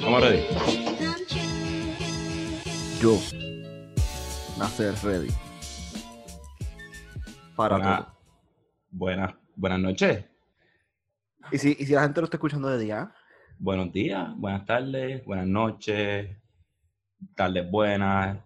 Vamos 0.00 0.20
ready. 0.22 0.42
Yo, 3.00 3.18
nacer 4.58 4.94
ready. 5.02 5.28
Para 7.54 7.76
Buena- 7.76 7.96
todo. 7.98 8.18
buenas, 8.90 9.34
buenas 9.56 9.80
noches, 9.80 10.24
¿Y 11.50 11.58
si, 11.58 11.76
y 11.78 11.84
si 11.84 11.92
la 11.92 12.02
gente 12.02 12.20
lo 12.22 12.24
está 12.24 12.36
escuchando 12.38 12.68
de 12.68 12.78
día, 12.78 13.12
buenos 13.58 13.92
días, 13.92 14.30
buenas 14.38 14.64
tardes, 14.64 15.22
buenas 15.26 15.46
noches, 15.46 16.34
tardes 17.34 17.70
buenas, 17.70 18.38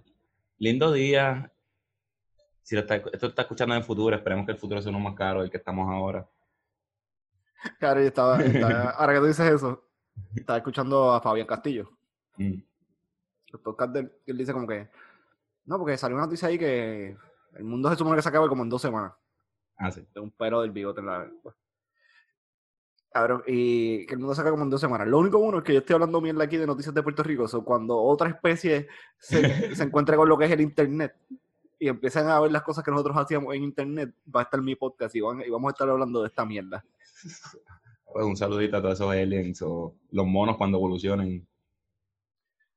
lindo 0.58 0.90
día. 0.92 1.52
Si 2.66 2.74
lo 2.74 2.80
está, 2.80 2.96
esto 2.96 3.28
está 3.28 3.42
escuchando 3.42 3.76
en 3.76 3.78
el 3.80 3.86
futuro, 3.86 4.16
esperemos 4.16 4.44
que 4.44 4.50
el 4.50 4.58
futuro 4.58 4.82
sea 4.82 4.90
uno 4.90 4.98
más 4.98 5.14
caro 5.14 5.40
del 5.40 5.50
que 5.52 5.58
estamos 5.58 5.88
ahora. 5.88 6.28
claro, 7.78 8.00
yo 8.00 8.08
estaba, 8.08 8.38
estaba- 8.42 8.90
ahora 8.90 9.12
que 9.14 9.20
tú 9.20 9.26
dices 9.26 9.52
eso, 9.52 9.84
estaba 10.34 10.58
escuchando 10.58 11.12
a 11.12 11.20
Fabián 11.20 11.46
Castillo. 11.46 11.88
Mm. 12.38 12.54
El 13.52 13.60
podcast 13.62 13.92
de 13.92 14.10
él, 14.26 14.36
dice 14.36 14.52
como 14.52 14.66
que, 14.66 14.88
no, 15.66 15.78
porque 15.78 15.96
salió 15.96 16.16
una 16.16 16.26
noticia 16.26 16.48
ahí 16.48 16.58
que 16.58 17.16
el 17.54 17.62
mundo 17.64 17.88
se 17.88 17.94
supone 17.94 18.16
que 18.16 18.22
se 18.22 18.28
acaba 18.30 18.48
como 18.48 18.64
en 18.64 18.68
dos 18.68 18.82
semanas. 18.82 19.12
Ah, 19.78 19.92
sí. 19.92 20.04
de 20.12 20.20
un 20.20 20.32
pelo 20.32 20.60
del 20.62 20.72
bigote 20.72 20.98
en 20.98 21.06
la. 21.06 21.30
Cabrón, 23.12 23.44
y 23.46 24.06
que 24.06 24.14
el 24.14 24.18
mundo 24.18 24.34
saca 24.34 24.50
como 24.50 24.64
en 24.64 24.70
dos 24.70 24.80
semanas. 24.80 25.06
Lo 25.06 25.18
único 25.20 25.38
bueno 25.38 25.58
es 25.58 25.64
que 25.64 25.72
yo 25.72 25.78
estoy 25.78 25.94
hablando 25.94 26.20
mierda 26.20 26.42
aquí 26.42 26.56
de 26.56 26.66
noticias 26.66 26.92
de 26.92 27.02
Puerto 27.04 27.22
Rico. 27.22 27.46
So, 27.46 27.64
cuando 27.64 27.96
otra 27.96 28.28
especie 28.28 28.88
se, 29.18 29.74
se 29.76 29.84
encuentre 29.84 30.16
con 30.16 30.28
lo 30.28 30.36
que 30.36 30.46
es 30.46 30.50
el 30.50 30.60
internet 30.60 31.14
y 31.78 31.88
empiezan 31.88 32.28
a 32.28 32.40
ver 32.40 32.50
las 32.52 32.62
cosas 32.62 32.84
que 32.84 32.90
nosotros 32.90 33.16
hacíamos 33.16 33.54
en 33.54 33.62
internet, 33.64 34.14
va 34.34 34.40
a 34.40 34.44
estar 34.44 34.60
mi 34.62 34.74
podcast 34.76 35.14
y, 35.14 35.20
van- 35.20 35.42
y 35.42 35.50
vamos 35.50 35.68
a 35.68 35.72
estar 35.72 35.88
hablando 35.88 36.22
de 36.22 36.28
esta 36.28 36.44
mierda. 36.44 36.84
Pues 38.12 38.24
un 38.24 38.36
saludito 38.36 38.76
a 38.76 38.80
todos 38.82 38.94
esos 38.94 39.10
aliens 39.12 39.60
o 39.62 39.94
los 40.10 40.26
monos 40.26 40.56
cuando 40.56 40.78
evolucionen. 40.78 41.46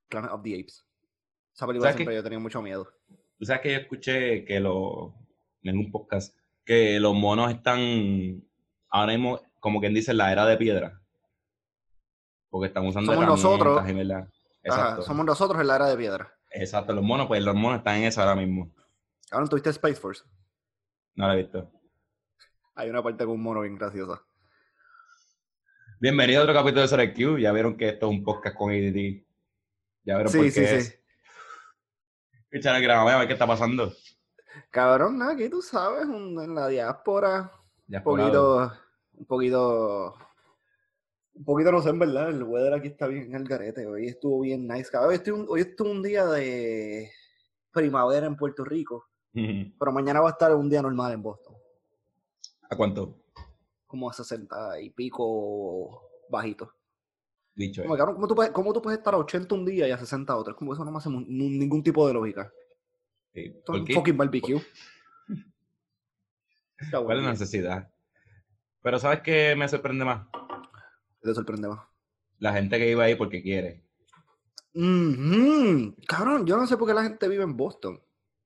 Planet 0.09 0.31
of 0.31 0.41
the 0.43 0.53
Apes. 0.59 0.85
Esa 1.53 1.67
película 1.67 1.93
siempre 1.93 2.15
yo 2.15 2.23
tenía 2.23 2.39
mucho 2.39 2.61
miedo. 2.61 2.87
Tú 3.37 3.45
sabes 3.45 3.61
que 3.61 3.71
yo 3.71 3.77
escuché 3.79 4.43
que 4.43 4.59
lo, 4.59 5.13
en 5.63 5.77
un 5.77 5.91
podcast 5.91 6.35
que 6.65 6.99
los 6.99 7.13
monos 7.15 7.51
están 7.51 8.43
ahora 8.89 9.13
mismo, 9.13 9.39
como 9.59 9.79
quien 9.79 9.93
dice, 9.93 10.11
en 10.11 10.17
la 10.17 10.31
era 10.31 10.45
de 10.45 10.57
piedra. 10.57 11.01
Porque 12.49 12.67
están 12.67 12.85
usando 12.87 13.13
Somos 13.13 13.27
nosotros. 13.27 13.79
Ajá, 13.79 14.27
Exacto. 14.63 15.01
somos 15.03 15.25
nosotros 15.25 15.61
en 15.61 15.67
la 15.67 15.75
era 15.75 15.87
de 15.87 15.95
piedra. 15.97 16.33
Exacto, 16.51 16.93
los 16.93 17.03
monos, 17.03 17.27
pues 17.27 17.43
los 17.43 17.55
monos 17.55 17.77
están 17.79 17.97
en 17.97 18.05
eso 18.05 18.21
ahora 18.21 18.35
mismo. 18.35 18.73
Ahora 19.31 19.47
tuviste 19.47 19.69
Space 19.69 19.95
Force. 19.99 20.23
No 21.15 21.27
lo 21.27 21.33
he 21.33 21.37
visto. 21.37 21.71
Hay 22.75 22.89
una 22.89 23.03
parte 23.03 23.25
con 23.25 23.35
un 23.35 23.43
mono 23.43 23.61
bien 23.61 23.75
graciosa. 23.77 24.21
Bienvenido 25.99 26.39
a 26.41 26.43
otro 26.43 26.55
capítulo 26.55 26.81
de 26.81 26.87
Sobre 26.87 27.13
Q. 27.13 27.37
Ya 27.37 27.51
vieron 27.51 27.75
que 27.77 27.89
esto 27.89 28.07
es 28.07 28.11
un 28.11 28.23
podcast 28.23 28.55
con 28.55 28.71
ADD. 28.71 29.23
Ya 30.03 30.15
vieron 30.15 30.23
por 30.23 30.31
Sí, 30.31 30.39
qué 30.43 30.51
sí, 30.51 30.63
es. 30.63 30.87
sí. 30.87 30.93
Escuchar 32.51 32.75
el 32.77 32.83
grabado, 32.83 33.09
a 33.09 33.19
ver 33.19 33.27
qué 33.27 33.33
está 33.33 33.45
pasando. 33.45 33.91
Cabrón, 34.71 35.17
nada, 35.19 35.33
aquí 35.33 35.49
tú 35.49 35.61
sabes, 35.61 36.05
un- 36.05 36.41
en 36.41 36.55
la 36.55 36.67
diáspora. 36.67 37.51
Un 37.87 38.03
poquito, 38.03 38.71
un 39.13 39.25
poquito, 39.25 40.15
un 41.33 41.43
poquito 41.45 41.71
no 41.71 41.81
sé, 41.81 41.89
en 41.89 41.99
verdad, 41.99 42.29
el 42.29 42.43
weather 42.43 42.73
aquí 42.73 42.87
está 42.87 43.07
bien 43.07 43.23
en 43.25 43.35
el 43.35 43.47
garete, 43.47 43.85
hoy 43.87 44.07
estuvo 44.07 44.41
bien 44.41 44.67
nice, 44.67 44.89
cabrón, 44.91 45.09
hoy 45.09 45.15
estuvo 45.15 45.37
un, 45.39 45.45
hoy 45.49 45.61
estuvo 45.61 45.89
un 45.91 46.03
día 46.03 46.25
de 46.25 47.11
primavera 47.71 48.27
en 48.27 48.35
Puerto 48.35 48.63
Rico, 48.63 49.08
pero 49.33 49.91
mañana 49.91 50.21
va 50.21 50.29
a 50.29 50.31
estar 50.31 50.53
un 50.55 50.69
día 50.69 50.81
normal 50.81 51.13
en 51.13 51.21
Boston, 51.21 51.55
¿A 52.69 52.75
cuánto? 52.75 53.15
como 53.87 54.09
a 54.09 54.13
60 54.13 54.79
y 54.81 54.89
pico 54.91 56.01
bajito. 56.29 56.73
Dicho 57.55 57.81
Como, 57.81 57.95
es. 57.95 57.97
cabrón, 57.99 58.15
¿cómo 58.15 58.27
tú, 58.27 58.35
puedes, 58.35 58.51
¿Cómo 58.51 58.71
tú 58.73 58.81
puedes 58.81 58.99
estar 58.99 59.13
a 59.13 59.17
80 59.17 59.55
un 59.55 59.65
día 59.65 59.87
y 59.87 59.91
a 59.91 59.97
60 59.97 60.35
otro? 60.35 60.51
Es 60.53 60.57
como 60.57 60.73
eso 60.73 60.85
no 60.85 60.91
me 60.91 60.97
hace 60.99 61.09
ningún 61.09 61.81
tipo 61.83 62.07
de 62.07 62.13
lógica. 62.13 62.51
Sí. 63.33 63.41
Esto 63.45 63.57
es 63.57 63.63
¿Por 63.65 63.79
un 63.79 63.85
qué? 63.85 63.93
fucking 63.95 64.17
barbecue. 64.17 64.61
¿Cuál 66.91 67.17
es 67.17 67.23
la 67.23 67.31
necesidad? 67.31 67.91
Pero 68.81 68.99
¿sabes 68.99 69.21
qué 69.21 69.55
me 69.57 69.67
sorprende 69.67 70.05
más? 70.05 70.27
Te 71.21 71.33
sorprende 71.33 71.67
más. 71.67 71.79
La 72.37 72.53
gente 72.53 72.77
que 72.77 72.89
iba 72.91 73.03
ahí 73.03 73.15
porque 73.15 73.41
quiere. 73.41 73.83
Ujú. 74.73 75.95
Cabrón, 76.07 76.45
yo 76.45 76.55
no 76.55 76.65
sé 76.67 76.77
por 76.77 76.87
qué 76.87 76.93
la 76.93 77.03
gente 77.03 77.27
vive 77.27 77.43
en 77.43 77.57
Boston. 77.57 77.99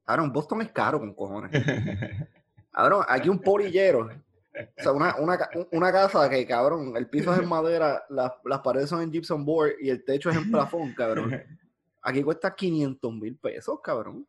Cabrón, 0.06 0.32
Boston 0.34 0.62
es 0.62 0.72
caro 0.72 1.00
con 1.00 1.14
cojones. 1.14 1.52
Cabrón, 2.72 3.06
aquí 3.08 3.30
un 3.30 3.40
polillero. 3.40 4.10
O 4.78 4.82
sea, 4.82 4.92
una, 4.92 5.16
una, 5.18 5.50
un- 5.56 5.68
una 5.72 5.92
casa 5.92 6.30
que, 6.30 6.46
cabrón, 6.46 6.96
el 6.96 7.08
piso 7.10 7.34
es 7.34 7.40
en 7.40 7.48
madera, 7.50 8.04
las, 8.10 8.34
las 8.46 8.60
paredes 8.60 8.90
son 8.90 9.02
en 9.02 9.12
gypsum 9.12 9.44
board 9.46 9.72
y 9.82 9.90
el 9.90 10.04
techo 10.06 10.30
es 10.30 10.36
en 10.38 10.52
plafón, 10.52 10.94
cabrón. 10.94 11.32
Aquí 12.04 12.22
cuesta 12.22 12.54
500 12.54 13.14
mil 13.14 13.38
pesos, 13.38 13.80
cabrón. 13.82 14.28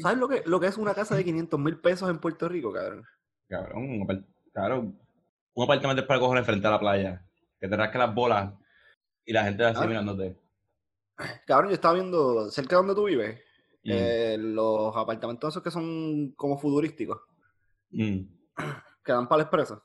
¿Sabes 0.00 0.18
lo 0.18 0.28
que, 0.28 0.42
lo 0.46 0.60
que 0.60 0.68
es 0.68 0.76
una 0.78 0.94
casa 0.94 1.14
de 1.16 1.24
500 1.24 1.58
mil 1.60 1.78
pesos 1.80 2.08
en 2.08 2.18
Puerto 2.18 2.48
Rico, 2.48 2.72
cabrón? 2.72 3.04
Cabrón, 3.48 3.82
un, 3.84 4.26
cabrón, 4.52 4.98
un 5.54 5.64
apartamento 5.64 6.06
para 6.06 6.20
cojones 6.20 6.46
frente 6.46 6.66
a 6.66 6.70
la 6.70 6.80
playa. 6.80 7.24
Que 7.60 7.68
te 7.68 7.76
rasque 7.76 7.98
las 7.98 8.14
bolas 8.14 8.52
y 9.24 9.32
la 9.32 9.44
gente 9.44 9.64
así 9.64 9.80
Ah. 9.82 9.86
mirándote. 9.86 10.36
Cabrón, 11.46 11.70
yo 11.70 11.74
estaba 11.74 11.94
viendo 11.94 12.50
cerca 12.50 12.76
de 12.76 12.76
donde 12.76 12.94
tú 12.94 13.04
vives, 13.04 13.40
Mm, 13.84 13.90
eh, 13.92 14.36
los 14.38 14.96
apartamentos 14.96 15.52
esos 15.52 15.62
que 15.62 15.70
son 15.70 16.32
como 16.36 16.56
futurísticos, 16.56 17.20
mm. 17.90 18.20
que 19.04 19.12
dan 19.12 19.28
para 19.28 19.38
la 19.38 19.42
expresa. 19.42 19.82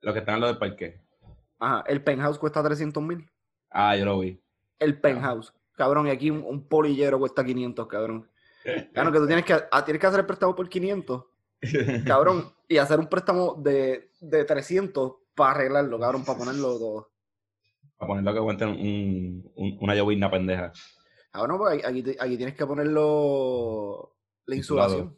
Los 0.00 0.12
que 0.12 0.18
están 0.18 0.36
en 0.36 0.40
lo 0.40 0.46
del 0.48 0.58
parque. 0.58 1.00
Ajá, 1.60 1.84
el 1.86 2.02
penthouse 2.02 2.38
cuesta 2.38 2.62
300 2.64 3.00
mil. 3.00 3.30
Ah, 3.70 3.96
yo 3.96 4.04
lo 4.04 4.18
vi. 4.18 4.42
El 4.80 5.00
penthouse. 5.00 5.54
Cabrón, 5.76 6.08
y 6.08 6.10
aquí 6.10 6.30
un, 6.30 6.42
un 6.44 6.66
polillero 6.66 7.20
cuesta 7.20 7.44
500, 7.44 7.86
cabrón. 7.86 8.28
Claro, 8.92 9.12
que 9.12 9.18
tú 9.18 9.26
tienes 9.26 9.44
que, 9.44 9.54
ah, 9.70 9.84
tienes 9.84 10.00
que 10.00 10.06
hacer 10.06 10.20
el 10.20 10.26
préstamo 10.26 10.56
por 10.56 10.68
500, 10.68 11.24
cabrón, 12.06 12.52
y 12.66 12.78
hacer 12.78 12.98
un 12.98 13.06
préstamo 13.06 13.54
de, 13.54 14.10
de 14.20 14.44
300 14.44 15.12
para 15.36 15.52
arreglarlo, 15.52 15.98
cabrón, 16.00 16.24
para 16.24 16.38
ponerlo 16.38 16.78
todo. 16.78 17.11
Para 18.02 18.08
ponerlo 18.08 18.34
que 18.34 18.40
un, 18.66 19.52
un- 19.54 19.78
una 19.80 19.94
llovizna 19.94 20.28
pendeja. 20.28 20.72
Cabrón, 21.30 21.56
pues 21.58 21.84
aquí- 21.86 22.16
aquí, 22.18 22.36
tienes 22.36 22.56
que 22.56 22.66
ponerlo 22.66 24.16
la 24.46 24.56
insulación. 24.56 25.16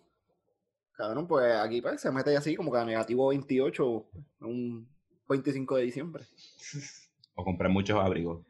Cabrón, 0.92 1.26
pues 1.26 1.56
aquí 1.56 1.80
pues, 1.80 1.98
se 2.02 2.10
mete 2.12 2.36
así 2.36 2.54
como 2.54 2.70
que 2.70 2.76
a 2.76 2.84
negativo 2.84 3.28
28, 3.28 4.06
un 4.40 4.86
25 5.26 5.76
de 5.76 5.82
diciembre. 5.82 6.24
O 7.34 7.42
comprar 7.42 7.70
muchos 7.70 7.98
abrigos. 7.98 8.44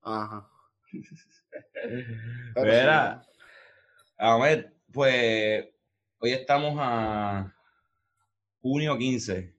Ajá. 0.00 0.48
Sí, 0.90 2.62
a 4.18 4.38
ver, 4.38 4.74
pues 4.90 5.66
hoy 6.18 6.30
estamos 6.32 6.74
a 6.78 7.54
junio 8.62 8.96
15. 8.96 9.54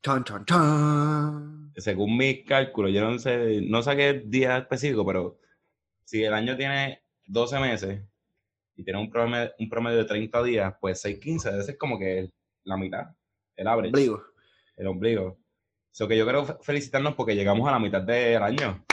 Chan, 0.00 0.22
chan, 0.22 0.44
chan. 0.44 1.55
Según 1.76 2.16
mis 2.16 2.44
cálculos, 2.44 2.92
yo 2.92 3.02
no 3.08 3.18
sé, 3.18 3.60
no 3.62 3.82
sé 3.82 3.96
qué 3.96 4.22
día 4.24 4.58
específico, 4.58 5.04
pero 5.04 5.38
si 6.04 6.24
el 6.24 6.32
año 6.32 6.56
tiene 6.56 7.02
12 7.26 7.58
meses 7.60 8.00
y 8.76 8.84
tiene 8.84 8.98
un 9.00 9.10
promedio, 9.10 9.52
un 9.58 9.68
promedio 9.68 9.98
de 9.98 10.04
30 10.06 10.42
días, 10.42 10.74
pues 10.80 11.00
6, 11.02 11.18
15, 11.20 11.50
debe 11.50 11.62
ser 11.64 11.76
como 11.76 11.98
que 11.98 12.30
la 12.64 12.76
mitad, 12.76 13.06
el 13.56 13.66
average, 13.68 13.88
Ombligo. 13.90 14.22
el 14.76 14.86
ombligo. 14.86 15.38
So 15.92 16.06
que 16.08 16.16
yo 16.16 16.24
quiero 16.24 16.44
fe- 16.46 16.56
felicitarnos 16.62 17.14
porque 17.14 17.34
llegamos 17.34 17.66
a 17.68 17.72
la 17.72 17.78
mitad 17.78 18.02
del 18.02 18.42
año. 18.42 18.84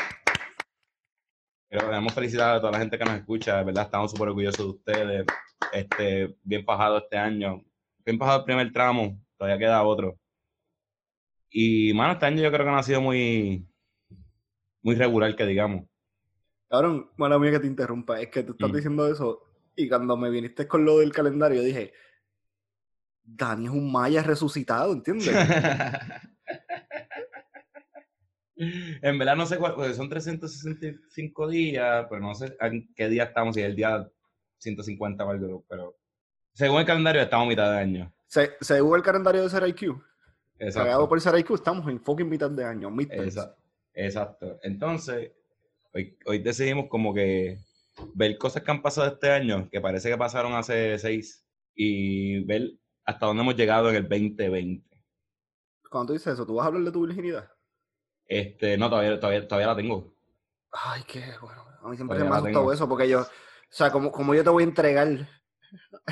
Pero 1.69 1.85
queremos 1.87 2.13
felicitar 2.13 2.55
a 2.55 2.59
toda 2.59 2.71
la 2.73 2.79
gente 2.79 2.97
que 2.97 3.05
nos 3.05 3.15
escucha, 3.15 3.57
de 3.57 3.63
verdad, 3.63 3.85
estamos 3.85 4.11
súper 4.11 4.27
orgullosos 4.29 4.57
de 4.59 4.65
ustedes. 4.71 5.25
Este, 5.71 6.35
bien 6.43 6.63
pajado 6.65 6.99
este 6.99 7.17
año. 7.17 7.63
Bien 8.05 8.17
pajado 8.17 8.39
el 8.39 8.45
primer 8.45 8.71
tramo, 8.71 9.19
todavía 9.37 9.57
queda 9.57 9.83
otro. 9.83 10.19
Y, 11.55 11.93
mano, 11.93 12.13
este 12.13 12.25
año 12.25 12.41
yo 12.41 12.51
creo 12.51 12.65
que 12.65 12.71
no 12.71 12.77
ha 12.77 12.83
sido 12.83 12.99
muy, 12.99 13.63
muy 14.81 14.95
regular, 14.95 15.35
que 15.35 15.45
digamos. 15.45 15.85
Cabrón, 16.67 17.11
mala 17.15 17.37
mía 17.37 17.51
que 17.51 17.59
te 17.59 17.67
interrumpa, 17.67 18.19
es 18.19 18.29
que 18.29 18.41
tú 18.41 18.53
estás 18.53 18.71
Mm. 18.71 18.75
diciendo 18.75 19.07
eso 19.07 19.43
y 19.75 19.87
cuando 19.87 20.17
me 20.17 20.31
viniste 20.31 20.67
con 20.67 20.83
lo 20.83 20.97
del 20.97 21.13
calendario 21.13 21.61
dije, 21.61 21.93
Dani 23.23 23.65
es 23.65 23.71
un 23.71 23.91
maya 23.91 24.23
resucitado, 24.23 24.91
¿entiendes? 24.93 25.27
en 28.55 29.17
verdad 29.19 29.35
no 29.35 29.45
sé 29.45 29.57
cuál, 29.57 29.75
porque 29.75 29.93
son 29.93 30.09
365 30.09 31.47
días, 31.47 32.07
pero 32.09 32.21
no 32.21 32.33
sé 32.33 32.55
en 32.59 32.91
qué 32.95 33.07
día 33.09 33.25
estamos, 33.25 33.55
si 33.55 33.61
es 33.61 33.67
el 33.67 33.75
día 33.75 34.09
150 34.57 35.23
o 35.25 35.29
algo, 35.29 35.65
pero 35.69 35.95
según 36.53 36.79
el 36.79 36.85
calendario 36.85 37.21
estamos 37.21 37.45
a 37.45 37.49
mitad 37.49 37.71
de 37.71 37.77
año. 37.77 38.13
Se, 38.27 38.53
según 38.61 38.97
el 38.97 39.03
calendario 39.03 39.43
de 39.43 39.49
SRIQ, 39.49 39.95
Exacto. 40.67 40.85
pagado 40.85 41.09
por 41.09 41.19
SRIQ, 41.19 41.51
estamos 41.51 41.87
en 41.87 41.99
fucking 41.99 42.29
mitad 42.29 42.49
de 42.49 42.65
año. 42.65 42.93
Esa- 43.09 43.55
exacto. 43.93 44.59
Entonces, 44.63 45.31
hoy, 45.93 46.17
hoy 46.25 46.39
decidimos 46.39 46.87
como 46.89 47.13
que 47.13 47.59
ver 48.13 48.37
cosas 48.37 48.63
que 48.63 48.71
han 48.71 48.81
pasado 48.81 49.07
este 49.07 49.31
año, 49.31 49.69
que 49.71 49.81
parece 49.81 50.09
que 50.09 50.17
pasaron 50.17 50.53
hace 50.53 50.97
seis, 50.97 51.45
y 51.75 52.43
ver 52.45 52.71
hasta 53.05 53.25
dónde 53.25 53.43
hemos 53.43 53.55
llegado 53.55 53.89
en 53.89 53.95
el 53.95 54.03
2020. 54.07 54.87
Cuando 55.89 56.07
tú 56.07 56.13
dices 56.13 56.33
eso, 56.33 56.45
¿tú 56.45 56.55
vas 56.55 56.65
a 56.65 56.67
hablar 56.67 56.83
de 56.83 56.91
tu 56.91 57.05
virginidad? 57.05 57.49
Este, 58.25 58.77
no, 58.77 58.89
todavía, 58.89 59.19
todavía, 59.19 59.47
todavía 59.47 59.67
la 59.67 59.75
tengo. 59.75 60.15
Ay, 60.71 61.03
qué 61.07 61.23
bueno. 61.41 61.63
A 61.83 61.89
mí 61.89 61.95
siempre 61.95 62.17
me 62.19 62.27
ha 62.29 62.37
asustado 62.37 62.73
eso, 62.73 62.89
porque 62.89 63.07
yo, 63.09 63.21
o 63.21 63.27
sea, 63.69 63.91
como, 63.91 64.11
como 64.11 64.33
yo 64.33 64.43
te 64.43 64.49
voy 64.49 64.63
a 64.63 64.67
entregar 64.67 65.27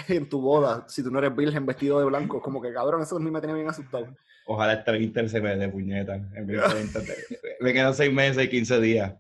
en 0.07 0.29
tu 0.29 0.41
boda, 0.41 0.85
si 0.87 1.01
tú 1.03 1.09
no 1.09 1.19
eres 1.19 1.35
virgen 1.35 1.65
vestido 1.65 1.99
de 1.99 2.05
blanco, 2.05 2.41
como 2.41 2.61
que 2.61 2.73
cabrón, 2.73 3.01
eso 3.01 3.17
a 3.17 3.19
mí 3.19 3.31
me 3.31 3.41
tenía 3.41 3.55
bien 3.55 3.69
asustado. 3.69 4.07
Ojalá 4.45 4.73
este 4.73 4.91
20 4.91 5.29
se 5.29 5.41
me 5.41 5.55
dé 5.55 5.69
puñeta. 5.69 6.15
El 6.35 6.47
2020 6.47 7.01
te- 7.01 7.39
me 7.59 7.73
quedan 7.73 7.93
6 7.93 8.11
meses 8.11 8.43
y 8.45 8.49
15 8.49 8.79
días. 8.81 9.13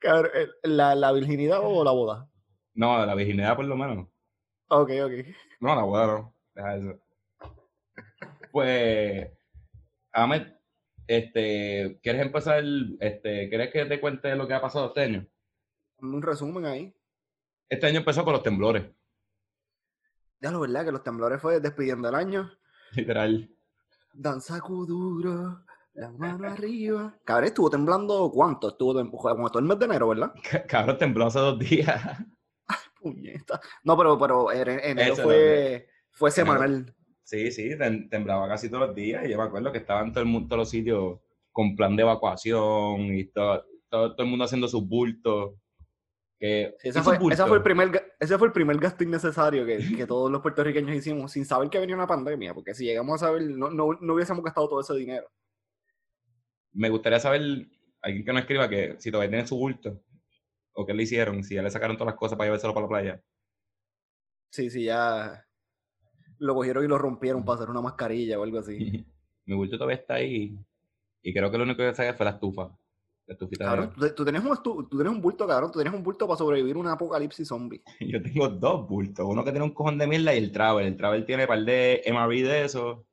Cabrón, 0.00 0.30
eh, 0.34 0.48
¿la, 0.64 0.94
la 0.94 1.12
virginidad 1.12 1.60
o 1.62 1.84
la 1.84 1.90
boda? 1.90 2.28
No, 2.74 3.04
la 3.04 3.14
virginidad 3.14 3.56
por 3.56 3.64
lo 3.64 3.76
menos. 3.76 4.08
Ok, 4.68 4.90
ok. 5.04 5.12
No, 5.60 5.74
la 5.74 5.82
boda 5.82 6.06
no. 6.06 6.34
Deja 6.54 6.76
eso. 6.76 7.00
Pues, 8.52 9.30
Ahmed, 10.12 10.46
este, 11.06 11.98
¿quieres 12.02 12.22
empezar? 12.22 12.62
Este, 13.00 13.48
¿Quieres 13.48 13.70
que 13.72 13.84
te 13.86 14.00
cuente 14.00 14.34
lo 14.34 14.46
que 14.48 14.54
ha 14.54 14.60
pasado 14.60 14.88
este 14.88 15.02
año? 15.02 15.26
Un 15.98 16.22
resumen 16.22 16.64
ahí. 16.66 16.94
Este 17.68 17.86
año 17.86 17.98
empezó 17.98 18.24
con 18.24 18.32
los 18.32 18.42
temblores, 18.42 18.84
Ya 20.40 20.50
lo 20.50 20.60
verdad 20.60 20.84
que 20.84 20.92
los 20.92 21.04
temblores 21.04 21.40
fue 21.40 21.60
despidiendo 21.60 22.08
el 22.08 22.14
año. 22.16 22.50
literal. 22.92 23.48
Danza 24.12 24.58
duro, 24.58 25.64
la 25.94 26.10
mano 26.10 26.46
arriba. 26.48 27.18
Cabrón, 27.24 27.46
estuvo 27.46 27.70
temblando 27.70 28.30
cuánto? 28.32 28.68
Estuvo 28.68 28.94
como 29.10 29.48
todo 29.50 29.58
el 29.60 29.64
mes 29.66 29.78
de 29.78 29.84
enero, 29.86 30.08
¿verdad? 30.08 30.32
Cabrón, 30.68 30.98
tembló 30.98 31.26
hace 31.26 31.38
dos 31.38 31.58
días. 31.58 32.00
Puñeta. 33.00 33.60
No, 33.84 33.96
pero, 33.96 34.18
pero 34.18 34.52
en- 34.52 34.68
enero 34.80 35.16
fue, 35.16 35.88
fue 36.10 36.30
semanal. 36.30 36.94
Sí, 37.22 37.50
sí, 37.52 37.70
tem- 37.70 38.08
temblaba 38.10 38.48
casi 38.48 38.68
todos 38.68 38.88
los 38.88 38.96
días. 38.96 39.24
Y 39.26 39.30
yo 39.30 39.38
me 39.38 39.44
acuerdo 39.44 39.72
que 39.72 39.78
estaban 39.78 40.12
todo 40.12 40.22
el 40.22 40.28
mundo, 40.28 40.48
todos 40.48 40.60
los 40.60 40.70
sitios 40.70 41.20
con 41.52 41.76
plan 41.76 41.96
de 41.96 42.02
evacuación 42.02 43.14
y 43.14 43.24
todo, 43.26 43.64
todo, 43.88 44.14
todo 44.14 44.24
el 44.24 44.30
mundo 44.30 44.44
haciendo 44.44 44.68
sus 44.68 44.86
bultos. 44.86 45.54
Que, 46.40 46.74
ese, 46.82 46.88
¿y 46.88 46.92
sus 46.92 47.02
fue, 47.02 47.14
ese, 47.14 47.22
bultos? 47.22 47.48
fue 47.48 47.56
el 47.58 47.62
primer, 47.62 48.14
ese 48.18 48.38
fue 48.38 48.46
el 48.46 48.52
primer 48.54 48.78
gasto 48.78 49.04
innecesario 49.04 49.66
que, 49.66 49.78
que 49.94 50.06
todos 50.06 50.32
los 50.32 50.40
puertorriqueños 50.40 50.96
hicimos 50.96 51.32
sin 51.32 51.44
saber 51.44 51.68
que 51.68 51.78
venía 51.78 51.94
una 51.94 52.06
pandemia, 52.06 52.54
porque 52.54 52.74
si 52.74 52.86
llegamos 52.86 53.22
a 53.22 53.26
saber, 53.26 53.42
no, 53.42 53.68
no, 53.68 53.92
no 54.00 54.14
hubiésemos 54.14 54.42
gastado 54.42 54.66
todo 54.66 54.80
ese 54.80 54.94
dinero. 54.94 55.30
Me 56.72 56.88
gustaría 56.88 57.20
saber, 57.20 57.42
alguien 58.00 58.24
que 58.24 58.32
nos 58.32 58.40
escriba 58.40 58.70
que 58.70 58.96
si 58.98 59.10
todavía 59.10 59.30
tiene 59.30 59.46
su 59.46 59.58
bulto 59.58 60.02
o 60.72 60.86
qué 60.86 60.94
le 60.94 61.02
hicieron, 61.02 61.44
si 61.44 61.56
ya 61.56 61.62
le 61.62 61.70
sacaron 61.70 61.98
todas 61.98 62.14
las 62.14 62.18
cosas 62.18 62.38
para 62.38 62.46
llevárselo 62.46 62.72
para 62.72 62.84
la 62.84 62.88
playa. 62.88 63.22
Sí, 64.50 64.70
sí, 64.70 64.84
ya 64.84 65.46
lo 66.38 66.54
cogieron 66.54 66.84
y 66.84 66.88
lo 66.88 66.96
rompieron 66.96 67.44
para 67.44 67.58
hacer 67.58 67.70
una 67.70 67.82
mascarilla 67.82 68.38
o 68.38 68.44
algo 68.44 68.60
así. 68.60 69.04
Mi 69.44 69.54
bulto 69.54 69.76
todavía 69.76 69.96
está 69.96 70.14
ahí 70.14 70.58
y 71.22 71.34
creo 71.34 71.50
que 71.50 71.58
lo 71.58 71.64
único 71.64 71.82
que 71.82 71.94
saqué 71.94 72.14
fue 72.14 72.24
la 72.24 72.32
estufa. 72.32 72.70
Estufita 73.30 73.64
de- 73.64 73.70
Cabrón, 73.70 73.92
tú, 73.96 74.14
tú 74.14 74.24
tienes 74.24 74.42
un, 74.42 74.50
estu- 74.50 74.88
tú 74.88 74.96
tienes 74.96 75.12
un 75.12 75.20
bulto, 75.22 75.46
cabrón, 75.46 75.70
tú 75.70 75.78
tienes 75.78 75.94
un 75.94 76.02
bulto 76.02 76.26
para 76.26 76.36
sobrevivir 76.38 76.74
a 76.74 76.78
un 76.80 76.88
apocalipsis 76.88 77.46
zombie. 77.48 77.82
Yo 78.00 78.20
tengo 78.20 78.48
dos 78.48 78.88
bultos. 78.88 79.24
Uno 79.28 79.44
que 79.44 79.52
tiene 79.52 79.64
un 79.64 79.72
cojón 79.72 79.98
de 79.98 80.06
mierda 80.08 80.34
y 80.34 80.38
el 80.38 80.50
travel. 80.52 80.86
El 80.86 80.96
travel 80.96 81.24
tiene 81.24 81.44
un 81.44 81.48
par 81.48 81.60
de 81.64 82.02
MRV 82.06 82.30
de 82.42 82.64
eso. 82.64 83.06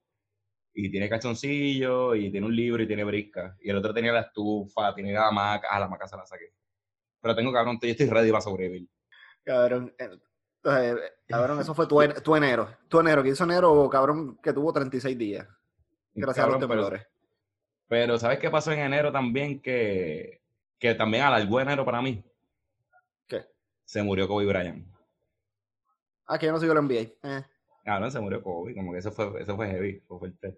Y 0.73 0.91
tiene 0.91 1.09
calzoncillo, 1.09 2.13
y 2.13 2.29
tiene 2.31 2.45
un 2.45 2.55
libro, 2.55 2.83
y 2.83 2.87
tiene 2.87 3.03
brisca. 3.03 3.55
Y 3.61 3.69
el 3.71 3.77
otro 3.77 3.93
tenía 3.93 4.11
la 4.13 4.21
estufa, 4.21 4.93
tiene 4.93 5.11
la 5.11 5.27
hamaca. 5.27 5.67
Ah, 5.71 5.79
la 5.79 5.85
hamaca 5.85 6.07
se 6.07 6.15
la 6.17 6.25
saqué. 6.25 6.53
Pero 7.19 7.35
tengo, 7.35 7.51
cabrón, 7.51 7.79
yo 7.81 7.89
estoy 7.89 8.05
ready 8.07 8.29
para 8.29 8.41
sobrevivir. 8.41 8.87
Cabrón, 9.43 9.93
eh, 9.97 10.09
eh, 10.65 10.95
cabrón, 11.27 11.59
eso 11.61 11.73
fue 11.73 11.87
tu, 11.87 11.97
tu 12.23 12.35
enero. 12.35 12.67
Tu 12.87 12.99
enero, 12.99 13.23
que 13.23 13.29
hizo 13.29 13.43
enero, 13.43 13.89
cabrón, 13.89 14.37
que 14.41 14.53
tuvo 14.53 14.71
36 14.73 15.17
días. 15.17 15.47
Gracias 16.13 16.45
a 16.45 16.49
los 16.49 16.57
pero- 16.57 16.67
temblores. 16.67 17.07
Pero, 17.87 18.17
¿sabes 18.19 18.39
qué 18.39 18.49
pasó 18.49 18.71
en 18.71 18.79
enero 18.79 19.11
también? 19.11 19.61
Que, 19.61 20.41
que 20.79 20.93
también 20.95 21.23
alargó 21.23 21.59
enero 21.61 21.85
para 21.85 22.01
mí. 22.01 22.23
¿Qué? 23.27 23.45
Se 23.85 24.03
murió 24.03 24.27
Kobe 24.27 24.45
Bryant. 24.45 24.85
Ah, 26.25 26.37
que 26.37 26.47
yo 26.47 26.51
no 26.51 26.59
sigo 26.59 26.73
el 26.73 26.79
NBA. 26.79 26.93
Eh. 27.23 27.45
Cabrón, 27.85 28.11
se 28.11 28.19
murió 28.19 28.43
Kobe. 28.43 28.75
Como 28.75 28.91
que 28.91 28.99
eso 28.99 29.11
fue, 29.11 29.41
eso 29.41 29.55
fue 29.55 29.67
heavy, 29.69 29.99
fue 30.07 30.19
fuerte. 30.19 30.57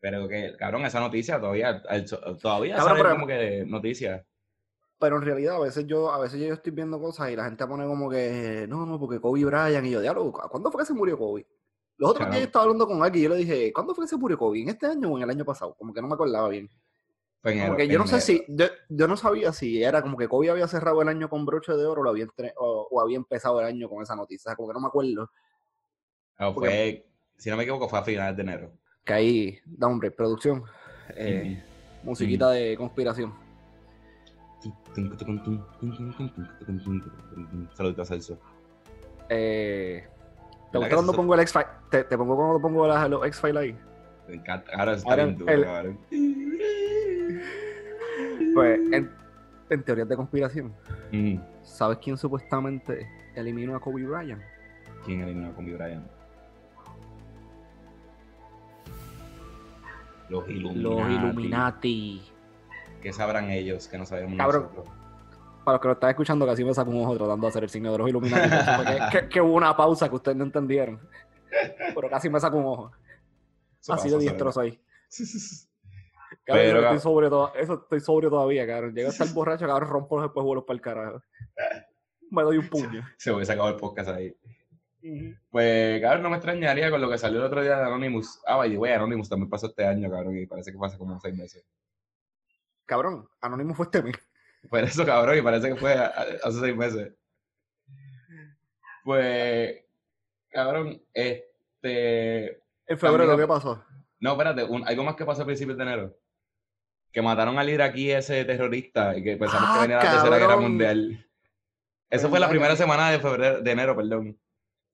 Pero 0.00 0.26
que, 0.28 0.56
cabrón, 0.58 0.84
esa 0.86 1.00
noticia 1.00 1.38
todavía, 1.38 1.82
el- 1.90 2.06
todavía 2.40 2.76
Cabrón, 2.76 2.90
sale 2.96 3.02
pero- 3.02 3.14
como 3.14 3.26
que 3.26 3.32
de 3.34 3.66
noticias. 3.66 4.24
Pero 4.98 5.16
en 5.16 5.22
realidad 5.22 5.56
a 5.56 5.60
veces 5.60 5.86
yo 5.86 6.10
a 6.10 6.18
veces 6.18 6.40
yo 6.40 6.54
estoy 6.54 6.72
viendo 6.72 6.98
cosas 6.98 7.30
y 7.30 7.36
la 7.36 7.44
gente 7.44 7.66
pone 7.66 7.84
como 7.84 8.08
que 8.08 8.64
no, 8.66 8.86
no, 8.86 8.98
porque 8.98 9.20
Kobe 9.20 9.44
Bryant 9.44 9.84
y 9.86 9.90
yo, 9.90 10.00
diablo, 10.00 10.32
¿cuándo 10.32 10.70
fue 10.70 10.80
que 10.80 10.86
se 10.86 10.94
murió 10.94 11.18
Kobe? 11.18 11.46
Los 11.98 12.10
otros 12.10 12.26
días 12.26 12.28
Cabrón. 12.28 12.40
yo 12.40 12.46
estaba 12.46 12.62
hablando 12.64 12.86
con 12.86 13.02
alguien 13.02 13.20
y 13.20 13.22
yo 13.24 13.28
le 13.30 13.36
dije, 13.36 13.72
¿cuándo 13.72 13.94
fue 13.94 14.04
que 14.04 14.08
se 14.08 14.36
Kobe? 14.36 14.60
¿En 14.62 14.68
este 14.68 14.86
año 14.86 15.10
o 15.12 15.16
en 15.16 15.22
el 15.24 15.30
año 15.30 15.44
pasado? 15.44 15.74
Como 15.78 15.94
que 15.94 16.02
no 16.02 16.08
me 16.08 16.14
acordaba 16.14 16.48
bien. 16.48 16.68
Enero, 17.42 17.76
que 17.76 17.86
yo 17.86 17.98
no 17.98 18.06
sé 18.08 18.20
si, 18.20 18.44
yo, 18.48 18.66
yo 18.88 19.06
no 19.06 19.16
sabía 19.16 19.52
si 19.52 19.82
era 19.82 20.02
como 20.02 20.16
que 20.16 20.26
Kobe 20.28 20.50
había 20.50 20.66
cerrado 20.66 21.00
el 21.02 21.08
año 21.08 21.30
con 21.30 21.46
broche 21.46 21.72
de 21.72 21.86
oro 21.86 22.00
o, 22.00 22.04
lo 22.04 22.10
había 22.10 22.24
entre- 22.24 22.52
o, 22.58 22.88
o 22.90 23.00
había 23.00 23.16
empezado 23.16 23.60
el 23.60 23.66
año 23.66 23.88
con 23.88 24.02
esa 24.02 24.16
noticia. 24.16 24.56
Como 24.56 24.68
que 24.68 24.74
no 24.74 24.80
me 24.80 24.88
acuerdo. 24.88 25.30
Porque- 26.36 26.68
fue, 26.68 27.06
si 27.36 27.50
no 27.50 27.56
me 27.56 27.62
equivoco, 27.62 27.88
fue 27.88 27.98
a 28.00 28.02
finales 28.02 28.36
de 28.36 28.42
enero. 28.42 28.72
Que 29.04 29.12
ahí, 29.12 29.58
Downbreak, 29.64 30.16
producción, 30.16 30.64
eh, 31.10 31.62
musiquita 32.02 32.50
de 32.50 32.76
conspiración. 32.76 33.32
Saludito 37.76 38.02
a 38.02 38.04
Celso. 38.04 38.38
Eh, 39.28 40.08
¿Te 40.80 40.84
¿Verdad 40.84 40.88
gusta 40.88 40.88
que 40.88 40.94
cuando 40.96 41.12
eso- 41.12 41.16
pongo 41.22 41.34
el 41.34 41.40
X-File? 41.40 41.66
Te, 41.90 42.04
te 42.04 42.18
pongo 42.18 42.36
cuando 42.36 42.60
pongo 42.60 42.86
las- 42.86 43.10
los 43.10 43.26
X-File 43.26 43.58
ahí. 43.60 43.78
Me 44.28 44.34
encanta. 44.34 44.70
Ahora 44.76 44.92
está 44.94 45.10
Ahora 45.10 45.24
bien 45.24 45.38
duro, 45.38 45.52
el-. 45.52 45.98
Pues, 48.54 48.80
en, 48.92 49.10
en 49.70 49.82
teorías 49.82 50.08
de 50.08 50.16
conspiración, 50.16 50.74
Mm, 51.12 51.36
¿sabes 51.62 51.98
quién 51.98 52.16
supuestamente 52.16 53.06
eliminó 53.34 53.76
a 53.76 53.80
Kobe 53.80 54.04
Bryant? 54.04 54.42
¿Quién 55.04 55.20
eliminó 55.20 55.50
a 55.50 55.52
Kobe 55.54 55.74
Bryant? 55.74 56.06
Los 60.28 60.48
Illuminati. 60.48 60.82
Los 60.82 61.10
Illuminati. 61.10 62.22
¿Qué 63.00 63.12
sabrán 63.12 63.50
ellos 63.50 63.86
que 63.86 63.98
no 63.98 64.06
sabemos 64.06 64.36
Cabrón. 64.36 64.62
nosotros? 64.74 64.88
Para 65.66 65.74
los 65.78 65.82
que 65.82 65.88
lo 65.88 65.94
están 65.94 66.10
escuchando, 66.10 66.46
casi 66.46 66.64
me 66.64 66.72
saco 66.72 66.90
un 66.92 67.02
ojo 67.02 67.16
tratando 67.16 67.44
de 67.44 67.48
hacer 67.48 67.64
el 67.64 67.70
signo 67.70 67.90
de 67.90 67.98
los 67.98 68.08
fue 68.08 68.30
que, 68.30 69.18
que- 69.18 69.28
que 69.28 69.40
hubo 69.40 69.54
una 69.54 69.76
pausa 69.76 70.08
que 70.08 70.14
ustedes 70.14 70.36
no 70.36 70.44
entendieron. 70.44 71.00
Pero 71.92 72.08
casi 72.08 72.30
me 72.30 72.38
saco 72.38 72.56
un 72.58 72.66
ojo. 72.66 72.92
Eso 73.80 73.92
Así 73.92 74.08
de 74.08 74.16
diestro 74.18 74.52
soy. 74.52 74.80
Cabrón, 76.44 76.64
Pero, 76.64 76.80
estoy 76.82 77.00
sobrio 77.00 77.52
eso 77.56 77.74
estoy 77.82 77.98
sobrio 78.00 78.30
todavía, 78.30 78.64
cabrón. 78.64 78.94
Llego 78.94 79.08
a 79.08 79.10
estar 79.10 79.26
borracho, 79.34 79.66
cabrón, 79.66 79.88
rompo 79.88 80.16
los 80.16 80.26
después 80.26 80.44
vuelos 80.44 80.62
para 80.64 80.74
el 80.76 80.80
carajo. 80.80 81.22
Me 82.30 82.42
doy 82.44 82.58
un 82.58 82.68
puño. 82.68 83.04
Se 83.18 83.32
hubiese 83.32 83.50
acabado 83.52 83.74
el 83.74 83.80
podcast 83.80 84.10
ahí. 84.10 84.36
Pues, 85.50 86.00
cabrón, 86.00 86.22
no 86.22 86.30
me 86.30 86.36
extrañaría 86.36 86.92
con 86.92 87.00
lo 87.00 87.10
que 87.10 87.18
salió 87.18 87.40
el 87.40 87.46
otro 87.46 87.60
día 87.62 87.76
de 87.76 87.84
Anonymous. 87.86 88.40
Ah, 88.46 88.56
by 88.56 88.70
the 88.70 88.78
way, 88.78 88.92
Anonymous 88.92 89.28
también 89.28 89.50
pasó 89.50 89.66
este 89.66 89.84
año, 89.84 90.08
cabrón, 90.08 90.36
y 90.38 90.46
parece 90.46 90.70
que 90.70 90.78
pasa 90.78 90.96
como 90.96 91.18
seis 91.20 91.36
meses. 91.36 91.64
Cabrón, 92.84 93.28
Anónimo 93.40 93.74
fue 93.74 93.86
este 93.86 94.00
mes. 94.04 94.14
Por 94.70 94.80
eso, 94.80 95.04
cabrón, 95.06 95.38
y 95.38 95.42
parece 95.42 95.68
que 95.68 95.76
fue 95.76 95.92
hace 95.94 96.60
seis 96.60 96.76
meses. 96.76 97.12
Pues, 99.04 99.84
cabrón, 100.50 101.00
este... 101.14 102.62
En 102.88 102.98
febrero, 102.98 103.26
También- 103.28 103.40
¿qué 103.40 103.46
pasó? 103.46 103.84
No, 104.20 104.32
espérate, 104.32 104.64
un- 104.64 104.86
algo 104.86 105.04
más 105.04 105.16
que 105.16 105.24
pasó 105.24 105.42
a 105.42 105.46
principios 105.46 105.76
de 105.76 105.82
enero. 105.84 106.16
Que 107.12 107.22
mataron 107.22 107.58
al 107.58 107.68
iraquí 107.68 108.10
ese 108.10 108.44
terrorista 108.44 109.16
y 109.16 109.22
que 109.22 109.36
pensamos 109.36 109.68
Ah, 109.70 109.74
que 109.74 109.80
venía 109.82 109.96
la 110.04 110.10
Tercera 110.10 110.38
Guerra. 110.38 110.56
Mundial. 110.56 111.26
Eso 112.10 112.28
fue 112.28 112.40
la 112.40 112.48
primera 112.48 112.76
semana 112.76 113.10
de 113.10 113.18
febrero, 113.20 113.60
de 113.62 113.70
enero, 113.70 113.96
perdón. 113.96 114.38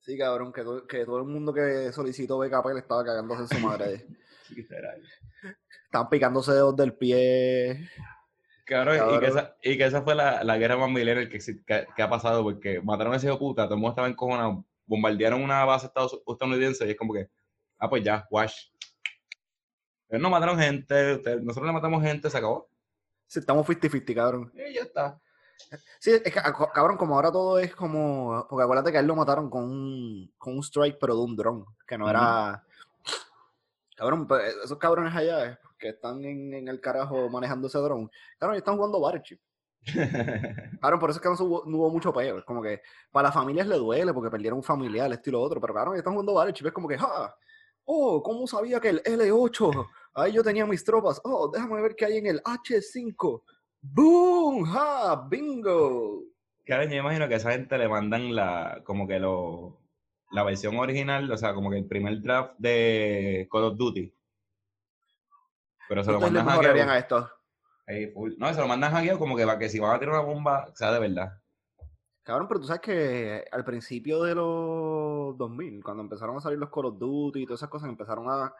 Sí, 0.01 0.19
cabrón, 0.19 0.53
que, 0.53 0.63
to- 0.63 0.87
que 0.87 1.05
todo 1.05 1.19
el 1.19 1.25
mundo 1.25 1.53
que 1.55 1.93
solicitó 1.93 2.39
BKP 2.39 2.67
le 2.75 2.81
estaba 2.81 3.05
cagándose 3.05 3.43
en 3.43 3.49
su 3.49 3.67
madre. 3.67 4.07
Estaban 5.85 6.09
picándose 6.11 6.53
dedos 6.53 6.77
del 6.77 6.95
pie. 6.95 7.89
Cabrón, 8.73 9.15
Y, 9.15 9.21
que 9.21 9.27
esa, 9.27 9.57
y 9.63 9.77
que 9.79 9.85
esa 9.85 10.03
fue 10.03 10.15
la, 10.15 10.43
la 10.45 10.57
guerra 10.59 10.77
más 10.77 10.91
millennial 10.91 11.29
que, 11.29 11.39
que, 11.39 11.87
que 11.95 12.03
ha 12.03 12.09
pasado, 12.11 12.43
porque 12.43 12.81
mataron 12.83 13.13
a 13.13 13.17
ese 13.17 13.27
hijo 13.29 13.39
puta, 13.39 13.65
todo 13.65 13.75
el 13.75 13.81
mundo 13.81 13.91
estaba 13.93 14.09
encojonado, 14.09 14.65
bombardearon 14.87 15.43
una 15.43 15.65
base 15.65 15.87
estados- 15.87 16.21
estadounidense 16.27 16.87
y 16.87 16.91
es 16.91 16.97
como 16.97 17.13
que, 17.15 17.29
ah, 17.79 17.89
pues 17.89 18.03
ya, 18.03 18.27
wash. 18.31 18.69
No 20.11 20.29
mataron 20.29 20.59
gente, 20.59 21.15
ustedes- 21.15 21.43
nosotros 21.43 21.67
le 21.67 21.73
matamos 21.73 22.03
gente, 22.03 22.29
se 22.29 22.37
acabó. 22.39 22.69
Sí, 23.27 23.39
estamos 23.39 23.67
50-50, 23.67 24.15
cabrón. 24.15 24.53
Y 24.55 24.75
ya 24.75 24.83
está. 24.83 25.19
Sí, 26.01 26.11
es 26.11 26.21
que, 26.23 26.39
a- 26.39 26.53
cabrón, 26.75 26.99
como 26.99 27.15
ahora 27.15 27.33
todo 27.33 27.59
es 27.59 27.75
como. 27.75 28.47
Porque 28.51 28.65
acuérdate 28.65 28.91
que 28.91 28.99
a 28.99 29.01
él 29.01 29.07
lo 29.07 29.17
mataron 29.17 29.49
con 29.49 29.65
un, 29.65 30.31
con 30.37 30.55
un 30.57 30.63
strike, 30.63 30.99
pero 31.01 31.15
de 31.17 31.23
un 31.23 31.35
dron. 31.37 31.65
Que 31.87 31.97
no 31.97 32.11
era. 32.11 32.63
Cabrón, 33.97 34.27
pues, 34.27 34.55
esos 34.65 34.77
cabrones 34.79 35.15
allá 35.15 35.47
eh, 35.47 35.59
que 35.83 35.91
están 35.91 36.25
en, 36.25 36.55
en 36.55 36.69
el 36.69 36.81
carajo 36.81 37.29
manejando 37.29 37.67
ese 37.67 37.79
dron. 37.79 38.09
Cabrón, 38.39 38.57
están 38.57 38.77
jugando 38.77 39.01
Battleship. 39.01 39.41
Claro, 40.81 40.99
por 40.99 41.11
eso 41.11 41.19
es 41.19 41.23
que 41.23 41.29
no, 41.29 41.49
hubo, 41.49 41.65
no 41.67 41.77
hubo 41.79 41.91
mucho 41.91 42.13
peo. 42.13 42.39
Es 42.39 42.45
como 42.45 42.63
que 42.63 42.81
para 43.11 43.29
las 43.29 43.35
familias 43.35 43.67
le 43.67 43.77
duele 43.77 44.15
porque 44.15 44.31
perdieron 44.31 44.59
un 44.59 44.63
familiar, 44.63 45.13
esto 45.13 45.31
y 45.31 45.33
lo 45.33 45.41
otro. 45.41 45.61
Pero 45.61 45.75
claro, 45.75 45.95
están 45.95 46.13
jugando 46.13 46.35
varios 46.35 46.61
es 46.63 46.73
como 46.73 46.89
que, 46.89 46.97
¡ah! 46.99 47.35
Oh, 47.85 48.23
¿cómo 48.23 48.47
sabía 48.47 48.79
que 48.81 48.91
el 48.91 49.03
L8? 49.03 49.89
Ahí 50.15 50.33
yo 50.33 50.45
tenía 50.45 50.65
mis 50.67 50.85
tropas. 50.85 51.21
Oh, 51.25 51.51
déjame 51.53 51.83
ver 51.83 51.97
qué 51.97 52.05
hay 52.07 52.19
en 52.19 52.27
el 52.27 52.43
H5. 52.43 53.43
¡Boom! 53.81 54.65
¡Ja! 54.65 55.27
¡Bingo! 55.29 56.23
Claro, 56.65 56.85
yo 56.85 56.95
imagino 56.95 57.27
que 57.27 57.35
a 57.35 57.39
esa 57.39 57.51
gente 57.51 57.77
le 57.77 57.89
mandan 57.89 58.35
la, 58.37 58.83
como 58.85 59.09
que 59.09 59.19
lo, 59.19 59.81
la 60.31 60.45
versión 60.45 60.77
original, 60.77 61.31
o 61.31 61.37
sea, 61.37 61.55
como 61.55 61.71
que 61.71 61.79
el 61.79 61.87
primer 61.87 62.21
draft 62.21 62.55
de 62.59 63.49
Call 63.51 63.65
of 63.65 63.77
Duty. 63.77 64.15
Pero 65.89 66.05
se 66.05 66.13
lo 66.13 66.21
mandan 66.21 66.49
a 66.49 66.99
esto? 66.99 67.31
No, 68.39 68.55
se 68.55 68.61
lo 68.61 68.69
mandan 68.69 68.93
hackeado 68.93 69.19
como 69.19 69.37
que 69.37 69.45
para 69.45 69.59
que 69.59 69.69
si 69.69 69.79
van 69.79 69.97
a 69.97 69.99
tirar 69.99 70.15
una 70.15 70.25
bomba, 70.25 70.73
sea 70.75 70.93
de 70.93 71.01
verdad. 71.01 71.39
Cabrón, 72.23 72.47
pero 72.47 72.61
tú 72.61 72.67
sabes 72.67 72.83
que 72.83 73.45
al 73.51 73.65
principio 73.65 74.23
de 74.23 74.35
los 74.35 75.37
2000, 75.37 75.83
cuando 75.83 76.05
empezaron 76.05 76.37
a 76.37 76.41
salir 76.41 76.59
los 76.59 76.71
Call 76.71 76.87
of 76.87 76.99
Duty 76.99 77.43
y 77.43 77.47
todas 77.47 77.59
esas 77.61 77.71
cosas, 77.71 77.89
empezaron 77.89 78.27
a, 78.31 78.55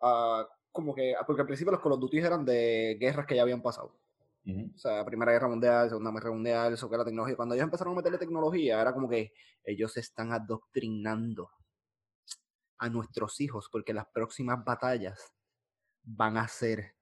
a 0.00 0.48
como 0.70 0.94
que, 0.94 1.14
porque 1.26 1.42
al 1.42 1.46
principio 1.46 1.72
los 1.72 1.80
Call 1.80 1.92
of 1.92 2.00
Duty 2.00 2.18
eran 2.18 2.44
de 2.44 2.96
guerras 3.00 3.26
que 3.26 3.34
ya 3.34 3.42
habían 3.42 3.62
pasado. 3.62 3.98
O 4.46 4.78
sea, 4.78 5.04
Primera 5.04 5.32
Guerra 5.32 5.48
Mundial, 5.48 5.88
Segunda 5.88 6.10
Guerra 6.12 6.30
Mundial, 6.30 6.72
eso 6.72 6.88
que 6.88 6.96
la 6.96 7.04
tecnología. 7.04 7.36
Cuando 7.36 7.54
ellos 7.54 7.64
empezaron 7.64 7.92
a 7.92 7.96
meterle 7.96 8.18
tecnología, 8.18 8.80
era 8.80 8.92
como 8.92 9.08
que 9.08 9.32
ellos 9.64 9.96
están 9.96 10.32
adoctrinando 10.32 11.50
a 12.78 12.88
nuestros 12.88 13.40
hijos, 13.40 13.68
porque 13.70 13.92
las 13.92 14.06
próximas 14.06 14.64
batallas 14.64 15.32
van 16.02 16.36
a 16.36 16.48
ser 16.48 16.94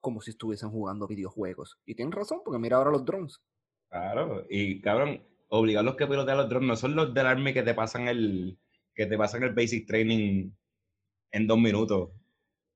como 0.00 0.20
si 0.20 0.30
estuviesen 0.30 0.70
jugando 0.70 1.06
videojuegos. 1.06 1.78
Y 1.84 1.94
tienen 1.94 2.12
razón, 2.12 2.40
porque 2.44 2.58
mira 2.58 2.76
ahora 2.76 2.90
los 2.90 3.04
drones. 3.04 3.42
Claro, 3.88 4.44
y 4.48 4.80
cabrón, 4.80 5.22
obligar 5.48 5.82
a 5.82 5.84
los 5.84 5.96
que 5.96 6.06
pilotean 6.06 6.38
los 6.38 6.48
drones 6.48 6.68
no 6.68 6.76
son 6.76 6.94
los 6.94 7.12
del 7.12 7.26
Army 7.26 7.52
que 7.52 7.62
te 7.62 7.74
pasan 7.74 8.08
el 8.08 8.58
que 8.94 9.06
te 9.06 9.16
pasan 9.16 9.42
el 9.42 9.54
basic 9.54 9.86
training 9.86 10.50
en 11.32 11.46
dos 11.46 11.58
minutos. 11.58 12.10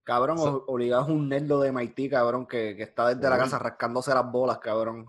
Cabrón, 0.05 0.39
so, 0.39 0.65
obligados 0.67 1.09
un 1.09 1.29
nerdo 1.29 1.61
de 1.61 1.73
MIT, 1.73 2.11
cabrón, 2.11 2.47
que, 2.47 2.77
que 2.77 2.83
está 2.83 3.15
desde 3.15 3.29
la 3.29 3.39
casa 3.39 3.59
rascándose 3.59 4.13
las 4.13 4.31
bolas, 4.31 4.59
cabrón. 4.59 5.07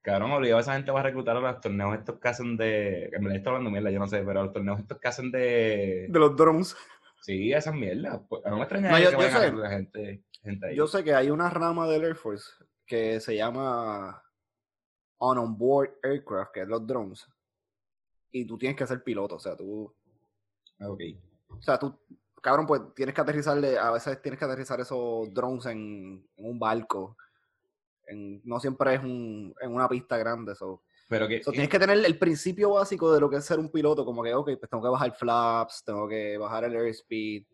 Cabrón, 0.00 0.30
obligado 0.30 0.58
a 0.58 0.60
esa 0.62 0.74
gente 0.74 0.90
va 0.90 1.00
a 1.00 1.02
reclutar 1.02 1.36
a 1.36 1.40
los 1.40 1.60
torneos 1.60 1.94
estos 1.98 2.18
que 2.18 2.28
hacen 2.28 2.56
de. 2.56 3.10
Que 3.12 3.18
me 3.18 3.36
estoy 3.36 3.50
hablando 3.50 3.70
mierda, 3.70 3.90
yo 3.90 3.98
no 3.98 4.06
sé, 4.06 4.22
pero 4.22 4.44
los 4.44 4.52
torneos 4.52 4.80
estos 4.80 4.98
que 4.98 5.08
hacen 5.08 5.30
de. 5.30 6.06
De 6.08 6.18
los 6.18 6.34
drones. 6.34 6.76
Sí, 7.22 7.52
esas 7.52 7.74
mierdas. 7.74 8.20
Pues, 8.28 8.42
no 8.44 8.56
me 8.56 8.62
extraña 8.62 8.94
que 8.94 9.02
yo 9.04 9.20
sé, 9.20 9.52
la 9.52 9.70
gente, 9.70 10.24
gente 10.42 10.66
ahí. 10.66 10.76
Yo 10.76 10.86
sé 10.86 11.04
que 11.04 11.14
hay 11.14 11.30
una 11.30 11.50
rama 11.50 11.86
del 11.86 12.04
Air 12.04 12.16
Force 12.16 12.50
que 12.86 13.20
se 13.20 13.36
llama 13.36 14.22
On 15.18 15.38
On 15.38 15.58
Board 15.58 15.98
Aircraft, 16.02 16.52
que 16.52 16.62
es 16.62 16.68
los 16.68 16.86
drones. 16.86 17.26
Y 18.30 18.46
tú 18.46 18.58
tienes 18.58 18.76
que 18.76 18.86
ser 18.86 19.02
piloto, 19.02 19.36
o 19.36 19.40
sea, 19.40 19.56
tú. 19.56 19.94
Ok. 20.80 21.00
O 21.48 21.62
sea, 21.62 21.78
tú 21.78 21.98
cabrón, 22.40 22.66
pues 22.66 22.82
tienes 22.94 23.14
que 23.14 23.20
aterrizarle, 23.20 23.78
a 23.78 23.90
veces 23.90 24.20
tienes 24.22 24.38
que 24.38 24.44
aterrizar 24.44 24.80
esos 24.80 25.32
drones 25.32 25.66
en, 25.66 26.26
un 26.36 26.58
barco. 26.58 27.16
no 28.44 28.60
siempre 28.60 28.94
es 28.94 29.02
un, 29.02 29.54
en 29.60 29.74
una 29.74 29.88
pista 29.88 30.16
grande. 30.16 30.52
eso 30.52 30.82
Pero 31.08 31.26
que, 31.26 31.40
tienes 31.40 31.70
que 31.70 31.78
tener 31.78 32.04
el 32.04 32.18
principio 32.18 32.70
básico 32.74 33.12
de 33.12 33.20
lo 33.20 33.30
que 33.30 33.36
es 33.36 33.44
ser 33.44 33.58
un 33.58 33.70
piloto, 33.70 34.04
como 34.04 34.22
que, 34.22 34.34
ok, 34.34 34.50
pues 34.58 34.70
tengo 34.70 34.82
que 34.82 34.90
bajar 34.90 35.16
flaps, 35.16 35.82
tengo 35.84 36.06
que 36.06 36.36
bajar 36.36 36.64
el 36.64 36.76
airspeed. 36.76 37.44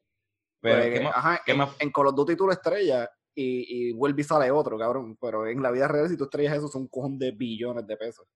Pero 0.61 0.91
pues, 0.91 1.15
ajá, 1.15 1.41
en, 1.47 1.61
en, 1.79 1.93
Call 1.93 2.09
of 2.09 2.15
Duty 2.17 2.37
tú 2.37 2.47
lo 2.47 2.53
estrellas 2.53 3.09
y, 3.35 3.89
y 3.89 3.93
vuelve 3.93 4.23
y 4.23 4.25
sale 4.25 4.51
otro, 4.51 4.77
cabrón. 4.77 5.17
Pero 5.21 5.47
en 5.47 5.63
la 5.63 5.71
vida 5.71 5.87
real, 5.87 6.09
si 6.09 6.17
tú 6.17 6.25
estrellas 6.25 6.57
eso, 6.57 6.69
son 6.69 6.83
un 6.83 6.89
cojón 6.89 7.19
de 7.19 7.31
billones 7.31 7.87
de 7.87 7.97
pesos. 7.97 8.27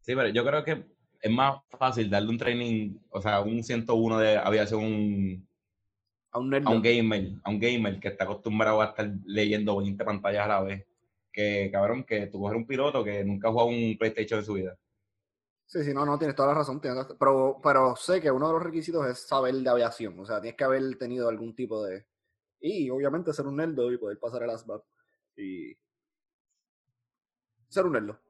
Sí, 0.00 0.14
pero 0.14 0.28
yo 0.28 0.44
creo 0.44 0.64
que 0.64 0.86
es 1.20 1.30
más 1.30 1.60
fácil 1.78 2.08
darle 2.08 2.30
un 2.30 2.38
training, 2.38 2.96
o 3.10 3.20
sea, 3.20 3.40
un 3.40 3.62
101 3.62 4.18
de 4.18 4.36
aviación 4.38 5.46
a 6.32 6.38
un, 6.38 6.54
a 6.54 6.70
un 6.70 6.82
gamer, 6.82 7.32
a 7.44 7.50
un 7.50 7.60
gamer 7.60 8.00
que 8.00 8.08
está 8.08 8.24
acostumbrado 8.24 8.80
a 8.80 8.86
estar 8.86 9.12
leyendo 9.26 9.76
20 9.76 10.04
pantallas 10.04 10.44
a 10.44 10.48
la 10.48 10.60
vez. 10.62 10.86
Que 11.32 11.70
cabrón, 11.72 12.04
que 12.04 12.26
tú 12.26 12.40
coges 12.40 12.56
un 12.56 12.66
piloto 12.66 13.02
que 13.02 13.24
nunca 13.24 13.48
ha 13.48 13.52
jugado 13.52 13.70
un 13.70 13.96
PlayStation 13.98 14.40
en 14.40 14.44
su 14.44 14.52
vida. 14.54 14.78
Sí, 15.66 15.82
sí, 15.84 15.94
no, 15.94 16.04
no, 16.04 16.18
tienes 16.18 16.36
toda 16.36 16.48
la 16.48 16.54
razón. 16.54 16.80
pero, 17.18 17.58
pero 17.62 17.96
sé 17.96 18.20
que 18.20 18.30
uno 18.30 18.48
de 18.48 18.52
los 18.52 18.62
requisitos 18.62 19.06
es 19.06 19.26
saber 19.26 19.54
de 19.54 19.70
aviación. 19.70 20.18
O 20.20 20.26
sea, 20.26 20.40
tienes 20.40 20.56
que 20.56 20.64
haber 20.64 20.98
tenido 20.98 21.28
algún 21.28 21.54
tipo 21.54 21.82
de. 21.84 22.06
Y 22.60 22.90
obviamente 22.90 23.32
ser 23.32 23.46
un 23.46 23.56
nerdo 23.56 23.90
y 23.90 23.96
poder 23.96 24.18
pasar 24.18 24.42
el 24.42 24.50
ASVAB. 24.50 24.82
Y. 25.36 25.74
Ser 27.68 27.86
un 27.86 27.92
nerdo. 27.92 28.20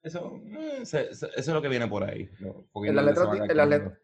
Eso, 0.00 0.40
eh, 0.46 0.82
eso, 0.82 1.28
es 1.34 1.48
lo 1.48 1.60
que 1.60 1.68
viene 1.68 1.88
por 1.88 2.04
ahí. 2.04 2.30
En, 2.74 2.94
las 2.94 3.04
letras, 3.04 3.28
en, 3.34 3.98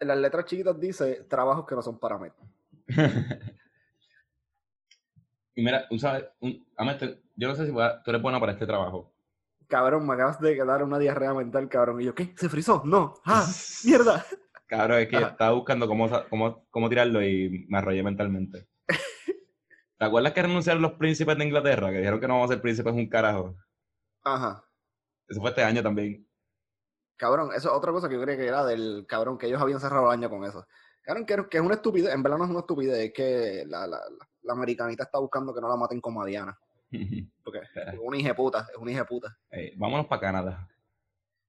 en 0.00 0.08
las 0.08 0.18
letras 0.18 0.44
chiquitas 0.46 0.80
dice 0.80 1.24
trabajos 1.28 1.64
que 1.64 1.76
no 1.76 1.82
son 1.82 2.00
para 2.00 2.18
mí. 2.18 2.28
y 5.54 5.62
mira, 5.62 5.86
¿sabes? 5.98 6.24
Un, 6.40 6.64
yo 7.36 7.48
no 7.48 7.54
sé 7.54 7.66
si 7.66 7.72
tú 7.72 8.10
eres 8.10 8.22
bueno 8.22 8.40
para 8.40 8.52
este 8.52 8.66
trabajo. 8.66 9.12
Cabrón, 9.68 10.06
me 10.06 10.14
acabas 10.14 10.40
de 10.40 10.54
quedar 10.54 10.82
una 10.82 10.98
diarrea 10.98 11.32
mental, 11.34 11.68
cabrón. 11.68 12.00
Y 12.00 12.04
yo, 12.04 12.14
¿qué? 12.14 12.34
¿Se 12.36 12.48
frizó? 12.48 12.82
No. 12.84 13.14
¡Ah! 13.24 13.46
¡Mierda! 13.84 14.24
Cabrón, 14.66 15.00
es 15.00 15.08
que 15.08 15.16
estaba 15.16 15.52
buscando 15.52 15.86
cómo, 15.86 16.08
cómo, 16.28 16.66
cómo 16.70 16.88
tirarlo 16.88 17.22
y 17.22 17.66
me 17.68 17.78
arrollé 17.78 18.02
mentalmente. 18.02 18.68
¿Te 19.98 20.04
acuerdas 20.04 20.32
que 20.32 20.42
renunciaron 20.42 20.82
los 20.82 20.92
príncipes 20.92 21.36
de 21.36 21.44
Inglaterra? 21.44 21.90
Que 21.90 21.98
dijeron 21.98 22.20
que 22.20 22.28
no 22.28 22.34
vamos 22.34 22.50
a 22.50 22.54
ser 22.54 22.62
príncipes 22.62 22.92
un 22.92 23.08
carajo. 23.08 23.54
Ajá. 24.24 24.64
Eso 25.28 25.40
fue 25.40 25.50
este 25.50 25.62
año 25.62 25.82
también. 25.82 26.26
Cabrón, 27.16 27.50
eso 27.54 27.68
es 27.70 27.74
otra 27.74 27.92
cosa 27.92 28.08
que 28.08 28.14
yo 28.16 28.22
creía 28.22 28.38
que 28.38 28.46
era 28.46 28.64
del 28.64 29.06
cabrón, 29.08 29.38
que 29.38 29.46
ellos 29.46 29.60
habían 29.60 29.80
cerrado 29.80 30.06
el 30.06 30.18
año 30.18 30.28
con 30.28 30.44
eso. 30.44 30.66
Claro, 31.02 31.24
que, 31.48 31.56
es 31.56 31.62
una 31.62 31.74
estupidez, 31.74 32.12
en 32.12 32.22
verdad 32.22 32.38
no 32.38 32.44
es 32.44 32.50
una 32.50 32.60
estupidez, 32.60 32.98
es 32.98 33.12
que 33.12 33.64
la, 33.66 33.86
la, 33.86 33.98
la, 33.98 34.28
americanita 34.48 35.04
está 35.04 35.18
buscando 35.18 35.54
que 35.54 35.60
no 35.60 35.68
la 35.68 35.76
maten 35.76 36.00
como 36.00 36.22
a 36.22 36.26
Diana. 36.26 36.58
Porque 37.44 37.60
es 37.60 37.98
una 38.00 38.34
puta, 38.34 38.68
es 38.70 38.76
una 38.76 38.92
hija 38.92 39.04
puta. 39.04 39.36
vámonos 39.76 40.06
para 40.06 40.20
Canadá. 40.20 40.68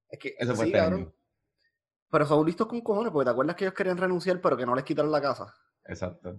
Es 0.10 0.20
que, 0.20 0.36
Eso 0.38 0.56
fue 0.56 0.68
sí, 0.68 0.74
este 0.74 1.12
Pero 2.10 2.26
son 2.26 2.46
listos 2.46 2.68
con 2.68 2.82
cojones, 2.82 3.12
porque 3.12 3.26
te 3.26 3.32
acuerdas 3.32 3.56
que 3.56 3.66
ellos 3.66 3.74
querían 3.74 3.98
renunciar, 3.98 4.40
pero 4.40 4.56
que 4.56 4.66
no 4.66 4.76
les 4.76 4.84
quitaron 4.84 5.12
la 5.12 5.20
casa. 5.20 5.52
Exacto. 5.86 6.38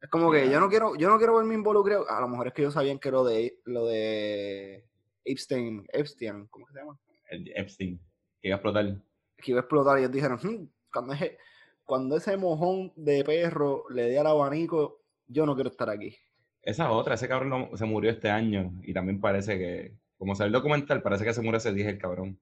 Es 0.00 0.08
como 0.08 0.30
que 0.30 0.48
yo 0.48 0.60
no 0.60 0.68
quiero, 0.68 0.94
yo 0.94 1.08
no 1.08 1.18
quiero 1.18 1.36
verme 1.36 1.54
involucrado. 1.54 2.08
A 2.08 2.20
lo 2.20 2.28
mejor 2.28 2.46
es 2.46 2.52
que 2.52 2.62
ellos 2.62 2.74
sabían 2.74 3.00
que 3.00 3.10
lo 3.10 3.24
de 3.24 3.58
lo 3.64 3.86
de 3.86 4.88
Epstein, 5.24 5.84
Epstein, 5.92 6.46
¿cómo 6.46 6.66
se 6.68 6.78
llama? 6.78 6.96
Epstein, 7.30 8.00
que 8.40 8.48
iba 8.48 8.54
a 8.54 8.58
explotar. 8.58 9.02
Que 9.36 9.50
iba 9.50 9.58
a 9.58 9.62
explotar 9.62 9.98
y 9.98 10.02
ellos 10.02 10.12
dijeron, 10.12 10.38
hmm, 10.40 10.68
cuando 10.92 11.14
es 11.14 11.36
cuando 11.84 12.18
ese 12.18 12.36
mojón 12.36 12.92
de 12.96 13.24
perro 13.24 13.84
le 13.88 14.02
dé 14.02 14.18
al 14.18 14.26
abanico, 14.26 15.00
yo 15.28 15.46
no 15.46 15.54
quiero 15.54 15.70
estar 15.70 15.88
aquí. 15.88 16.16
Esa 16.62 16.90
otra, 16.90 17.14
ese 17.14 17.28
cabrón 17.28 17.70
se 17.74 17.84
murió 17.84 18.10
este 18.10 18.30
año 18.30 18.72
y 18.82 18.92
también 18.92 19.20
parece 19.20 19.58
que, 19.58 19.96
como 20.16 20.34
sale 20.34 20.48
el 20.48 20.52
documental, 20.52 21.02
parece 21.02 21.24
que 21.24 21.32
se 21.32 21.42
murió 21.42 21.58
ese 21.58 21.72
día 21.72 21.88
el 21.88 21.98
cabrón. 21.98 22.40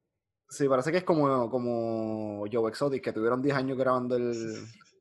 Sí, 0.49 0.69
parece 0.69 0.93
que 0.93 0.99
es 0.99 1.05
como, 1.05 1.51
como 1.51 2.45
Joe 2.51 2.71
Exotic, 2.71 3.03
que 3.03 3.13
tuvieron 3.13 3.43
10 3.43 3.57
años 3.57 3.77
grabando 3.77 4.17
el, 4.17 4.33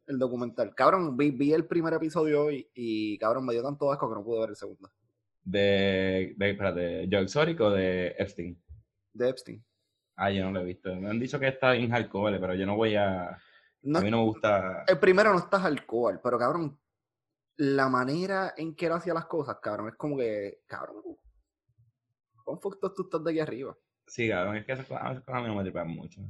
el 0.08 0.20
documental. 0.20 0.74
Cabrón, 0.76 1.16
vi, 1.16 1.32
vi, 1.32 1.54
el 1.54 1.66
primer 1.66 1.94
episodio 1.94 2.46
hoy 2.46 2.68
y 2.74 3.18
cabrón 3.20 3.46
me 3.46 3.54
dio 3.54 3.64
tanto 3.64 3.92
asco 3.92 4.10
que 4.10 4.16
no 4.16 4.24
pude 4.24 4.42
ver 4.42 4.50
el 4.50 4.56
segundo. 4.56 4.92
¿De, 5.44 6.34
de, 6.36 6.50
espérate, 6.50 7.08
Joe 7.12 7.22
Exotic 7.22 7.62
o 7.62 7.70
de 7.70 8.16
Epstein? 8.18 8.60
De 9.14 9.30
Epstein. 9.30 9.64
Ah, 10.16 10.32
yo 10.32 10.44
no 10.46 10.52
lo 10.52 10.62
he 10.62 10.66
visto. 10.66 10.94
Me 10.96 11.10
han 11.10 11.20
dicho 11.20 11.40
que 11.40 11.48
está 11.48 11.76
en 11.76 11.92
hardcore, 11.92 12.40
pero 12.40 12.56
yo 12.56 12.66
no 12.66 12.76
voy 12.76 12.96
a 12.96 13.38
a 13.94 14.02
mí 14.02 14.10
no 14.10 14.18
me 14.18 14.24
gusta. 14.24 14.84
El 14.88 15.00
primero 15.00 15.32
no 15.32 15.40
estás 15.40 15.64
alcohol, 15.64 16.20
pero 16.24 16.40
cabrón, 16.40 16.78
la 17.58 17.90
manera 17.90 18.54
en 18.58 18.76
que 18.76 18.88
él 18.88 18.92
hacía 18.94 19.14
las 19.14 19.26
cosas, 19.26 19.58
cabrón, 19.62 19.90
es 19.90 19.96
como 19.96 20.18
que, 20.18 20.62
cabrón, 20.66 21.02
¿cómo 22.44 22.60
fue 22.60 22.78
tú 22.96 23.04
estás 23.04 23.24
de 23.24 23.32
aquí 23.32 23.40
arriba? 23.40 23.78
Sí, 24.08 24.30
cabrón, 24.30 24.58
es 24.58 24.66
que 24.66 24.74
esas 24.74 24.86
cosas, 24.86 25.24
a 25.26 25.42
mí 25.42 25.48
no 25.48 25.56
me 25.56 25.64
tripan 25.64 25.88
mucho. 25.88 26.22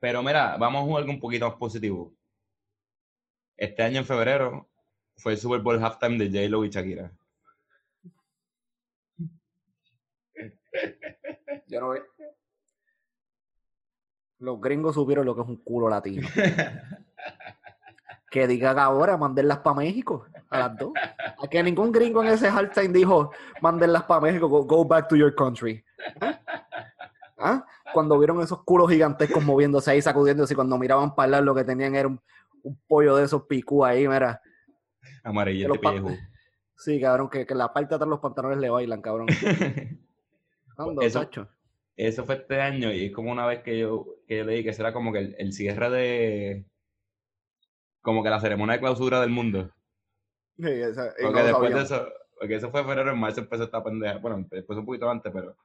Pero 0.00 0.22
mira, 0.22 0.56
vamos 0.56 0.82
a 0.82 0.84
jugar 0.84 1.02
algo 1.02 1.12
un 1.12 1.20
poquito 1.20 1.48
más 1.48 1.58
positivo. 1.58 2.14
Este 3.56 3.82
año 3.82 3.98
en 3.98 4.06
febrero 4.06 4.68
fue 5.16 5.32
el 5.32 5.38
Super 5.38 5.60
Bowl 5.60 5.82
halftime 5.82 6.18
de 6.18 6.28
J-Lo 6.28 6.64
y 6.64 6.70
Shakira. 6.70 7.12
Yo 11.66 11.80
no, 11.80 11.94
los 14.38 14.60
gringos 14.60 14.94
supieron 14.94 15.26
lo 15.26 15.34
que 15.34 15.42
es 15.42 15.48
un 15.48 15.56
culo 15.56 15.88
latino. 15.88 16.28
que 18.30 18.46
digan 18.46 18.78
ahora, 18.78 19.16
mandenlas 19.16 19.58
para 19.58 19.76
México, 19.76 20.26
a 20.50 20.58
las 20.58 20.76
dos. 20.76 20.92
A 21.42 21.46
que 21.48 21.62
ningún 21.62 21.92
gringo 21.92 22.22
en 22.22 22.30
ese 22.30 22.48
halftime 22.48 22.88
dijo, 22.88 23.32
mandenlas 23.60 24.04
para 24.04 24.20
México, 24.20 24.48
go, 24.48 24.84
back 24.84 25.08
to 25.08 25.16
your 25.16 25.34
country. 25.34 25.84
¿Ah? 26.20 26.40
¿Ah? 27.38 27.66
Cuando 27.92 28.18
vieron 28.18 28.40
esos 28.42 28.62
culos 28.64 28.90
gigantescos 28.90 29.44
moviéndose 29.44 29.90
ahí, 29.90 30.02
sacudiéndose, 30.02 30.54
y 30.54 30.56
cuando 30.56 30.78
miraban 30.78 31.14
para 31.14 31.24
hablar, 31.24 31.42
lo 31.44 31.54
que 31.54 31.64
tenían 31.64 31.94
era 31.94 32.08
un, 32.08 32.20
pollo 32.86 33.16
de 33.16 33.24
esos 33.24 33.44
picú 33.44 33.84
ahí, 33.84 34.06
mira. 34.06 34.42
Amarillete 35.22 35.80
Sí, 36.76 37.00
cabrón, 37.00 37.28
que, 37.28 37.46
que 37.46 37.54
la 37.54 37.72
parte 37.72 37.90
de 37.90 37.94
atrás 37.96 38.08
los 38.08 38.20
pantalones 38.20 38.58
le 38.58 38.70
bailan, 38.70 39.00
cabrón. 39.00 39.26
Ando, 40.76 41.02
Eso-. 41.02 41.48
Eso 41.96 42.24
fue 42.24 42.36
este 42.36 42.60
año 42.60 42.92
y 42.92 43.06
es 43.06 43.12
como 43.12 43.32
una 43.32 43.44
vez 43.44 43.64
que 43.64 43.76
yo, 43.76 44.06
que 44.28 44.38
yo 44.38 44.44
leí 44.44 44.62
que 44.62 44.72
será 44.72 44.92
como 44.92 45.12
que 45.12 45.18
el, 45.18 45.34
el 45.36 45.52
cierre 45.52 45.90
de... 45.90 46.64
Como 48.02 48.22
que 48.22 48.30
la 48.30 48.40
ceremonia 48.40 48.74
de 48.74 48.80
clausura 48.80 49.20
del 49.20 49.30
mundo. 49.30 49.70
Sí, 50.56 50.66
esa- 50.68 51.12
Porque 51.20 51.40
no 51.40 51.44
después 51.46 51.74
de 51.74 51.82
eso, 51.82 52.08
porque 52.38 52.54
eso 52.56 52.70
fue 52.70 52.84
febrero, 52.84 53.10
en 53.12 53.18
marzo 53.18 53.40
empezó 53.40 53.64
esta 53.64 53.82
pendeja. 53.82 54.18
Bueno, 54.18 54.46
después 54.50 54.78
un 54.78 54.86
poquito 54.86 55.08
antes, 55.10 55.32
pero... 55.32 55.56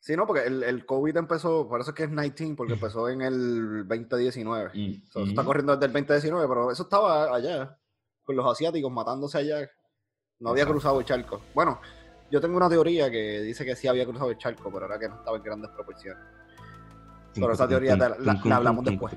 Sí, 0.00 0.16
no, 0.16 0.26
porque 0.28 0.44
el, 0.46 0.62
el 0.62 0.86
COVID 0.86 1.16
empezó, 1.16 1.68
por 1.68 1.80
eso 1.80 1.90
es 1.90 1.96
que 1.96 2.04
es 2.04 2.10
19, 2.10 2.54
porque 2.56 2.74
empezó 2.74 3.08
en 3.08 3.20
el 3.22 3.86
2019. 3.88 4.70
mm, 4.72 5.02
O 5.08 5.12
sea, 5.12 5.22
eso 5.22 5.30
está 5.30 5.44
corriendo 5.44 5.74
desde 5.76 5.86
el 5.86 5.92
2019, 5.92 6.46
pero 6.48 6.70
eso 6.70 6.84
estaba 6.84 7.34
allá, 7.34 7.76
con 8.22 8.36
los 8.36 8.46
asiáticos 8.46 8.92
matándose 8.92 9.38
allá. 9.38 9.68
No 10.38 10.50
había 10.50 10.62
Exacto. 10.62 10.72
cruzado 10.74 11.00
el 11.00 11.04
charco. 11.06 11.40
Bueno, 11.52 11.80
yo 12.30 12.40
tengo 12.40 12.56
una 12.56 12.68
teoría 12.68 13.10
que 13.10 13.40
dice 13.40 13.64
que 13.64 13.74
sí 13.74 13.88
había 13.88 14.04
cruzado 14.06 14.30
el 14.30 14.38
charco, 14.38 14.70
pero 14.72 14.86
era 14.86 15.00
que 15.00 15.08
no 15.08 15.16
estaba 15.16 15.36
en 15.36 15.42
grandes 15.42 15.70
proporciones. 15.72 16.22
Pero 17.34 17.52
esa 17.52 17.66
teoría 17.66 17.94
te 17.94 17.98
la- 18.08 18.16
la- 18.20 18.40
la 18.44 18.56
hablamos 18.56 18.84
después. 18.84 19.14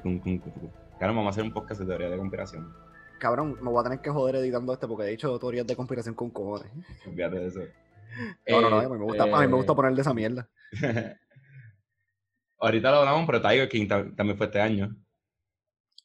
Claro, 1.01 1.15
vamos 1.15 1.25
a 1.25 1.29
hacer 1.31 1.43
un 1.43 1.51
podcast 1.51 1.81
de 1.81 1.87
teoría 1.87 2.11
de 2.11 2.17
conspiración. 2.19 2.71
Cabrón, 3.17 3.57
me 3.59 3.71
voy 3.71 3.79
a 3.79 3.83
tener 3.85 4.01
que 4.01 4.11
joder 4.11 4.35
editando 4.35 4.71
este 4.71 4.87
porque 4.87 5.05
he 5.05 5.09
dicho 5.09 5.39
teorías 5.39 5.65
de 5.65 5.75
conspiración 5.75 6.13
con 6.13 6.29
cojones. 6.29 6.71
Olvídate 7.07 7.39
de 7.39 7.47
eso. 7.47 7.59
No, 8.47 8.61
no, 8.61 8.69
no, 8.69 8.81
Eh, 8.81 8.85
a 8.85 8.89
mí 8.89 8.97
me 8.99 9.03
gusta, 9.03 9.23
a 9.23 9.41
mí 9.41 9.47
me 9.47 9.55
gusta 9.55 9.71
eh, 9.71 9.75
ponerle 9.75 10.01
esa 10.01 10.13
mierda. 10.13 10.47
Ahorita 12.59 12.91
lo 12.91 12.97
hablamos, 12.97 13.25
pero 13.25 13.41
Tiger 13.41 13.67
King 13.67 13.87
ta- 13.87 14.15
también 14.15 14.37
fue 14.37 14.45
este 14.45 14.61
año. 14.61 14.95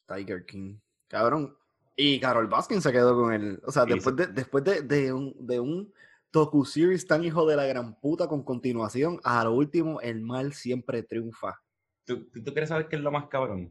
Tiger 0.09 0.47
King. 0.47 0.79
Cabrón. 1.09 1.55
Y 1.95 2.19
Carol 2.19 2.47
Baskin 2.47 2.81
se 2.81 2.91
quedó 2.91 3.15
con 3.15 3.35
él. 3.35 3.61
O 3.67 3.73
sea, 3.73 3.85
Sí, 3.85 3.93
después 3.93 4.17
de, 4.17 4.27
después 4.29 4.65
de, 4.65 4.81
de 4.81 5.13
un, 5.13 5.35
de 5.47 5.61
un 5.61 5.93
docu-series 6.33 7.07
tan 7.07 7.23
hijo 7.23 7.47
de 7.47 7.57
la 7.57 7.67
gran 7.67 8.01
puta 8.01 8.29
con 8.29 8.43
continuación, 8.43 9.21
a 9.25 9.45
lo 9.45 9.53
último, 9.53 10.01
el 10.01 10.23
mal 10.23 10.55
siempre 10.55 11.03
triunfa. 11.03 11.61
¿Tú, 12.07 12.31
tú, 12.31 12.43
tú 12.43 12.53
quieres 12.53 12.71
saber 12.71 12.89
qué 12.89 12.97
es 12.97 13.03
lo 13.03 13.13
más 13.13 13.27
cabrón? 13.27 13.71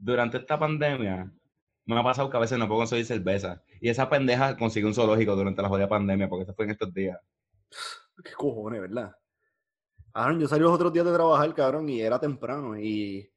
Durante 0.00 0.38
esta 0.38 0.58
pandemia, 0.58 1.30
me 1.84 1.98
ha 1.98 2.02
pasado 2.04 2.30
que 2.30 2.36
a 2.36 2.40
veces 2.40 2.58
no 2.58 2.68
puedo 2.68 2.80
conseguir 2.80 3.04
cerveza. 3.04 3.62
Y 3.80 3.88
esa 3.88 4.08
pendeja 4.08 4.56
consigue 4.56 4.86
un 4.86 4.94
zoológico 4.94 5.34
durante 5.34 5.60
la 5.60 5.68
jodida 5.68 5.88
pandemia, 5.88 6.28
porque 6.28 6.44
eso 6.44 6.54
fue 6.54 6.64
en 6.66 6.70
estos 6.70 6.94
días. 6.94 7.18
Qué 8.24 8.32
cojones, 8.32 8.80
¿verdad? 8.80 9.12
Cabrón, 10.12 10.40
yo 10.40 10.48
salí 10.48 10.62
los 10.62 10.72
otros 10.72 10.92
días 10.92 11.04
de 11.04 11.12
trabajar, 11.12 11.54
cabrón, 11.54 11.88
y 11.88 12.00
era 12.00 12.18
temprano, 12.18 12.76
y, 12.78 13.30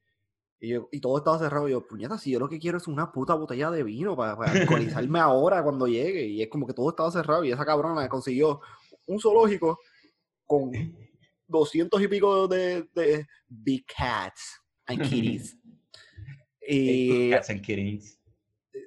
y, 0.60 0.68
yo- 0.68 0.88
y 0.90 1.00
todo 1.00 1.18
estaba 1.18 1.38
cerrado. 1.38 1.68
Y 1.68 1.72
yo, 1.72 1.86
puñeta, 1.86 2.16
si 2.18 2.30
yo 2.32 2.38
lo 2.40 2.48
que 2.48 2.58
quiero 2.58 2.78
es 2.78 2.88
una 2.88 3.12
puta 3.12 3.34
botella 3.34 3.70
de 3.70 3.82
vino 3.82 4.16
para, 4.16 4.36
para 4.36 4.52
alcoholizarme 4.52 5.18
ahora 5.20 5.62
cuando 5.62 5.86
llegue. 5.86 6.26
Y 6.26 6.42
es 6.42 6.48
como 6.48 6.66
que 6.66 6.72
todo 6.74 6.90
estaba 6.90 7.10
cerrado, 7.10 7.44
y 7.44 7.52
esa 7.52 7.64
cabrona 7.64 8.08
consiguió 8.08 8.60
un 9.06 9.20
zoológico 9.20 9.78
con 10.46 10.70
doscientos 11.46 12.00
y 12.02 12.08
pico 12.08 12.48
de, 12.48 12.88
de 12.94 13.26
big 13.48 13.84
cats 13.86 14.60
and 14.86 15.02
kitties. 15.02 15.58
Y 16.68 17.30
Cats 17.30 17.50
and 17.50 17.60
kittens. 17.60 18.18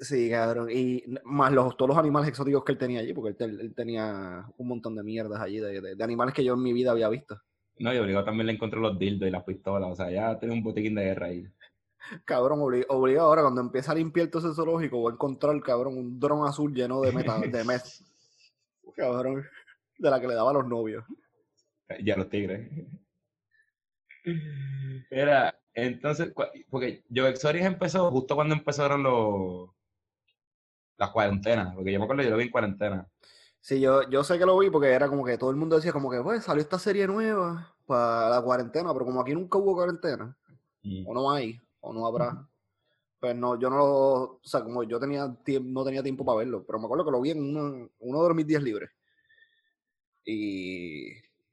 sí, 0.01 0.29
cabrón, 0.29 0.69
y 0.71 1.03
más 1.23 1.51
los, 1.51 1.75
todos 1.77 1.89
los 1.89 1.97
animales 1.97 2.29
exóticos 2.29 2.63
que 2.63 2.71
él 2.73 2.77
tenía 2.77 2.99
allí, 3.01 3.13
porque 3.13 3.29
él, 3.29 3.35
te- 3.37 3.45
él 3.63 3.73
tenía 3.75 4.45
un 4.57 4.67
montón 4.67 4.95
de 4.95 5.03
mierdas 5.03 5.39
allí, 5.41 5.59
de, 5.59 5.81
de- 5.81 5.95
de 5.95 6.03
animales 6.03 6.33
que 6.33 6.43
yo 6.43 6.53
en 6.53 6.61
mi 6.63 6.73
vida 6.73 6.91
había 6.91 7.09
visto. 7.09 7.39
No, 7.77 7.93
y 7.93 7.97
obligado 7.97 8.23
también 8.25 8.47
le 8.47 8.53
encontró 8.53 8.79
los 8.79 8.97
dildos 8.97 9.27
y 9.27 9.31
las 9.31 9.43
pistolas. 9.43 9.91
O 9.91 9.95
sea, 9.95 10.09
ya 10.09 10.39
tiene 10.39 10.53
un 10.53 10.63
botiquín 10.63 10.95
de 10.95 11.03
guerra 11.03 11.27
ahí. 11.27 11.45
Cabrón, 12.23 12.59
obli- 12.59 12.85
obligado 12.87 13.27
ahora 13.27 13.41
cuando 13.41 13.59
empieza 13.61 13.91
a 13.91 13.95
limpiar 13.95 14.27
todo 14.27 14.47
ese 14.47 14.55
zoológico, 14.55 14.97
voy 14.99 15.11
a 15.11 15.15
encontrar, 15.15 15.59
cabrón, 15.61 15.97
un 15.97 16.19
dron 16.19 16.47
azul 16.47 16.73
lleno 16.73 17.01
de 17.01 17.11
meta, 17.11 17.39
de 17.39 17.63
met, 17.65 17.81
cabrón, 18.95 19.43
de 19.97 20.09
la 20.09 20.21
que 20.21 20.27
le 20.27 20.35
daba 20.35 20.51
a 20.51 20.53
los 20.53 20.67
novios. 20.67 21.03
Ya 22.03 22.15
los 22.15 22.29
tigres. 22.29 22.69
Era, 25.09 25.55
entonces, 25.75 26.33
porque 26.69 27.03
Joe 27.13 27.29
Exotic 27.29 27.63
empezó 27.63 28.09
justo 28.09 28.35
cuando 28.35 28.55
empezaron 28.55 29.03
los 29.03 29.69
las 30.97 31.11
cuarentenas, 31.11 31.75
porque 31.75 31.91
yo 31.91 31.99
me 31.99 32.05
acuerdo 32.05 32.23
yo 32.23 32.29
lo 32.29 32.37
vi 32.37 32.45
en 32.45 32.51
cuarentena. 32.51 33.07
Sí, 33.59 33.81
yo, 33.81 34.07
yo 34.09 34.23
sé 34.23 34.37
que 34.37 34.45
lo 34.45 34.57
vi 34.57 34.69
porque 34.69 34.91
era 34.91 35.09
como 35.09 35.25
que 35.25 35.37
todo 35.37 35.49
el 35.49 35.55
mundo 35.55 35.75
decía 35.75 35.91
como 35.91 36.09
que, 36.09 36.21
pues, 36.21 36.43
salió 36.43 36.61
esta 36.61 36.79
serie 36.79 37.07
nueva 37.07 37.75
para 37.85 38.29
la 38.29 38.41
cuarentena, 38.41 38.93
pero 38.93 39.05
como 39.05 39.19
aquí 39.19 39.33
nunca 39.33 39.57
hubo 39.57 39.73
cuarentena, 39.73 40.37
o 41.05 41.13
no 41.13 41.31
hay, 41.31 41.59
o 41.81 41.91
no 41.93 42.05
habrá, 42.05 42.47
pues 43.19 43.35
no, 43.35 43.59
yo 43.59 43.69
no 43.69 43.77
lo, 43.77 43.85
o 44.35 44.41
sea, 44.43 44.63
como 44.63 44.83
yo 44.83 44.99
tenía 44.99 45.35
no 45.63 45.83
tenía 45.83 46.03
tiempo 46.03 46.23
para 46.23 46.37
verlo, 46.37 46.63
pero 46.65 46.79
me 46.79 46.85
acuerdo 46.85 47.05
que 47.05 47.11
lo 47.11 47.21
vi 47.21 47.31
en 47.31 47.41
uno, 47.41 47.89
uno 47.99 48.27
de 48.27 48.33
mis 48.35 48.47
días 48.47 48.63
libres. 48.63 48.91
Y, 50.23 51.11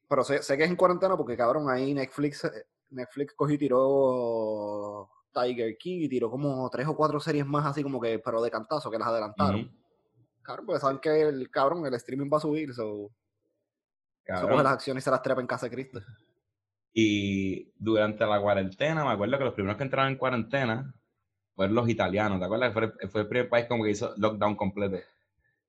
pero 0.09 0.23
sé, 0.23 0.43
sé 0.43 0.57
que 0.57 0.65
es 0.65 0.71
en 0.71 0.77
cuarentena 0.77 1.17
porque, 1.17 1.37
cabrón, 1.37 1.71
ahí 1.71 1.95
Netflix, 1.95 2.45
eh, 2.45 2.67
Netflix 2.93 3.35
cogió 3.35 3.55
y 3.55 3.59
tiró 3.59 5.11
Tiger 5.33 5.77
King 5.79 6.01
y 6.03 6.09
tiró 6.09 6.31
como 6.31 6.69
tres 6.71 6.87
o 6.87 6.97
cuatro 6.97 7.21
series 7.21 7.47
más 7.47 7.67
así 7.67 7.83
como 7.83 8.01
que, 8.01 8.19
pero 8.19 8.43
de 8.43 8.51
cantazo, 8.51 8.91
que 8.91 8.99
las 8.99 9.09
adelantaron. 9.09 9.71
Cabrón, 10.43 10.67
porque 10.67 10.81
saben 10.81 10.99
que 10.99 11.23
el 11.23 11.51
cabrón, 11.51 11.87
el 11.87 11.95
streaming 11.95 12.31
va 12.33 12.39
a 12.39 12.41
subir, 12.41 12.75
so, 12.75 12.83
so 12.83 13.11
Cabrón. 14.25 14.51
coge 14.51 14.63
las 14.65 14.73
acciones 14.73 15.03
y 15.03 15.05
se 15.05 15.11
las 15.11 15.23
trepa 15.23 15.41
en 15.41 15.47
casa 15.47 15.67
de 15.67 15.71
Cristo. 15.71 16.01
Y 16.95 17.73
durante 17.79 18.27
la 18.27 18.39
cuarentena, 18.39 19.03
me 19.03 19.13
acuerdo 19.13 19.39
que 19.39 19.45
los 19.45 19.55
primeros 19.55 19.79
que 19.79 19.85
entraron 19.85 20.13
en 20.13 20.19
cuarentena 20.19 20.95
fueron 21.55 21.75
los 21.75 21.89
italianos, 21.89 22.39
¿te 22.39 22.45
acuerdas? 22.45 22.75
Fue, 22.75 22.93
fue 23.09 23.23
el 23.23 23.29
primer 23.29 23.49
país 23.49 23.65
como 23.67 23.83
que 23.83 23.93
hizo 23.93 24.13
lockdown 24.19 24.57
completo. 24.57 24.99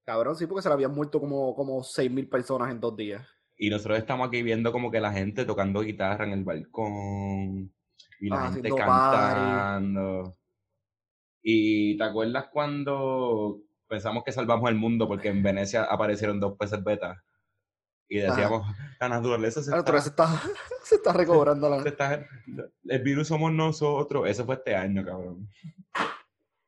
Cabrón, 0.04 0.36
sí, 0.36 0.48
porque 0.48 0.64
se 0.64 0.68
le 0.68 0.74
habían 0.74 0.94
muerto 0.94 1.22
como, 1.22 1.56
como 1.56 1.82
6.000 1.82 2.30
personas 2.30 2.72
en 2.72 2.82
dos 2.82 2.96
días. 2.98 3.26
Y 3.64 3.70
nosotros 3.70 3.98
estamos 3.98 4.28
aquí 4.28 4.44
viendo 4.44 4.74
como 4.74 4.92
que 4.92 5.00
la 5.00 5.14
gente 5.14 5.46
tocando 5.46 5.80
guitarra 5.80 6.26
en 6.26 6.34
el 6.34 6.44
balcón 6.44 7.74
y 8.20 8.28
la 8.28 8.48
Ah, 8.48 8.52
gente 8.52 8.68
party. 8.70 8.82
cantando. 8.82 10.38
Y 11.42 11.98
¿te 11.98 12.04
acuerdas 12.04 12.48
cuando 12.52 13.62
pensamos 13.88 14.26
que 14.26 14.34
salvamos 14.34 14.70
el 14.70 14.76
mundo 14.76 15.08
porque 15.08 15.30
en 15.30 15.42
Venecia 15.42 15.84
aparecieron 15.86 16.42
dos 16.42 16.58
peces 16.58 16.84
beta? 16.84 17.24
Y 18.10 18.18
decíamos, 18.18 18.68
la 19.00 19.08
naturaleza 19.08 19.64
se 19.64 19.72
Claro, 19.72 19.98
está, 19.98 20.02
se 20.02 20.10
está, 20.10 20.28
se 20.84 20.96
está 20.96 21.14
recobrando 21.14 21.70
se 21.70 21.84
la... 21.84 21.90
está- 21.90 22.28
El 22.90 23.02
virus 23.02 23.30
somos 23.30 23.54
nosotros. 23.54 24.28
Eso 24.28 24.44
fue 24.46 24.56
este 24.56 24.76
año, 24.76 25.06
cabrón. 25.06 25.48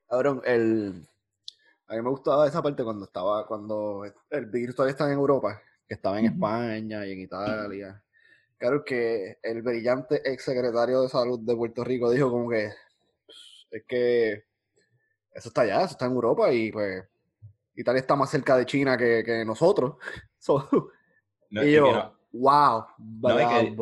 Cabrón, 0.07 0.41
el... 0.45 1.05
A 1.87 1.95
mí 1.95 2.01
me 2.01 2.09
gustaba 2.09 2.47
esa 2.47 2.63
parte 2.63 2.85
cuando 2.85 3.03
estaba, 3.03 3.45
cuando 3.45 4.03
el 4.29 4.45
virus 4.45 4.75
todavía 4.77 4.91
estaba 4.91 5.11
en 5.11 5.17
Europa, 5.19 5.61
que 5.87 5.93
estaba 5.95 6.19
en. 6.19 6.25
España 6.25 7.05
y 7.05 7.11
en 7.13 7.19
Italia. 7.21 8.03
Claro 8.57 8.83
que 8.85 9.37
el 9.43 9.61
brillante 9.61 10.21
ex 10.23 10.43
secretario 10.43 11.01
de 11.01 11.09
salud 11.09 11.39
de 11.41 11.55
Puerto 11.55 11.83
Rico 11.83 12.09
dijo 12.09 12.31
como 12.31 12.49
que 12.49 12.69
"Pues, 13.25 13.67
es 13.71 13.83
que 13.87 14.31
eso 15.33 15.49
está 15.49 15.61
allá, 15.61 15.77
eso 15.81 15.91
está 15.91 16.05
en 16.05 16.13
Europa 16.13 16.51
y 16.51 16.71
pues 16.71 17.03
Italia 17.75 17.99
está 17.99 18.15
más 18.15 18.29
cerca 18.29 18.55
de 18.57 18.65
China 18.65 18.97
que, 18.97 19.23
que 19.25 19.43
nosotros. 19.45 19.95
So, 20.39 20.67
No, 21.49 21.63
y 21.63 21.71
yo, 21.73 21.91
no- 21.91 22.17
wow, 22.33 22.85
es 23.39 23.47
que- 23.47 23.75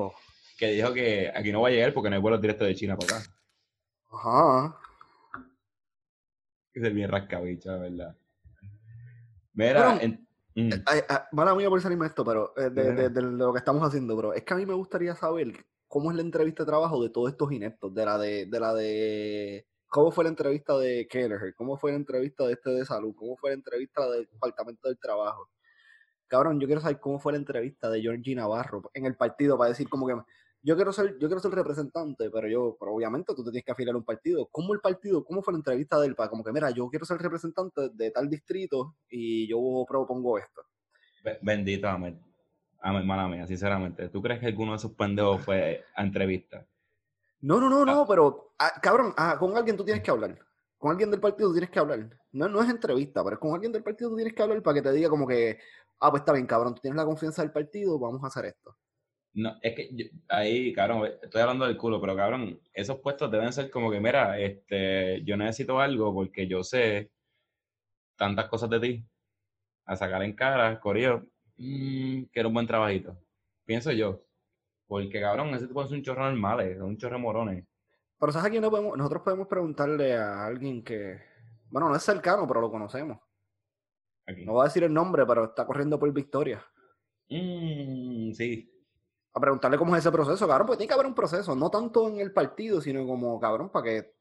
que 0.58 0.68
dijo 0.72 0.94
que 0.94 1.32
aquí 1.34 1.52
no 1.52 1.62
va 1.62 1.68
a 1.68 1.72
llegar 1.72 1.94
porque 1.94 2.10
no 2.10 2.16
hay 2.16 2.22
vuelos 2.22 2.42
directos 2.42 2.68
de 2.68 2.76
China 2.76 2.96
para 2.98 3.18
acá. 3.18 3.26
Ajá. 4.12 4.78
Es 6.74 6.94
bien 6.94 7.10
rascabicho, 7.10 7.70
la 7.72 7.78
verdad. 7.78 8.16
Mira, 9.54 9.74
Cabrón, 9.74 10.00
en- 10.02 10.28
mm, 10.56 10.70
Ay, 10.86 11.02
ay, 11.10 11.18
mala 11.32 11.56
mía 11.56 11.70
por 11.70 11.82
salirme 11.82 12.06
esto, 12.08 12.24
pero 12.26 12.54
eh, 12.58 12.70
de, 12.70 12.94
de- 12.94 13.10
de 13.10 13.22
lo 13.22 13.52
que 13.54 13.60
estamos 13.60 13.84
haciendo, 13.84 14.16
bro. 14.16 14.34
Es 14.34 14.44
que 14.44 14.54
a 14.54 14.58
mí 14.58 14.66
me 14.66 14.74
gustaría 14.74 15.16
saber 15.16 15.66
cómo 15.88 16.10
es 16.12 16.16
la 16.18 16.24
entrevista 16.24 16.64
de 16.64 16.68
trabajo 16.68 17.02
de 17.04 17.10
todos 17.10 17.30
estos 17.32 17.52
ineptos, 17.52 17.94
de 17.94 18.06
la 18.06 18.18
de, 18.18 18.46
de 18.48 18.60
la 18.60 18.74
de 18.74 19.68
cómo 19.88 20.12
fue 20.12 20.24
la 20.24 20.32
entrevista 20.32 20.78
de 20.78 21.08
Kelleher, 21.08 21.54
cómo 21.56 21.78
fue 21.78 21.92
la 21.92 21.98
entrevista 21.98 22.46
de 22.46 22.54
este 22.54 22.72
de 22.72 22.86
salud, 22.86 23.14
cómo 23.16 23.38
fue 23.38 23.52
la 23.52 23.56
entrevista 23.56 24.10
del 24.10 24.28
departamento 24.32 24.88
del 24.88 24.98
trabajo. 25.00 25.50
Cabrón, 26.28 26.60
yo 26.60 26.66
quiero 26.66 26.82
saber 26.82 27.00
cómo 27.00 27.20
fue 27.20 27.34
la 27.34 27.38
entrevista 27.38 27.90
de 27.92 28.02
Georgie 28.02 28.34
Navarro 28.36 28.82
en 28.96 29.06
el 29.06 29.16
partido 29.16 29.56
para 29.58 29.70
decir 29.70 29.88
como 29.88 30.08
que 30.08 30.16
yo 30.66 30.76
quiero 30.76 30.94
ser, 30.94 31.14
yo 31.20 31.28
quiero 31.28 31.40
ser 31.40 31.52
representante, 31.52 32.30
pero 32.32 32.48
yo, 32.48 32.78
pero 32.80 32.94
obviamente 32.94 33.34
tú 33.36 33.44
te 33.44 33.52
tienes 33.52 33.66
que 33.66 33.72
afiliar 33.74 33.94
a 33.96 33.98
un 33.98 34.06
partido. 34.06 34.48
¿Cómo 34.50 34.74
el 34.74 34.80
partido, 34.80 35.24
cómo 35.24 35.42
fue 35.44 35.54
la 35.54 35.58
entrevista 35.60 36.00
de 36.00 36.08
él? 36.08 36.16
Para 36.16 36.30
como 36.30 36.44
que, 36.44 36.52
mira, 36.54 36.72
yo 36.72 36.88
quiero 36.90 37.06
ser 37.06 37.18
representante 37.18 37.90
de 37.94 38.12
tal 38.12 38.30
distrito 38.30 38.96
y 39.10 39.48
yo 39.48 39.58
propongo 39.88 40.38
esto. 40.38 40.62
be- 41.24 41.38
bendito 41.42 41.88
Ahmed. 41.88 42.16
Ahmed, 42.82 43.04
mala 43.04 43.28
mía, 43.28 43.46
sinceramente. 43.48 44.10
¿Tú 44.10 44.22
crees 44.22 44.40
que 44.40 44.48
alguno 44.48 44.72
de 44.72 44.78
esos 44.78 44.92
pendejos 44.92 45.42
fue 45.44 45.84
a 45.96 46.04
entrevista? 46.04 46.66
No, 47.42 47.60
no, 47.60 47.70
no, 47.70 47.82
Ah. 47.82 47.86
no, 47.86 48.08
pero, 48.08 48.54
ah, 48.60 48.74
cabrón, 48.82 49.14
ah, 49.18 49.38
con 49.40 49.56
alguien 49.58 49.76
tú 49.78 49.84
tienes 49.86 50.02
que 50.04 50.12
hablar. 50.12 50.38
Con 50.78 50.92
alguien 50.92 51.10
del 51.12 51.20
partido 51.22 51.50
tú 51.50 51.54
tienes 51.54 51.70
que 51.70 51.80
hablar. 51.80 52.10
No, 52.34 52.48
no 52.50 52.62
es 52.62 52.70
entrevista, 52.70 53.24
pero 53.24 53.40
con 53.40 53.54
alguien 53.54 53.72
del 53.72 53.84
partido 53.84 54.10
tú 54.10 54.16
tienes 54.18 54.34
que 54.34 54.42
hablar 54.44 54.62
para 54.62 54.76
que 54.76 54.82
te 54.82 54.92
diga 54.92 55.10
como 55.10 55.26
que, 55.28 55.60
ah, 56.00 56.10
pues 56.10 56.22
está 56.22 56.34
bien, 56.34 56.46
cabrón, 56.46 56.76
tú 56.76 56.82
tienes 56.82 56.98
la 56.98 57.06
confianza 57.06 57.42
del 57.42 57.52
partido, 57.52 57.98
vamos 58.00 58.22
a 58.24 58.28
hacer 58.28 58.46
esto. 58.46 58.76
No, 59.36 59.58
es 59.62 59.74
que 59.76 59.90
yo- 59.92 60.06
ahí, 60.30 60.72
cabrón, 60.74 61.10
estoy 61.22 61.42
hablando 61.42 61.66
del 61.66 61.78
culo, 61.78 62.00
pero 62.00 62.16
cabrón, 62.16 62.60
esos 62.74 63.00
puestos 63.00 63.32
deben 63.32 63.52
ser 63.52 63.72
como 63.72 63.90
que, 63.90 64.00
mira, 64.00 64.38
este, 64.40 65.24
yo 65.24 65.36
necesito 65.38 65.80
algo 65.80 66.14
porque 66.14 66.48
yo 66.48 66.64
sé 66.64 67.12
tantas 68.16 68.48
cosas 68.48 68.70
de 68.70 68.80
ti 68.80 69.06
a 69.86 69.96
sacar 69.96 70.22
en 70.24 70.34
cara, 70.34 70.80
Corillo, 70.80 71.26
mm, 71.58 72.24
que 72.32 72.40
era 72.40 72.48
un 72.48 72.54
buen 72.54 72.68
trabajito. 72.68 73.18
Pienso 73.66 73.92
yo. 73.92 74.24
Porque, 74.88 75.20
cabrón, 75.20 75.50
ese 75.56 75.68
tipo 75.68 75.84
es 75.84 75.92
un 75.92 76.04
chorro 76.04 76.24
normal, 76.30 76.60
es 76.62 76.80
un 76.80 76.98
chorro 76.98 77.18
morones. 77.18 77.66
Pero 78.20 78.32
¿sabes 78.32 78.48
a 78.48 78.50
quién 78.52 78.62
no 78.62 78.70
podemos? 78.70 78.96
Nosotros 78.98 79.24
podemos 79.24 79.48
preguntarle 79.48 80.16
a 80.16 80.46
alguien 80.46 80.84
que, 80.84 81.20
bueno, 81.70 81.90
no 81.90 81.96
es 81.96 82.04
cercano, 82.04 82.48
pero 82.48 82.62
lo 82.62 82.70
conocemos. 82.70 83.18
Aquí. 84.28 84.46
No 84.46 84.54
voy 84.54 84.62
a 84.62 84.66
decir 84.66 84.84
el 84.84 84.94
nombre, 84.94 85.26
pero 85.26 85.46
está 85.46 85.66
corriendo 85.66 86.00
por 86.00 86.14
Victoria. 86.14 86.64
Mm, 87.30 88.32
sí. 88.34 88.70
A 89.36 89.40
preguntarle 89.40 89.78
cómo 89.78 89.96
es 89.96 90.02
ese 90.02 90.12
proceso, 90.12 90.48
cabrón, 90.48 90.68
porque 90.68 90.78
tiene 90.78 90.88
que 90.90 90.94
haber 90.94 91.08
un 91.08 91.16
proceso, 91.16 91.56
no 91.56 91.70
tanto 91.72 92.08
en 92.08 92.20
el 92.20 92.32
partido, 92.32 92.80
sino 92.82 93.06
como, 93.08 93.40
cabrón, 93.40 93.70
para 93.72 93.84
que 93.86 94.14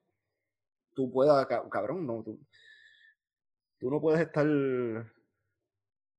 tú 0.94 1.10
puedas, 1.12 1.44
ca- 1.46 1.68
cabrón, 1.68 2.06
no, 2.06 2.22
tú, 2.22 2.40
tú 3.78 3.90
no 3.90 4.00
puedes 4.00 4.20
estar, 4.22 4.46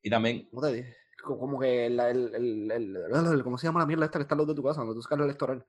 Y 0.01 0.09
también, 0.09 0.47
¿cómo 0.49 0.61
te 0.61 0.73
dije? 0.73 0.95
Co- 1.23 1.39
Como 1.39 1.59
que 1.59 1.87
el, 1.87 1.99
el, 1.99 2.71
el, 2.71 3.41
¿cómo 3.43 3.57
se 3.57 3.65
llama 3.67 3.79
la 3.79 3.85
mierda 3.85 4.05
esta 4.05 4.19
que 4.19 4.23
está 4.23 4.35
lado 4.35 4.47
de 4.47 4.55
tu 4.55 4.63
casa, 4.63 4.81
donde 4.81 4.93
tú 4.95 5.01
sacas 5.01 5.17
el 5.19 5.25
electoral? 5.25 5.65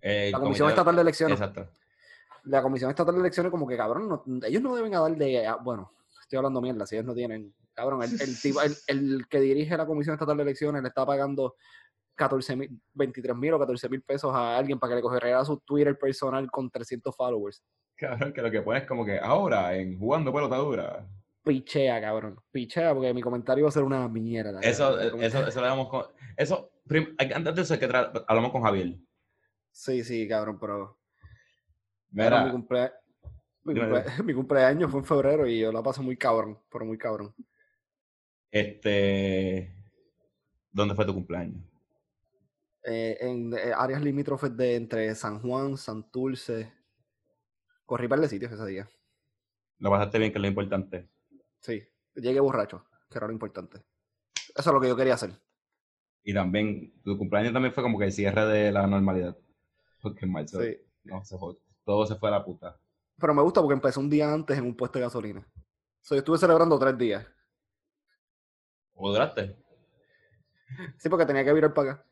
eh, 0.00 0.30
La 0.32 0.40
Comisión 0.40 0.68
Estatal 0.68 0.96
de 0.96 1.02
Elecciones. 1.02 1.38
Exacto. 1.40 1.68
La 2.44 2.60
Comisión 2.62 2.90
Estatal 2.90 3.14
de 3.14 3.20
Elecciones 3.20 3.50
como 3.52 3.66
que, 3.68 3.76
cabrón, 3.76 4.08
no- 4.08 4.24
ellos 4.46 4.62
no 4.62 4.74
deben 4.74 4.92
dar 4.92 5.14
de, 5.16 5.46
bueno, 5.62 5.92
estoy 6.20 6.38
hablando 6.38 6.60
mierda, 6.60 6.86
si 6.86 6.96
ellos 6.96 7.06
no 7.06 7.14
tienen, 7.14 7.54
cabrón, 7.72 8.02
el, 8.02 8.10
el, 8.20 8.76
el 8.88 9.28
que 9.28 9.40
dirige 9.40 9.76
la 9.76 9.86
Comisión 9.86 10.14
Estatal 10.14 10.36
de 10.38 10.42
Elecciones 10.42 10.82
le 10.82 10.88
está 10.88 11.04
pagando 11.06 11.54
14 12.14 12.56
mil, 12.56 12.80
23 12.92 13.36
mil 13.36 13.52
o 13.54 13.58
14 13.58 13.88
mil 13.88 14.02
pesos 14.02 14.32
a 14.34 14.56
alguien 14.56 14.78
para 14.78 14.90
que 14.92 14.96
le 14.96 15.02
cogiera 15.02 15.44
su 15.44 15.58
Twitter 15.60 15.98
personal 15.98 16.50
con 16.50 16.70
300 16.70 17.14
followers. 17.16 17.62
Cabrón, 17.96 18.32
que 18.32 18.42
lo 18.42 18.50
que 18.50 18.62
pones 18.62 18.84
como 18.86 19.04
que 19.04 19.18
ahora, 19.18 19.76
en 19.76 19.98
jugando 19.98 20.32
pelota 20.32 20.56
dura. 20.56 21.08
Pichea, 21.44 22.00
cabrón. 22.00 22.40
Pichea, 22.50 22.94
porque 22.94 23.12
mi 23.12 23.20
comentario 23.20 23.64
va 23.64 23.68
a 23.68 23.72
ser 23.72 23.82
una 23.82 24.08
mierda. 24.08 24.60
Eso, 24.60 24.98
eso, 24.98 25.46
eso 25.46 25.60
le 25.60 25.66
damos 25.66 25.88
con. 25.88 26.04
Eso, 26.36 26.72
prim- 26.86 27.14
antes 27.18 27.54
de 27.54 27.62
eso, 27.62 27.74
es 27.74 27.80
que 27.80 27.86
hablamos 28.26 28.50
con 28.50 28.62
Javier. 28.62 28.96
Sí, 29.70 30.02
sí, 30.04 30.26
cabrón, 30.26 30.58
pero. 30.58 30.98
mi, 32.10 32.22
Mira, 32.24 32.50
cumplea- 32.50 32.92
mi, 33.64 33.74
cumplea- 33.74 34.04
mi 34.24 34.34
cumpleaños 34.34 34.90
fue 34.90 35.00
en 35.00 35.06
febrero 35.06 35.46
y 35.46 35.60
yo 35.60 35.70
la 35.70 35.82
paso 35.82 36.02
muy 36.02 36.16
cabrón, 36.16 36.58
pero 36.70 36.84
muy 36.86 36.96
cabrón. 36.98 37.34
este. 38.50 39.74
¿Dónde 40.72 40.94
fue 40.94 41.04
tu 41.06 41.14
cumpleaños? 41.14 41.62
Eh, 42.84 43.16
en 43.20 43.52
eh, 43.54 43.72
áreas 43.74 44.02
limítrofes 44.02 44.54
de 44.56 44.76
entre 44.76 45.14
San 45.14 45.40
Juan, 45.40 45.76
Santurce. 45.76 46.72
Corrí 47.86 48.08
par 48.08 48.20
de 48.20 48.28
sitios 48.28 48.52
ese 48.52 48.66
día. 48.66 48.88
Lo 49.78 49.90
pasaste 49.90 50.18
bien, 50.18 50.32
que 50.32 50.38
es 50.38 50.42
lo 50.42 50.48
importante. 50.48 51.08
Sí, 51.60 51.82
llegué 52.14 52.40
borracho, 52.40 52.84
que 53.10 53.18
era 53.18 53.26
lo 53.26 53.32
importante. 53.32 53.78
Eso 54.54 54.70
es 54.70 54.74
lo 54.74 54.80
que 54.80 54.88
yo 54.88 54.96
quería 54.96 55.14
hacer. 55.14 55.32
Y 56.22 56.32
también, 56.32 56.92
tu 57.02 57.18
cumpleaños 57.18 57.52
también 57.52 57.74
fue 57.74 57.82
como 57.82 57.98
que 57.98 58.06
el 58.06 58.12
cierre 58.12 58.46
de 58.46 58.72
la 58.72 58.86
normalidad. 58.86 59.36
Porque 60.00 60.24
en 60.24 60.32
marzo, 60.32 60.62
Sí. 60.62 60.78
no, 61.04 61.24
se 61.24 61.36
fue, 61.38 61.56
todo 61.84 62.06
se 62.06 62.14
fue 62.16 62.28
a 62.28 62.32
la 62.32 62.44
puta. 62.44 62.78
Pero 63.18 63.34
me 63.34 63.42
gusta 63.42 63.60
porque 63.60 63.74
empecé 63.74 63.98
un 64.00 64.10
día 64.10 64.32
antes 64.32 64.56
en 64.58 64.64
un 64.64 64.76
puesto 64.76 64.98
de 64.98 65.04
gasolina. 65.04 65.46
So, 66.00 66.14
yo 66.14 66.18
estuve 66.18 66.38
celebrando 66.38 66.78
tres 66.78 66.96
días. 66.98 67.26
¿O 68.94 69.10
duraste? 69.10 69.56
Sí, 70.98 71.08
porque 71.08 71.26
tenía 71.26 71.44
que 71.44 71.52
virar 71.52 71.72
para 71.74 71.92
acá. 71.92 72.06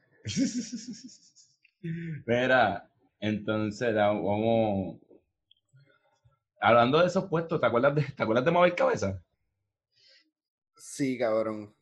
Mira, 2.27 2.89
entonces, 3.21 3.95
vamos. 3.95 4.99
Hablando 6.61 7.01
de 7.01 7.07
esos 7.07 7.25
puestos, 7.27 7.61
¿te 7.61 7.67
acuerdas 7.67 7.95
de, 7.95 8.03
¿te 8.03 8.23
acuerdas 8.23 8.45
de 8.45 8.51
mover 8.53 8.75
cabeza? 8.75 9.21
Sí, 10.77 11.19
cabrón. 11.19 11.75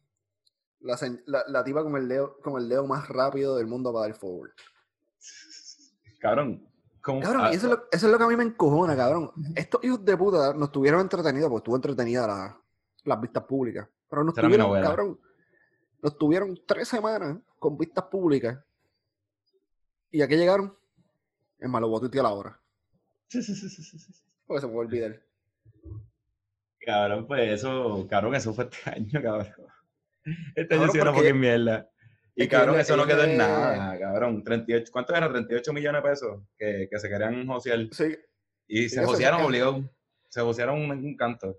La, 0.81 0.97
la, 1.27 1.45
la 1.49 1.65
tipa 1.65 1.83
con 1.83 1.95
el, 1.97 2.09
dedo, 2.09 2.39
con 2.41 2.61
el 2.61 2.67
dedo 2.69 2.87
más 2.87 3.07
rápido 3.09 3.57
del 3.57 3.67
mundo 3.67 3.93
para 3.93 4.07
dar 4.07 4.17
forward. 4.17 4.53
Cabrón, 6.19 6.67
¿cómo? 7.03 7.21
Cabrón, 7.21 7.43
ah, 7.45 7.51
eso 7.51 7.67
es, 7.67 7.73
lo, 7.73 7.85
eso 7.93 8.07
es 8.07 8.13
lo 8.13 8.17
que 8.19 8.25
a 8.25 8.29
mí 8.29 8.37
me 8.37 8.45
encojona, 8.45 8.97
cabrón. 8.97 9.31
Estos 9.55 9.85
hijos 9.85 10.03
de 10.05 10.17
puta 10.17 10.55
nos 10.55 10.73
tuvieron 10.73 11.03
entretenidos, 11.03 11.51
porque 11.51 11.61
estuvo 11.61 11.77
entretenida 11.77 12.27
la- 12.27 12.61
las 13.05 13.21
vistas 13.21 13.45
públicas. 13.45 13.87
Pero 14.09 14.25
nos 14.25 14.35
tuvieron, 14.35 14.67
cabrón, 14.83 15.21
nos 16.03 16.17
tuvieron 16.19 16.59
tres 16.67 16.89
semanas 16.89 17.39
con 17.59 17.77
vistas 17.77 18.05
públicas. 18.05 18.59
¿Y 20.11 20.23
a 20.23 20.29
qué 20.29 20.37
llegaron? 20.37 20.77
En 21.59 21.71
malo 21.71 21.89
voto 21.89 22.09
y 22.13 22.19
a 22.19 22.23
la 22.23 22.33
hora. 22.33 22.61
Porque 24.47 24.61
se 24.61 24.67
me 24.67 24.73
va 24.73 24.79
a 24.83 24.87
olvidar. 24.87 25.23
Cabrón, 26.85 27.27
pues 27.27 27.51
eso, 27.53 28.07
cabrón, 28.09 28.35
eso 28.35 28.55
fue 28.55 28.65
este 28.65 28.79
año, 28.91 29.23
cabrón. 29.23 29.55
Este 30.55 30.75
año 30.75 30.89
sí 30.89 30.99
una 30.99 31.13
porque- 31.13 31.29
fucking 31.29 31.41
mierda. 31.41 31.87
Y 32.35 32.49
cabrón, 32.49 32.81
eso 32.81 32.97
no 32.97 33.07
quedó 33.07 33.25
en 33.25 33.37
nada, 33.37 33.99
cabrón. 33.99 34.43
38, 34.43 34.91
¿Cuánto 34.93 35.15
era? 35.15 35.29
38 35.31 35.73
millones 35.75 36.03
de 36.03 36.09
pesos 36.09 36.43
que, 36.57 36.89
que 36.91 36.99
se 36.99 37.09
querían 37.09 37.47
josear. 37.47 37.81
Sí, 37.93 38.17
Y 38.67 38.83
Sí, 38.89 38.89
se 38.91 39.05
josearon 39.05 39.43
obligado. 39.43 39.85
Se 40.29 40.41
josearon 40.41 40.81
un, 40.81 40.91
un 40.91 41.17
canto. 41.17 41.59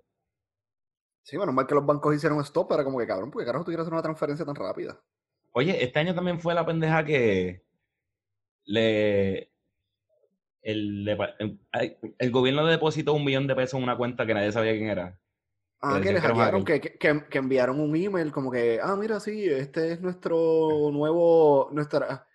Sí, 1.22 1.36
bueno, 1.36 1.52
mal 1.52 1.66
que 1.66 1.74
los 1.74 1.86
bancos 1.86 2.14
hicieron 2.14 2.40
stop, 2.40 2.72
era 2.72 2.84
como 2.84 2.98
que 2.98 3.06
cabrón, 3.06 3.30
porque 3.30 3.46
carajo 3.46 3.64
tú 3.64 3.70
quieres 3.70 3.82
hacer 3.84 3.92
una 3.94 4.02
transferencia 4.02 4.44
tan 4.44 4.54
rápida. 4.54 5.00
Oye, 5.52 5.82
este 5.84 5.98
año 5.98 6.14
también 6.14 6.40
fue 6.40 6.54
la 6.54 6.64
pendeja 6.64 7.04
que 7.04 7.64
le 8.64 9.50
el, 10.62 11.04
le 11.04 11.16
pa- 11.16 11.34
el, 12.18 12.30
gobierno 12.30 12.64
depositó 12.64 13.14
un 13.14 13.24
millón 13.24 13.46
de 13.46 13.56
pesos 13.56 13.78
en 13.78 13.82
una 13.82 13.96
cuenta 13.96 14.24
que 14.24 14.34
nadie 14.34 14.52
sabía 14.52 14.72
quién 14.72 14.88
era. 14.90 15.18
Ah, 15.80 16.00
Que 16.00 16.12
les 16.12 16.22
hackearon, 16.22 16.64
que- 16.64 16.80
que 16.80 17.38
enviaron 17.38 17.80
un 17.80 17.96
email 17.96 18.30
como 18.30 18.52
que, 18.52 18.78
ah, 18.80 18.94
mira, 18.94 19.18
sí, 19.18 19.44
este 19.46 19.92
es 19.92 20.00
nuestro 20.00 20.90
nuevo, 20.92 21.68
nuestra... 21.72 22.26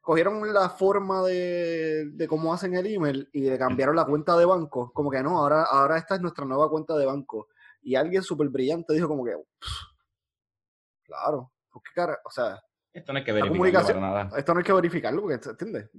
Cogieron 0.00 0.52
la 0.52 0.68
forma 0.70 1.22
de, 1.22 2.06
de 2.10 2.28
cómo 2.28 2.52
hacen 2.52 2.74
el 2.74 2.86
email 2.86 3.28
y 3.32 3.42
le 3.42 3.58
cambiaron 3.58 3.96
la 3.96 4.04
cuenta 4.04 4.36
de 4.36 4.44
banco. 4.44 4.90
Como 4.92 5.10
que 5.10 5.22
no, 5.22 5.38
ahora, 5.38 5.62
ahora 5.64 5.96
esta 5.96 6.14
es 6.14 6.20
nuestra 6.20 6.44
nueva 6.44 6.68
cuenta 6.68 6.94
de 6.96 7.06
banco. 7.06 7.48
Y 7.84 7.94
alguien 7.94 8.22
súper 8.22 8.48
brillante 8.48 8.92
dijo 8.94 9.06
como 9.06 9.24
que, 9.24 9.32
"Pff, 9.32 9.70
claro, 11.04 11.52
¿por 11.70 11.82
qué 11.82 11.90
cara? 11.94 12.18
O 12.24 12.30
sea, 12.30 12.60
Esto 12.92 13.12
no 13.12 13.18
hay 13.18 13.24
que 13.24 13.32
La 13.32 13.40
verificarlo 13.42 13.86
para 13.88 14.00
nada. 14.00 14.38
esto 14.38 14.54
no 14.54 14.58
hay 14.58 14.64
que 14.64 14.72
verificarlo 14.72 15.20
porque, 15.22 15.48
¿entiendes? 15.50 15.90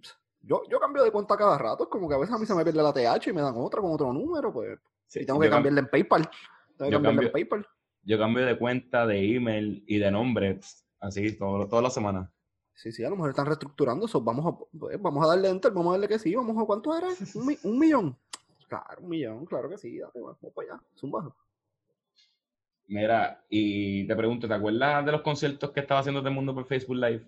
Yo, 0.41 0.61
yo 0.69 0.79
cambio 0.79 1.03
de 1.03 1.11
cuenta 1.11 1.35
cada 1.35 1.57
rato, 1.57 1.83
es 1.83 1.89
como 1.89 2.07
que 2.07 2.15
a 2.15 2.17
veces 2.17 2.33
a 2.33 2.37
mí 2.37 2.45
se 2.45 2.55
me 2.55 2.63
pierde 2.63 2.81
la 2.81 2.93
TH 2.93 3.29
y 3.29 3.33
me 3.33 3.41
dan 3.41 3.55
otra 3.57 3.81
con 3.81 3.91
otro 3.93 4.13
número, 4.13 4.53
pues, 4.53 4.79
Sí, 5.07 5.21
y 5.21 5.25
tengo 5.25 5.39
que 5.39 5.47
cam- 5.47 5.51
cambiarla 5.51 5.79
en 5.81 5.87
PayPal. 5.89 6.21
Tengo 6.77 6.89
que 6.89 6.91
yo 6.91 6.97
cambiarla 6.97 7.21
en 7.23 7.31
PayPal. 7.31 7.67
Yo 8.03 8.17
cambio 8.19 8.45
de 8.45 8.57
cuenta, 8.57 9.05
de 9.07 9.35
email 9.35 9.83
y 9.87 9.97
de 9.99 10.11
nombre, 10.11 10.59
así, 10.99 11.37
todo, 11.37 11.67
todas 11.67 11.83
las 11.83 11.93
semanas. 11.93 12.29
Sí, 12.73 12.91
sí, 12.91 13.03
a 13.03 13.09
lo 13.09 13.15
mejor 13.15 13.31
están 13.31 13.45
reestructurando 13.47 14.05
eso. 14.05 14.21
Vamos 14.21 14.45
a, 14.53 14.77
pues, 14.77 15.01
vamos 15.01 15.23
a 15.25 15.29
darle 15.29 15.49
enter, 15.49 15.71
vamos 15.71 15.89
a 15.89 15.91
darle 15.93 16.07
que 16.07 16.19
sí, 16.19 16.35
vamos 16.35 16.57
a 16.61 16.65
cuánto 16.65 16.95
era, 16.95 17.07
un, 17.35 17.57
un 17.63 17.79
millón. 17.79 18.17
Claro, 18.67 19.01
un 19.01 19.09
millón, 19.09 19.45
claro 19.45 19.69
que 19.69 19.77
sí, 19.77 19.97
dale, 19.99 20.13
vamos 20.21 20.37
para 20.53 20.73
allá, 20.75 20.83
zumba. 20.95 21.35
Mira, 22.87 23.43
y 23.49 24.05
te 24.07 24.15
pregunto, 24.15 24.47
¿te 24.47 24.53
acuerdas 24.53 25.05
de 25.05 25.11
los 25.11 25.21
conciertos 25.21 25.71
que 25.71 25.79
estaba 25.79 26.01
haciendo 26.01 26.19
todo 26.21 26.29
el 26.29 26.35
mundo 26.35 26.53
por 26.53 26.65
Facebook 26.65 26.97
Live? 26.97 27.27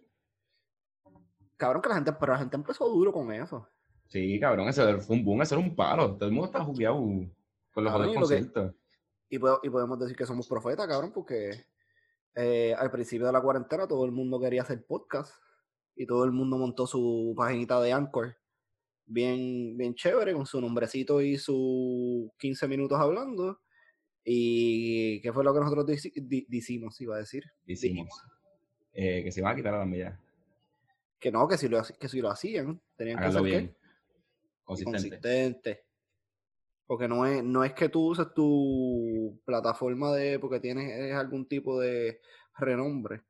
Cabrón 1.58 1.82
que 1.82 1.90
la 1.90 1.96
gente, 1.96 2.14
pero 2.14 2.34
la 2.34 2.40
gente 2.40 2.56
empezó 2.56 2.88
duro 2.88 3.12
con 3.12 3.32
eso. 3.32 3.68
Sí, 4.08 4.40
cabrón, 4.40 4.68
ese 4.70 4.98
fue 5.00 5.16
un 5.16 5.26
boom, 5.26 5.42
ese 5.42 5.56
era 5.56 5.64
un 5.64 5.76
palo. 5.76 6.16
Todo 6.16 6.26
el 6.26 6.32
mundo 6.32 6.46
estaba 6.46 6.64
jugueado 6.66 6.96
con 6.96 7.84
los 7.84 7.92
Cabrón, 7.92 8.10
y 8.10 8.14
que- 8.14 8.20
conciertos. 8.20 8.76
Y, 9.30 9.40
po- 9.40 9.60
y 9.64 9.70
podemos 9.70 10.00
decir 10.00 10.16
que 10.16 10.26
somos 10.26 10.48
profetas, 10.48 10.88
cabrón, 10.88 11.12
porque 11.12 11.66
eh, 12.36 12.74
al 12.78 12.90
principio 12.92 13.26
de 13.26 13.34
la 13.34 13.42
cuarentena 13.42 13.88
todo 13.88 14.06
el 14.06 14.12
mundo 14.12 14.40
quería 14.40 14.62
hacer 14.62 14.86
podcast 14.86 15.34
y 15.96 16.06
todo 16.06 16.24
el 16.24 16.32
mundo 16.32 16.58
montó 16.58 16.86
su 16.88 17.34
paginita 17.36 17.82
de 17.82 17.92
Anchor 17.92 18.38
bien, 19.06 19.76
bien 19.76 19.96
chévere 19.96 20.34
con 20.34 20.46
su 20.46 20.62
nombrecito 20.62 21.22
y 21.22 21.38
sus 21.38 22.30
15 22.38 22.68
minutos 22.70 22.98
hablando. 23.00 23.60
¿Y 24.30 25.22
qué 25.22 25.32
fue 25.32 25.42
lo 25.46 25.54
que 25.54 25.62
nosotros 25.62 25.86
decimos, 25.86 27.00
iba 27.00 27.16
a 27.16 27.20
decir? 27.20 27.46
Hicimos. 27.66 28.10
Eh, 28.92 29.24
que 29.24 29.32
se 29.32 29.40
iban 29.40 29.54
a 29.54 29.56
quitar 29.56 29.72
la 29.72 29.86
milla. 29.86 30.20
Que 31.18 31.32
no, 31.32 31.48
que 31.48 31.58
si 31.58 31.70
lo, 31.70 31.82
que 31.82 32.10
si 32.10 32.20
lo 32.20 32.30
hacían, 32.30 32.82
tenían 32.98 33.20
que 33.20 33.26
hacer 33.26 33.42
bien. 33.42 33.68
qué? 33.70 33.76
Consistente. 34.66 34.98
consistente. 34.98 35.86
Porque 36.86 37.08
no 37.08 37.26
es, 37.26 37.42
no 37.42 37.64
es 37.64 37.72
que 37.72 37.88
tú 37.88 38.08
uses 38.08 38.34
tu 38.34 39.40
plataforma 39.46 40.14
de, 40.14 40.40
porque 40.40 40.60
tienes 40.60 41.16
algún 41.16 41.48
tipo 41.48 41.80
de 41.80 42.20
renombre 42.58 43.24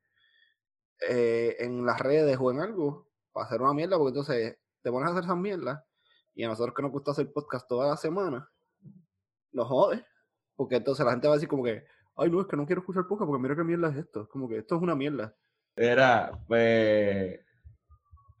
eh, 1.08 1.54
en 1.60 1.86
las 1.86 2.00
redes 2.00 2.36
o 2.40 2.50
en 2.50 2.58
algo 2.58 3.06
para 3.32 3.46
hacer 3.46 3.62
una 3.62 3.72
mierda, 3.72 3.98
porque 3.98 4.18
entonces 4.18 4.58
te 4.82 4.90
pones 4.90 5.10
a 5.10 5.12
hacer 5.12 5.22
esas 5.22 5.36
mierdas 5.36 5.80
y 6.34 6.42
a 6.42 6.48
nosotros 6.48 6.74
que 6.74 6.82
nos 6.82 6.90
gusta 6.90 7.12
hacer 7.12 7.32
podcast 7.32 7.68
toda 7.68 7.88
la 7.88 7.96
semana, 7.96 8.50
nos 9.52 9.68
jode. 9.68 10.04
Porque 10.58 10.74
entonces 10.74 11.06
la 11.06 11.12
gente 11.12 11.28
va 11.28 11.34
a 11.34 11.36
decir 11.36 11.48
como 11.48 11.62
que, 11.62 11.84
ay 12.16 12.28
no, 12.28 12.40
es 12.40 12.48
que 12.48 12.56
no 12.56 12.66
quiero 12.66 12.80
escuchar 12.80 13.06
podcast 13.06 13.28
porque 13.28 13.40
mira 13.40 13.54
qué 13.54 13.62
mierda 13.62 13.90
es 13.90 13.98
esto. 13.98 14.28
Como 14.28 14.48
que 14.48 14.58
esto 14.58 14.74
es 14.74 14.82
una 14.82 14.96
mierda. 14.96 15.32
Era, 15.76 16.32
pues, 16.48 17.38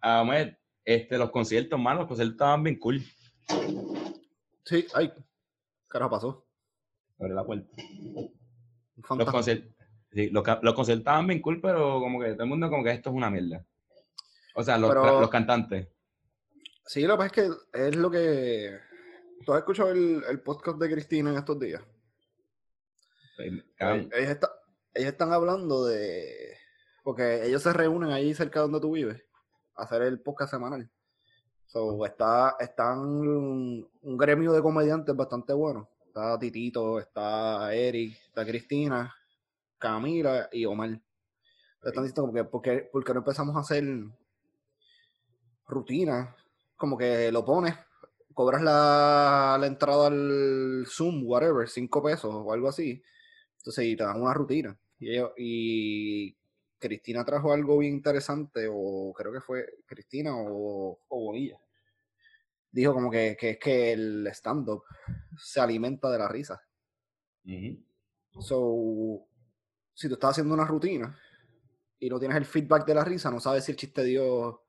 Ahmed, 0.00 0.54
este, 0.84 1.16
los 1.16 1.30
conciertos, 1.30 1.78
malos, 1.78 2.00
los 2.00 2.08
conciertos 2.08 2.34
estaban 2.34 2.64
bien 2.64 2.76
cool. 2.80 3.00
Sí, 4.64 4.84
ay, 4.94 5.12
carajo 5.86 6.10
pasó. 6.10 6.46
Abre 7.20 7.34
la 7.34 7.46
puerta. 7.46 7.68
Los, 8.96 9.30
conciertos, 9.30 9.76
sí, 10.10 10.28
los, 10.30 10.42
conciertos 10.42 10.88
estaban 10.88 11.28
bien 11.28 11.40
cool, 11.40 11.60
pero 11.60 12.00
como 12.00 12.18
que 12.18 12.32
todo 12.32 12.42
el 12.42 12.48
mundo 12.48 12.68
como 12.68 12.82
que 12.82 12.90
esto 12.90 13.10
es 13.10 13.16
una 13.16 13.30
mierda. 13.30 13.64
O 14.56 14.64
sea, 14.64 14.76
los, 14.76 14.92
los 14.92 15.30
cantantes. 15.30 15.86
Sí, 16.84 17.02
lo 17.02 17.14
que 17.14 17.18
pasa 17.18 17.26
es 17.26 17.32
que 17.32 17.86
es 17.86 17.94
lo 17.94 18.10
que... 18.10 18.76
¿Tú 19.46 19.52
has 19.52 19.60
escuchado 19.60 19.92
el, 19.92 20.24
el 20.28 20.40
podcast 20.40 20.78
de 20.78 20.90
Cristina 20.90 21.30
en 21.30 21.36
estos 21.36 21.60
días? 21.60 21.80
Ellos, 23.38 24.38
están 24.94 25.32
hablando 25.32 25.86
de... 25.86 26.56
Porque 27.02 27.46
ellos 27.46 27.62
se 27.62 27.72
reúnen 27.72 28.10
ahí 28.10 28.34
cerca 28.34 28.60
donde 28.60 28.80
tú 28.80 28.92
vives 28.92 29.22
a 29.74 29.84
hacer 29.84 30.02
el 30.02 30.20
podcast 30.20 30.50
semanal. 30.50 30.90
So, 31.66 32.04
está, 32.04 32.56
están 32.58 32.98
un, 32.98 33.88
gremio 34.02 34.52
de 34.52 34.62
comediantes 34.62 35.14
bastante 35.14 35.52
bueno. 35.52 35.88
Está 36.06 36.38
Titito, 36.38 36.98
está 36.98 37.72
Eric, 37.74 38.18
está 38.26 38.44
Cristina, 38.44 39.14
Camila 39.78 40.48
y 40.50 40.64
Omar. 40.64 41.00
Están 41.82 42.04
diciendo 42.04 42.32
que 42.32 42.44
porque, 42.44 42.88
porque 42.90 43.12
no 43.12 43.20
empezamos 43.20 43.54
a 43.56 43.60
hacer 43.60 43.84
rutina, 45.66 46.34
como 46.76 46.96
que 46.96 47.30
lo 47.30 47.44
pones, 47.44 47.74
cobras 48.34 48.62
la, 48.62 49.56
la 49.60 49.66
entrada 49.66 50.08
al 50.08 50.86
Zoom, 50.86 51.22
whatever, 51.24 51.68
cinco 51.68 52.02
pesos 52.02 52.32
o 52.32 52.52
algo 52.52 52.68
así. 52.68 53.02
Entonces, 53.68 53.84
y 53.84 53.96
te 53.96 54.02
dan 54.02 54.22
una 54.22 54.32
rutina. 54.32 54.78
Y, 54.98 55.18
y 55.36 56.36
Cristina 56.78 57.22
trajo 57.22 57.52
algo 57.52 57.76
bien 57.76 57.92
interesante, 57.92 58.66
o 58.66 59.12
creo 59.12 59.30
que 59.30 59.42
fue 59.42 59.66
Cristina 59.84 60.34
o, 60.34 60.98
o 61.06 61.20
Bonilla. 61.20 61.60
Dijo 62.70 62.94
como 62.94 63.10
que, 63.10 63.36
es 63.38 63.58
que 63.58 63.92
el 63.92 64.26
stand-up 64.28 64.84
se 65.36 65.60
alimenta 65.60 66.10
de 66.10 66.18
la 66.18 66.28
risa. 66.28 66.62
So, 68.40 69.26
si 69.92 70.08
tú 70.08 70.14
estás 70.14 70.30
haciendo 70.30 70.54
una 70.54 70.64
rutina 70.64 71.14
y 71.98 72.08
no 72.08 72.18
tienes 72.18 72.38
el 72.38 72.46
feedback 72.46 72.86
de 72.86 72.94
la 72.94 73.04
risa, 73.04 73.30
no 73.30 73.38
sabes 73.38 73.64
si 73.64 73.72
el 73.72 73.76
chiste 73.76 74.02
dio 74.02 74.64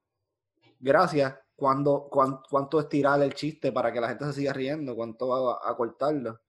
gracias, 0.78 1.36
cuándo, 1.56 2.10
cuánto 2.10 2.82
estirar 2.82 3.22
el 3.22 3.34
chiste 3.34 3.72
para 3.72 3.94
que 3.94 4.02
la 4.02 4.10
gente 4.10 4.26
se 4.26 4.34
siga 4.34 4.52
riendo, 4.52 4.94
cuánto 4.94 5.30
va 5.30 5.54
a, 5.54 5.72
a 5.72 5.78
cortarlo. 5.78 6.42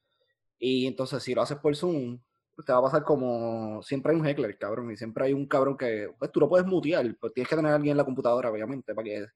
Y 0.59 0.89
entonces 0.89 1.23
si 1.23 1.33
lo 1.33 1.43
haces 1.43 1.59
por 1.59 1.77
Zoom, 1.77 2.21
te 2.65 2.73
va 2.73 2.79
a 2.79 2.83
pasar 2.83 3.05
como 3.05 3.83
siempre 3.83 4.13
hay 4.13 4.19
un 4.19 4.27
heckler, 4.27 4.57
cabrón, 4.59 4.91
y 4.91 4.97
siempre 4.97 5.27
hay 5.27 5.33
un 5.33 5.47
cabrón 5.47 5.77
que 5.77 6.13
pues, 6.19 6.31
tú 6.33 6.41
lo 6.41 6.49
puedes 6.49 6.67
mutear, 6.67 7.05
pues 7.21 7.33
tienes 7.33 7.49
que 7.49 7.57
tener 7.57 7.73
a 7.73 7.75
alguien 7.77 7.93
en 7.93 7.99
la 7.99 8.05
computadora, 8.05 8.51
obviamente, 8.51 8.95
para 8.95 9.05
que 9.05 9.27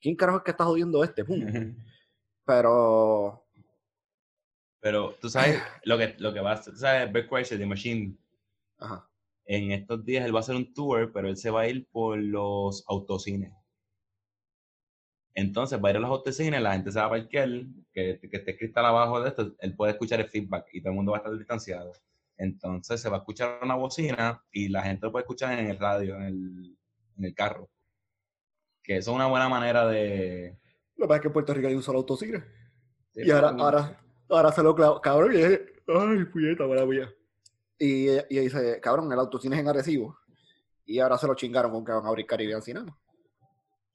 ¿quién 0.00 0.16
carajo 0.16 0.38
es 0.38 0.44
que 0.44 0.50
está 0.52 0.64
jodiendo 0.64 1.04
este? 1.04 1.24
Pero 2.46 3.46
pero 4.80 5.14
tú 5.20 5.28
sabes 5.28 5.62
lo 5.84 5.98
que 5.98 6.16
lo 6.18 6.32
que 6.32 6.40
va 6.40 6.52
a 6.52 6.54
hacer, 6.54 6.72
tú 6.72 6.80
sabes 6.80 7.12
Bert 7.12 7.28
Kreischer 7.28 7.58
de 7.58 7.66
Machine. 7.66 8.16
Ajá. 8.78 9.08
En 9.44 9.72
estos 9.72 10.04
días 10.04 10.24
él 10.24 10.34
va 10.34 10.38
a 10.38 10.40
hacer 10.40 10.56
un 10.56 10.72
tour, 10.72 11.12
pero 11.12 11.28
él 11.28 11.36
se 11.36 11.50
va 11.50 11.62
a 11.62 11.68
ir 11.68 11.86
por 11.92 12.18
los 12.18 12.82
autocines. 12.88 13.52
Entonces 15.34 15.82
va 15.82 15.88
a 15.88 15.90
ir 15.92 15.96
a 15.98 16.00
los 16.00 16.10
autocines, 16.10 16.60
la 16.60 16.72
gente 16.72 16.92
se 16.92 16.98
va 16.98 17.06
a 17.06 17.10
parquear, 17.10 17.48
que, 17.92 18.18
que 18.20 18.36
esté 18.36 18.56
cristal 18.56 18.86
abajo 18.86 19.20
de 19.20 19.28
esto, 19.28 19.54
él 19.58 19.74
puede 19.76 19.92
escuchar 19.92 20.20
el 20.20 20.28
feedback 20.28 20.66
y 20.72 20.80
todo 20.80 20.90
el 20.90 20.96
mundo 20.96 21.12
va 21.12 21.18
a 21.18 21.20
estar 21.20 21.36
distanciado. 21.36 21.92
Entonces 22.40 23.02
se 23.02 23.10
va 23.10 23.16
a 23.16 23.18
escuchar 23.18 23.60
una 23.62 23.74
bocina 23.74 24.42
y 24.50 24.70
la 24.70 24.82
gente 24.82 25.04
lo 25.04 25.12
puede 25.12 25.24
escuchar 25.24 25.58
en 25.58 25.66
el 25.66 25.78
radio, 25.78 26.16
en 26.16 26.74
el, 27.18 27.34
carro. 27.34 27.68
Que 28.82 28.96
eso 28.96 29.10
es 29.10 29.14
una 29.14 29.26
buena 29.26 29.46
manera 29.50 29.86
de... 29.86 30.58
Lo 30.96 31.04
que 31.04 31.08
pasa 31.08 31.16
es 31.16 31.20
que 31.20 31.26
en 31.28 31.32
Puerto 31.34 31.52
Rico 31.52 31.68
hay 31.68 31.74
un 31.74 31.82
solo 31.82 31.98
autocine. 31.98 32.42
y 33.14 33.30
ahora, 33.30 33.50
ahora, 33.50 34.00
ahora 34.30 34.52
se 34.52 34.62
lo 34.62 34.74
clavo. 34.74 35.02
Cabrón, 35.02 35.34
y 35.34 35.42
es... 35.42 35.60
Ay, 35.86 36.24
puñeta, 36.24 36.66
maravilla. 36.66 37.12
Y, 37.78 38.08
y 38.08 38.38
dice, 38.40 38.80
cabrón, 38.80 39.12
el 39.12 39.18
autocine 39.18 39.56
es 39.56 39.60
en 39.60 39.68
agresivo. 39.68 40.18
Y 40.86 40.98
ahora 40.98 41.18
se 41.18 41.26
lo 41.26 41.34
chingaron 41.34 41.72
con 41.72 41.84
que 41.84 41.92
van 41.92 42.06
a 42.06 42.08
abrir 42.08 42.24
Caribbean 42.24 42.62
Cinema. 42.62 42.98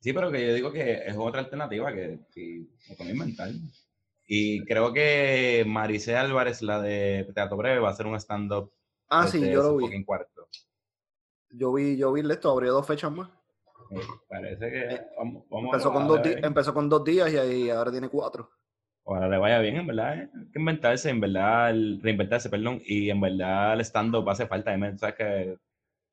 Sí, 0.02 0.14
pero 0.14 0.32
que 0.32 0.46
yo 0.46 0.54
digo 0.54 0.72
que 0.72 1.02
es 1.08 1.16
otra 1.18 1.42
alternativa 1.42 1.92
que 1.92 2.20
si 2.30 2.70
me 2.90 2.96
pone 2.96 3.10
inventar. 3.10 3.50
Y 4.28 4.66
creo 4.66 4.92
que 4.92 5.64
Maricé 5.68 6.16
Álvarez, 6.16 6.62
la 6.62 6.82
de 6.82 7.30
Teatro 7.34 7.58
Breve, 7.58 7.80
va 7.80 7.90
a 7.90 7.92
hacer 7.92 8.08
un 8.08 8.16
stand-up. 8.16 8.72
Ah, 9.10 9.28
sí, 9.28 9.52
yo 9.52 9.62
lo 9.62 9.78
vi. 9.78 9.94
En 9.94 10.04
cuarto. 10.04 10.48
Yo 11.50 11.74
vi, 11.74 11.96
yo 11.96 12.12
vi 12.12 12.22
esto, 12.30 12.50
abrió 12.50 12.74
dos 12.74 12.88
fechas 12.88 13.12
más. 13.12 13.30
parece 14.28 14.70
que 14.72 14.80
eh, 14.96 15.08
empezó, 15.52 15.94
con 15.94 16.08
dos 16.08 16.20
empezó 16.24 16.74
con 16.74 16.90
dos 16.90 17.04
días 17.04 17.32
y 17.32 17.38
ahí 17.38 17.70
ahora 17.70 17.92
tiene 17.92 18.10
cuatro. 18.10 18.50
Ahora 19.06 19.30
le 19.30 19.38
vaya 19.38 19.60
bien, 19.60 19.76
en 19.76 19.88
verdad. 19.88 20.18
¿eh? 20.18 20.30
Hay 20.34 20.52
que 20.52 20.60
inventarse, 20.60 21.10
en 21.12 21.22
verdad, 21.22 21.72
reinventarse, 22.02 22.50
perdón. 22.50 22.82
Y 22.84 23.12
en 23.12 23.22
verdad 23.22 23.74
el 23.74 23.82
stand-up 23.82 24.28
hace 24.28 24.48
falta. 24.48 24.76
¿Sabes 24.98 25.16
que 25.16 25.60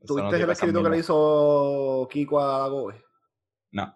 ¿Tuviste 0.06 0.36
el 0.36 0.50
escrito 0.50 0.82
que 0.82 0.90
le 0.90 0.98
hizo 0.98 2.08
Kiko 2.10 2.40
a 2.40 2.68
Gobe? 2.68 3.02
No. 3.70 3.94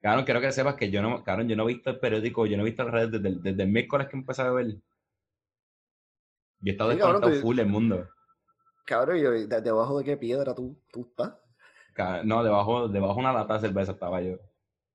Claro, 0.00 0.24
quiero 0.24 0.40
que 0.40 0.52
sepas 0.52 0.76
que 0.76 0.90
yo 0.90 1.02
no, 1.02 1.24
claro, 1.24 1.42
yo 1.42 1.56
no 1.56 1.64
he 1.64 1.74
visto 1.74 1.90
el 1.90 1.98
periódico, 1.98 2.46
yo 2.46 2.56
no 2.56 2.62
he 2.62 2.66
visto 2.66 2.84
las 2.84 2.92
redes 2.92 3.10
desde, 3.10 3.40
desde 3.40 3.62
el 3.62 3.68
miércoles 3.68 4.08
que 4.08 4.16
empecé 4.16 4.42
a 4.42 4.50
ver. 4.50 4.66
Yo 6.60 6.70
he 6.70 6.70
estado 6.70 6.90
desconectado 6.90 7.34
full 7.40 7.58
el 7.58 7.66
mundo. 7.66 8.08
Cabrón, 8.84 9.18
¿y 9.18 9.46
debajo 9.46 9.98
de 9.98 10.04
qué 10.04 10.16
piedra 10.16 10.54
tú, 10.54 10.80
tú 10.90 11.08
estás? 11.10 11.34
No, 12.24 12.44
debajo, 12.44 12.88
debajo 12.88 13.14
de 13.14 13.20
una 13.20 13.32
lata 13.32 13.54
de 13.54 13.60
cerveza 13.60 13.92
estaba 13.92 14.20
yo. 14.20 14.38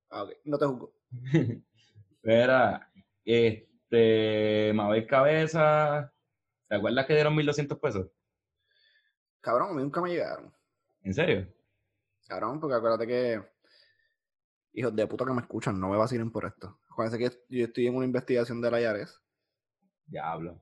Ah, 0.09 0.23
ok, 0.23 0.31
no 0.45 0.57
te 0.57 0.65
juzgo. 0.65 0.93
Espera, 2.11 2.89
este, 3.25 4.71
Mabel 4.73 5.05
Cabeza, 5.05 6.13
¿te 6.69 6.75
acuerdas 6.75 7.05
que 7.05 7.13
dieron 7.13 7.35
1200 7.35 7.77
pesos? 7.77 8.07
Cabrón, 9.41 9.71
a 9.71 9.73
mí 9.73 9.83
nunca 9.83 9.99
me 10.01 10.11
llegaron. 10.11 10.53
¿En 11.01 11.13
serio? 11.13 11.47
Cabrón, 12.27 12.61
porque 12.61 12.77
acuérdate 12.77 13.05
que 13.05 13.52
hijos 14.73 14.95
de 14.95 15.07
puta 15.07 15.25
que 15.25 15.33
me 15.33 15.41
escuchan, 15.41 15.79
no 15.79 15.89
me 15.89 15.97
vacilen 15.97 16.31
por 16.31 16.45
esto. 16.45 16.79
Acuérdense 16.89 17.17
que 17.17 17.57
yo 17.57 17.65
estoy 17.65 17.88
en 17.88 17.95
una 17.95 18.05
investigación 18.05 18.62
de 18.62 18.71
la 18.71 18.81
IARES. 18.81 19.21
Diablo. 20.05 20.62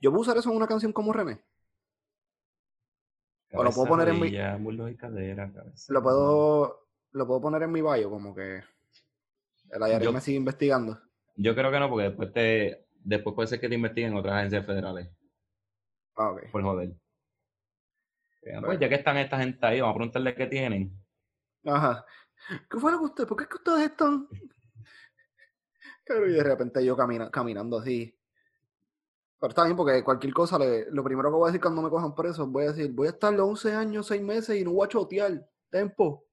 ¿Yo 0.00 0.10
puedo 0.10 0.22
usar 0.22 0.36
eso 0.36 0.50
en 0.50 0.56
una 0.56 0.66
canción 0.66 0.92
como 0.92 1.12
René? 1.12 1.40
o 3.52 3.62
lo 3.62 3.70
puedo 3.70 3.86
poner 3.86 4.08
en 4.08 4.20
mi. 4.20 4.30
lo 5.88 6.02
puedo. 6.02 6.88
Lo 7.12 7.26
puedo 7.28 7.40
poner 7.40 7.62
en 7.62 7.70
mi 7.70 7.80
bio, 7.80 8.10
como 8.10 8.34
que. 8.34 8.62
El 9.70 9.80
IARES 9.80 10.12
me 10.12 10.20
sigue 10.20 10.38
investigando. 10.38 11.00
Yo 11.36 11.54
creo 11.54 11.70
que 11.70 11.78
no, 11.78 11.88
porque 11.88 12.08
después 12.08 12.32
te. 12.32 12.86
Después 12.96 13.34
puede 13.34 13.48
ser 13.48 13.60
que 13.60 13.68
te 13.68 13.74
investiguen 13.74 14.16
otras 14.16 14.34
agencias 14.34 14.66
federales. 14.66 15.08
Ah, 16.16 16.30
ok. 16.30 16.50
Por 16.50 16.62
joder. 16.62 16.96
Pues 18.64 18.78
ya 18.78 18.88
que 18.88 18.94
están 18.96 19.16
esta 19.16 19.38
gente 19.38 19.64
ahí, 19.66 19.80
vamos 19.80 19.94
a 19.94 19.98
preguntarle 19.98 20.34
qué 20.34 20.46
tienen. 20.46 20.92
Ajá. 21.64 22.04
¿Qué 22.70 22.78
fue 22.78 22.92
lo 22.92 22.98
que 22.98 23.04
ustedes? 23.04 23.28
¿Por 23.28 23.36
qué 23.36 23.44
es 23.44 23.48
que 23.48 23.56
ustedes 23.56 23.90
están? 23.90 24.28
y 26.06 26.32
de 26.32 26.42
repente 26.42 26.84
yo 26.84 26.96
caminando 26.96 27.78
así. 27.78 28.14
Pero 29.40 29.50
está 29.50 29.64
bien 29.64 29.76
porque 29.76 30.04
cualquier 30.04 30.32
cosa, 30.32 30.58
lo 30.58 31.04
primero 31.04 31.30
que 31.30 31.36
voy 31.36 31.44
a 31.44 31.52
decir 31.52 31.60
cuando 31.60 31.82
me 31.82 31.90
cojan 31.90 32.14
preso, 32.14 32.46
voy 32.46 32.64
a 32.64 32.72
decir, 32.72 32.92
voy 32.92 33.08
a 33.08 33.10
estar 33.10 33.32
los 33.32 33.48
11 33.48 33.74
años, 33.74 34.06
6 34.06 34.22
meses 34.22 34.56
y 34.58 34.64
no 34.64 34.72
voy 34.72 34.86
a 34.86 34.88
chotear. 34.88 35.46
Tempo. 35.70 36.24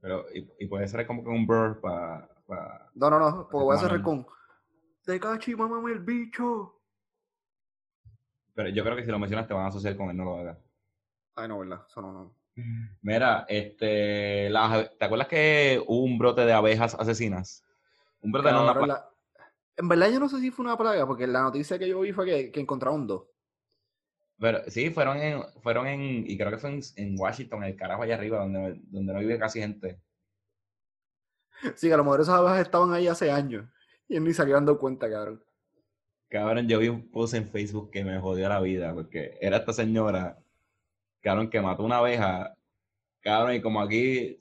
Pero, 0.00 0.24
y, 0.32 0.66
puede 0.66 0.88
ser 0.88 1.06
como 1.06 1.22
que 1.22 1.28
un 1.30 1.46
burr 1.46 1.80
para... 1.80 2.28
no, 2.94 3.10
no, 3.10 3.18
no, 3.18 3.48
porque 3.50 3.64
voy 3.64 3.76
a 3.76 3.80
hacer 3.80 4.02
con... 4.02 4.26
Te 5.04 5.18
cachi, 5.18 5.54
mamá, 5.54 5.90
el 5.90 6.00
bicho. 6.00 6.80
Pero 8.54 8.68
yo 8.70 8.82
creo 8.84 8.96
que 8.96 9.04
si 9.04 9.10
lo 9.10 9.18
mencionas 9.18 9.46
te 9.46 9.54
van 9.54 9.64
a 9.64 9.68
asociar 9.68 9.96
con 9.96 10.10
él, 10.10 10.16
no 10.16 10.24
lo 10.24 10.38
hagas. 10.38 10.58
Ay, 11.34 11.48
no, 11.48 11.60
¿verdad? 11.60 11.84
Eso 11.88 12.02
no, 12.02 12.12
no. 12.12 12.37
Mira, 13.02 13.44
este, 13.48 14.50
¿te 14.98 15.04
acuerdas 15.04 15.28
que 15.28 15.82
hubo 15.86 16.04
un 16.04 16.18
brote 16.18 16.42
de 16.44 16.52
abejas 16.52 16.94
asesinas? 16.94 17.64
Un 18.20 18.32
brote 18.32 18.50
no, 18.50 18.64
una 18.64 19.04
En 19.76 19.88
verdad 19.88 20.10
yo 20.10 20.20
no 20.20 20.28
sé 20.28 20.40
si 20.40 20.50
fue 20.50 20.64
una 20.64 20.76
plaga, 20.76 21.06
porque 21.06 21.26
la 21.26 21.42
noticia 21.42 21.78
que 21.78 21.88
yo 21.88 22.00
vi 22.00 22.12
fue 22.12 22.26
que, 22.26 22.50
que 22.50 22.60
encontraron 22.60 23.06
dos. 23.06 23.24
Pero 24.40 24.62
sí, 24.68 24.90
fueron 24.90 25.18
en, 25.18 25.42
fueron 25.62 25.86
en, 25.86 26.24
y 26.28 26.36
creo 26.36 26.50
que 26.50 26.58
fue 26.58 26.70
en, 26.70 26.80
en 26.96 27.18
Washington, 27.18 27.64
el 27.64 27.76
carajo 27.76 28.02
allá 28.02 28.14
arriba, 28.14 28.38
donde, 28.38 28.80
donde 28.84 29.12
no 29.12 29.18
vive 29.18 29.38
casi 29.38 29.60
gente. 29.60 30.00
Sí, 31.74 31.90
a 31.90 31.96
lo 31.96 32.04
mejor 32.04 32.20
esas 32.20 32.36
abejas 32.36 32.60
estaban 32.60 32.92
ahí 32.92 33.08
hace 33.08 33.30
años 33.30 33.66
y 34.08 34.20
ni 34.20 34.32
salieron 34.32 34.64
dando 34.64 34.78
cuenta, 34.78 35.10
cabrón. 35.10 35.42
Cabrón, 36.28 36.68
yo 36.68 36.78
vi 36.78 36.88
un 36.88 37.10
post 37.10 37.34
en 37.34 37.48
Facebook 37.48 37.90
que 37.90 38.04
me 38.04 38.20
jodió 38.20 38.48
la 38.48 38.60
vida, 38.60 38.94
porque 38.94 39.38
era 39.40 39.56
esta 39.56 39.72
señora 39.72 40.38
cabrón, 41.20 41.50
que 41.50 41.60
mató 41.60 41.82
una 41.84 41.98
abeja, 41.98 42.54
cabrón, 43.20 43.54
y 43.54 43.60
como 43.60 43.80
aquí, 43.80 44.38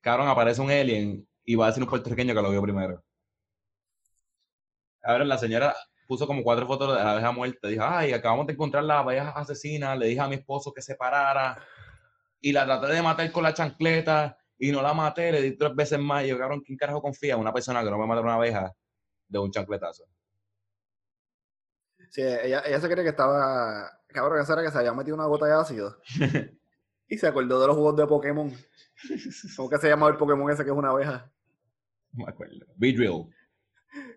cabrón, 0.00 0.28
aparece 0.28 0.60
un 0.60 0.70
alien 0.70 1.26
y 1.44 1.54
va 1.54 1.66
a 1.66 1.68
decir 1.68 1.82
un 1.82 1.88
puertorriqueño 1.88 2.34
que 2.34 2.42
lo 2.42 2.50
vio 2.50 2.62
primero. 2.62 3.02
Cabrón, 5.00 5.28
la 5.28 5.38
señora 5.38 5.74
puso 6.06 6.26
como 6.26 6.42
cuatro 6.42 6.66
fotos 6.66 6.96
de 6.96 7.04
la 7.04 7.12
abeja 7.12 7.32
muerta. 7.32 7.68
Dijo, 7.68 7.84
ay, 7.86 8.12
acabamos 8.12 8.46
de 8.46 8.54
encontrar 8.54 8.82
la 8.84 8.98
abeja 8.98 9.30
asesina. 9.30 9.94
Le 9.94 10.06
dije 10.08 10.20
a 10.20 10.28
mi 10.28 10.34
esposo 10.34 10.72
que 10.72 10.82
se 10.82 10.96
parara. 10.96 11.64
Y 12.40 12.52
la 12.52 12.66
traté 12.66 12.94
de 12.94 13.02
matar 13.02 13.30
con 13.30 13.44
la 13.44 13.54
chancleta 13.54 14.36
y 14.58 14.72
no 14.72 14.82
la 14.82 14.92
maté. 14.92 15.30
Le 15.32 15.42
di 15.42 15.56
tres 15.56 15.74
veces 15.74 15.98
más. 16.00 16.24
Y 16.24 16.28
yo, 16.28 16.38
cabrón, 16.38 16.62
¿quién 16.66 16.76
carajo 16.76 17.00
confía 17.00 17.34
en 17.34 17.40
una 17.40 17.52
persona 17.52 17.84
que 17.84 17.90
no 17.90 17.98
va 17.98 18.04
a 18.04 18.08
matar 18.08 18.24
una 18.24 18.34
abeja 18.34 18.72
de 19.28 19.38
un 19.38 19.52
chancletazo? 19.52 20.04
Sí, 22.10 22.22
ella, 22.22 22.62
ella 22.66 22.80
se 22.80 22.88
cree 22.88 23.04
que 23.04 23.10
estaba. 23.10 23.90
Cabrón, 24.08 24.40
esa 24.40 24.54
era 24.54 24.62
que 24.62 24.70
se 24.70 24.78
había 24.78 24.92
metido 24.92 25.16
una 25.16 25.26
gota 25.26 25.46
de 25.46 25.52
ácido. 25.52 25.96
y 27.08 27.16
se 27.18 27.26
acordó 27.26 27.60
de 27.60 27.66
los 27.68 27.76
juegos 27.76 27.96
de 27.96 28.06
Pokémon. 28.06 28.52
¿Cómo 29.56 29.70
que 29.70 29.78
se 29.78 29.88
llama 29.88 30.08
el 30.08 30.16
Pokémon 30.16 30.50
ese 30.50 30.64
que 30.64 30.70
es 30.70 30.76
una 30.76 30.90
abeja? 30.90 31.30
No 32.12 32.24
me 32.24 32.30
acuerdo. 32.30 32.66
Beedrill. 32.76 33.32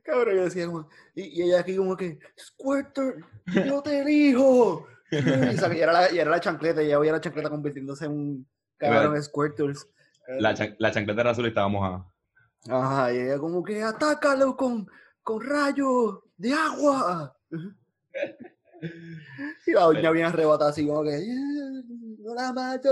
Cabrón, 0.03 0.35
yo 0.35 0.43
decía. 0.43 0.67
Y, 1.15 1.39
y 1.39 1.41
ella 1.43 1.59
aquí 1.59 1.77
como 1.77 1.95
que. 1.95 2.19
Squirtle, 2.37 3.23
yo 3.65 3.81
te 3.81 3.99
elijo. 4.01 4.87
y, 5.11 5.79
era 5.79 5.93
la, 5.93 6.11
y 6.11 6.17
era 6.17 6.31
la 6.31 6.39
chancleta, 6.39 6.81
y 6.81 6.87
ella 6.87 6.97
veía 6.99 7.11
la 7.11 7.21
chancleta 7.21 7.49
convirtiéndose 7.49 8.05
en 8.05 8.11
un 8.11 8.49
cabrón 8.77 9.21
Squirtle. 9.21 9.73
La, 10.39 10.53
chan- 10.55 10.75
la 10.79 10.91
chancleta 10.91 11.21
era 11.21 11.31
azul 11.31 11.45
y 11.45 11.49
estábamos 11.49 11.83
a. 11.83 12.73
Ajá, 12.73 13.13
y 13.13 13.17
ella 13.19 13.37
como 13.37 13.63
que 13.63 13.83
atácalo 13.83 14.55
con, 14.55 14.87
con 15.21 15.41
rayos 15.41 16.19
de 16.37 16.53
agua. 16.53 17.37
Y 19.65 19.71
la 19.71 19.81
doña 19.83 20.11
bien 20.11 20.25
arrebatada 20.25 20.69
así 20.71 20.85
como 20.85 21.03
que 21.03 21.11
"Yeah, 21.11 21.83
no 22.19 22.35
la 22.35 22.51
mato. 22.53 22.89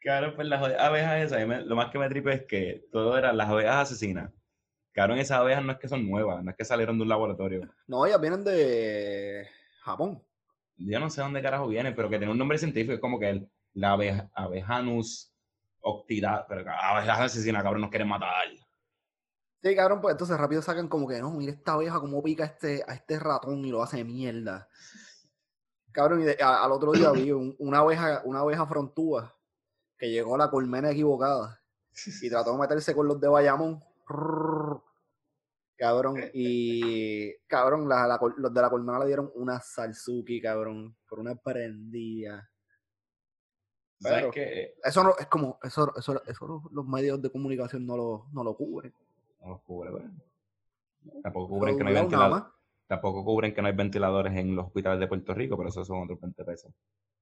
Claro, 0.00 0.34
pues 0.34 0.48
las 0.48 0.62
abejas 0.78 1.22
esas, 1.22 1.46
me- 1.46 1.62
lo 1.62 1.76
más 1.76 1.90
que 1.90 1.98
me 1.98 2.08
tripe 2.08 2.32
es 2.32 2.42
que 2.46 2.84
todo 2.90 3.16
eran 3.18 3.36
las 3.36 3.48
abejas 3.48 3.76
asesinas. 3.90 4.30
Claro, 4.92 5.14
esas 5.14 5.38
abejas 5.38 5.62
no 5.64 5.72
es 5.72 5.78
que 5.78 5.88
son 5.88 6.08
nuevas, 6.08 6.42
no 6.42 6.50
es 6.50 6.56
que 6.56 6.64
salieron 6.64 6.96
de 6.96 7.02
un 7.02 7.08
laboratorio. 7.08 7.68
No, 7.86 8.06
ellas 8.06 8.20
vienen 8.20 8.42
de 8.44 9.46
Japón. 9.82 10.22
Yo 10.76 10.98
no 10.98 11.10
sé 11.10 11.20
dónde 11.20 11.42
carajo 11.42 11.68
vienen, 11.68 11.94
pero 11.94 12.08
que 12.08 12.16
tiene 12.18 12.32
un 12.32 12.38
nombre 12.38 12.58
científico, 12.58 12.94
es 12.94 13.00
como 13.00 13.18
que 13.20 13.28
el, 13.30 13.50
la 13.74 13.92
abeja, 13.92 14.30
abejanus 14.34 15.32
octida, 15.80 16.46
pero 16.48 16.64
abejas 16.70 17.20
asesinas, 17.20 17.62
cabrón, 17.62 17.82
nos 17.82 17.90
quieren 17.90 18.08
matar. 18.08 18.30
Sí, 19.62 19.76
cabrón, 19.76 20.00
pues 20.00 20.12
entonces 20.12 20.38
rápido 20.38 20.62
sacan 20.62 20.88
como 20.88 21.06
que 21.06 21.20
no, 21.20 21.30
mira 21.32 21.52
esta 21.52 21.74
abeja 21.74 22.00
como 22.00 22.22
pica 22.22 22.44
a 22.44 22.46
este, 22.46 22.82
a 22.86 22.94
este 22.94 23.18
ratón 23.18 23.64
y 23.64 23.70
lo 23.70 23.82
hace 23.82 24.02
mierda. 24.04 24.68
Cabrón, 25.92 26.22
y 26.22 26.24
de- 26.24 26.38
a- 26.42 26.64
al 26.64 26.72
otro 26.72 26.92
día 26.92 27.10
vi 27.10 27.30
un- 27.32 27.54
una 27.58 27.78
abeja, 27.80 28.22
una 28.24 28.40
abeja 28.40 28.64
frontúa 28.66 29.36
que 29.98 30.10
llegó 30.10 30.34
a 30.36 30.38
la 30.38 30.50
colmena 30.50 30.90
equivocada 30.92 31.60
y 32.22 32.30
trató 32.30 32.52
de 32.52 32.58
meterse 32.58 32.94
con 32.94 33.06
los 33.06 33.20
de 33.20 33.28
Bayamón. 33.28 33.80
Cabrón, 35.76 36.16
y 36.34 37.34
cabrón, 37.46 37.88
la- 37.88 38.06
la 38.06 38.18
col- 38.18 38.34
los 38.38 38.52
de 38.54 38.60
la 38.62 38.70
colmena 38.70 38.98
le 39.00 39.06
dieron 39.06 39.30
una 39.34 39.60
salsuki, 39.60 40.40
cabrón, 40.40 40.96
por 41.08 41.18
una 41.20 41.34
prendida. 41.34 42.50
¿Sabes 43.98 44.24
qué? 44.30 44.74
Eso 44.82 45.04
no, 45.04 45.14
es 45.18 45.26
como, 45.26 45.58
eso, 45.62 45.92
eso, 45.96 46.22
eso 46.26 46.46
los, 46.46 46.62
los 46.72 46.86
medios 46.86 47.20
de 47.20 47.30
comunicación 47.30 47.86
no 47.86 47.96
lo, 47.96 48.26
no 48.32 48.42
lo 48.44 48.56
cubren. 48.56 48.94
No 49.40 49.50
los 49.50 49.62
cubre, 49.62 49.90
güey. 49.90 50.04
Tampoco 51.22 51.48
cubren 51.48 51.76
que 51.76 51.82
no 51.84 51.88
hay 51.88 51.94
ventiladores. 51.94 52.44
Tampoco 52.86 53.24
cubren 53.24 53.54
que 53.54 53.62
no 53.62 53.68
hay 53.68 53.74
ventiladores 53.74 54.36
en 54.36 54.54
los 54.54 54.66
hospitales 54.66 55.00
de 55.00 55.06
Puerto 55.06 55.32
Rico, 55.32 55.56
pero 55.56 55.68
eso 55.68 55.84
son 55.84 56.02
otros 56.02 56.20
20 56.20 56.44
pesos. 56.44 56.72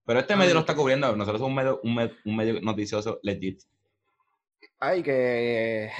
Pero 0.04 0.20
este 0.20 0.36
medio 0.36 0.54
lo 0.54 0.60
está 0.60 0.74
cubriendo. 0.74 1.14
Nosotros 1.14 1.40
somos 1.40 1.50
un 1.50 1.54
medio, 1.56 1.80
un 1.82 1.94
medio, 1.94 2.14
un 2.24 2.36
medio 2.36 2.60
noticioso 2.60 3.20
legit. 3.22 3.60
Ay, 4.78 5.02
que. 5.02 5.90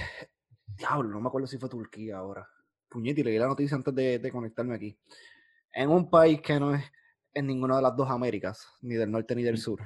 Diablo, 0.76 1.11
no 1.11 1.20
me 1.20 1.28
acuerdo 1.28 1.46
si 1.46 1.59
fue 1.59 1.68
Turquía 1.68 2.16
ahora. 2.16 2.48
Puñete, 2.88 3.22
leí 3.22 3.38
la 3.38 3.46
noticia 3.46 3.76
antes 3.76 3.94
de, 3.94 4.18
de 4.18 4.33
conectarme 4.33 4.74
aquí. 4.74 4.98
En 5.72 5.90
un 5.90 6.09
país 6.09 6.40
que 6.40 6.59
no 6.59 6.74
es 6.74 6.85
en 7.35 7.46
ninguna 7.46 7.76
de 7.76 7.83
las 7.83 7.96
dos 7.96 8.09
Américas, 8.11 8.66
ni 8.81 8.94
del 8.94 9.11
norte 9.11 9.35
ni 9.35 9.42
del 9.42 9.59
sur, 9.59 9.81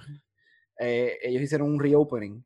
eh, 0.79 1.19
ellos 1.23 1.43
hicieron 1.43 1.69
un 1.69 1.81
reopening 1.81 2.43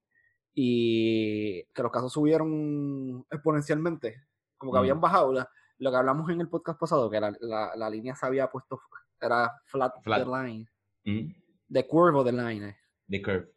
y 0.59 1.63
que 1.75 1.83
los 1.83 1.93
casos 1.93 2.11
subieron 2.15 3.25
exponencialmente, 3.31 4.23
como 4.57 4.73
que 4.73 4.79
Mm. 4.79 4.81
habían 4.81 5.01
bajado. 5.03 5.33
la- 5.35 5.49
lo 5.79 5.91
que 5.91 5.97
hablamos 5.99 6.31
en 6.31 6.41
el 6.41 6.49
podcast 6.49 6.81
pasado, 6.81 7.11
que 7.11 7.21
la, 7.21 7.37
la- 7.41 7.77
la 7.77 7.91
línea 7.91 8.15
se 8.17 8.25
había 8.25 8.51
puesto, 8.51 8.81
era 9.21 9.53
flat, 9.67 9.93
Flat. 10.03 10.25
the 10.25 10.31
line, 10.31 10.67
Mm, 11.05 11.33
the 11.71 11.87
curve 11.87 12.19
of 12.19 12.25
the 12.25 12.33
line. 12.33 12.69
eh. 12.71 12.77
The 13.11 13.21
curve. 13.23 13.53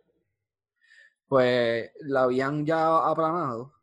pues 1.27 1.91
la 2.01 2.23
habían 2.23 2.65
ya 2.65 3.07
aplanado 3.07 3.73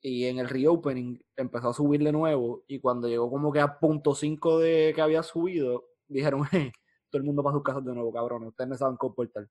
y 0.00 0.26
en 0.26 0.38
el 0.38 0.48
reopening 0.48 1.18
empezó 1.36 1.70
a 1.70 1.74
subir 1.74 2.04
de 2.04 2.12
nuevo 2.12 2.62
y 2.68 2.78
cuando 2.80 3.08
llegó 3.08 3.30
como 3.30 3.50
que 3.52 3.60
a 3.60 3.78
punto 3.78 4.14
5 4.14 4.58
de 4.58 4.92
que 4.94 5.00
había 5.02 5.22
subido, 5.22 5.86
dijeron, 6.06 6.40
hey, 6.52 6.70
todo 7.10 7.18
el 7.20 7.24
mundo 7.24 7.42
para 7.42 7.54
sus 7.54 7.62
casas 7.62 7.84
de 7.84 7.94
nuevo, 7.94 8.12
cabrones, 8.12 8.50
ustedes 8.50 8.68
me 8.70 8.76
saben 8.76 8.96
comportar. 8.96 9.48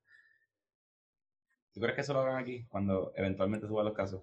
¿Tú 1.76 1.82
crees 1.82 1.94
que 1.94 2.00
eso 2.00 2.14
lo 2.14 2.20
hagan 2.20 2.38
aquí 2.42 2.64
cuando 2.70 3.12
eventualmente 3.16 3.66
suban 3.66 3.84
los 3.84 3.92
casos? 3.92 4.22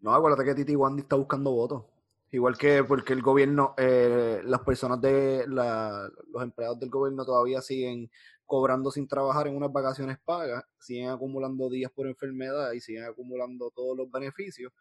No, 0.00 0.14
acuérdate 0.14 0.46
que 0.46 0.54
Titi 0.54 0.74
Wandy 0.74 1.02
está 1.02 1.14
buscando 1.14 1.50
votos. 1.52 1.84
Igual 2.30 2.56
que 2.56 2.82
porque 2.84 3.12
el 3.12 3.20
gobierno, 3.20 3.74
eh, 3.76 4.40
las 4.44 4.60
personas 4.62 4.98
de 4.98 5.44
la- 5.46 6.08
los 6.32 6.42
empleados 6.42 6.80
del 6.80 6.88
gobierno 6.88 7.26
todavía 7.26 7.60
siguen 7.60 8.10
cobrando 8.46 8.90
sin 8.90 9.06
trabajar 9.06 9.46
en 9.46 9.56
unas 9.56 9.70
vacaciones 9.70 10.16
pagas, 10.24 10.64
siguen 10.80 11.10
acumulando 11.10 11.68
días 11.68 11.92
por 11.94 12.06
enfermedad 12.06 12.72
y 12.72 12.80
siguen 12.80 13.04
acumulando 13.04 13.70
todos 13.76 13.94
los 13.94 14.10
beneficios. 14.10 14.72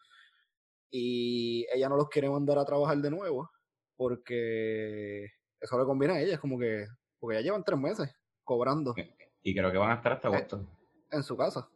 Y 0.89 1.67
ella 1.75 1.89
no 1.89 1.97
los 1.97 2.07
quiere 2.07 2.29
mandar 2.29 2.59
a 2.59 2.65
trabajar 2.65 2.97
de 2.99 3.11
nuevo 3.11 3.49
porque 3.97 5.25
eso 5.59 5.77
le 5.77 5.83
conviene 5.83 6.13
a 6.13 6.21
ella. 6.21 6.35
Es 6.35 6.39
como 6.39 6.57
que, 6.57 6.87
porque 7.19 7.35
ya 7.35 7.41
llevan 7.41 7.65
tres 7.65 7.77
meses 7.77 8.09
cobrando 8.45 8.95
Y 9.43 9.53
creo 9.53 9.69
que 9.69 9.77
van 9.77 9.91
a 9.91 9.95
estar 9.95 10.13
hasta 10.13 10.29
Eh, 10.29 10.33
agosto. 10.33 10.65
En 11.11 11.23
su 11.23 11.35
casa. 11.37 11.69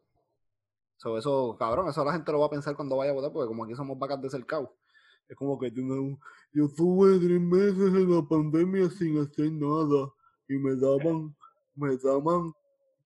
So, 0.97 1.17
eso, 1.17 1.55
cabrón, 1.57 1.89
eso 1.89 2.05
la 2.05 2.13
gente 2.13 2.31
lo 2.31 2.39
va 2.39 2.45
a 2.45 2.49
pensar 2.51 2.75
cuando 2.75 2.95
vaya 2.97 3.11
a 3.11 3.15
votar, 3.15 3.31
porque 3.31 3.47
como 3.47 3.63
aquí 3.63 3.73
somos 3.75 3.97
vacas 3.97 4.21
de 4.21 4.29
cercado. 4.29 4.75
Es 5.27 5.35
como 5.35 5.57
que 5.57 5.71
yo, 5.71 5.81
no- 5.83 6.19
yo 6.53 6.67
tuve 6.75 7.17
tres 7.17 7.41
meses 7.41 7.93
en 7.93 8.13
la 8.15 8.21
pandemia 8.21 8.89
sin 8.89 9.17
hacer 9.19 9.51
nada 9.51 10.11
y 10.47 10.57
me 10.57 10.75
daban, 10.75 11.35
me 11.75 11.97
daban 11.97 12.53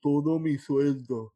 todo 0.02 0.40
mi 0.40 0.58
sueldo. 0.58 1.32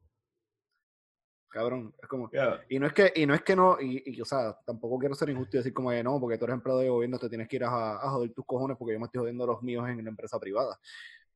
Cabrón, 1.52 1.96
es 2.02 2.08
como, 2.08 2.30
y 2.70 2.78
no 2.78 2.86
es 2.86 2.94
que, 2.94 3.12
y 3.16 3.26
no 3.26 3.34
es 3.34 3.42
que 3.42 3.56
no, 3.56 3.80
y, 3.82 4.04
y, 4.06 4.22
o 4.22 4.26
sea, 4.26 4.56
tampoco 4.66 5.00
quiero 5.00 5.16
ser 5.16 5.30
injusto 5.30 5.58
y 5.58 5.60
decir 5.60 5.74
como 5.74 5.90
que 5.90 6.04
no, 6.04 6.20
porque 6.20 6.38
tú 6.38 6.46
eres 6.46 6.54
empleado 6.56 6.80
de 6.82 6.90
gobierno, 6.90 7.18
te 7.18 7.28
tienes 7.30 7.48
que 7.48 7.56
ir 7.56 7.64
a, 7.64 7.96
a 7.96 8.10
joder 8.12 8.32
tus 8.34 8.46
cojones 8.46 8.78
porque 8.78 8.94
yo 8.94 9.00
me 9.00 9.06
estoy 9.06 9.22
jodiendo 9.22 9.48
los 9.48 9.62
míos 9.64 9.88
en 9.90 10.04
la 10.04 10.10
empresa 10.10 10.40
privada. 10.40 10.80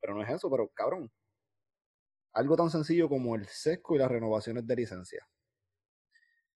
Pero 0.00 0.14
no 0.14 0.22
es 0.22 0.30
eso, 0.30 0.48
pero 0.50 0.68
cabrón. 0.68 1.10
Algo 2.34 2.56
tan 2.56 2.70
sencillo 2.70 3.08
como 3.08 3.36
el 3.36 3.46
sesco 3.46 3.94
y 3.94 3.98
las 3.98 4.10
renovaciones 4.10 4.66
de 4.66 4.76
licencia. 4.76 5.26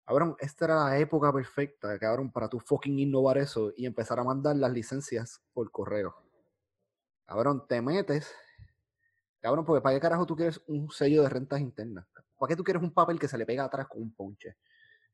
Cabrón, 0.04 0.36
esta 0.40 0.64
era 0.64 0.84
la 0.84 0.98
época 0.98 1.32
perfecta, 1.32 1.98
cabrón, 1.98 2.32
para 2.32 2.48
tú 2.48 2.58
fucking 2.58 2.98
innovar 2.98 3.38
eso 3.38 3.72
y 3.76 3.84
empezar 3.86 4.18
a 4.18 4.24
mandar 4.24 4.56
las 4.56 4.72
licencias 4.72 5.42
por 5.52 5.70
correo. 5.70 6.14
Cabrón, 7.26 7.66
te 7.68 7.82
metes. 7.82 8.34
Cabrón, 9.40 9.64
porque 9.66 9.82
¿para 9.82 9.94
qué 9.94 10.00
carajo 10.00 10.26
tú 10.26 10.34
quieres 10.34 10.60
un 10.66 10.90
sello 10.90 11.22
de 11.22 11.28
rentas 11.28 11.60
internas? 11.60 12.06
¿Para 12.38 12.48
qué 12.48 12.56
tú 12.56 12.64
quieres 12.64 12.82
un 12.82 12.92
papel 12.92 13.18
que 13.18 13.28
se 13.28 13.36
le 13.36 13.44
pega 13.44 13.64
atrás 13.64 13.86
con 13.86 14.00
un 14.00 14.14
ponche? 14.14 14.56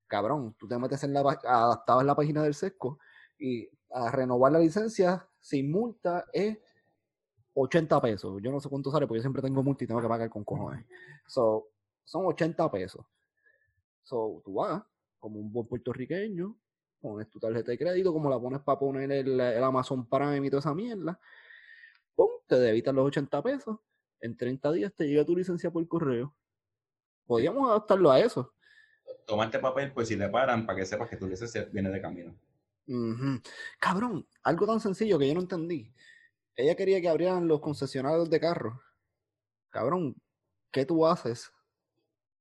Cabrón, 0.07 0.55
tú 0.59 0.69
te 0.69 0.79
metes 0.79 1.03
en 1.03 1.13
la 1.13 1.21
en 1.23 2.07
la 2.07 2.15
página 2.15 2.43
del 2.43 2.55
sesco 2.55 2.99
y 3.39 3.69
a 3.91 4.11
renovar 4.11 4.53
la 4.53 4.61
licencia 4.61 5.29
sin 5.41 5.71
multa 5.71 6.25
es 6.33 6.59
80 7.55 8.01
pesos. 8.01 8.43
Yo 8.43 8.51
no 8.51 8.61
sé 8.61 8.69
cuánto 8.69 8.91
sale 8.91 9.07
porque 9.07 9.19
yo 9.19 9.23
siempre 9.23 9.43
tengo 9.43 9.63
multa 9.63 9.85
y 9.85 9.87
tengo 9.87 10.01
que 10.01 10.09
pagar 10.09 10.29
con 10.29 10.45
cojones. 10.45 10.85
So, 11.27 11.69
son 12.05 12.27
80 12.27 12.71
pesos. 12.71 13.05
So, 14.03 14.43
tú 14.45 14.55
vas 14.55 14.83
como 15.19 15.41
un 15.41 15.53
buen 15.53 15.67
puertorriqueño, 15.67 16.55
pones 17.01 17.31
tu 17.31 17.39
tarjeta 17.39 17.71
de 17.71 17.79
crédito, 17.79 18.13
como 18.13 18.29
la 18.29 18.39
pones 18.39 18.61
para 18.61 18.79
poner 18.79 19.11
el, 19.11 19.41
el 19.41 19.65
Amazon 19.65 20.07
Prime 20.09 20.47
y 20.47 20.51
toda 20.51 20.61
esa 20.61 20.75
mierda. 20.75 21.19
Pum, 22.15 22.29
te 22.47 22.57
debitan 22.57 22.97
los 22.97 23.07
80 23.07 23.43
pesos. 23.43 23.79
En 24.21 24.37
30 24.37 24.73
días 24.73 24.93
te 24.95 25.07
llega 25.07 25.25
tu 25.25 25.37
licencia 25.37 25.71
por 25.71 25.87
correo. 25.89 26.35
Podríamos 27.27 27.69
adaptarlo 27.71 28.11
a 28.11 28.21
eso. 28.21 28.53
Toma 29.27 29.47
este 29.47 29.59
papel, 29.59 29.93
pues 29.93 30.09
si 30.09 30.17
te 30.17 30.29
paran, 30.29 30.67
para 30.67 30.79
que 30.79 30.87
sepas 30.87 31.09
que 31.09 31.17
tu 31.17 31.27
licencia 31.27 31.65
viene 31.73 31.91
de 31.91 32.01
camino. 32.01 32.35
Ujú. 32.87 33.41
Cabrón, 33.79 34.27
algo 34.43 34.67
tan 34.67 34.81
sencillo 34.81 35.19
que 35.19 35.29
yo 35.29 35.35
no 35.35 35.41
entendí. 35.41 35.93
Ella 36.57 36.75
quería 36.77 37.01
que 37.01 37.09
abrieran 37.09 37.49
los 37.49 37.61
concesionarios 37.61 38.31
de 38.31 38.41
carros. 38.41 38.79
Cabrón, 39.71 40.15
¿qué 40.71 40.85
tú 40.87 41.07
haces 41.07 41.53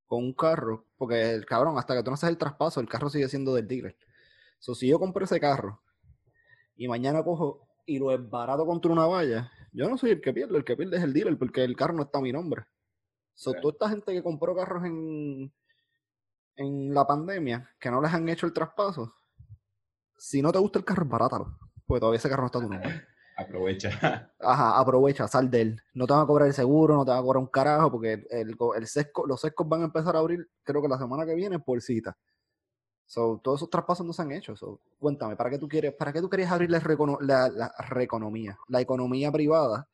con 0.06 0.22
un 0.24 0.32
carro? 0.32 0.86
Porque 0.96 1.32
el 1.32 1.46
cabrón, 1.46 1.76
hasta 1.78 1.96
que 1.96 2.02
tú 2.02 2.10
no 2.10 2.14
haces 2.14 2.28
el 2.30 2.38
traspaso, 2.38 2.80
el 2.80 2.88
carro 2.88 3.10
sigue 3.10 3.28
siendo 3.28 3.54
del 3.54 3.66
dealer. 3.66 3.96
So, 4.58 4.74
si 4.74 4.88
yo 4.88 4.98
compro 4.98 5.24
ese 5.24 5.40
carro 5.40 5.82
y 6.76 6.86
mañana 6.88 7.24
cojo 7.24 7.68
y 7.86 7.98
lo 7.98 8.16
barato 8.28 8.64
contra 8.64 8.92
una 8.92 9.06
valla, 9.06 9.50
yo 9.72 9.88
no 9.88 9.98
soy 9.98 10.10
el 10.12 10.20
que 10.20 10.32
pierde, 10.32 10.56
el 10.56 10.64
que 10.64 10.76
pierde 10.76 10.96
es 10.96 11.02
el 11.02 11.12
dealer 11.12 11.36
porque 11.36 11.64
el 11.64 11.76
carro 11.76 11.94
no 11.94 12.04
está 12.04 12.18
a 12.18 12.22
mi 12.22 12.32
nombre. 12.32 12.64
So, 13.34 13.50
Ok. 13.50 13.56
toda 13.60 13.72
esta 13.72 13.88
gente 13.88 14.12
que 14.12 14.22
compró 14.22 14.54
carros 14.54 14.84
en, 14.84 15.52
en 16.56 16.94
la 16.94 17.04
pandemia, 17.04 17.68
que 17.80 17.90
no 17.90 18.00
les 18.00 18.12
han 18.14 18.28
hecho 18.28 18.46
el 18.46 18.52
traspaso, 18.52 19.12
si 20.16 20.40
no 20.40 20.52
te 20.52 20.58
gusta 20.58 20.78
el 20.78 20.84
carro, 20.84 21.04
barátalo. 21.04 21.58
Porque 21.84 22.00
todavía 22.00 22.18
ese 22.18 22.28
carro 22.30 22.42
no 22.42 22.46
está 22.46 22.58
a 22.58 22.62
tu 22.62 22.68
nombre. 22.68 23.06
Aprovecha. 23.36 23.90
Ajá, 24.40 24.78
aprovecha, 24.78 25.26
sal 25.26 25.50
de 25.50 25.60
él. 25.60 25.82
No 25.92 26.06
te 26.06 26.12
van 26.12 26.22
a 26.22 26.26
cobrar 26.26 26.48
el 26.48 26.54
seguro, 26.54 26.94
no 26.96 27.04
te 27.04 27.10
van 27.10 27.18
a 27.18 27.22
cobrar 27.22 27.40
un 27.42 27.48
carajo, 27.48 27.90
porque 27.90 28.24
el, 28.30 28.56
el 28.76 28.86
sesco, 28.86 29.26
los 29.26 29.40
sescos 29.40 29.68
van 29.68 29.82
a 29.82 29.84
empezar 29.86 30.14
a 30.16 30.20
abrir, 30.20 30.48
creo 30.62 30.80
que 30.80 30.88
la 30.88 30.98
semana 30.98 31.26
que 31.26 31.34
viene, 31.34 31.58
por 31.58 31.80
cita. 31.80 32.16
So, 33.06 33.40
todos 33.42 33.60
esos 33.60 33.70
traspasos 33.70 34.06
no 34.06 34.12
se 34.12 34.22
han 34.22 34.32
hecho. 34.32 34.56
So, 34.56 34.80
cuéntame, 34.98 35.36
¿para 35.36 35.50
qué 35.50 35.58
tú 35.58 35.68
quieres, 35.68 35.94
para 35.94 36.12
qué 36.12 36.20
tú 36.20 36.30
querías 36.30 36.52
abrir 36.52 36.70
la, 36.70 36.80
la, 37.20 37.48
la 37.48 37.74
reeconomía, 37.88 38.56
la 38.68 38.80
economía 38.80 39.30
privada, 39.32 39.88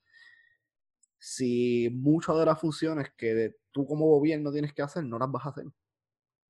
si 1.18 1.88
muchas 1.92 2.38
de 2.38 2.46
las 2.46 2.60
funciones 2.60 3.10
que 3.16 3.56
tú 3.72 3.86
como 3.86 4.06
gobierno 4.06 4.52
tienes 4.52 4.72
que 4.72 4.82
hacer 4.82 5.04
no 5.04 5.18
las 5.18 5.30
vas 5.30 5.46
a 5.46 5.50
hacer? 5.50 5.66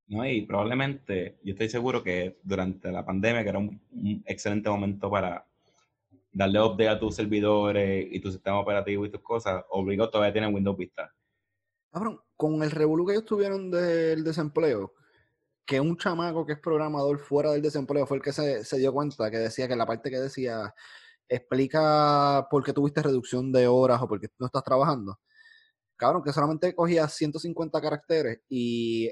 ¿no? 0.08 0.26
Y 0.26 0.42
probablemente, 0.42 1.38
yo 1.42 1.52
estoy 1.52 1.68
seguro 1.68 2.02
que 2.02 2.38
durante 2.42 2.90
la 2.90 3.04
pandemia, 3.04 3.42
que 3.42 3.48
era 3.48 3.58
un, 3.58 3.80
un 3.92 4.22
excelente 4.26 4.68
momento 4.68 5.10
para 5.10 5.46
darle 6.32 6.60
update 6.60 6.88
a 6.88 6.98
tus 6.98 7.16
servidores 7.16 8.06
y 8.10 8.20
tu 8.20 8.30
sistema 8.30 8.60
operativo 8.60 9.04
y 9.04 9.10
tus 9.10 9.20
cosas, 9.20 9.64
obligado 9.70 10.10
todavía 10.10 10.32
tienen 10.32 10.54
Windows 10.54 10.76
Vista. 10.76 11.12
Cabrón, 11.92 12.20
con 12.36 12.62
el 12.62 12.70
revolú 12.70 13.06
que 13.06 13.12
ellos 13.12 13.24
tuvieron 13.24 13.70
del 13.70 14.22
desempleo, 14.22 14.94
que 15.66 15.80
un 15.80 15.96
chamaco 15.96 16.46
que 16.46 16.54
es 16.54 16.58
programador 16.58 17.18
fuera 17.18 17.52
del 17.52 17.62
desempleo 17.62 18.06
fue 18.06 18.18
el 18.18 18.22
que 18.22 18.32
se, 18.32 18.64
se 18.64 18.78
dio 18.78 18.92
cuenta, 18.92 19.30
que 19.30 19.38
decía 19.38 19.68
que 19.68 19.76
la 19.76 19.86
parte 19.86 20.10
que 20.10 20.18
decía, 20.18 20.74
explica 21.28 22.46
por 22.50 22.64
qué 22.64 22.72
tuviste 22.72 23.02
reducción 23.02 23.52
de 23.52 23.66
horas 23.68 24.02
o 24.02 24.08
por 24.08 24.20
qué 24.20 24.28
no 24.38 24.46
estás 24.46 24.64
trabajando. 24.64 25.18
Cabrón, 25.96 26.22
que 26.22 26.32
solamente 26.32 26.74
cogía 26.74 27.08
150 27.08 27.80
caracteres 27.80 28.40
y 28.48 29.10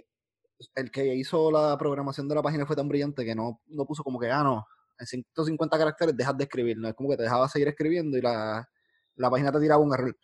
el 0.75 0.91
que 0.91 1.15
hizo 1.15 1.51
la 1.51 1.77
programación 1.79 2.29
de 2.29 2.35
la 2.35 2.43
página 2.43 2.67
fue 2.67 2.77
tan 2.77 2.89
brillante 2.89 3.25
que 3.25 3.35
no, 3.35 3.61
no 3.67 3.87
puso 3.87 4.03
como 4.03 4.19
que, 4.19 4.31
ah, 4.31 4.43
no, 4.43 4.67
en 4.99 5.07
150 5.07 5.79
caracteres 5.79 6.17
dejas 6.17 6.37
de 6.37 6.45
escribir, 6.45 6.77
no 6.79 6.89
es 6.89 6.95
como 6.95 7.09
que 7.11 7.17
te 7.17 7.23
dejaba 7.25 7.49
seguir 7.49 7.69
escribiendo 7.69 8.17
y 8.17 8.21
la, 8.21 8.69
la 9.17 9.31
página 9.31 9.53
te 9.53 9.61
tiraba 9.61 9.83
un 9.83 9.93
error. 9.95 10.17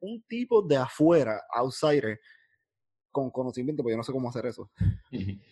Un 0.00 0.22
tipo 0.28 0.62
de 0.62 0.76
afuera, 0.76 1.42
outsider, 1.54 2.20
con 3.10 3.30
conocimiento, 3.30 3.82
porque 3.82 3.92
yo 3.94 3.96
no 3.96 4.04
sé 4.04 4.12
cómo 4.12 4.28
hacer 4.28 4.46
eso. 4.46 4.70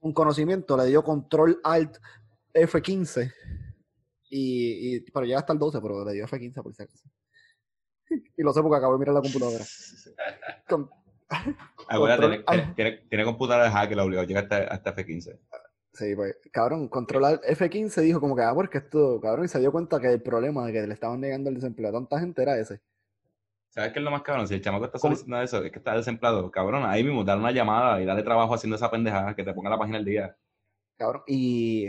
Un 0.00 0.12
conocimiento, 0.12 0.76
le 0.76 0.84
dio 0.86 1.02
control 1.02 1.58
alt 1.64 1.96
F15 2.54 3.32
y, 4.30 4.94
y 4.96 5.00
pero 5.10 5.26
llega 5.26 5.40
hasta 5.40 5.52
el 5.52 5.58
12, 5.58 5.80
pero 5.80 6.04
le 6.04 6.12
dio 6.12 6.24
F15 6.26 6.62
por 6.62 6.72
si 6.74 6.82
acaso. 6.84 7.08
Y 8.36 8.42
lo 8.42 8.52
sé 8.52 8.62
porque 8.62 8.76
acabo 8.76 8.92
de 8.92 9.00
mirar 9.00 9.14
la 9.16 9.22
computadora. 9.22 9.64
Con- 10.68 10.88
Acuérdate, 11.88 12.22
Control- 12.22 12.44
tiene, 12.46 12.74
tiene, 12.74 12.96
tiene, 13.08 13.24
computadora 13.24 13.64
de 13.64 13.70
hack 13.70 13.88
que 13.88 13.96
lo 13.96 14.04
obligó 14.04 14.22
a 14.22 14.24
llegar 14.24 14.44
hasta, 14.44 14.58
hasta 14.72 14.94
F15. 14.96 15.38
Sí, 15.98 16.14
pues, 16.14 16.36
cabrón, 16.52 16.86
controlar 16.86 17.40
F15 17.40 18.02
dijo 18.02 18.20
como 18.20 18.36
que, 18.36 18.42
ah, 18.42 18.54
porque 18.54 18.78
esto, 18.78 19.20
cabrón, 19.20 19.46
y 19.46 19.48
se 19.48 19.58
dio 19.58 19.72
cuenta 19.72 19.98
que 19.98 20.12
el 20.12 20.22
problema 20.22 20.64
de 20.64 20.72
que 20.72 20.86
le 20.86 20.94
estaban 20.94 21.20
negando 21.20 21.48
el 21.48 21.56
desempleo 21.56 21.88
a 21.88 21.92
tanta 21.92 22.20
gente 22.20 22.40
era 22.40 22.56
ese. 22.56 22.80
¿Sabes 23.70 23.92
qué 23.92 23.98
es 23.98 24.04
lo 24.04 24.12
más 24.12 24.22
cabrón? 24.22 24.46
Si 24.46 24.54
el 24.54 24.62
chamaco 24.62 24.84
está 24.84 25.00
solicitando 25.00 25.42
eso, 25.42 25.64
es 25.64 25.72
que 25.72 25.78
está 25.78 25.96
desempleado. 25.96 26.52
Cabrón, 26.52 26.84
ahí 26.86 27.02
mismo, 27.02 27.24
dale 27.24 27.40
una 27.40 27.50
llamada 27.50 28.00
y 28.00 28.04
dale 28.04 28.22
trabajo 28.22 28.54
haciendo 28.54 28.76
esa 28.76 28.88
pendejada, 28.88 29.34
que 29.34 29.42
te 29.42 29.52
ponga 29.52 29.70
la 29.70 29.78
página 29.78 29.98
al 29.98 30.04
día. 30.04 30.36
Cabrón, 30.96 31.22
y 31.26 31.88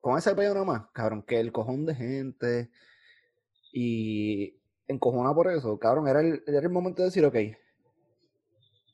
con 0.00 0.16
ese 0.16 0.32
pedo 0.36 0.54
nomás, 0.54 0.82
cabrón, 0.92 1.24
que 1.24 1.40
el 1.40 1.50
cojón 1.50 1.86
de 1.86 1.94
gente 1.96 2.70
y 3.72 4.60
encojona 4.86 5.34
por 5.34 5.50
eso, 5.50 5.76
cabrón, 5.80 6.06
era 6.06 6.20
el, 6.20 6.44
era 6.46 6.60
el 6.60 6.70
momento 6.70 7.02
de 7.02 7.06
decir, 7.06 7.24
ok, 7.24 7.34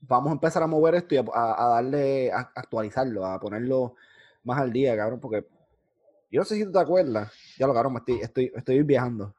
vamos 0.03 0.31
a 0.31 0.33
empezar 0.35 0.63
a 0.63 0.67
mover 0.67 0.95
esto 0.97 1.15
y 1.15 1.19
a, 1.19 1.23
darle, 1.25 2.31
a 2.33 2.51
actualizarlo, 2.55 3.25
a 3.25 3.39
ponerlo 3.41 3.95
más 4.45 4.59
al 4.61 4.73
día, 4.73 4.97
cabrón, 4.97 5.21
porque 5.21 5.47
yo 6.31 6.41
no 6.41 6.45
sé 6.45 6.57
si 6.57 6.65
tú 6.65 6.73
te 6.73 6.79
acuerdas, 6.81 7.33
ya 7.59 7.67
lo 7.67 7.75
cabrón, 7.75 7.97
estoy, 7.97 8.21
estoy, 8.21 8.53
estoy 8.55 8.83
viajando. 8.83 9.35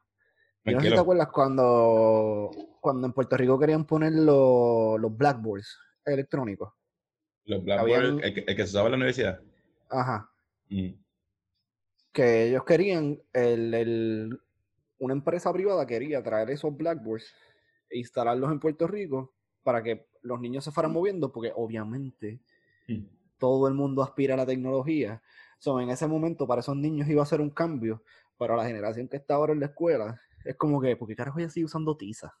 Yo 0.64 0.72
no 0.72 0.80
sé 0.80 0.88
si 0.88 0.94
te 0.94 1.00
acuerdas 1.00 1.28
cuando, 1.28 2.50
cuando 2.80 3.06
en 3.06 3.12
Puerto 3.12 3.36
Rico 3.36 3.58
querían 3.58 3.84
poner 3.84 4.12
los, 4.14 4.98
los 4.98 5.16
blackboards 5.16 5.78
electrónicos. 6.06 6.72
Los 7.44 7.62
Blackboard, 7.62 7.92
Habían- 8.04 8.24
el, 8.24 8.32
que, 8.34 8.40
el 8.40 8.56
que 8.56 8.62
se 8.62 8.70
usaba 8.70 8.86
en 8.86 8.92
la 8.92 8.96
universidad. 8.96 9.40
Ajá. 9.90 10.30
Mm. 10.70 10.88
que 12.12 12.48
ellos 12.48 12.64
querían, 12.64 13.20
el, 13.32 13.74
el- 13.74 14.40
una 14.98 15.12
empresa 15.12 15.52
privada 15.52 15.84
quería 15.86 16.22
traer 16.22 16.48
esos 16.50 16.74
blackboards 16.74 17.26
e 17.90 17.98
instalarlos 17.98 18.50
en 18.50 18.60
Puerto 18.60 18.86
Rico 18.86 19.34
para 19.62 19.82
que 19.82 20.06
los 20.24 20.40
niños 20.40 20.64
se 20.64 20.72
fueran 20.72 20.92
moviendo, 20.92 21.30
porque 21.32 21.52
obviamente 21.54 22.40
Mm. 22.88 23.06
todo 23.38 23.68
el 23.68 23.74
mundo 23.74 24.02
aspira 24.02 24.34
a 24.34 24.36
la 24.36 24.46
tecnología. 24.46 25.22
So, 25.58 25.80
en 25.80 25.90
ese 25.90 26.06
momento 26.06 26.46
para 26.46 26.60
esos 26.60 26.76
niños 26.76 27.08
iba 27.08 27.22
a 27.22 27.26
ser 27.26 27.40
un 27.40 27.50
cambio, 27.50 28.02
pero 28.38 28.56
la 28.56 28.66
generación 28.66 29.08
que 29.08 29.16
está 29.16 29.34
ahora 29.34 29.52
en 29.52 29.60
la 29.60 29.66
escuela 29.66 30.20
es 30.44 30.56
como 30.56 30.80
que, 30.80 30.96
¿por 30.96 31.08
qué 31.08 31.16
carajo 31.16 31.38
ella 31.38 31.48
sigue 31.48 31.66
usando 31.66 31.96
tiza? 31.96 32.34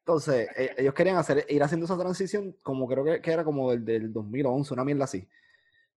Entonces, 0.00 0.48
e- 0.56 0.74
ellos 0.78 0.94
querían 0.94 1.16
hacer, 1.16 1.44
ir 1.48 1.62
haciendo 1.62 1.84
esa 1.86 1.98
transición 1.98 2.56
como 2.62 2.86
creo 2.88 3.04
que, 3.04 3.20
que 3.20 3.30
era 3.30 3.44
como 3.44 3.70
del, 3.70 3.84
del 3.84 4.12
2011, 4.12 4.72
una 4.74 4.84
mierda 4.84 5.04
así, 5.04 5.28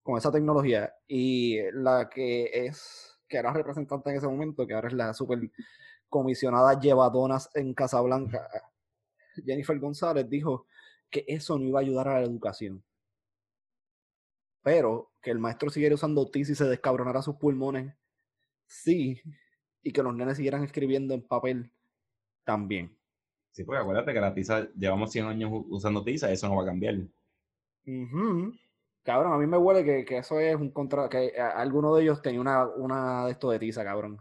con 0.03 0.17
esa 0.17 0.31
tecnología. 0.31 0.93
Y 1.07 1.59
la 1.73 2.09
que 2.09 2.49
es, 2.65 3.19
que 3.27 3.37
era 3.37 3.53
representante 3.53 4.09
en 4.09 4.17
ese 4.17 4.27
momento, 4.27 4.67
que 4.67 4.73
ahora 4.73 4.87
es 4.89 4.93
la 4.93 5.13
super 5.13 5.39
comisionada 6.11 6.79
llevadonas 6.79 7.49
en 7.55 7.73
Casablanca, 7.75 8.47
Jennifer 9.45 9.77
González, 9.79 10.29
dijo 10.29 10.67
que 11.09 11.25
eso 11.27 11.57
no 11.59 11.65
iba 11.65 11.79
a 11.79 11.83
ayudar 11.83 12.07
a 12.09 12.13
la 12.21 12.25
educación. 12.27 12.83
Pero 14.63 15.11
que 15.21 15.29
el 15.29 15.37
maestro 15.37 15.69
siguiera 15.69 15.93
usando 15.93 16.31
tiza 16.31 16.53
y 16.53 16.55
se 16.55 16.65
descabronara 16.65 17.21
sus 17.21 17.35
pulmones, 17.35 17.93
sí. 18.67 19.21
Y 19.83 19.93
que 19.93 20.01
los 20.01 20.15
nenes 20.15 20.37
siguieran 20.37 20.63
escribiendo 20.63 21.13
en 21.13 21.21
papel, 21.21 21.71
también. 22.45 22.97
Sí, 23.51 23.63
porque 23.63 23.79
acuérdate 23.81 24.13
que 24.13 24.19
la 24.21 24.33
tiza, 24.33 24.67
llevamos 24.75 25.11
100 25.11 25.25
años 25.27 25.51
usando 25.69 26.03
tiza 26.03 26.31
eso 26.31 26.47
no 26.49 26.55
va 26.57 26.63
a 26.63 26.65
cambiar. 26.65 26.95
Ujú. 27.85 28.53
Cabrón, 29.03 29.33
a 29.33 29.37
mí 29.37 29.45
me 29.47 29.57
huele 29.57 29.83
que, 29.83 30.05
que 30.05 30.17
eso 30.19 30.39
es 30.39 30.55
un 30.55 30.71
contra, 30.71 31.09
que 31.09 31.33
a- 31.39 31.49
alguno 31.51 31.95
de 31.95 32.03
ellos 32.03 32.21
tenía 32.21 32.41
una, 32.41 32.67
una 32.67 33.25
de 33.25 33.31
esto 33.31 33.49
de 33.51 33.59
tiza, 33.59 33.83
cabrón. 33.83 34.19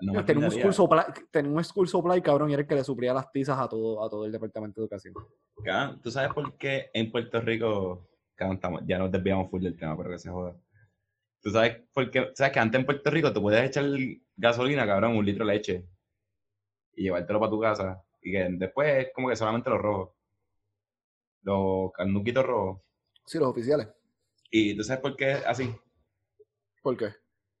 No 0.00 0.12
me 0.12 0.22
tenía 0.24 0.46
un 0.46 0.72
supply, 0.72 1.00
tenía 1.30 1.50
un 1.50 1.64
school 1.64 1.88
supply, 1.88 2.20
cabrón, 2.20 2.50
y 2.50 2.52
era 2.52 2.62
el 2.62 2.68
que 2.68 2.74
le 2.74 2.84
suplía 2.84 3.14
las 3.14 3.30
tizas 3.32 3.58
a 3.58 3.68
todo, 3.68 4.04
a 4.04 4.10
todo 4.10 4.26
el 4.26 4.32
departamento 4.32 4.80
de 4.80 4.84
educación. 4.84 5.14
¿Tú 6.02 6.10
sabes 6.10 6.32
por 6.34 6.56
qué 6.58 6.90
en 6.92 7.10
Puerto 7.10 7.40
Rico, 7.40 8.06
ya 8.84 8.98
nos 8.98 9.10
desviamos 9.10 9.50
full 9.50 9.62
del 9.62 9.76
tema, 9.76 9.96
pero 9.96 10.10
que 10.10 10.18
se 10.18 10.30
joda. 10.30 10.54
¿Tú 11.40 11.50
sabes 11.50 11.82
por 11.92 12.10
qué? 12.10 12.30
¿Sabes 12.34 12.52
que 12.52 12.58
antes 12.58 12.78
en 12.78 12.86
Puerto 12.86 13.10
Rico 13.10 13.32
tú 13.32 13.40
puedes 13.40 13.64
echar 13.64 13.84
gasolina, 14.36 14.86
cabrón, 14.86 15.16
un 15.16 15.24
litro 15.24 15.46
de 15.46 15.54
leche 15.54 15.88
y 16.94 17.04
llevártelo 17.04 17.40
para 17.40 17.50
tu 17.50 17.60
casa? 17.60 18.04
Y 18.20 18.32
que 18.32 18.48
después 18.50 19.06
es 19.06 19.12
como 19.14 19.28
que 19.28 19.36
solamente 19.36 19.70
los 19.70 19.80
rojos. 19.80 20.10
Los 21.42 21.92
carnuquitos 21.92 22.44
rojos. 22.44 22.82
Sí, 23.24 23.38
los 23.38 23.48
oficiales. 23.48 23.88
¿Y 24.50 24.76
tú 24.76 24.82
sabes 24.82 25.00
por 25.00 25.16
qué 25.16 25.32
es 25.32 25.46
así? 25.46 25.74
¿Por 26.82 26.96
qué? 26.96 27.14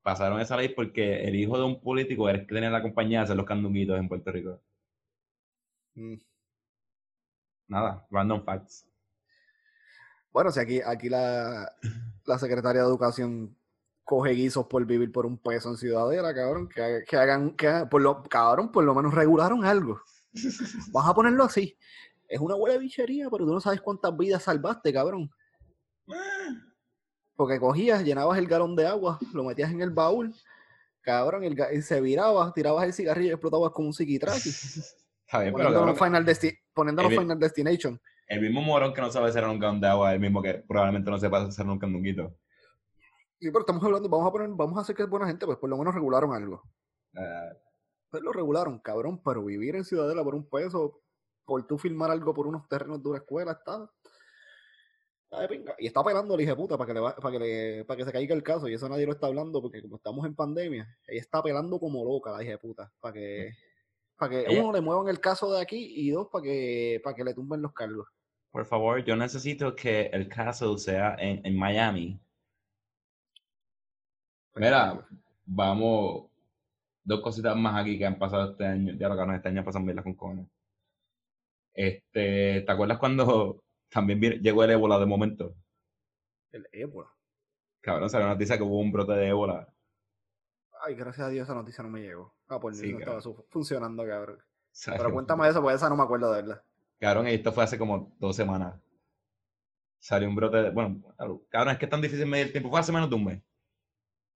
Pasaron 0.06 0.38
esa 0.38 0.56
ley 0.56 0.68
porque 0.68 1.24
el 1.24 1.34
hijo 1.34 1.58
de 1.58 1.64
un 1.64 1.80
político 1.80 2.28
era 2.28 2.38
el 2.38 2.46
que 2.46 2.54
tenía 2.54 2.70
la 2.70 2.80
compañía 2.80 3.18
de 3.18 3.24
hacer 3.24 3.36
los 3.36 3.44
canduquitos 3.44 3.98
en 3.98 4.08
Puerto 4.08 4.30
Rico. 4.30 4.60
Mm. 5.96 6.14
Nada, 7.66 8.06
random 8.08 8.44
facts. 8.44 8.86
Bueno, 10.30 10.52
si 10.52 10.60
aquí, 10.60 10.80
aquí 10.80 11.08
la, 11.08 11.74
la 12.24 12.38
secretaria 12.38 12.82
de 12.82 12.86
Educación 12.86 13.56
coge 14.04 14.30
guisos 14.30 14.66
por 14.66 14.86
vivir 14.86 15.10
por 15.10 15.26
un 15.26 15.38
peso 15.38 15.70
en 15.70 15.76
Ciudadela, 15.76 16.32
cabrón, 16.32 16.68
que, 16.68 17.02
que 17.04 17.16
hagan, 17.16 17.56
que 17.56 17.84
por 17.90 18.00
lo, 18.00 18.22
cabrón, 18.22 18.70
por 18.70 18.84
lo 18.84 18.94
menos 18.94 19.12
regularon 19.12 19.64
algo. 19.64 20.00
Vas 20.92 21.08
a 21.08 21.14
ponerlo 21.14 21.42
así. 21.42 21.76
Es 22.28 22.38
una 22.38 22.54
buena 22.54 22.78
bichería, 22.78 23.28
pero 23.28 23.44
tú 23.44 23.52
no 23.52 23.60
sabes 23.60 23.80
cuántas 23.80 24.16
vidas 24.16 24.44
salvaste, 24.44 24.92
cabrón. 24.92 25.28
Porque 27.36 27.60
cogías, 27.60 28.02
llenabas 28.02 28.38
el 28.38 28.46
galón 28.46 28.74
de 28.76 28.86
agua, 28.86 29.18
lo 29.32 29.44
metías 29.44 29.70
en 29.70 29.82
el 29.82 29.90
baúl, 29.90 30.34
cabrón, 31.02 31.44
el 31.44 31.56
y 31.74 31.82
se 31.82 32.00
viraba, 32.00 32.52
tirabas 32.54 32.84
el 32.84 32.92
cigarrillo 32.94 33.28
y 33.28 33.32
explotabas 33.32 33.72
como 33.72 33.88
un 33.88 33.94
psiquitraqui. 33.94 34.48
Está 35.26 35.40
bien, 35.40 35.52
pero 35.54 35.68
Poniéndolo, 35.68 35.94
cabrón, 35.94 35.96
final, 35.96 36.24
Desti- 36.24 36.58
el- 37.10 37.18
Final 37.20 37.38
Destination. 37.38 38.00
el 38.28 38.40
mismo 38.40 38.62
morón 38.62 38.94
que 38.94 39.00
no 39.00 39.10
sabe 39.10 39.28
hacer 39.28 39.44
un 39.44 39.58
galón 39.58 39.80
de 39.80 39.88
agua, 39.88 40.12
el 40.14 40.20
mismo 40.20 40.40
que 40.40 40.54
probablemente 40.66 41.10
no 41.10 41.18
sepa 41.18 41.42
hacer 41.42 41.66
un 41.66 41.78
candunguito. 41.78 42.32
Sí, 43.38 43.48
pero 43.50 43.60
estamos 43.60 43.84
hablando, 43.84 44.08
vamos 44.08 44.28
a 44.28 44.32
poner, 44.32 44.48
vamos 44.50 44.78
a 44.78 44.80
hacer 44.80 44.96
que 44.96 45.02
es 45.02 45.08
buena 45.10 45.26
gente, 45.26 45.44
pues 45.44 45.58
por 45.58 45.68
lo 45.68 45.76
menos 45.76 45.94
regularon 45.94 46.32
algo. 46.32 46.62
Ah, 47.16 47.50
Pues 48.10 48.22
lo 48.22 48.32
regularon, 48.32 48.78
cabrón, 48.78 49.20
pero 49.22 49.44
vivir 49.44 49.76
en 49.76 49.84
Ciudadela 49.84 50.24
por 50.24 50.34
un 50.34 50.48
peso, 50.48 51.02
por 51.44 51.66
tú 51.66 51.76
filmar 51.76 52.10
algo 52.10 52.32
por 52.32 52.46
unos 52.46 52.66
terrenos 52.68 53.02
de 53.02 53.08
una 53.10 53.18
escuela, 53.18 53.52
está. 53.52 53.90
Está 55.36 55.42
de 55.42 55.48
pinga. 55.48 55.74
Y 55.78 55.86
está 55.86 56.02
pelando 56.04 56.34
el 56.34 56.40
hijo 56.40 56.50
de 56.50 56.56
puta 56.56 56.76
para 56.78 56.86
que, 56.88 56.94
le 56.94 57.00
va- 57.00 57.16
para, 57.16 57.32
que 57.32 57.38
le, 57.38 57.84
para 57.84 57.98
que 57.98 58.04
se 58.04 58.12
caiga 58.12 58.34
el 58.34 58.42
caso, 58.42 58.68
y 58.68 58.74
eso 58.74 58.88
nadie 58.88 59.06
lo 59.06 59.12
está 59.12 59.26
hablando, 59.26 59.60
porque 59.62 59.82
como 59.82 59.96
estamos 59.96 60.24
en 60.26 60.34
pandemia, 60.34 60.86
ella 61.06 61.20
está 61.20 61.42
pelando 61.42 61.78
como 61.78 62.04
loca, 62.04 62.32
la 62.32 62.42
hija 62.42 62.52
de 62.52 62.58
puta, 62.58 62.92
para 63.00 63.14
que, 63.14 63.52
para 64.16 64.30
que 64.30 64.40
Ella- 64.48 64.62
uno 64.62 64.72
le 64.72 64.80
muevan 64.80 65.08
el 65.08 65.20
caso 65.20 65.52
de 65.52 65.60
aquí 65.60 65.92
y 65.96 66.10
dos, 66.10 66.28
para 66.32 66.42
que, 66.44 67.00
para 67.04 67.14
que 67.16 67.24
le 67.24 67.34
tumben 67.34 67.62
los 67.62 67.72
cargos. 67.72 68.08
por 68.50 68.64
favor, 68.64 69.04
yo 69.04 69.16
necesito 69.16 69.74
que 69.76 70.06
el 70.12 70.28
caso 70.28 70.76
sea 70.78 71.14
en, 71.18 71.44
en 71.44 71.56
Miami. 71.58 72.18
Mira, 74.54 75.06
vamos. 75.44 76.30
Dos 77.04 77.20
cositas 77.20 77.54
más 77.54 77.80
aquí 77.82 77.98
que 77.98 78.06
han 78.06 78.18
pasado 78.18 78.50
este 78.52 78.64
año. 78.64 78.94
Ya 78.98 79.08
lo 79.08 79.16
que 79.16 79.36
este 79.36 79.48
año 79.50 79.62
pasan 79.62 79.84
bien 79.84 80.02
con 80.02 80.14
cojones. 80.14 80.46
Este, 81.74 82.62
¿te 82.62 82.72
acuerdas 82.72 82.98
cuando 82.98 83.62
también 83.96 84.20
llegó 84.20 84.62
el 84.62 84.72
ébola 84.72 84.98
de 84.98 85.06
momento. 85.06 85.56
El 86.52 86.68
ébola. 86.70 87.08
Cabrón, 87.80 88.10
salió 88.10 88.26
una 88.26 88.34
noticia 88.34 88.58
que 88.58 88.62
hubo 88.62 88.78
un 88.78 88.92
brote 88.92 89.12
de 89.12 89.28
ébola. 89.28 89.72
Ay, 90.84 90.94
gracias 90.94 91.26
a 91.26 91.30
Dios 91.30 91.44
esa 91.44 91.54
noticia 91.54 91.82
no 91.82 91.88
me 91.88 92.02
llegó. 92.02 92.34
Ah, 92.48 92.60
pues 92.60 92.78
no 92.82 92.98
estaba 92.98 93.22
funcionando, 93.48 94.06
cabrón. 94.06 94.38
Pero 94.84 95.12
cuéntame 95.14 95.48
eso, 95.48 95.62
porque 95.62 95.76
esa 95.76 95.88
no 95.88 95.96
me 95.96 96.02
acuerdo 96.02 96.30
de 96.30 96.42
verdad. 96.42 96.62
Cabrón, 97.00 97.26
esto 97.28 97.52
fue 97.52 97.64
hace 97.64 97.78
como 97.78 98.14
dos 98.18 98.36
semanas. 98.36 98.78
Salió 99.98 100.28
un 100.28 100.36
brote 100.36 100.58
de. 100.58 100.70
Bueno, 100.70 101.00
cabrón, 101.48 101.72
es 101.72 101.78
que 101.78 101.86
es 101.86 101.90
tan 101.90 102.02
difícil 102.02 102.26
medir 102.26 102.48
el 102.48 102.52
tiempo. 102.52 102.68
Fue 102.68 102.80
hace 102.80 102.92
menos 102.92 103.08
de 103.08 103.16
un 103.16 103.24
mes. 103.24 103.42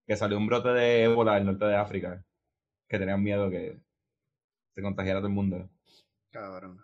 Que 0.07 0.15
salió 0.15 0.39
un 0.39 0.47
brote 0.47 0.69
de 0.69 1.03
ébola 1.03 1.37
el 1.37 1.45
norte 1.45 1.65
de 1.65 1.75
África. 1.75 2.25
Que 2.87 2.97
tenían 2.97 3.21
miedo 3.21 3.47
que 3.51 3.79
se 4.73 4.81
contagiara 4.81 5.19
todo 5.19 5.27
el 5.27 5.35
mundo. 5.35 5.69
Cabrón. 6.31 6.83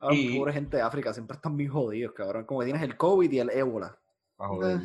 Ahora, 0.00 0.16
y, 0.16 0.38
pobre 0.38 0.52
gente 0.54 0.78
de 0.78 0.82
África, 0.82 1.12
siempre 1.12 1.36
están 1.36 1.56
bien 1.56 1.70
jodidos, 1.70 2.14
cabrón. 2.14 2.46
Como 2.46 2.60
que 2.60 2.66
tienes 2.66 2.82
el 2.82 2.96
COVID 2.96 3.30
y 3.30 3.38
el 3.38 3.50
ébola. 3.50 3.98
Eh. 4.64 4.80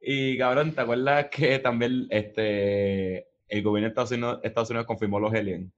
Y 0.00 0.38
cabrón, 0.38 0.74
¿te 0.74 0.80
acuerdas 0.80 1.26
que 1.30 1.58
también 1.58 2.06
este 2.10 3.28
el 3.48 3.62
gobierno 3.62 3.86
de 3.86 3.88
Estados 3.90 4.10
Unidos, 4.12 4.40
Estados 4.42 4.70
Unidos 4.70 4.86
confirmó 4.86 5.20
los 5.20 5.32
aliens? 5.32 5.72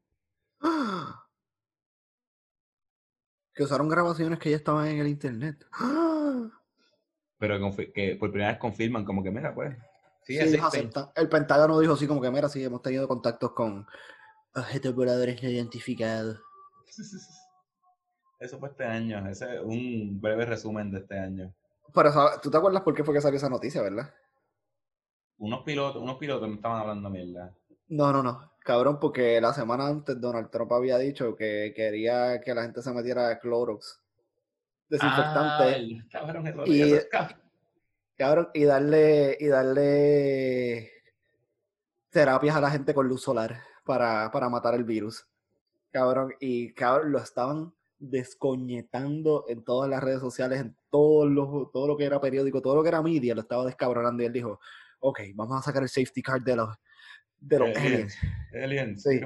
Que 3.53 3.63
usaron 3.63 3.89
grabaciones 3.89 4.39
que 4.39 4.51
ya 4.51 4.57
estaban 4.57 4.87
en 4.87 4.99
el 4.99 5.09
internet. 5.09 5.65
Pero 7.39 7.59
que 7.95 8.17
por 8.21 8.31
primera 8.31 8.51
vez 8.51 8.59
confirman, 8.59 9.05
como 9.05 9.23
que, 9.23 9.31
mira, 9.31 9.55
pues. 9.55 9.75
Sí, 10.25 10.37
El 10.37 11.29
Pentágono 11.29 11.79
dijo 11.79 11.95
así, 11.95 12.07
como 12.07 12.21
que, 12.21 12.31
mira, 12.31 12.49
sí, 12.49 12.63
hemos 12.63 12.83
tenido 12.83 13.09
contactos 13.09 13.53
con 13.53 13.87
objetos 14.55 14.95
voladores 14.95 15.43
no 15.43 15.49
identificados. 15.49 16.39
Eso 18.39 18.59
fue 18.59 18.69
este 18.69 18.85
año. 18.85 19.27
Ese 19.29 19.57
es 19.57 19.63
un 19.63 20.21
breve 20.21 20.45
resumen 20.45 20.91
de 20.91 20.99
este 20.99 21.19
año. 21.19 21.55
Pero, 21.95 22.11
¿tú 22.43 22.51
te 22.51 22.57
acuerdas 22.57 22.83
por 22.83 22.95
qué 22.95 23.05
fue 23.05 23.15
que 23.15 23.21
salió 23.21 23.39
esa 23.39 23.49
noticia, 23.49 23.83
verdad? 23.83 24.13
Unos 25.39 25.63
pilotos, 25.63 26.03
unos 26.03 26.17
pilotos 26.17 26.49
me 26.49 26.57
estaban 26.57 26.81
hablando 26.81 27.11
mierda. 27.11 27.55
No, 27.89 28.13
no, 28.13 28.23
no. 28.23 28.53
Cabrón, 28.61 28.99
porque 28.99 29.41
la 29.41 29.53
semana 29.53 29.87
antes 29.87 30.21
Donald 30.21 30.51
Trump 30.51 30.73
había 30.73 30.99
dicho 30.99 31.37
que 31.37 31.73
quería 31.75 32.41
que 32.41 32.55
la 32.55 32.63
gente 32.63 32.83
se 32.83 32.93
metiera 32.93 33.29
de 33.29 33.39
Clorox. 33.39 34.03
Desinfectante. 34.89 36.05
cabrón, 36.11 36.45
y, 36.67 36.93
cabrón, 38.17 38.49
y 38.55 38.65
darle, 38.65 39.37
y 39.39 39.47
darle 39.47 40.91
terapias 42.11 42.57
a 42.57 42.61
la 42.61 42.71
gente 42.71 42.95
con 42.95 43.09
luz 43.09 43.23
solar 43.23 43.61
para, 43.85 44.31
para 44.31 44.49
matar 44.49 44.75
el 44.75 44.85
virus. 44.85 45.27
Cabrón, 45.91 46.35
y 46.41 46.73
cabrón, 46.73 47.13
lo 47.13 47.19
estaban 47.19 47.76
descoñetando 47.99 49.45
en 49.49 49.65
todas 49.65 49.89
las 49.89 50.03
redes 50.03 50.21
sociales, 50.21 50.61
en 50.61 50.77
todo 50.91 51.27
lo, 51.27 51.71
todo 51.73 51.89
lo 51.89 51.97
que 51.97 52.05
era 52.05 52.21
periódico, 52.21 52.63
todo 52.63 52.77
lo 52.77 52.83
que 52.83 52.89
era 52.89 53.03
media, 53.03 53.35
lo 53.35 53.41
estaba 53.41 53.65
descabronando 53.65 54.23
y 54.23 54.27
él 54.27 54.33
dijo, 54.33 54.61
ok, 55.01 55.21
vamos 55.35 55.59
a 55.59 55.63
sacar 55.63 55.83
el 55.83 55.89
safety 55.89 56.23
card 56.23 56.43
de 56.43 56.57
los, 56.57 56.77
de 57.39 57.59
los 57.59 57.77
aliens. 57.77 58.17
Aliens. 58.53 59.03
Sí. 59.03 59.21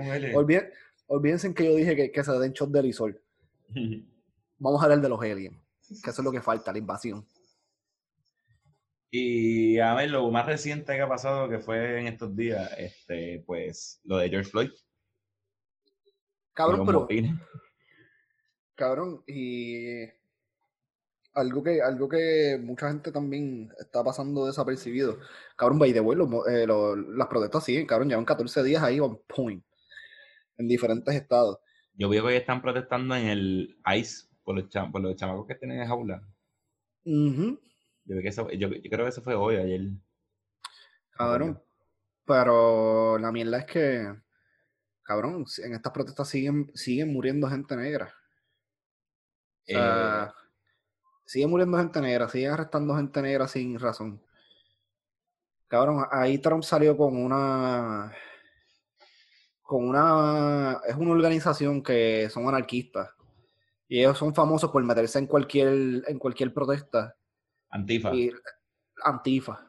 olvídense 1.09 1.47
en 1.47 1.55
que 1.55 1.65
yo 1.65 1.75
dije 1.75 1.97
que, 1.97 2.13
que 2.13 2.25
se 2.25 2.33
den 2.33 2.53
shot 2.53 2.71
de 2.71 2.83
Lisol. 2.83 3.21
vamos 4.59 4.81
a 4.81 4.85
hablar 4.85 5.01
de 5.01 5.09
los 5.09 5.21
aliens, 5.21 5.57
que 6.03 6.11
eso 6.11 6.23
es 6.23 6.25
lo 6.25 6.33
que 6.33 6.41
falta, 6.41 6.73
la 6.73 6.79
invasión. 6.79 7.27
Y 9.11 9.79
a 9.81 9.95
ver, 9.95 10.11
lo 10.11 10.31
más 10.31 10.47
reciente 10.47 10.95
que 10.95 11.03
ha 11.03 11.09
pasado, 11.09 11.49
que 11.49 11.59
fue 11.59 11.99
en 12.01 12.07
estos 12.07 12.37
días, 12.37 12.71
este, 12.79 13.43
pues, 13.45 14.01
lo 14.05 14.19
de 14.19 14.29
George 14.29 14.51
Floyd. 14.51 14.71
Cabrón, 16.53 16.87
pero 16.87 17.09
cabrón, 18.81 19.23
y 19.27 20.07
algo 21.35 21.63
que, 21.63 21.83
algo 21.83 22.09
que 22.09 22.59
mucha 22.63 22.89
gente 22.89 23.13
también 23.13 23.71
está 23.79 24.03
pasando 24.03 24.47
desapercibido. 24.47 25.19
Cabrón, 25.55 25.79
by 25.79 25.93
de 25.93 26.01
vuelo, 26.01 26.49
eh, 26.49 26.67
las 26.67 27.29
protestas 27.29 27.63
siguen, 27.65 27.87
cabrón, 27.87 28.09
llevan 28.09 28.25
14 28.25 28.63
días 28.63 28.83
ahí 28.83 28.99
on 28.99 29.21
point, 29.29 29.63
en 30.57 30.67
diferentes 30.67 31.15
estados. 31.15 31.59
Yo 31.93 32.09
veo 32.09 32.23
que 32.23 32.29
hoy 32.29 32.37
están 32.37 32.63
protestando 32.63 33.15
en 33.15 33.27
el 33.27 33.77
ICE 33.95 34.29
por 34.43 34.57
los, 34.57 34.69
por 34.91 35.03
los 35.03 35.15
chamacos 35.17 35.47
que 35.47 35.57
tienen 35.57 35.81
en 35.81 35.87
jaula. 35.87 36.27
yo, 37.05 38.71
creo 38.71 39.05
que 39.05 39.09
eso 39.09 39.23
fue 39.23 39.35
hoy, 39.35 39.57
ayer. 39.57 39.91
Cabrón, 41.11 41.63
pero 42.25 43.19
la 43.19 43.31
mierda 43.31 43.59
es 43.59 43.67
que, 43.67 44.15
cabrón, 45.03 45.45
en 45.63 45.75
estas 45.75 45.93
protestas 45.93 46.29
siguen, 46.31 46.71
siguen 46.75 47.13
muriendo 47.13 47.47
gente 47.47 47.77
negra. 47.77 48.15
Eh, 49.67 50.27
sigue 51.25 51.47
muriendo 51.47 51.79
gente 51.79 52.01
negra, 52.01 52.29
sigue 52.29 52.49
arrestando 52.49 52.97
gente 52.97 53.23
negra 53.23 53.47
sin 53.47 53.79
razón. 53.79 54.21
Cabrón, 55.69 56.05
ahí 56.11 56.39
Trump 56.39 56.65
salió 56.65 56.97
con 56.97 57.17
una. 57.17 58.13
con 59.63 59.89
una. 59.89 60.81
es 60.87 60.97
una 60.97 61.13
organización 61.13 61.83
que 61.83 62.29
son 62.31 62.49
anarquistas. 62.49 63.11
Y 63.87 64.01
ellos 64.01 64.19
son 64.19 64.35
famosos 64.35 64.71
por 64.71 64.83
meterse 64.83 65.19
en 65.19 65.27
cualquier, 65.27 66.03
en 66.07 66.19
cualquier 66.19 66.53
protesta. 66.53 67.17
Antifa. 67.71 68.11
antifa. 69.05 69.67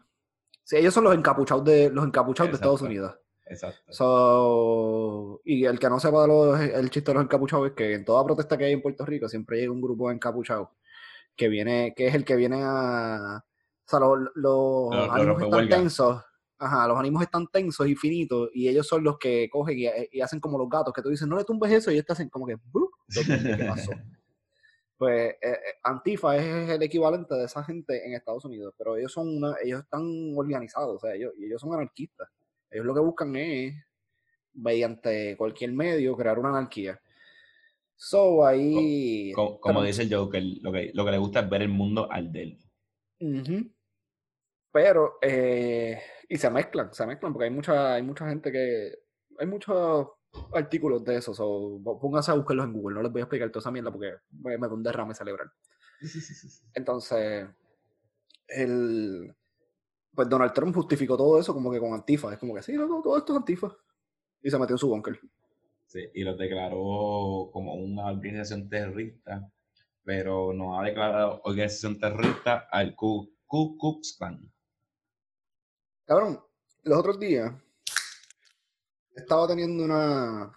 Sí, 0.63 0.77
ellos 0.77 0.93
son 0.93 1.03
los 1.03 1.15
encapuchados 1.15 1.63
de, 1.65 1.89
los 1.89 2.05
encapuchados 2.05 2.51
de 2.51 2.55
Estados 2.55 2.81
Unidos. 2.81 3.15
Exacto. 3.51 5.41
y 5.43 5.65
el 5.65 5.77
que 5.77 5.89
no 5.89 5.99
sepa 5.99 6.25
lo, 6.25 6.55
el 6.55 6.89
chiste 6.89 7.11
de 7.11 7.15
los 7.15 7.23
encapuchados 7.23 7.67
es 7.67 7.73
que 7.73 7.93
en 7.93 8.05
toda 8.05 8.23
protesta 8.23 8.57
que 8.57 8.65
hay 8.65 8.73
en 8.73 8.81
Puerto 8.81 9.05
Rico 9.05 9.27
siempre 9.27 9.59
llega 9.59 9.71
un 9.71 9.81
grupo 9.81 10.07
de 10.07 10.15
encapuchados 10.15 10.69
que 11.35 11.47
viene, 11.49 11.93
que 11.95 12.07
es 12.07 12.15
el 12.15 12.23
que 12.23 12.35
viene 12.35 12.61
a. 12.63 13.43
O 13.43 13.89
sea, 13.89 13.99
los, 13.99 14.91
ánimos 15.11 15.41
están 15.41 15.69
tensos. 15.69 16.23
Ajá, 16.57 16.87
los 16.87 16.97
ánimos 16.97 17.23
están 17.23 17.47
tensos 17.47 17.87
y 17.87 17.95
finitos, 17.95 18.49
y 18.53 18.67
ellos 18.67 18.87
son 18.87 19.03
los 19.03 19.17
que 19.17 19.49
cogen 19.49 19.79
y, 19.79 20.21
hacen 20.21 20.39
como 20.39 20.59
los 20.59 20.69
gatos, 20.69 20.93
que 20.93 21.01
tú 21.01 21.09
dices, 21.09 21.27
no 21.27 21.35
le 21.35 21.43
tumbes 21.43 21.71
eso, 21.71 21.89
y 21.89 21.95
ellos 21.95 22.05
te 22.05 22.13
hacen 22.13 22.29
como 22.29 22.45
que, 22.45 22.55
¿qué 23.11 23.65
pasó? 23.67 23.91
pues 24.97 25.31
eh, 25.31 25.37
eh, 25.41 25.57
Antifa 25.81 26.37
es 26.37 26.69
el 26.69 26.83
equivalente 26.83 27.33
de 27.33 27.45
esa 27.45 27.63
gente 27.63 28.05
en 28.05 28.13
Estados 28.13 28.45
Unidos, 28.45 28.75
pero 28.77 28.95
ellos 28.95 29.11
son 29.11 29.35
una, 29.35 29.55
ellos 29.63 29.81
están 29.81 30.03
organizados, 30.35 30.97
o 30.97 30.99
sea, 30.99 31.15
ellos, 31.15 31.33
ellos 31.39 31.59
son 31.59 31.73
anarquistas. 31.73 32.29
Ellos 32.71 32.85
lo 32.85 32.93
que 32.93 32.99
buscan 33.01 33.35
es, 33.35 33.75
mediante 34.53 35.35
cualquier 35.37 35.73
medio, 35.73 36.15
crear 36.15 36.39
una 36.39 36.49
anarquía. 36.49 36.99
So, 37.95 38.45
ahí... 38.45 39.31
Como, 39.33 39.83
dice 39.83 40.03
el 40.03 40.13
Joker, 40.13 40.41
lo 40.61 40.71
que, 40.71 40.91
lo 40.93 41.05
que 41.05 41.11
le 41.11 41.17
gusta 41.17 41.41
es 41.41 41.49
ver 41.49 41.61
el 41.63 41.69
mundo 41.69 42.11
al 42.11 42.31
de 42.31 42.43
él. 42.43 43.71
Pero, 44.71 45.17
eh, 45.21 46.01
y 46.27 46.37
se 46.37 46.49
mezclan, 46.49 46.93
se 46.93 47.05
mezclan, 47.05 47.33
porque 47.33 47.45
hay 47.45 47.51
mucha, 47.51 47.95
hay 47.95 48.03
mucha 48.03 48.27
gente 48.27 48.51
que... 48.51 48.93
Hay 49.37 49.47
muchos 49.47 50.07
artículos 50.53 51.03
de 51.03 51.17
eso, 51.17 51.33
so, 51.33 51.81
pónganse 51.99 52.31
a 52.31 52.35
buscarlos 52.35 52.65
en 52.65 52.73
Google, 52.73 52.95
no 52.95 53.03
les 53.03 53.11
voy 53.11 53.21
a 53.21 53.23
explicar 53.23 53.49
toda 53.49 53.61
esa 53.61 53.71
mierda 53.71 53.91
porque 53.91 54.13
me, 54.31 54.57
me 54.57 54.67
da 54.67 54.73
un 54.73 54.83
derrame 54.83 55.13
cerebral. 55.13 55.51
Entonces, 56.73 57.47
el 58.47 59.35
pues 60.13 60.27
Donald 60.27 60.53
Trump 60.53 60.75
justificó 60.75 61.15
todo 61.15 61.39
eso 61.39 61.53
como 61.53 61.71
que 61.71 61.79
con 61.79 61.93
Antifa. 61.93 62.33
Es 62.33 62.39
como 62.39 62.53
que 62.53 62.61
sí, 62.61 62.73
no, 62.73 63.01
todo 63.01 63.17
esto 63.17 63.33
es 63.33 63.37
Antifa. 63.37 63.75
Y 64.41 64.49
se 64.49 64.57
metió 64.57 64.73
en 64.75 64.79
su 64.79 64.89
bunker. 64.89 65.19
Sí, 65.85 65.99
y 66.13 66.23
lo 66.23 66.35
declaró 66.35 67.49
como 67.51 67.75
una 67.75 68.07
organización 68.07 68.69
terrorista, 68.69 69.51
pero 70.03 70.53
no 70.53 70.79
ha 70.79 70.85
declarado 70.85 71.41
organización 71.43 71.99
terrorista 71.99 72.67
al 72.71 72.95
Ku, 72.95 73.33
Klux 73.47 74.15
Klan. 74.17 74.51
Cabrón, 76.05 76.39
los 76.83 76.97
otros 76.97 77.19
días 77.19 77.53
estaba 79.15 79.47
teniendo 79.47 79.83
una, 79.83 80.51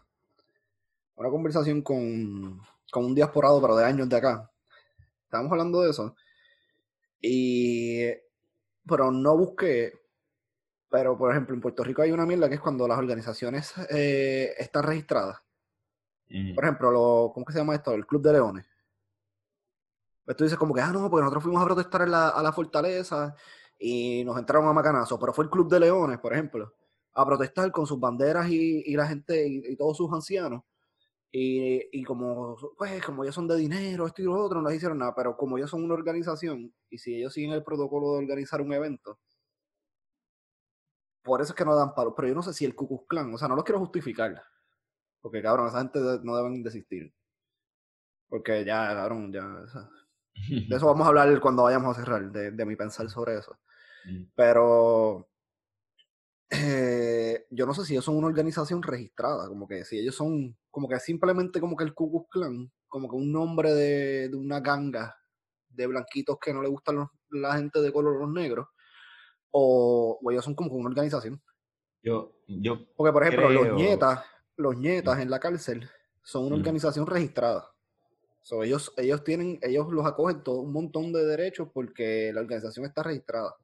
una 1.16 1.30
conversación 1.30 1.82
con, 1.82 2.60
con 2.90 3.04
un 3.04 3.14
diasporado, 3.14 3.60
pero 3.60 3.76
de 3.76 3.84
años 3.84 4.08
de 4.08 4.16
acá. 4.16 4.50
Estábamos 5.24 5.52
hablando 5.52 5.82
de 5.82 5.90
eso. 5.90 6.14
Y 7.20 8.04
pero 8.86 9.10
no 9.10 9.36
busqué. 9.36 9.92
Pero, 10.90 11.16
por 11.18 11.30
ejemplo, 11.30 11.54
en 11.54 11.60
Puerto 11.60 11.82
Rico 11.82 12.02
hay 12.02 12.12
una 12.12 12.26
mierda 12.26 12.48
que 12.48 12.56
es 12.56 12.60
cuando 12.60 12.86
las 12.86 12.98
organizaciones 12.98 13.74
eh, 13.90 14.54
están 14.58 14.84
registradas. 14.84 15.38
Por 16.54 16.64
ejemplo, 16.64 16.90
lo, 16.90 17.30
¿cómo 17.32 17.46
que 17.46 17.52
se 17.52 17.58
llama 17.58 17.74
esto? 17.74 17.92
El 17.92 18.06
Club 18.06 18.22
de 18.22 18.32
Leones. 18.32 18.66
Pues 20.24 20.36
tú 20.36 20.44
dices 20.44 20.58
como 20.58 20.74
que, 20.74 20.80
ah, 20.80 20.90
no, 20.90 21.10
porque 21.10 21.22
nosotros 21.22 21.44
fuimos 21.44 21.62
a 21.62 21.66
protestar 21.66 22.02
a 22.02 22.42
la 22.42 22.52
fortaleza 22.52 23.34
y 23.78 24.24
nos 24.24 24.38
entraron 24.38 24.68
a 24.68 24.72
macanazo. 24.72 25.18
Pero 25.18 25.32
fue 25.32 25.44
el 25.44 25.50
Club 25.50 25.70
de 25.70 25.80
Leones, 25.80 26.18
por 26.18 26.32
ejemplo, 26.32 26.74
a 27.12 27.26
protestar 27.26 27.70
con 27.70 27.86
sus 27.86 28.00
banderas 28.00 28.48
y, 28.48 28.94
la 28.96 29.06
gente 29.06 29.46
y, 29.46 29.76
todos 29.76 29.96
sus 29.96 30.12
ancianos. 30.12 30.62
Y, 31.36 32.04
como, 32.04 32.56
pues, 32.78 33.04
como 33.04 33.24
ellos 33.24 33.34
son 33.34 33.48
de 33.48 33.56
dinero, 33.56 34.06
esto 34.06 34.22
y 34.22 34.24
lo 34.24 34.40
otro, 34.40 34.62
no 34.62 34.68
les 34.68 34.76
hicieron 34.76 34.98
nada, 34.98 35.12
pero 35.16 35.36
como 35.36 35.58
ellos 35.58 35.68
son 35.68 35.82
una 35.82 35.94
organización 35.94 36.72
y 36.88 36.98
si 36.98 37.16
ellos 37.16 37.32
siguen 37.32 37.50
el 37.50 37.64
protocolo 37.64 38.12
de 38.12 38.18
organizar 38.18 38.60
un 38.60 38.72
evento, 38.72 39.18
por 41.24 41.40
eso 41.42 41.52
es 41.52 41.56
que 41.56 41.64
no 41.64 41.74
dan 41.74 41.92
palos. 41.92 42.14
Pero 42.16 42.28
yo 42.28 42.34
no 42.36 42.42
sé 42.44 42.52
si 42.52 42.64
el 42.64 42.76
Ku 42.76 42.86
Klux 42.86 43.08
Klan, 43.08 43.34
o 43.34 43.38
sea, 43.38 43.48
no 43.48 43.56
lo 43.56 43.64
quiero 43.64 43.80
justificar, 43.80 44.44
porque 45.20 45.42
cabrón, 45.42 45.66
esa 45.66 45.80
gente 45.80 45.98
no 46.22 46.36
deben 46.36 46.62
desistir. 46.62 47.12
Porque 48.28 48.64
ya, 48.64 48.94
cabrón, 48.94 49.32
ya. 49.32 49.44
De 49.44 50.76
eso 50.76 50.86
vamos 50.86 51.04
a 51.04 51.08
hablar 51.08 51.40
cuando 51.40 51.64
vayamos 51.64 51.98
a 51.98 52.00
cerrar, 52.00 52.30
de, 52.30 52.52
de 52.52 52.64
mi 52.64 52.76
pensar 52.76 53.10
sobre 53.10 53.38
eso. 53.38 53.58
Mm. 54.04 54.26
Pero 54.36 55.28
eh, 56.56 57.46
yo 57.50 57.66
no 57.66 57.74
sé 57.74 57.84
si 57.84 57.92
ellos 57.94 58.04
son 58.04 58.16
una 58.16 58.26
organización 58.26 58.82
registrada, 58.82 59.48
como 59.48 59.66
que 59.66 59.84
si 59.84 59.98
ellos 59.98 60.14
son, 60.14 60.56
como 60.70 60.88
que 60.88 60.98
simplemente 61.00 61.60
como 61.60 61.76
que 61.76 61.84
el 61.84 61.94
Ku 61.94 62.10
Klux 62.10 62.28
Klan, 62.30 62.72
como 62.88 63.08
que 63.08 63.16
un 63.16 63.32
nombre 63.32 63.72
de, 63.72 64.28
de 64.28 64.36
una 64.36 64.60
ganga 64.60 65.16
de 65.68 65.86
blanquitos 65.86 66.38
que 66.40 66.52
no 66.54 66.62
le 66.62 66.68
gustan 66.68 66.96
los- 66.96 67.08
la 67.30 67.56
gente 67.56 67.80
de 67.80 67.92
color 67.92 68.18
los 68.20 68.30
negros, 68.30 68.68
o, 69.50 70.18
o 70.22 70.30
ellos 70.30 70.44
son 70.44 70.54
como 70.54 70.72
una 70.74 70.88
organización. 70.88 71.42
Yo, 72.02 72.32
yo, 72.46 72.86
Porque, 72.96 73.12
por 73.12 73.22
ejemplo, 73.24 73.48
Creo- 73.48 73.64
los 73.64 73.74
nietas, 73.76 74.24
los 74.56 74.76
nietas 74.76 75.18
en 75.20 75.30
la 75.30 75.40
cárcel 75.40 75.88
son 76.22 76.44
una 76.46 76.56
Mm. 76.56 76.58
organización 76.60 77.06
registrada. 77.06 77.70
So, 78.42 78.62
ellos, 78.62 78.92
ellos 78.98 79.24
tienen, 79.24 79.58
ellos 79.62 79.88
los 79.90 80.04
acogen 80.06 80.42
todo 80.42 80.60
un 80.60 80.72
montón 80.72 81.12
de 81.12 81.24
derechos 81.24 81.68
porque 81.72 82.30
la 82.34 82.42
organización 82.42 82.84
está 82.84 83.02
registrada. 83.02 83.56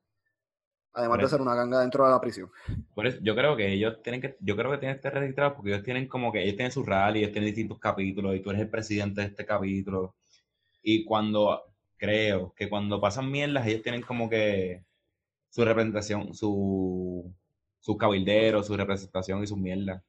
Además 0.93 1.19
de 1.19 1.25
eso- 1.25 1.37
ser 1.37 1.41
una 1.43 1.55
ganga 1.55 1.81
dentro 1.81 2.05
de 2.05 2.11
la 2.11 2.21
prisión. 2.21 2.51
por 2.95 3.07
eso, 3.07 3.19
yo 3.23 3.35
creo 3.37 3.57
que 3.57 3.73
ellos 3.73 4.03
tienen 4.03 4.21
que, 4.21 4.37
yo 4.41 4.57
creo 4.57 4.71
que 4.73 4.79
tienen 4.79 4.97
que 4.97 5.07
estar 5.07 5.15
registrados 5.15 5.55
porque 5.55 5.71
ellos 5.71 5.85
tienen 5.85 6.09
como 6.09 6.33
que, 6.33 6.43
ellos 6.43 6.57
tienen 6.57 6.73
su 6.73 6.83
rally, 6.85 7.21
ellos 7.21 7.33
tienen 7.33 7.47
distintos 7.49 7.79
capítulos 7.79 8.35
y 8.35 8.41
tú 8.41 8.51
eres 8.51 8.63
el 8.63 8.71
presidente 8.71 9.21
de 9.21 9.27
este 9.29 9.47
capítulo. 9.47 10.15
Y 10.83 11.05
cuando, 11.05 11.63
creo 11.97 12.53
que 12.57 12.69
cuando 12.69 13.01
pasan 13.01 13.31
mierdas, 13.31 13.67
ellos 13.67 13.83
tienen 13.83 14.03
como 14.03 14.29
que 14.29 14.85
su 15.51 15.65
representación, 15.65 16.35
su, 16.35 17.33
sus 17.81 17.97
cabilderos, 17.97 18.67
su 18.67 18.77
representación 18.77 19.43
y 19.43 19.47
sus 19.47 19.59
mierdas. 19.59 20.03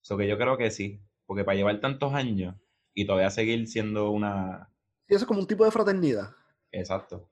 So 0.00 0.16
que 0.16 0.26
yo 0.28 0.36
creo 0.38 0.56
que 0.58 0.70
sí, 0.70 1.00
porque 1.26 1.44
para 1.44 1.56
llevar 1.56 1.80
tantos 1.80 2.12
años 2.14 2.54
y 2.94 3.06
todavía 3.06 3.30
seguir 3.30 3.66
siendo 3.68 4.10
una, 4.10 4.68
Sí, 5.08 5.14
eso 5.14 5.24
es 5.24 5.28
como 5.28 5.40
un 5.40 5.46
tipo 5.46 5.64
de 5.64 5.70
fraternidad. 5.70 6.30
exacto. 6.70 7.28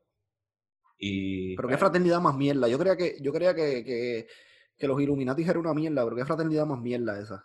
Y 1.01 1.57
Pero 1.57 1.69
qué 1.69 1.75
bueno, 1.75 1.79
fraternidad 1.79 2.21
más 2.21 2.37
mierda. 2.37 2.69
Yo 2.69 2.79
creía 2.79 2.97
que, 2.97 3.17
yo 3.23 3.33
creía 3.33 3.55
que, 3.55 3.83
que, 3.85 4.29
que 4.77 4.87
los 4.89 5.01
Illuminati 5.01 5.43
era 5.43 5.59
una 5.59 5.75
mierda, 5.75 6.05
pero 6.05 6.17
qué 6.17 6.25
fraternidad 6.27 6.67
más 6.67 6.81
mierda 6.81 7.19
esa. 7.21 7.45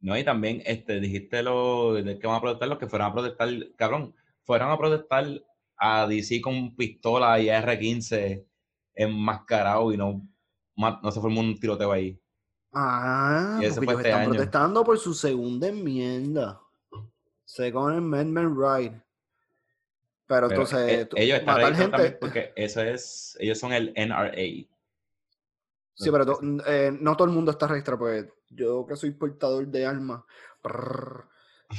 No, 0.00 0.16
y 0.18 0.24
también 0.24 0.62
este, 0.66 1.00
dijiste 1.00 1.42
lo 1.42 1.94
de 1.94 2.18
que 2.18 2.26
van 2.26 2.36
a 2.36 2.40
protestar, 2.42 2.68
los 2.68 2.78
que 2.78 2.86
fueron 2.88 3.08
a 3.08 3.12
protestar, 3.14 3.48
cabrón, 3.76 4.14
fueron 4.44 4.70
a 4.70 4.78
protestar 4.78 5.26
a 5.78 6.06
DC 6.06 6.42
con 6.42 6.76
pistola 6.76 7.40
y 7.40 7.46
R15 7.46 8.44
enmascarado 8.94 9.92
y 9.92 9.96
no, 9.96 10.28
no 10.76 11.10
se 11.10 11.20
formó 11.20 11.40
un 11.40 11.58
tiroteo 11.58 11.90
ahí. 11.92 12.20
Ah, 12.72 13.62
Y 13.62 13.70
porque 13.70 13.94
ellos 13.94 14.00
este 14.00 14.08
están 14.10 14.20
año. 14.22 14.30
protestando 14.30 14.84
por 14.84 14.98
su 14.98 15.14
segunda 15.14 15.68
enmienda. 15.68 16.60
Second 17.46 17.96
Amendment 17.98 18.56
Right. 18.58 18.92
Pero, 20.26 20.48
Pero, 20.48 20.62
entonces, 20.62 20.90
eh, 21.00 21.06
tú- 21.06 21.16
ellos 21.18 21.38
están 21.38 21.56
matar 21.60 21.74
gente. 21.74 22.10
porque 22.20 22.52
eso 22.56 22.80
es, 22.80 23.36
ellos 23.40 23.58
son 23.58 23.72
el 23.72 23.92
NRA. 23.94 24.66
Sí, 25.96 26.10
pero 26.10 26.24
to- 26.26 26.40
eh, 26.66 26.90
no 26.98 27.16
todo 27.16 27.28
el 27.28 27.34
mundo 27.34 27.50
está 27.50 27.66
registrado, 27.66 27.98
pues 28.00 28.26
yo 28.48 28.86
que 28.86 28.96
soy 28.96 29.10
portador 29.12 29.66
de 29.68 29.86
armas, 29.86 30.22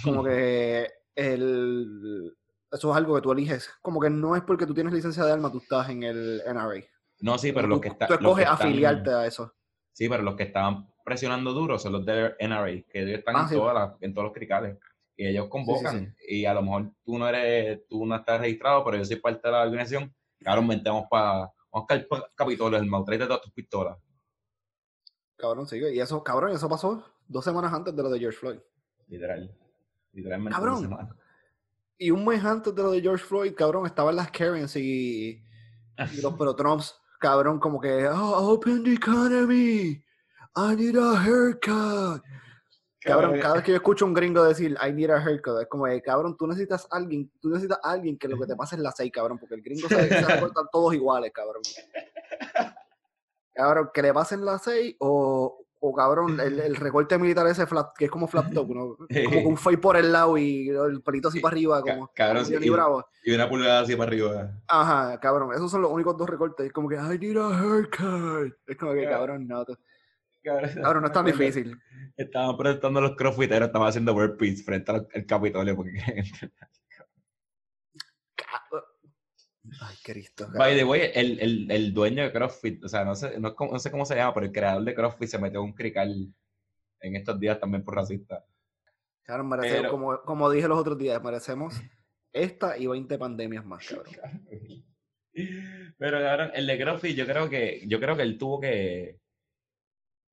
como 0.03 0.23
que 0.23 0.89
el, 1.15 2.35
eso 2.71 2.91
es 2.91 2.97
algo 2.97 3.15
que 3.15 3.21
tú 3.21 3.31
eliges. 3.31 3.69
Como 3.81 3.99
que 3.99 4.09
no 4.09 4.35
es 4.35 4.43
porque 4.43 4.65
tú 4.65 4.73
tienes 4.73 4.93
licencia 4.93 5.23
de 5.25 5.31
arma, 5.31 5.51
tú 5.51 5.57
estás 5.57 5.89
en 5.89 6.03
el 6.03 6.41
NRA. 6.45 6.83
No, 7.21 7.37
sí, 7.37 7.51
pero 7.51 7.63
tú, 7.67 7.69
los 7.71 7.81
que, 7.81 7.87
está- 7.89 8.07
tú 8.07 8.13
escoges 8.13 8.43
están- 8.45 8.67
afiliarte 8.67 9.09
a 9.11 9.25
eso. 9.25 9.53
Sí, 9.91 10.07
pero 10.09 10.23
los 10.23 10.35
que 10.35 10.43
estaban 10.43 10.87
presionando 11.03 11.53
duro 11.53 11.79
son 11.79 11.93
los 11.93 12.05
del 12.05 12.35
NRA, 12.39 12.83
que 12.89 13.01
ellos 13.01 13.19
están 13.19 13.35
Ah, 13.37 13.41
en, 13.43 13.49
sí. 13.49 13.55
todas 13.55 13.73
las- 13.73 13.93
en 14.01 14.13
todos 14.13 14.25
los 14.25 14.33
cricales. 14.33 14.77
Y 15.17 15.27
ellos 15.27 15.47
convocan. 15.49 16.13
sí. 16.19 16.39
Y 16.39 16.45
a 16.45 16.53
lo 16.53 16.61
mejor 16.61 16.91
tú 17.03 17.17
no 17.17 17.27
eres, 17.27 17.87
tú 17.87 18.05
no 18.05 18.15
estás 18.15 18.39
registrado, 18.41 18.83
pero 18.83 18.97
yo 18.97 19.05
soy 19.05 19.15
parte 19.17 19.47
de 19.47 19.51
la 19.51 19.61
organización. 19.63 20.13
Claro, 20.39 20.61
metemos 20.61 21.05
para. 21.09 21.51
Vamos 21.71 21.83
a 21.83 21.87
caer 21.87 22.07
pa- 22.07 22.29
Capitolio, 22.35 22.77
el 22.77 22.85
mau, 22.85 23.03
tráete 23.03 23.25
todas 23.25 23.41
tus 23.41 23.51
pistolas. 23.53 23.97
Cabrón, 25.37 25.67
sí. 25.67 25.77
Y 25.77 25.99
eso, 25.99 26.23
cabrón, 26.23 26.51
eso 26.51 26.69
pasó 26.69 27.03
dos 27.27 27.43
semanas 27.43 27.73
antes 27.73 27.95
de 27.95 28.03
lo 28.03 28.09
de 28.09 28.19
George 28.19 28.37
Floyd. 28.37 28.59
Literal. 29.07 29.53
Literalmente. 30.13 30.55
Cabrón. 30.55 30.85
una. 30.87 31.15
Y 31.97 32.11
un 32.11 32.25
mes 32.25 32.43
antes 32.43 32.73
de 32.75 32.83
lo 32.83 32.91
de 32.91 33.01
George 33.01 33.23
Floyd, 33.23 33.53
cabrón, 33.55 33.85
estaban 33.85 34.15
las 34.15 34.29
Karens 34.31 34.75
y, 34.75 35.41
y 36.13 36.21
los 36.21 36.33
pero 36.37 36.55
Trumps, 36.55 36.95
cabrón, 37.19 37.59
como 37.59 37.79
que, 37.79 38.07
oh, 38.07 38.53
open 38.53 38.83
the 38.83 38.93
economy. 38.93 40.01
I 40.57 40.75
need 40.75 40.95
a 40.97 41.21
haircut. 41.21 42.21
Cabrón, 43.05 43.39
cada 43.39 43.53
vez 43.55 43.63
que 43.63 43.71
yo 43.71 43.77
escucho 43.77 44.05
a 44.05 44.07
un 44.07 44.13
gringo 44.13 44.43
decir 44.43 44.75
I 44.85 44.91
need 44.91 45.09
a 45.11 45.23
haircut, 45.23 45.61
es 45.61 45.67
como, 45.67 45.85
cabrón, 46.03 46.35
tú 46.37 46.47
necesitas 46.47 46.87
alguien, 46.91 47.31
tú 47.39 47.49
necesitas 47.49 47.79
alguien 47.83 48.17
que 48.17 48.27
lo 48.27 48.37
que 48.39 48.47
te 48.47 48.55
pase 48.55 48.75
es 48.75 48.81
la 48.81 48.91
6, 48.91 49.11
cabrón, 49.13 49.37
porque 49.37 49.55
el 49.55 49.61
gringo 49.61 49.87
se, 49.87 50.07
se 50.09 50.21
recortan 50.21 50.65
todos 50.71 50.93
iguales, 50.93 51.31
cabrón. 51.33 51.61
Cabrón, 53.53 53.89
que 53.93 54.01
le 54.01 54.13
pasen 54.13 54.43
la 54.43 54.59
6 54.59 54.95
o, 54.99 55.65
o 55.79 55.93
cabrón, 55.93 56.39
el, 56.41 56.59
el 56.59 56.75
recorte 56.75 57.17
militar 57.17 57.47
ese 57.47 57.65
flat, 57.65 57.95
que 57.97 58.05
es 58.05 58.11
como 58.11 58.27
flat 58.27 58.51
top, 58.51 58.69
¿no? 58.69 58.97
como 59.25 59.47
un 59.49 59.57
fade 59.57 59.77
por 59.77 59.95
el 59.95 60.11
lado 60.11 60.37
y 60.37 60.69
el 60.69 61.01
pelito 61.01 61.29
así 61.29 61.39
para 61.39 61.53
arriba, 61.53 61.81
como, 61.81 62.11
cabrón, 62.13 62.43
y- 62.61 62.69
Bravo. 62.69 63.05
Y 63.23 63.33
una 63.33 63.47
pulgada 63.47 63.79
así 63.81 63.95
para 63.95 64.09
arriba. 64.09 64.51
Ajá, 64.67 65.19
cabrón, 65.19 65.53
esos 65.53 65.71
son 65.71 65.81
los 65.83 65.91
únicos 65.91 66.17
dos 66.17 66.29
recortes, 66.29 66.65
es 66.65 66.73
como 66.73 66.89
que 66.89 66.95
I 66.95 67.17
need 67.19 67.37
a 67.37 67.49
haircut. 67.59 68.53
Es 68.67 68.77
como 68.77 68.93
que, 68.93 69.07
cabrón, 69.07 69.47
no, 69.47 69.63
Cabrón, 70.45 70.69
cabrón, 70.75 71.01
no 71.01 71.07
es 71.07 71.13
tan 71.13 71.25
difícil. 71.25 71.75
Estaban 72.15 72.55
protestando 72.55 73.01
los 73.01 73.15
crossfiteros, 73.15 73.65
estaban 73.67 73.87
haciendo 73.87 74.13
burpees 74.13 74.63
frente 74.63 74.91
al, 74.91 75.07
Capitolio. 75.25 75.75
Porque, 75.75 75.99
Ay, 79.81 79.95
Cristo. 80.03 80.47
by 80.55 80.73
the 80.75 80.81
cabrón. 80.81 80.89
way, 80.89 81.11
el, 81.15 81.39
el, 81.39 81.71
el 81.71 81.93
dueño 81.93 82.23
de 82.23 82.31
CrossFit, 82.31 82.83
o 82.83 82.87
sea, 82.87 83.03
no 83.03 83.15
sé, 83.15 83.39
no, 83.39 83.55
sé 83.79 83.89
cómo 83.91 84.05
se 84.05 84.15
llama, 84.15 84.33
pero 84.35 84.45
el 84.45 84.51
creador 84.51 84.83
de 84.83 84.93
CrossFit 84.93 85.27
se 85.27 85.39
metió 85.39 85.63
un 85.63 85.73
crical 85.73 86.31
en 87.01 87.15
estos 87.15 87.39
días 87.39 87.59
también 87.59 87.83
por 87.83 87.95
racista. 87.95 88.45
Cabrón, 89.23 89.49
merecemos, 89.49 89.81
Pero- 89.81 89.91
como, 89.91 90.21
como 90.21 90.49
dije 90.51 90.67
los 90.67 90.77
otros 90.77 90.97
días, 90.99 91.21
merecemos 91.23 91.81
esta 92.31 92.77
y 92.77 92.85
20 92.85 93.17
pandemias 93.17 93.65
más, 93.65 93.87
cabrón. 93.87 94.13
Pero 95.97 96.19
cabrón, 96.19 96.51
el 96.53 96.67
de 96.67 96.77
CrossFit, 96.77 97.17
yo 97.17 97.25
creo 97.25 97.49
que, 97.49 97.81
yo 97.87 97.99
creo 97.99 98.15
que 98.15 98.21
él 98.23 98.37
tuvo 98.37 98.59
que. 98.61 99.19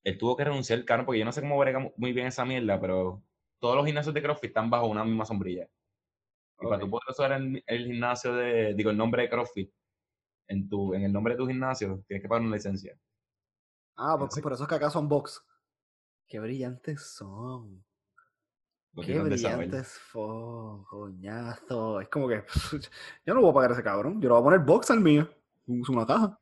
Él 0.05 0.19
tuvo 0.19 0.37
que 0.37 0.45
renunciar, 0.45 0.85
cabrón, 0.85 1.07
porque 1.07 1.19
yo 1.21 1.25
no 1.25 1.33
sé 1.33 1.41
cómo 1.41 1.59
brega 1.59 1.79
mu- 1.79 1.93
muy 1.97 2.13
bien 2.13 2.27
esa 2.27 2.45
mierda, 2.45 2.81
pero 2.81 3.23
todos 3.61 3.77
los 3.77 3.87
gimnasios 3.87 4.15
de 4.15 4.23
CrossFit 4.23 4.49
están 4.51 4.69
bajo 4.71 4.87
una 4.87 5.05
misma 5.05 5.25
sombrilla. 5.25 5.69
Y 6.61 6.65
para 6.67 6.79
tú 6.79 6.89
poder 6.91 7.05
usar 7.11 7.33
el, 7.33 7.63
el 7.67 7.87
gimnasio 7.87 8.35
de, 8.35 8.75
digo, 8.75 8.91
el 8.91 8.97
nombre 8.97 9.23
de 9.23 9.31
CrossFit, 9.31 9.73
en 10.49 10.69
tu, 10.69 10.95
en 10.95 11.03
el 11.05 11.13
nombre 11.13 11.35
de 11.35 11.39
tu 11.39 11.47
gimnasio, 11.47 12.03
tienes 12.07 12.23
que 12.23 12.29
pagar 12.29 12.43
una 12.45 12.57
licencia. 12.57 12.97
Ah, 13.97 14.17
por, 14.19 14.29
Así- 14.29 14.41
por 14.41 14.53
eso 14.53 14.63
es 14.65 14.69
que 14.69 14.75
acá 14.75 14.91
son 14.91 15.09
box. 15.09 15.45
Qué 16.27 16.41
brillantes 16.41 17.15
son. 17.15 17.85
Qué 19.05 19.19
brillantes 19.21 20.01
son, 20.11 20.85
coñazo. 20.85 22.01
Es 22.01 22.09
como 22.09 22.29
que 22.29 22.45
yo 23.27 23.35
no 23.35 23.41
voy 23.41 23.51
a 23.51 23.55
pagar 23.55 23.73
ese 23.73 23.83
cabrón. 23.83 24.21
Yo 24.21 24.29
le 24.29 24.35
voy 24.35 24.41
a 24.41 24.45
poner 24.45 24.61
box 24.61 24.91
al 24.91 25.01
mío. 25.01 25.29
Es 25.67 25.89
una 25.89 26.07
caja. 26.07 26.39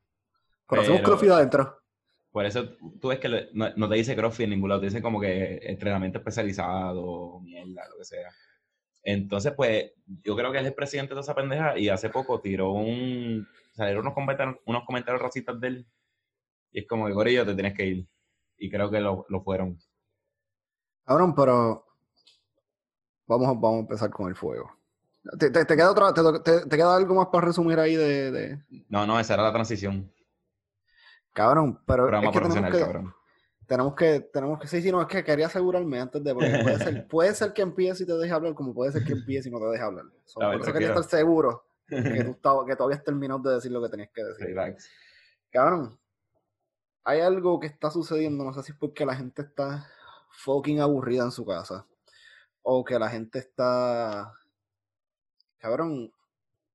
Pero 0.67 0.81
hacemos 0.81 0.99
Pero- 1.01 1.09
crossfit 1.09 1.29
adentro. 1.31 1.80
Por 2.31 2.45
eso 2.45 2.69
tú 3.01 3.09
ves 3.09 3.19
que 3.19 3.27
le- 3.29 3.49
no, 3.53 3.69
no 3.75 3.89
te 3.89 3.95
dice 3.95 4.15
CrossFit 4.15 4.45
en 4.45 4.51
ningún 4.51 4.69
lado, 4.69 4.81
te 4.81 4.87
dice 4.87 5.01
como 5.01 5.19
que 5.19 5.59
entrenamiento 5.63 6.19
especializado, 6.19 7.39
mierda, 7.41 7.87
lo 7.89 7.97
que 7.97 8.05
sea. 8.05 8.29
Entonces, 9.03 9.53
pues, 9.53 9.91
yo 10.23 10.35
creo 10.35 10.51
que 10.51 10.59
él 10.59 10.65
es 10.65 10.69
el 10.69 10.75
presidente 10.75 11.13
de 11.15 11.21
esa 11.21 11.35
pendeja 11.35 11.77
y 11.77 11.89
hace 11.89 12.09
poco 12.09 12.39
tiró 12.39 12.71
un. 12.71 13.47
salieron 13.73 14.01
unos 14.03 14.13
comentarios, 14.13 14.57
unos 14.65 14.85
comentarios 14.85 15.21
racistas 15.21 15.59
de 15.59 15.67
él. 15.67 15.87
Y 16.71 16.79
es 16.81 16.87
como 16.87 17.07
que, 17.07 17.13
Gorillo, 17.13 17.45
te 17.45 17.53
tienes 17.53 17.73
que 17.73 17.85
ir. 17.85 18.07
Y 18.57 18.69
creo 18.69 18.89
que 18.91 18.99
lo, 19.01 19.25
lo 19.27 19.41
fueron. 19.43 19.77
Cabrón, 21.05 21.33
pero 21.35 21.85
vamos, 23.27 23.47
a- 23.47 23.53
vamos 23.53 23.75
a 23.77 23.79
empezar 23.79 24.09
con 24.11 24.29
el 24.29 24.35
fuego. 24.35 24.71
¿Te, 25.39 25.49
te- 25.51 25.65
te 25.65 25.75
queda 25.75 25.91
otra, 25.91 26.13
te, 26.13 26.21
te- 26.43 26.65
te 26.67 26.77
queda 26.77 26.95
algo 26.95 27.13
más 27.15 27.27
para 27.27 27.47
resumir 27.47 27.79
ahí 27.79 27.95
de, 27.95 28.31
de- 28.31 28.63
No, 28.89 29.05
no, 29.05 29.19
esa 29.19 29.33
era 29.33 29.43
la 29.43 29.51
transición. 29.53 30.11
Cabrón, 31.33 31.79
pero 31.85 32.03
Programa 32.03 32.27
es 32.27 32.33
que 32.33 32.39
tenemos 32.39 32.71
que, 32.71 32.79
cabrón. 32.79 33.13
tenemos 33.67 33.95
que, 33.95 34.19
tenemos 34.33 34.59
que, 34.59 34.67
sí, 34.67 34.81
sí, 34.81 34.91
no, 34.91 35.01
es 35.01 35.07
que 35.07 35.23
quería 35.23 35.47
asegurarme 35.47 35.99
antes 35.99 36.23
de, 36.23 36.33
porque 36.33 36.49
puede 36.63 36.77
ser, 36.77 37.07
puede 37.07 37.33
ser 37.33 37.53
que 37.53 37.61
empiece 37.61 38.03
y 38.03 38.05
te 38.05 38.13
deje 38.13 38.33
hablar, 38.33 38.53
como 38.53 38.73
puede 38.73 38.91
ser 38.91 39.03
que 39.03 39.13
empiece 39.13 39.49
y 39.49 39.51
no 39.51 39.59
te 39.59 39.65
deje 39.65 39.83
hablar. 39.83 40.05
So, 40.25 40.41
A 40.41 40.49
ver, 40.49 40.59
por 40.59 40.67
eso 40.67 40.73
quería 40.73 40.89
estar 40.89 41.03
seguro 41.03 41.65
que 41.87 41.95
tú, 42.41 42.65
que 42.65 42.75
tú 42.75 42.83
habías 42.83 43.03
terminado 43.03 43.39
de 43.39 43.55
decir 43.55 43.71
lo 43.71 43.81
que 43.81 43.89
tenías 43.89 44.09
que 44.13 44.23
decir. 44.23 44.47
Relax. 44.47 44.89
Cabrón, 45.49 45.97
hay 47.03 47.21
algo 47.21 47.59
que 47.59 47.67
está 47.67 47.89
sucediendo, 47.89 48.43
no 48.43 48.53
sé 48.53 48.63
si 48.63 48.71
es 48.71 48.77
porque 48.77 49.05
la 49.05 49.15
gente 49.15 49.41
está 49.41 49.87
fucking 50.31 50.81
aburrida 50.81 51.23
en 51.23 51.31
su 51.31 51.45
casa, 51.45 51.85
o 52.61 52.83
que 52.83 52.99
la 52.99 53.09
gente 53.09 53.39
está, 53.39 54.33
cabrón, 55.57 56.11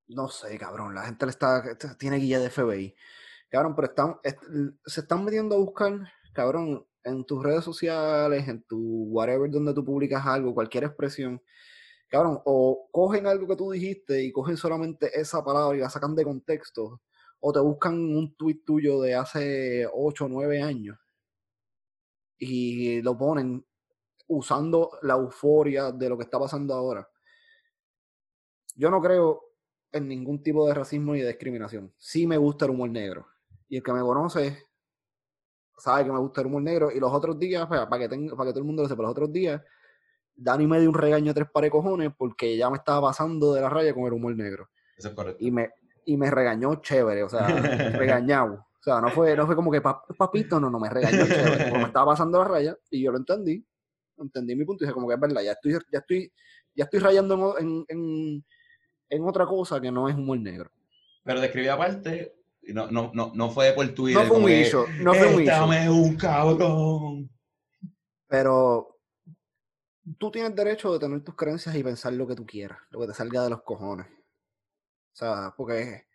no 0.09 0.29
sé, 0.29 0.59
cabrón, 0.59 0.95
la 0.95 1.03
gente 1.03 1.27
le 1.27 1.31
está, 1.31 1.77
tiene 1.99 2.17
guía 2.17 2.39
de 2.39 2.51
FBI. 2.51 2.95
Cabrón, 3.49 3.75
pero 3.77 3.89
están, 3.89 4.17
est- 4.23 4.43
se 4.85 5.01
están 5.01 5.25
metiendo 5.25 5.55
a 5.57 5.59
buscar, 5.59 5.93
cabrón, 6.35 6.87
en 7.05 7.25
tus 7.25 7.43
redes 7.43 7.65
sociales, 7.65 8.49
en 8.49 8.63
tu 8.65 8.79
whatever 9.11 9.51
donde 9.51 9.73
tú 9.75 9.85
publicas 9.85 10.27
algo, 10.27 10.55
cualquier 10.55 10.85
expresión. 10.85 11.41
cabrón, 12.09 12.41
o 12.45 12.89
cogen 12.93 13.27
algo 13.27 13.47
que 13.49 13.57
tú 13.57 13.71
dijiste 13.73 14.23
y 14.25 14.33
cogen 14.33 14.57
solamente 14.57 15.11
esa 15.21 15.45
palabra 15.45 15.77
y 15.79 15.81
la 15.81 15.91
sacan 15.91 16.15
de 16.17 16.25
contexto, 16.25 17.03
o 17.41 17.53
te 17.53 17.61
buscan 17.61 17.95
un 17.95 18.35
tuit 18.37 18.65
tuyo 18.65 19.01
de 19.03 19.15
hace 19.17 19.87
8 19.93 20.27
o 20.27 20.29
9 20.29 20.63
años 20.63 20.99
y 22.39 23.01
lo 23.03 23.17
ponen 23.17 23.65
usando 24.29 24.99
la 25.03 25.15
euforia 25.15 25.93
de 25.93 26.09
lo 26.09 26.17
que 26.19 26.25
está 26.25 26.39
pasando 26.39 26.75
ahora. 26.75 27.09
Yo 28.77 28.91
no 28.91 29.01
creo 29.01 29.43
en 29.93 30.07
ningún 30.09 30.43
tipo 30.43 30.67
de 30.69 30.75
racismo 30.75 31.15
ni 31.15 31.23
discriminación. 31.23 31.93
Sí 31.99 32.27
me 32.27 32.37
gusta 32.37 32.67
el 32.67 32.73
humor 32.73 32.91
negro. 32.91 33.27
Y 33.69 33.77
el 33.77 33.83
que 33.83 33.93
me 33.93 34.01
conoce 34.01 34.67
sabe 35.79 36.05
que 36.05 36.13
me 36.13 36.19
gusta 36.19 36.41
el 36.41 36.47
humor 36.47 36.63
negro. 36.63 36.91
Y 36.91 37.01
los 37.01 37.13
otros 37.13 37.39
días, 37.39 37.67
para, 37.67 37.99
que, 37.99 38.09
tenga, 38.09 38.37
para 38.37 38.49
que 38.49 38.53
todo 38.53 38.61
el 38.61 38.67
mundo 38.67 38.83
lo 38.83 38.89
sepa, 38.89 39.03
los 39.03 39.13
otros 39.13 39.33
días, 39.33 39.61
Dani 40.35 40.67
me 40.67 40.81
dio 40.81 40.89
un 40.89 40.95
regaño 40.95 41.27
de 41.27 41.35
tres 41.35 41.51
pares 41.51 41.71
cojones 41.71 42.11
porque 42.17 42.57
ya 42.57 42.71
me 42.71 42.77
estaba 42.77 43.09
pasando 43.09 43.55
de 43.55 43.63
la 43.63 43.71
raya 43.71 43.95
con 43.95 44.05
el 44.05 44.13
humor 44.13 44.37
negro. 44.37 44.69
Eso 44.97 45.09
es 45.09 45.15
correcto. 45.15 45.43
Y 45.45 45.51
me, 45.51 45.71
y 46.05 46.17
me 46.17 46.31
regañó 46.31 46.77
chévere, 46.77 47.23
o 47.23 47.29
sea, 47.29 47.47
regañado. 47.99 48.55
O 48.55 48.83
sea, 48.83 49.01
no 49.01 49.11
fue, 49.11 49.35
no 49.37 49.47
fue 49.47 49.57
como 49.57 49.71
que 49.71 49.81
papito, 49.81 50.61
no, 50.61 50.71
no, 50.71 50.79
me 50.79 50.89
regañó 50.89 51.27
chévere. 51.27 51.71
Como 51.71 51.81
me 51.81 51.87
estaba 51.89 52.13
pasando 52.13 52.39
la 52.39 52.45
raya 52.45 52.77
y 52.91 53.03
yo 53.03 53.11
lo 53.11 53.19
entendí. 53.19 53.65
Entendí 54.19 54.55
mi 54.55 54.65
punto 54.65 54.85
y 54.85 54.87
dije, 54.87 54.95
como 54.95 55.09
que 55.09 55.15
es 55.15 55.21
verdad, 55.21 55.43
ya 55.43 55.53
estoy, 55.53 55.73
ya 55.93 55.99
estoy, 55.99 56.33
ya 56.75 56.85
estoy 56.85 57.01
rayando 57.01 57.59
en, 57.59 57.85
en, 57.89 58.45
en 59.09 59.25
otra 59.25 59.45
cosa 59.47 59.81
que 59.81 59.91
no 59.91 60.09
es 60.09 60.15
humor 60.15 60.39
negro. 60.39 60.71
Pero 61.25 61.41
describí 61.41 61.69
aparte, 61.69 62.35
no, 62.73 62.91
no, 62.91 63.11
no, 63.15 63.33
no 63.35 63.51
fue 63.51 63.73
por 63.73 63.89
Twitter. 63.89 64.23
No 64.23 64.29
fue 64.29 64.39
un 64.39 64.51
issue, 64.51 64.87
no 65.03 65.15
fue 65.15 65.35
un 65.35 65.43
issue. 65.43 65.91
un 65.91 66.17
cabrón. 66.17 67.31
Pero 68.29 68.99
tú 70.19 70.31
tienes 70.31 70.55
derecho 70.55 70.93
de 70.93 70.99
tener 70.99 71.23
tus 71.23 71.35
creencias 71.35 71.75
y 71.75 71.83
pensar 71.83 72.13
lo 72.13 72.27
que 72.27 72.35
tú 72.35 72.47
quieras, 72.47 72.79
lo 72.91 73.01
que 73.01 73.07
te 73.07 73.15
salga 73.15 73.43
de 73.43 73.51
los 73.51 73.63
cojones. 73.63 74.07
O 74.07 75.17
sea, 75.17 75.55
porque 75.57 76.07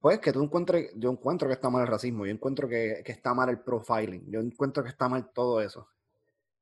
pues 0.00 0.20
que 0.20 0.32
tú 0.32 0.42
encuentres, 0.42 0.92
yo 0.94 1.10
encuentro 1.10 1.48
que 1.48 1.54
está 1.54 1.70
mal 1.70 1.82
el 1.82 1.88
racismo, 1.88 2.24
yo 2.24 2.32
encuentro 2.32 2.68
que, 2.68 3.02
que, 3.04 3.12
está 3.12 3.34
mal 3.34 3.48
el 3.48 3.60
profiling, 3.60 4.30
yo 4.30 4.40
encuentro 4.40 4.82
que 4.84 4.90
está 4.90 5.08
mal 5.08 5.32
todo 5.32 5.60
eso. 5.60 5.88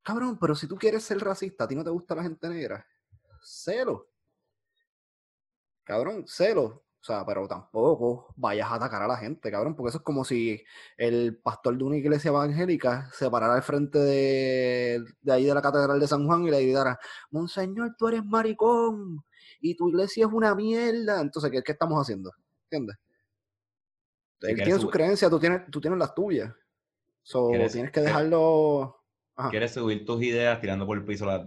Cabrón, 0.02 0.38
pero 0.40 0.54
si 0.54 0.66
tú 0.66 0.76
quieres 0.76 1.02
ser 1.04 1.18
racista, 1.18 1.64
a 1.64 1.68
ti 1.68 1.74
no 1.74 1.84
te 1.84 1.90
gusta 1.90 2.14
la 2.14 2.22
gente 2.22 2.48
negra, 2.48 2.86
cero 3.42 4.08
cabrón, 5.86 6.26
celo. 6.26 6.84
O 7.06 7.12
sea, 7.12 7.24
pero 7.24 7.46
tampoco 7.46 8.34
vayas 8.34 8.68
a 8.68 8.74
atacar 8.74 9.00
a 9.00 9.06
la 9.06 9.16
gente, 9.16 9.48
cabrón, 9.48 9.76
porque 9.76 9.90
eso 9.90 9.98
es 9.98 10.04
como 10.04 10.24
si 10.24 10.60
el 10.96 11.38
pastor 11.38 11.78
de 11.78 11.84
una 11.84 11.96
iglesia 11.96 12.30
evangélica 12.30 13.08
se 13.12 13.30
parara 13.30 13.54
al 13.54 13.62
frente 13.62 14.00
de, 14.00 15.04
de 15.20 15.32
ahí 15.32 15.44
de 15.44 15.54
la 15.54 15.62
catedral 15.62 16.00
de 16.00 16.08
San 16.08 16.26
Juan 16.26 16.42
y 16.42 16.50
le 16.50 16.60
gritara, 16.62 16.98
Monseñor, 17.30 17.94
tú 17.96 18.08
eres 18.08 18.24
maricón 18.24 19.24
y 19.60 19.76
tu 19.76 19.88
iglesia 19.88 20.26
es 20.26 20.32
una 20.32 20.52
mierda. 20.56 21.20
Entonces, 21.20 21.48
¿qué, 21.52 21.62
qué 21.62 21.70
estamos 21.70 22.02
haciendo? 22.02 22.32
¿Entiendes? 22.64 22.96
Él 24.40 24.56
tiene 24.56 24.80
sus 24.80 24.90
creencias, 24.90 25.30
tú 25.30 25.38
tienes, 25.38 25.60
tú 25.70 25.80
tienes 25.80 26.00
las 26.00 26.12
tuyas. 26.12 26.52
So, 27.22 27.50
tienes 27.50 27.92
que 27.92 28.00
dejarlo. 28.00 29.00
Quieres 29.50 29.74
subir 29.74 30.04
tus 30.04 30.20
ideas 30.24 30.60
tirando 30.60 30.84
por 30.84 30.98
el 30.98 31.04
piso 31.04 31.24
las 31.24 31.46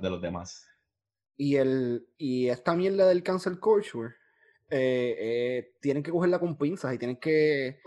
de 0.00 0.10
los 0.10 0.22
demás. 0.22 0.68
Y, 1.36 1.56
el, 1.56 2.06
y 2.16 2.48
esta 2.48 2.74
mierda 2.74 3.08
del 3.08 3.22
cancel 3.22 3.58
culture, 3.58 4.14
eh, 4.70 5.16
eh, 5.18 5.74
tienen 5.80 6.02
que 6.02 6.10
cogerla 6.10 6.38
con 6.38 6.56
pinzas 6.56 6.94
y 6.94 6.98
tienen 6.98 7.16
que, 7.16 7.80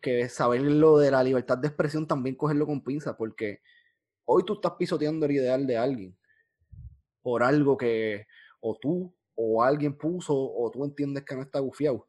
que 0.00 0.28
saber 0.28 0.62
lo 0.62 0.98
de 0.98 1.10
la 1.10 1.22
libertad 1.22 1.58
de 1.58 1.68
expresión 1.68 2.06
también 2.06 2.36
cogerlo 2.36 2.66
con 2.66 2.82
pinzas, 2.82 3.14
porque 3.16 3.60
hoy 4.24 4.44
tú 4.44 4.54
estás 4.54 4.72
pisoteando 4.78 5.26
el 5.26 5.32
ideal 5.32 5.66
de 5.66 5.78
alguien 5.78 6.16
por 7.22 7.42
algo 7.42 7.76
que 7.76 8.26
o 8.60 8.76
tú 8.80 9.14
o 9.34 9.62
alguien 9.62 9.96
puso 9.96 10.34
o 10.36 10.70
tú 10.70 10.84
entiendes 10.84 11.24
que 11.24 11.34
no 11.34 11.42
está 11.42 11.60
gufiado. 11.60 12.06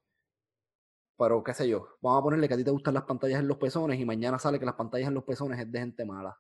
Pero 1.18 1.44
qué 1.44 1.54
sé 1.54 1.70
yo, 1.70 1.88
vamos 2.02 2.20
a 2.20 2.24
ponerle 2.24 2.48
que 2.48 2.54
a 2.56 2.58
ti 2.58 2.64
te 2.66 2.72
gustan 2.72 2.94
las 2.94 3.04
pantallas 3.04 3.40
en 3.40 3.48
los 3.48 3.58
pezones 3.58 4.00
y 4.00 4.06
mañana 4.06 4.38
sale 4.38 4.60
que 4.60 4.66
las 4.66 4.76
pantallas 4.76 5.08
en 5.08 5.14
los 5.14 5.24
pezones 5.24 5.60
es 5.60 5.72
de 5.72 5.80
gente 5.80 6.06
mala. 6.06 6.38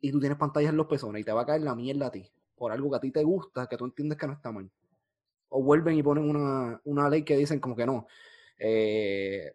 Y 0.00 0.12
tú 0.12 0.20
tienes 0.20 0.38
pantallas 0.38 0.70
en 0.70 0.76
los 0.76 0.86
pezones 0.86 1.22
y 1.22 1.24
te 1.24 1.32
va 1.32 1.42
a 1.42 1.46
caer 1.46 1.62
la 1.62 1.74
mierda 1.74 2.08
a 2.08 2.10
ti 2.10 2.30
por 2.56 2.72
algo 2.72 2.90
que 2.90 2.96
a 2.96 3.00
ti 3.00 3.10
te 3.12 3.22
gusta, 3.22 3.66
que 3.66 3.76
tú 3.76 3.84
entiendes 3.84 4.18
que 4.18 4.26
no 4.26 4.32
está 4.32 4.50
mal. 4.50 4.70
O 5.48 5.62
vuelven 5.62 5.96
y 5.96 6.02
ponen 6.02 6.28
una, 6.28 6.80
una 6.84 7.08
ley 7.08 7.22
que 7.24 7.36
dicen 7.36 7.60
como 7.60 7.76
que 7.76 7.86
no. 7.86 8.06
Eh, 8.58 9.54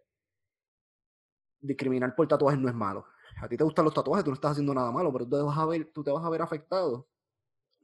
discriminar 1.60 2.14
por 2.14 2.26
tatuajes 2.28 2.60
no 2.60 2.68
es 2.68 2.74
malo. 2.74 3.06
A 3.40 3.48
ti 3.48 3.56
te 3.56 3.64
gustan 3.64 3.84
los 3.84 3.94
tatuajes, 3.94 4.24
tú 4.24 4.30
no 4.30 4.34
estás 4.34 4.52
haciendo 4.52 4.72
nada 4.74 4.90
malo, 4.92 5.12
pero 5.12 5.24
tú 5.24 5.36
te 5.36 5.42
vas 5.42 5.58
a 5.58 5.66
ver, 5.66 5.90
tú 5.92 6.02
te 6.04 6.10
vas 6.10 6.24
a 6.24 6.30
ver 6.30 6.42
afectado 6.42 7.08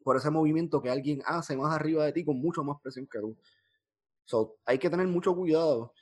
por 0.05 0.17
ese 0.17 0.31
movimiento 0.31 0.81
que 0.81 0.91
alguien 0.91 1.23
hace 1.27 1.57
más 1.57 1.75
arriba 1.75 2.05
de 2.05 2.13
ti 2.13 2.25
con 2.25 2.41
mucho 2.41 2.65
más 2.65 2.81
presión 2.81 3.07
que 3.07 3.19
tú. 3.19 3.37
Hay 4.65 4.79
que 4.79 4.91
tener 4.91 5.07
mucho 5.07 5.35
cuidado. 5.35 5.93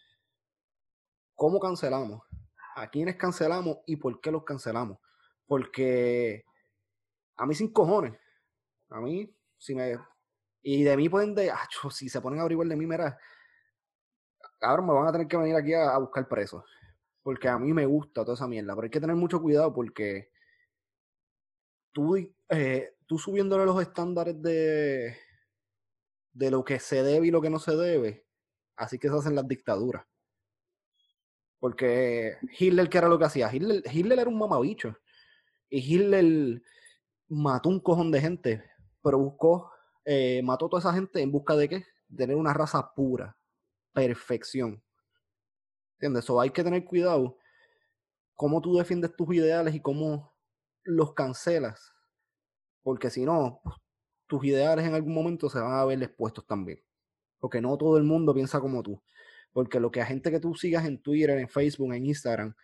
¿Cómo 1.35 1.61
cancelamos? 1.61 2.23
¿A 2.77 2.89
quiénes 2.91 3.17
cancelamos 3.17 3.79
y 3.87 3.97
por 3.97 4.21
qué 4.21 4.31
los 4.31 4.45
cancelamos? 4.45 4.99
Porque 5.47 6.45
a 7.37 7.47
mí 7.47 7.55
sin 7.55 7.73
cojones 7.73 8.15
a 8.91 9.01
mí, 9.01 9.33
si 9.59 9.75
me. 9.75 9.99
Y 10.63 10.83
de 10.85 10.97
mí 10.97 11.09
pueden 11.09 11.35
de. 11.35 11.53
si 11.91 12.09
se 12.09 12.21
ponen 12.21 12.39
a 12.39 12.43
averiguar 12.43 12.69
de 12.69 12.77
mí, 12.77 12.87
mira. 12.87 13.19
Ahora 14.61 14.83
me 14.83 14.93
van 14.93 15.09
a 15.09 15.13
tener 15.13 15.29
que 15.29 15.37
venir 15.37 15.55
aquí 15.55 15.75
a, 15.75 15.97
buscar 15.99 16.27
presos. 16.29 16.65
Porque 17.23 17.49
a 17.49 17.59
mí 17.59 17.73
me 17.73 17.87
gusta 17.87 18.23
toda 18.23 18.35
esa 18.35 18.47
mierda. 18.47 18.75
Pero 18.75 18.85
hay 18.85 18.91
que 18.91 19.01
tener 19.01 19.17
mucho 19.17 19.41
cuidado 19.41 19.73
porque. 19.73 20.31
Tú, 21.93 22.17
eh, 22.51 22.95
tú 23.07 23.19
subiéndole 23.19 23.65
los 23.65 23.81
estándares 23.81 24.41
de. 24.41 25.17
de 26.33 26.51
lo 26.51 26.65
que 26.65 26.79
se 26.79 27.03
debe 27.03 27.27
y 27.27 27.31
lo 27.31 27.41
que 27.41 27.51
no 27.51 27.59
se 27.59 27.77
debe. 27.77 28.27
Así 28.77 28.99
que 28.99 29.09
se 29.09 29.17
hacen 29.17 29.35
las 29.35 29.49
dictaduras. 29.49 30.05
Porque 31.59 32.37
Hitler, 32.59 32.89
¿qué 32.89 32.99
era 32.99 33.09
lo 33.09 33.19
que 33.19 33.25
hacía? 33.25 33.53
Hitler, 33.53 33.83
Hitler 33.91 34.19
era 34.19 34.29
un 34.29 34.39
mamabicho. 34.39 34.97
Y 35.71 35.79
Hitler 35.79 36.63
mató 37.29 37.71
un 37.71 37.81
cojón 37.81 38.11
de 38.11 38.21
gente 38.21 38.76
pero 39.07 39.21
buscó, 39.21 39.71
eh, 40.05 40.43
mató 40.43 40.67
a 40.67 40.69
toda 40.69 40.81
esa 40.81 40.93
gente 40.93 41.23
en 41.23 41.31
busca 41.31 41.55
de 41.55 41.69
qué? 41.69 41.85
Tener 42.17 42.35
una 42.35 42.53
raza 42.53 42.93
pura, 42.93 43.39
perfección. 43.93 44.83
¿Entiendes? 45.93 46.25
Eso 46.25 46.41
hay 46.41 46.51
que 46.51 46.65
tener 46.65 46.85
cuidado 46.85 47.39
cómo 48.35 48.61
tú 48.61 48.77
defiendes 48.77 49.15
tus 49.15 49.33
ideales 49.33 49.77
y 49.77 49.81
cómo 49.81 50.35
los 50.83 51.15
cancelas. 51.15 51.95
Porque 52.83 53.09
si 53.09 53.25
no, 53.25 53.61
tus 54.27 54.45
ideales 54.45 54.85
en 54.85 54.95
algún 54.95 55.15
momento 55.15 55.49
se 55.49 55.61
van 55.61 55.75
a 55.75 55.85
ver 55.85 56.03
expuestos 56.03 56.45
también. 56.45 56.83
Porque 57.39 57.61
no 57.61 57.79
todo 57.79 57.99
el 57.99 58.03
mundo 58.03 58.35
piensa 58.35 58.59
como 58.59 58.83
tú. 58.83 59.01
Porque 59.53 59.79
lo 59.79 59.93
que 59.93 60.01
a 60.01 60.07
gente 60.07 60.33
que 60.33 60.41
tú 60.41 60.57
sigas 60.57 60.85
en 60.85 61.01
Twitter, 61.01 61.39
en 61.39 61.49
Facebook, 61.49 61.95
en 61.95 62.07
Instagram, 62.07 62.57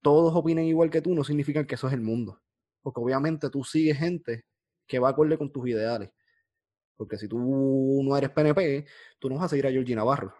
todos 0.00 0.32
opinen 0.36 0.66
igual 0.66 0.90
que 0.90 1.02
tú, 1.02 1.12
no 1.12 1.24
significa 1.24 1.66
que 1.66 1.74
eso 1.74 1.88
es 1.88 1.92
el 1.92 2.02
mundo. 2.02 2.40
Porque 2.82 3.00
obviamente 3.00 3.50
tú 3.50 3.64
sigues 3.64 3.98
gente 3.98 4.44
que 4.88 4.98
va 4.98 5.10
acorde 5.10 5.38
con 5.38 5.52
tus 5.52 5.68
ideales. 5.68 6.10
Porque 6.96 7.16
si 7.16 7.28
tú 7.28 8.02
no 8.02 8.16
eres 8.16 8.30
PNP, 8.30 8.84
tú 9.20 9.28
no 9.28 9.36
vas 9.36 9.44
a 9.44 9.48
seguir 9.50 9.68
a 9.68 9.70
Georgie 9.70 9.94
Navarro. 9.94 10.34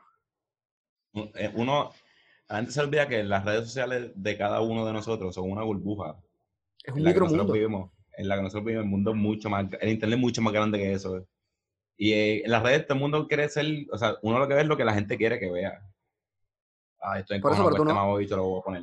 Eh, 1.15 1.53
uno, 1.55 1.93
antes 2.49 2.75
se 2.75 2.81
olvida 2.81 3.07
que 3.07 3.23
las 3.23 3.45
redes 3.45 3.67
sociales 3.67 4.11
de 4.15 4.37
cada 4.37 4.61
uno 4.61 4.85
de 4.85 4.93
nosotros 4.93 5.35
son 5.35 5.51
una 5.51 5.63
burbuja. 5.63 6.17
Es 6.83 6.95
un 6.95 7.05
micromundo. 7.05 7.93
En 8.17 8.27
la 8.27 8.35
que 8.35 8.43
nosotros 8.43 8.65
vivimos, 8.65 8.85
el 8.85 8.91
mundo 8.91 9.15
mucho 9.15 9.49
más, 9.49 9.67
el 9.81 9.91
internet 9.91 10.17
es 10.17 10.21
mucho 10.21 10.43
más 10.43 10.53
grande 10.53 10.79
que 10.79 10.93
eso. 10.93 11.25
Y 11.97 12.13
eh, 12.13 12.45
en 12.45 12.51
las 12.51 12.63
redes 12.65 12.87
todo 12.87 12.95
el 12.95 13.01
mundo 13.01 13.29
quiere 13.29 13.49
ser, 13.49 13.67
o 13.93 13.99
sea, 13.99 14.17
uno 14.23 14.41
lo 14.41 14.49
que 14.49 14.55
ve 14.55 14.63
es 14.63 14.67
lo 14.67 14.77
que 14.77 14.85
la 14.85 14.95
gente 14.95 15.17
quiere 15.17 15.39
que 15.39 15.51
vea. 15.53 15.81
Ah, 17.01 17.21
estoy 17.21 17.37
en 17.37 17.43
por 17.43 17.53
eso, 17.53 17.65
pero 17.65 17.77
tú 17.77 17.85
no, 17.85 17.95
lo 17.95 18.07
voy 18.45 18.59
a 18.59 18.65
poner. 18.65 18.83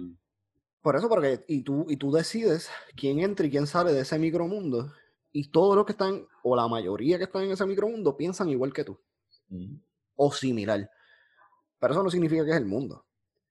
Por 0.81 0.95
eso, 0.95 1.09
porque 1.09 1.43
y 1.49 1.63
tú, 1.63 1.85
y 1.89 1.97
tú 1.97 2.11
decides 2.13 2.69
quién 2.95 3.19
entra 3.19 3.45
y 3.45 3.49
quién 3.49 3.67
sale 3.67 3.91
de 3.91 4.01
ese 4.01 4.17
micromundo 4.17 4.93
y 5.35 5.49
todos 5.49 5.75
los 5.75 5.85
que 5.85 5.91
están, 5.91 6.25
o 6.43 6.55
la 6.55 6.65
mayoría 6.69 7.17
que 7.17 7.25
están 7.25 7.43
en 7.43 7.51
ese 7.51 7.65
micromundo, 7.65 8.15
piensan 8.15 8.47
igual 8.47 8.71
que 8.71 8.85
tú. 8.85 8.97
O 10.15 10.31
similar. 10.31 10.89
Pero 11.77 11.93
eso 11.93 12.01
no 12.01 12.09
significa 12.09 12.45
que 12.45 12.51
es 12.51 12.55
el 12.55 12.65
mundo. 12.65 13.05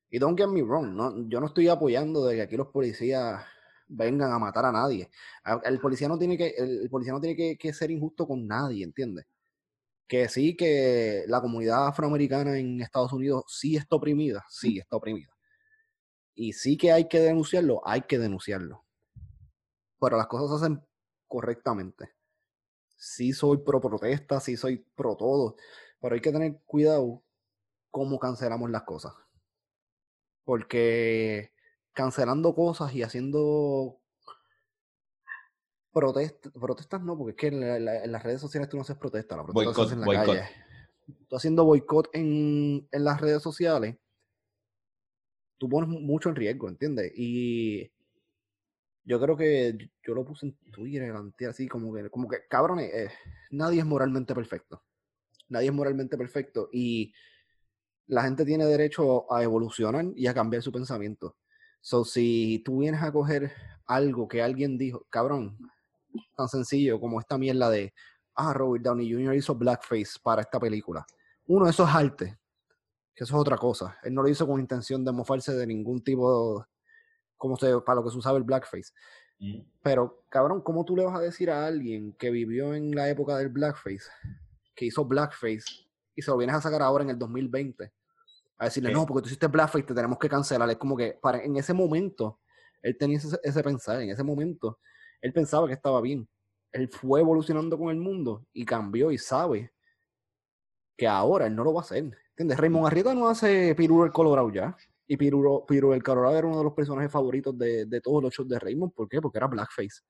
Y 0.08 0.18
don't 0.18 0.38
get 0.38 0.48
me 0.48 0.62
wrong, 0.62 0.94
no, 0.94 1.28
yo 1.28 1.40
no 1.40 1.48
estoy 1.48 1.68
apoyando 1.68 2.24
de 2.24 2.36
que 2.36 2.40
aquí 2.40 2.56
los 2.56 2.68
policías 2.68 3.44
vengan 3.86 4.32
a 4.32 4.38
matar 4.38 4.64
a 4.64 4.72
nadie. 4.72 5.10
El 5.64 5.78
policía 5.78 6.08
no 6.08 6.16
tiene 6.16 6.38
que, 6.38 6.54
el, 6.56 6.88
policía 6.88 7.12
no 7.12 7.20
tiene 7.20 7.58
que, 7.58 7.72
ser 7.74 7.90
injusto 7.90 8.26
con 8.26 8.46
nadie, 8.46 8.82
¿entiendes? 8.82 9.26
Que 10.08 10.30
sí 10.30 10.56
que 10.56 11.24
la 11.26 11.42
comunidad 11.42 11.88
afroamericana 11.88 12.58
en 12.58 12.80
Estados 12.80 13.12
Unidos 13.12 13.44
sí 13.46 13.76
está 13.76 13.96
oprimida, 13.96 14.42
sí 14.48 14.78
está 14.78 14.96
oprimida. 14.96 15.36
Y 16.34 16.54
sí 16.54 16.78
que 16.78 16.92
hay 16.92 17.08
que 17.08 17.20
denunciarlo, 17.20 17.82
hay 17.84 18.00
que 18.00 18.18
denunciarlo. 18.18 18.86
Pero 20.00 20.16
las 20.16 20.28
cosas 20.28 20.48
se 20.48 20.64
hacen 20.64 20.82
correctamente. 21.26 22.10
Sí 22.96 23.32
soy 23.32 23.58
pro 23.58 23.80
protesta, 23.80 24.40
sí 24.40 24.56
soy 24.56 24.78
pro 24.94 25.16
todo, 25.16 25.56
pero 26.00 26.14
hay 26.14 26.20
que 26.20 26.32
tener 26.32 26.60
cuidado 26.64 27.22
cómo 27.90 28.18
cancelamos 28.18 28.70
las 28.70 28.82
cosas. 28.82 29.12
Porque 30.44 31.52
cancelando 31.92 32.54
cosas 32.54 32.94
y 32.94 33.02
haciendo 33.02 34.00
protestas 35.92 37.02
no, 37.02 37.16
porque 37.16 37.30
es 37.30 37.36
que 37.36 37.46
en, 37.46 38.12
las 38.12 38.22
redes 38.22 38.40
sociales 38.40 38.68
tú 38.68 38.76
no 38.76 38.82
haces 38.82 38.96
protesta, 38.96 39.36
la 39.36 39.44
protesta 39.44 39.94
en 39.94 40.00
la 40.00 40.06
calle. 40.06 40.42
Tú 41.28 41.36
haciendo 41.36 41.64
boicot 41.64 42.08
en, 42.12 42.88
en 42.90 43.04
las 43.04 43.20
redes 43.20 43.42
sociales, 43.42 43.96
tú 45.58 45.68
pones 45.68 45.88
mucho 45.88 46.28
en 46.28 46.36
riesgo, 46.36 46.68
¿entiendes? 46.68 47.12
Y 47.14 47.92
yo 49.04 49.20
creo 49.20 49.36
que 49.36 49.76
yo 50.06 50.14
lo 50.14 50.24
puse 50.24 50.46
en 50.46 50.56
Twitter 50.72 51.14
así 51.48 51.68
como 51.68 51.92
que, 51.92 52.08
como 52.10 52.28
que 52.28 52.46
cabrones, 52.48 52.92
eh, 52.92 53.10
nadie 53.50 53.80
es 53.80 53.86
moralmente 53.86 54.34
perfecto. 54.34 54.82
Nadie 55.48 55.68
es 55.68 55.74
moralmente 55.74 56.16
perfecto 56.16 56.70
y 56.72 57.12
la 58.06 58.22
gente 58.22 58.44
tiene 58.44 58.64
derecho 58.64 59.32
a 59.32 59.42
evolucionar 59.42 60.06
y 60.16 60.26
a 60.26 60.34
cambiar 60.34 60.62
su 60.62 60.72
pensamiento. 60.72 61.36
So, 61.80 62.04
si 62.04 62.62
tú 62.64 62.78
vienes 62.78 63.02
a 63.02 63.12
coger 63.12 63.52
algo 63.86 64.26
que 64.26 64.42
alguien 64.42 64.78
dijo, 64.78 65.06
cabrón, 65.10 65.58
tan 66.36 66.48
sencillo 66.48 66.98
como 66.98 67.20
esta 67.20 67.36
mierda 67.36 67.68
de, 67.68 67.92
ah, 68.34 68.54
Robert 68.54 68.84
Downey 68.84 69.12
Jr. 69.12 69.34
hizo 69.34 69.54
blackface 69.54 70.18
para 70.22 70.42
esta 70.42 70.58
película. 70.58 71.04
Uno, 71.46 71.68
eso 71.68 71.84
es 71.84 71.90
arte, 71.90 72.38
que 73.14 73.24
eso 73.24 73.34
es 73.34 73.40
otra 73.40 73.58
cosa. 73.58 73.98
Él 74.02 74.14
no 74.14 74.22
lo 74.22 74.28
hizo 74.28 74.46
con 74.46 74.60
intención 74.60 75.04
de 75.04 75.12
mofarse 75.12 75.52
de 75.52 75.66
ningún 75.66 76.02
tipo 76.02 76.66
como 77.36 77.56
se, 77.56 77.80
para 77.80 77.96
lo 77.96 78.04
que 78.04 78.10
se 78.10 78.18
usaba 78.18 78.38
el 78.38 78.44
blackface. 78.44 78.92
Mm. 79.38 79.60
Pero, 79.82 80.24
cabrón, 80.28 80.62
¿cómo 80.62 80.84
tú 80.84 80.96
le 80.96 81.04
vas 81.04 81.16
a 81.16 81.20
decir 81.22 81.50
a 81.50 81.66
alguien 81.66 82.14
que 82.14 82.30
vivió 82.30 82.74
en 82.74 82.94
la 82.94 83.08
época 83.08 83.36
del 83.36 83.48
blackface, 83.48 84.04
que 84.74 84.86
hizo 84.86 85.04
blackface, 85.04 85.64
y 86.14 86.22
se 86.22 86.30
lo 86.30 86.36
vienes 86.36 86.56
a 86.56 86.60
sacar 86.60 86.82
ahora 86.82 87.04
en 87.04 87.10
el 87.10 87.18
2020? 87.18 87.92
A 88.58 88.64
decirle, 88.66 88.92
no, 88.92 89.04
porque 89.04 89.22
tú 89.22 89.26
hiciste 89.26 89.48
blackface, 89.48 89.84
te 89.84 89.94
tenemos 89.94 90.18
que 90.18 90.28
cancelar. 90.28 90.70
Es 90.70 90.76
como 90.76 90.96
que 90.96 91.18
para, 91.20 91.42
en 91.42 91.56
ese 91.56 91.74
momento, 91.74 92.40
él 92.82 92.96
tenía 92.96 93.18
ese, 93.18 93.38
ese 93.42 93.62
pensar, 93.62 94.00
en 94.00 94.10
ese 94.10 94.22
momento, 94.22 94.78
él 95.20 95.32
pensaba 95.32 95.66
que 95.66 95.72
estaba 95.72 96.00
bien. 96.00 96.28
Él 96.72 96.88
fue 96.88 97.20
evolucionando 97.20 97.78
con 97.78 97.90
el 97.90 97.98
mundo 97.98 98.46
y 98.52 98.64
cambió 98.64 99.10
y 99.10 99.18
sabe 99.18 99.72
que 100.96 101.06
ahora 101.06 101.46
él 101.46 101.54
no 101.54 101.64
lo 101.64 101.72
va 101.72 101.80
a 101.80 101.84
hacer. 101.84 102.16
¿Entiendes? 102.30 102.58
Raymond 102.58 102.86
Arrieta 102.86 103.14
no 103.14 103.28
hace 103.28 103.74
Piruro 103.74 104.04
el 104.04 104.12
Colorado 104.12 104.50
ya. 104.50 104.76
Y 105.06 105.16
Piruro, 105.16 105.66
el 105.94 106.02
Colorado 106.02 106.38
era 106.38 106.46
uno 106.46 106.58
de 106.58 106.64
los 106.64 106.72
personajes 106.72 107.10
favoritos 107.10 107.56
de, 107.58 107.84
de, 107.84 108.00
todos 108.00 108.22
los 108.22 108.32
shows 108.32 108.48
de 108.48 108.58
Raymond. 108.58 108.92
¿Por 108.92 109.08
qué? 109.08 109.20
Porque 109.20 109.38
era 109.38 109.46
blackface. 109.46 110.02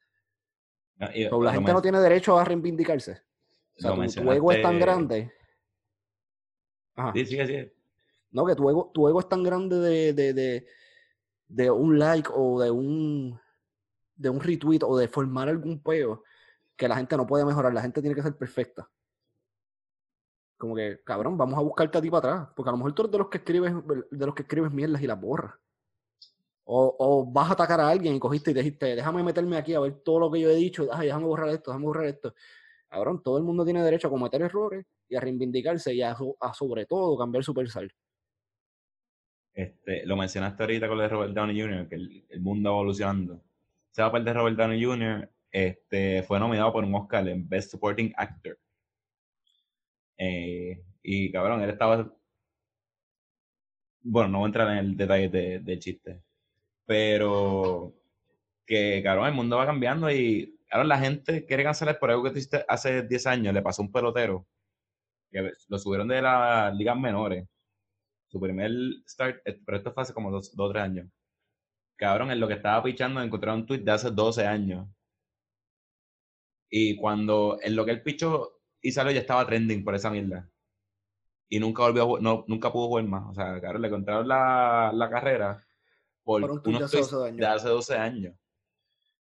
Ah, 1.00 1.10
la 1.12 1.52
gente 1.52 1.72
no 1.72 1.82
tiene 1.82 1.98
derecho 1.98 2.38
a 2.38 2.44
reivindicarse. 2.44 3.22
O 3.76 3.80
sea, 3.80 4.22
tu, 4.22 4.32
ego 4.32 4.52
es 4.52 4.62
tan 4.62 4.78
grande. 4.78 5.32
Sí, 7.14 7.26
sí, 7.26 7.46
sí. 7.46 7.72
No, 8.30 8.46
que 8.46 8.54
tu 8.54 8.70
ego, 8.70 8.90
tu 8.94 9.08
ego 9.08 9.18
es 9.18 9.28
tan 9.28 9.42
grande 9.42 9.76
de, 9.78 10.12
de, 10.12 10.32
de, 10.32 10.66
de 11.48 11.70
un 11.70 11.98
like 11.98 12.30
o 12.32 12.60
de 12.60 12.70
un 12.70 13.40
de 14.16 14.30
un 14.30 14.40
retweet 14.40 14.80
o 14.84 14.96
de 14.96 15.08
formar 15.08 15.48
algún 15.48 15.82
peo 15.82 16.22
que 16.76 16.86
la 16.86 16.96
gente 16.96 17.16
no 17.16 17.26
puede 17.26 17.44
mejorar. 17.44 17.74
La 17.74 17.82
gente 17.82 18.00
tiene 18.00 18.14
que 18.14 18.22
ser 18.22 18.36
perfecta. 18.36 18.88
Como 20.64 20.74
que, 20.74 21.02
cabrón, 21.04 21.36
vamos 21.36 21.58
a 21.58 21.60
buscarte 21.60 21.98
a 21.98 22.00
ti 22.00 22.08
para 22.08 22.36
atrás. 22.36 22.48
Porque 22.56 22.70
a 22.70 22.72
lo 22.72 22.78
mejor 22.78 22.94
tú 22.94 23.02
eres 23.02 23.12
de 23.12 23.18
los 23.18 23.28
que 23.28 23.36
escribes, 23.36 23.74
de 24.10 24.24
los 24.26 24.34
que 24.34 24.44
escribes 24.44 24.72
mierdas 24.72 25.02
y 25.02 25.06
las 25.06 25.20
borras. 25.20 25.52
O, 26.64 27.30
vas 27.30 27.50
a 27.50 27.52
atacar 27.52 27.78
a 27.82 27.90
alguien 27.90 28.14
y 28.14 28.18
cogiste 28.18 28.52
y 28.52 28.54
dijiste, 28.54 28.96
déjame 28.96 29.22
meterme 29.22 29.58
aquí 29.58 29.74
a 29.74 29.80
ver 29.80 30.00
todo 30.02 30.20
lo 30.20 30.30
que 30.32 30.40
yo 30.40 30.48
he 30.48 30.54
dicho, 30.54 30.88
ay, 30.90 31.08
déjame 31.08 31.26
borrar 31.26 31.50
esto, 31.50 31.70
déjame 31.70 31.84
borrar 31.84 32.06
esto. 32.06 32.34
Cabrón, 32.88 33.22
todo 33.22 33.36
el 33.36 33.44
mundo 33.44 33.62
tiene 33.62 33.82
derecho 33.82 34.08
a 34.08 34.10
cometer 34.10 34.40
errores 34.40 34.86
y 35.06 35.16
a 35.16 35.20
reivindicarse 35.20 35.92
y 35.92 36.00
a, 36.00 36.16
sobre 36.54 36.86
todo 36.86 37.18
cambiar 37.18 37.44
su 37.44 37.52
pensar. 37.52 37.86
Este, 39.52 40.06
lo 40.06 40.16
mencionaste 40.16 40.62
ahorita 40.62 40.88
con 40.88 40.96
lo 40.96 41.02
de 41.02 41.08
Robert 41.10 41.34
Downey 41.34 41.60
Jr., 41.60 41.88
que 41.90 41.96
el, 41.96 42.40
mundo 42.40 42.70
evolucionando. 42.70 43.42
Se 43.90 44.00
va 44.00 44.08
a 44.08 44.20
de 44.20 44.32
Robert 44.32 44.56
Downey 44.56 44.82
Jr., 44.82 45.30
este, 45.50 46.22
fue 46.22 46.40
nominado 46.40 46.72
por 46.72 46.84
un 46.84 46.94
Oscar 46.94 47.28
en 47.28 47.46
Best 47.46 47.72
Supporting 47.72 48.14
Actor. 48.16 48.58
Eh, 50.18 50.82
y 51.02 51.30
cabrón, 51.32 51.62
él 51.62 51.70
estaba. 51.70 52.12
Bueno, 54.02 54.28
no 54.28 54.38
voy 54.38 54.46
a 54.46 54.48
entrar 54.48 54.70
en 54.70 54.78
el 54.78 54.96
detalle 54.96 55.28
del 55.28 55.64
de 55.64 55.78
chiste. 55.78 56.22
Pero 56.86 57.94
que, 58.66 59.02
cabrón, 59.02 59.28
el 59.28 59.34
mundo 59.34 59.56
va 59.56 59.66
cambiando 59.66 60.10
y, 60.10 60.58
ahora 60.70 60.84
la 60.84 60.98
gente 60.98 61.46
quiere 61.46 61.64
cancelar 61.64 61.98
por 61.98 62.10
algo 62.10 62.24
que 62.24 62.30
hiciste 62.30 62.64
hace 62.68 63.02
10 63.02 63.26
años. 63.26 63.54
Le 63.54 63.62
pasó 63.62 63.82
un 63.82 63.92
pelotero 63.92 64.46
que 65.30 65.52
lo 65.68 65.78
subieron 65.78 66.08
de 66.08 66.22
las 66.22 66.74
ligas 66.76 66.98
menores. 66.98 67.46
Su 68.28 68.40
primer 68.40 68.70
start, 69.08 69.40
eh, 69.46 69.60
pero 69.64 69.78
esto 69.78 69.92
fue 69.92 70.02
hace 70.04 70.14
como 70.14 70.30
2 70.30 70.54
o 70.58 70.70
3 70.70 70.84
años. 70.84 71.08
Cabrón, 71.96 72.30
en 72.30 72.40
lo 72.40 72.48
que 72.48 72.54
estaba 72.54 72.82
pichando 72.82 73.22
encontré 73.22 73.52
un 73.52 73.66
tweet 73.66 73.80
de 73.80 73.92
hace 73.92 74.10
12 74.10 74.46
años. 74.46 74.88
Y 76.70 76.96
cuando 76.96 77.58
en 77.62 77.76
lo 77.76 77.84
que 77.84 77.92
él 77.92 78.02
pichó 78.02 78.53
y 78.84 78.92
salió 78.92 79.12
ya 79.12 79.20
estaba 79.20 79.46
trending 79.46 79.82
por 79.82 79.94
esa 79.94 80.10
mierda. 80.10 80.46
Y 81.48 81.58
nunca 81.58 81.82
volvió 81.82 82.18
no, 82.20 82.44
nunca 82.46 82.70
pudo 82.70 82.88
jugar 82.88 83.04
más. 83.06 83.30
O 83.30 83.34
sea, 83.34 83.58
claro, 83.58 83.78
le 83.78 83.88
encontraron 83.88 84.28
la, 84.28 84.92
la 84.92 85.08
carrera 85.08 85.66
por, 86.22 86.42
unos 86.42 86.90
de 86.92 87.46
hace 87.46 87.68
12 87.68 87.94
años. 87.96 88.34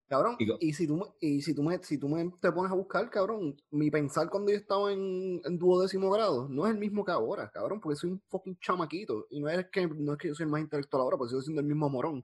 Cabrón, 0.09 0.36
y, 0.38 0.74
si 0.74 0.86
tú, 0.86 1.16
y 1.22 1.41
si 1.41 1.55
tú, 1.55 1.64
me, 1.64 1.82
si 1.82 1.97
tú 1.97 2.09
me 2.09 2.30
te 2.41 2.51
pones 2.51 2.72
a 2.74 2.76
buscar, 2.76 3.09
cabrón, 3.09 3.55
mi 3.72 3.89
pensar 3.89 4.30
cuando 4.30 4.51
yo 4.51 4.57
estaba 4.57 4.91
en, 4.91 5.41
en 5.45 5.57
duodécimo 5.57 6.11
grado 6.11 6.49
no 6.49 6.68
es 6.68 6.74
el 6.74 6.78
mismo 6.78 7.05
que 7.05 7.14
ahora, 7.14 7.49
cabrón, 7.49 7.80
porque 7.80 7.95
soy 7.95 8.11
un 8.11 8.22
fucking 8.28 8.59
chamaquito. 8.59 9.28
Y 9.30 9.39
no 9.39 9.47
es 9.47 9.68
que, 9.72 9.88
no 9.88 10.11
es 10.11 10.18
que 10.18 10.28
yo 10.28 10.36
soy 10.36 10.43
el 10.43 10.51
más 10.51 10.59
intelectual 10.59 11.03
ahora, 11.03 11.18
porque 11.18 11.30
sigo 11.30 11.41
siendo 11.41 11.61
el 11.61 11.68
mismo 11.68 11.89
morón. 11.89 12.22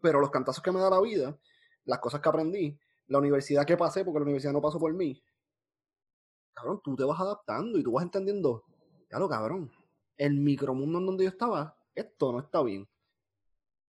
Pero 0.00 0.20
los 0.20 0.30
cantazos 0.30 0.62
que 0.62 0.70
me 0.70 0.78
da 0.78 0.88
la 0.88 1.00
vida, 1.00 1.36
las 1.84 1.98
cosas 1.98 2.20
que 2.20 2.28
aprendí, 2.28 2.78
la 3.08 3.18
universidad 3.18 3.66
que 3.66 3.76
pasé, 3.76 4.04
porque 4.04 4.20
la 4.20 4.24
universidad 4.24 4.52
no 4.52 4.62
pasó 4.62 4.78
por 4.78 4.94
mí, 4.94 5.20
cabrón, 6.54 6.80
tú 6.82 6.96
te 6.96 7.04
vas 7.04 7.20
adaptando 7.20 7.78
y 7.78 7.82
tú 7.82 7.92
vas 7.92 8.04
entendiendo, 8.04 8.64
ya 9.10 9.18
lo 9.18 9.28
cabrón, 9.28 9.70
el 10.16 10.34
micromundo 10.34 10.98
en 10.98 11.06
donde 11.06 11.24
yo 11.24 11.30
estaba, 11.30 11.76
esto 11.94 12.32
no 12.32 12.40
está 12.40 12.62
bien. 12.62 12.88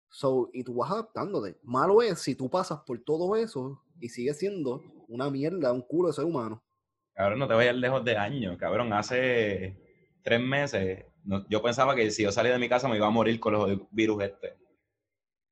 So, 0.09 0.51
y 0.53 0.65
tú 0.65 0.75
vas 0.75 0.91
adaptándote. 0.91 1.59
Malo 1.63 2.03
es 2.03 2.21
si 2.21 2.35
tú 2.35 2.51
pasas 2.51 2.81
por 2.81 2.99
todo 3.01 3.37
eso 3.37 3.81
y 4.01 4.09
sigues 4.09 4.39
siendo 4.39 4.83
una 5.09 5.31
mierda, 5.31 5.73
un 5.73 5.83
culo 5.83 6.09
de 6.09 6.15
ser 6.15 6.25
humano. 6.25 6.63
Cabrón, 7.15 7.39
no 7.39 7.49
te 7.49 7.55
vayas 7.55 7.77
lejos 7.77 8.05
de 8.05 8.17
años, 8.17 8.57
cabrón. 8.59 8.93
Hace 8.93 10.19
tres 10.23 10.41
meses 10.41 11.05
yo 11.49 11.63
pensaba 11.63 11.95
que 11.95 12.11
si 12.11 12.23
yo 12.23 12.33
salía 12.33 12.53
de 12.53 12.59
mi 12.59 12.69
casa 12.69 12.89
me 12.89 12.97
iba 12.97 13.07
a 13.07 13.11
morir 13.11 13.39
con 13.39 13.53
los 13.53 13.79
virus 13.91 14.23
este. 14.23 14.57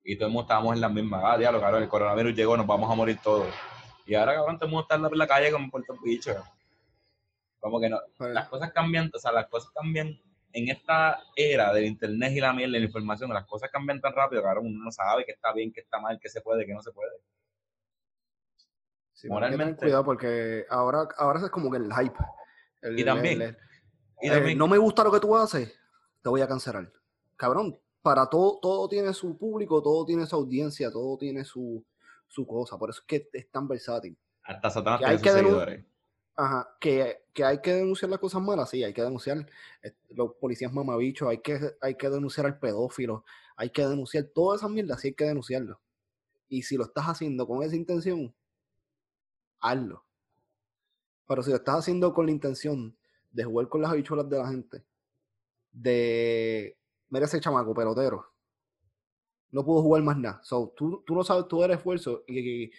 Y 0.02 0.16
todo 0.16 0.28
el 0.28 0.32
mundo 0.32 0.42
estábamos 0.42 0.74
en 0.74 0.80
la 0.80 0.88
misma. 0.88 1.20
Ah, 1.32 1.36
diablo, 1.36 1.61
cabrón, 1.61 1.82
el 1.82 1.88
coronavirus 1.88 2.34
llegó, 2.34 2.56
nos 2.56 2.66
vamos 2.66 2.90
a 2.90 2.94
morir 2.94 3.18
todos. 3.22 3.46
Y 4.06 4.14
ahora, 4.14 4.34
cabrón, 4.34 4.56
todo 4.56 4.66
el 4.66 4.72
mundo 4.72 5.12
en 5.12 5.18
la 5.18 5.26
calle 5.26 5.52
como 5.52 5.70
por 5.70 5.84
bichos. 6.02 6.36
Como 7.61 7.80
que 7.80 7.88
no, 7.88 8.00
las 8.18 8.48
cosas 8.48 8.72
cambian, 8.72 9.11
o 9.12 9.18
sea, 9.18 9.32
las 9.32 9.48
cosas 9.48 9.70
cambian 9.74 10.18
en 10.52 10.68
esta 10.68 11.20
era 11.36 11.72
del 11.72 11.86
internet 11.86 12.32
y 12.34 12.40
la 12.40 12.52
miel 12.52 12.72
de 12.72 12.80
la 12.80 12.86
información, 12.86 13.32
las 13.32 13.46
cosas 13.46 13.70
cambian 13.70 14.00
tan 14.00 14.12
rápido, 14.12 14.42
que 14.42 14.48
ahora 14.48 14.61
uno 14.61 14.84
no 14.84 14.90
sabe 14.90 15.24
qué 15.24 15.32
está 15.32 15.52
bien, 15.52 15.72
qué 15.72 15.80
está 15.80 16.00
mal, 16.00 16.18
qué 16.20 16.28
se 16.28 16.40
puede, 16.40 16.64
qué 16.66 16.72
no 16.72 16.82
se 16.82 16.92
puede. 16.92 17.12
Sí, 19.12 19.28
Moralmente. 19.28 19.82
cuidado 19.82 20.04
porque 20.04 20.64
ahora, 20.70 21.09
ahora 21.16 21.40
es 21.40 21.50
como 21.50 21.70
que 21.70 21.78
el 21.78 21.92
hype. 21.92 22.18
y 22.96 23.04
también. 23.04 23.56
y 24.22 24.28
también 24.28 24.56
no 24.56 24.68
me 24.68 24.78
gusta 24.78 25.02
lo 25.02 25.11
que 25.11 25.20
tú 25.20 25.36
haces, 25.36 25.76
te 26.22 26.28
voy 26.28 26.40
a 26.40 26.48
cancelar. 26.48 26.90
Cabrón, 27.36 27.78
para 28.00 28.26
todo, 28.26 28.59
todo 28.61 28.88
tiene 28.88 29.12
su 29.12 29.36
público, 29.36 29.82
todo 29.82 30.04
tiene 30.06 30.24
su 30.26 30.36
audiencia, 30.36 30.90
todo 30.90 31.18
tiene 31.18 31.44
su, 31.44 31.84
su 32.28 32.46
cosa. 32.46 32.78
Por 32.78 32.90
eso 32.90 33.00
es 33.00 33.06
que 33.06 33.28
es 33.32 33.50
tan 33.50 33.66
versátil. 33.66 34.16
Hasta 34.44 34.70
Satanás 34.70 35.00
tiene 35.00 35.18
sus 35.18 35.30
seguidores. 35.30 35.84
Ajá, 36.41 36.68
que, 36.78 37.24
que, 37.34 37.43
hay 37.43 37.61
que 37.61 37.74
denunciar 37.74 38.09
las 38.12 38.20
cosas 38.20 38.41
malas, 38.41 38.70
sí, 38.70 38.84
hay 38.84 38.93
que 38.93 39.03
denunciar 39.03 39.45
eh, 39.82 39.93
los 40.11 40.34
policías 40.34 40.72
mamabichos, 40.72 41.28
hay 41.28 41.39
que, 41.39 41.59
hay 41.80 41.97
que 41.97 42.09
denunciar 42.09 42.47
al 42.47 42.61
pedófilo, 42.61 43.24
hay 43.57 43.70
que 43.70 43.84
denunciar 43.84 44.22
todas 44.32 44.61
esas 44.61 44.70
mierdas, 44.70 45.01
sí 45.01 45.09
hay 45.09 45.14
que 45.14 45.24
denunciarlo. 45.24 45.80
Y 46.49 46.62
si 46.62 46.76
lo 46.76 46.84
estás 46.84 47.07
haciendo 47.07 47.45
con 47.45 47.64
esa 47.64 47.74
intención, 47.74 48.32
hazlo. 49.59 50.05
Pero 51.26 51.43
si 51.43 51.51
lo 51.51 51.57
estás 51.57 51.80
haciendo 51.80 52.14
con 52.14 52.26
la 52.26 52.32
intención 52.32 52.97
de 53.32 53.43
jugar 53.43 53.68
con 53.68 53.82
las 53.82 53.91
habichuelas 53.91 54.28
de 54.30 54.39
la 54.39 54.49
gente, 54.49 54.84
de, 55.72 56.78
mira 57.09 57.26
ese 57.26 57.41
chamaco 57.41 57.74
pelotero, 57.74 58.32
no 59.51 59.64
pudo 59.64 59.82
jugar 59.82 60.05
más 60.05 60.16
nada. 60.16 60.41
So, 60.45 60.72
tú, 60.76 61.03
tú 61.05 61.16
no 61.16 61.24
sabes, 61.24 61.47
eres 61.64 61.78
esfuerzo 61.78 62.22
y 62.28 62.70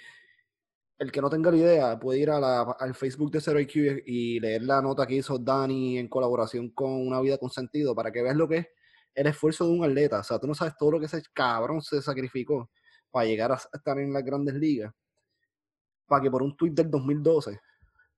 el 1.00 1.12
que 1.14 1.22
no 1.22 1.30
tenga 1.30 1.50
la 1.50 1.58
idea 1.58 2.00
puede 2.00 2.20
ir 2.20 2.30
a 2.30 2.62
al 2.62 2.94
Facebook 2.94 3.32
de 3.32 3.40
Zero 3.40 3.60
IQ 3.60 4.04
y 4.06 4.40
leer 4.42 4.64
la 4.64 4.82
nota 4.82 5.08
que 5.08 5.16
hizo 5.16 5.40
Dani 5.40 5.98
en 5.98 6.10
colaboración 6.10 6.70
con 6.72 6.92
Una 6.92 7.22
Vida 7.22 7.38
con 7.38 7.50
Sentido 7.50 7.96
para 7.96 8.12
que 8.12 8.22
veas 8.22 8.36
lo 8.36 8.50
que 8.50 8.58
es 8.58 8.68
el 9.16 9.28
esfuerzo 9.28 9.66
de 9.66 9.72
un 9.72 9.86
atleta. 9.86 10.20
O 10.20 10.24
sea, 10.24 10.40
tú 10.40 10.48
no 10.48 10.54
sabes 10.54 10.76
todo 10.78 10.92
lo 10.92 11.00
que 11.00 11.06
ese 11.06 11.24
cabrón 11.34 11.82
se 11.82 12.02
sacrificó 12.02 12.70
para 13.10 13.26
llegar 13.26 13.52
a 13.54 13.56
estar 13.56 13.98
en 13.98 14.12
las 14.12 14.24
grandes 14.24 14.56
ligas. 14.56 14.94
Para 16.06 16.22
que 16.22 16.30
por 16.30 16.44
un 16.44 16.56
tuit 16.58 16.74
del 16.74 16.92
2012 16.92 17.60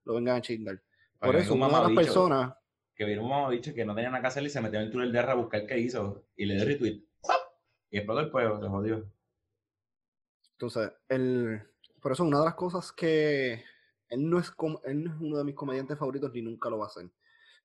lo 0.06 0.16
vengan 0.16 0.38
a 0.38 0.42
chingar. 0.42 0.82
Por 1.20 1.36
eso, 1.36 1.54
una 1.54 1.68
de 1.68 1.74
las 1.74 1.92
personas. 1.92 2.54
Que 2.96 3.06
vino 3.06 3.22
un 3.22 3.30
mamá 3.30 3.52
dicho 3.52 3.74
que 3.76 3.86
no 3.86 3.94
tenía 3.94 4.10
nada 4.10 4.22
que 4.22 4.28
hacer 4.28 4.44
y 4.44 4.50
se 4.50 4.60
metió 4.60 4.80
en 4.80 4.86
el 4.86 4.92
túnel 4.92 5.12
de 5.12 5.20
R 5.20 5.32
a 5.32 5.36
buscar 5.36 5.68
qué 5.68 5.78
hizo 5.78 6.26
y 6.36 6.46
le 6.46 6.56
dio 6.56 6.66
retweet. 6.66 7.04
Y 7.92 7.98
explotó 7.98 8.22
el 8.22 8.32
fuego, 8.32 8.60
se 8.60 8.68
jodió. 8.68 9.12
Entonces, 10.54 10.92
el 11.10 11.71
por 12.02 12.12
eso 12.12 12.24
una 12.24 12.40
de 12.40 12.46
las 12.46 12.56
cosas 12.56 12.92
que 12.92 13.64
él 14.10 14.30
no, 14.30 14.40
es 14.40 14.52
él 14.86 15.04
no 15.04 15.14
es 15.14 15.22
uno 15.22 15.38
de 15.38 15.44
mis 15.44 15.56
comediantes 15.56 15.98
favoritos 15.98 16.32
ni 16.34 16.42
nunca 16.42 16.70
lo 16.70 16.80
va 16.80 16.88
a 16.88 16.90
ser. 16.90 17.10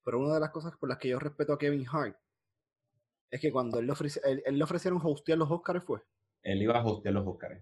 Pero 0.05 0.21
una 0.21 0.35
de 0.35 0.41
las 0.41 0.51
cosas 0.51 0.77
por 0.77 0.89
las 0.89 0.99
que 0.99 1.09
yo 1.09 1.19
respeto 1.19 1.53
a 1.53 1.59
Kevin 1.59 1.87
Hart 1.91 2.17
es 3.31 3.41
que 3.41 3.51
cuando 3.51 3.79
él 3.81 3.87
le, 3.87 3.95
él, 4.47 4.59
le 4.59 4.65
ofrecieron 4.65 5.01
hostear 5.03 5.39
los 5.39 5.51
Oscars 5.51 5.83
fue. 5.85 6.01
Él 6.43 6.63
iba 6.63 6.79
a 6.79 6.85
hostear 6.85 7.15
los 7.15 7.27
Oscars. 7.27 7.61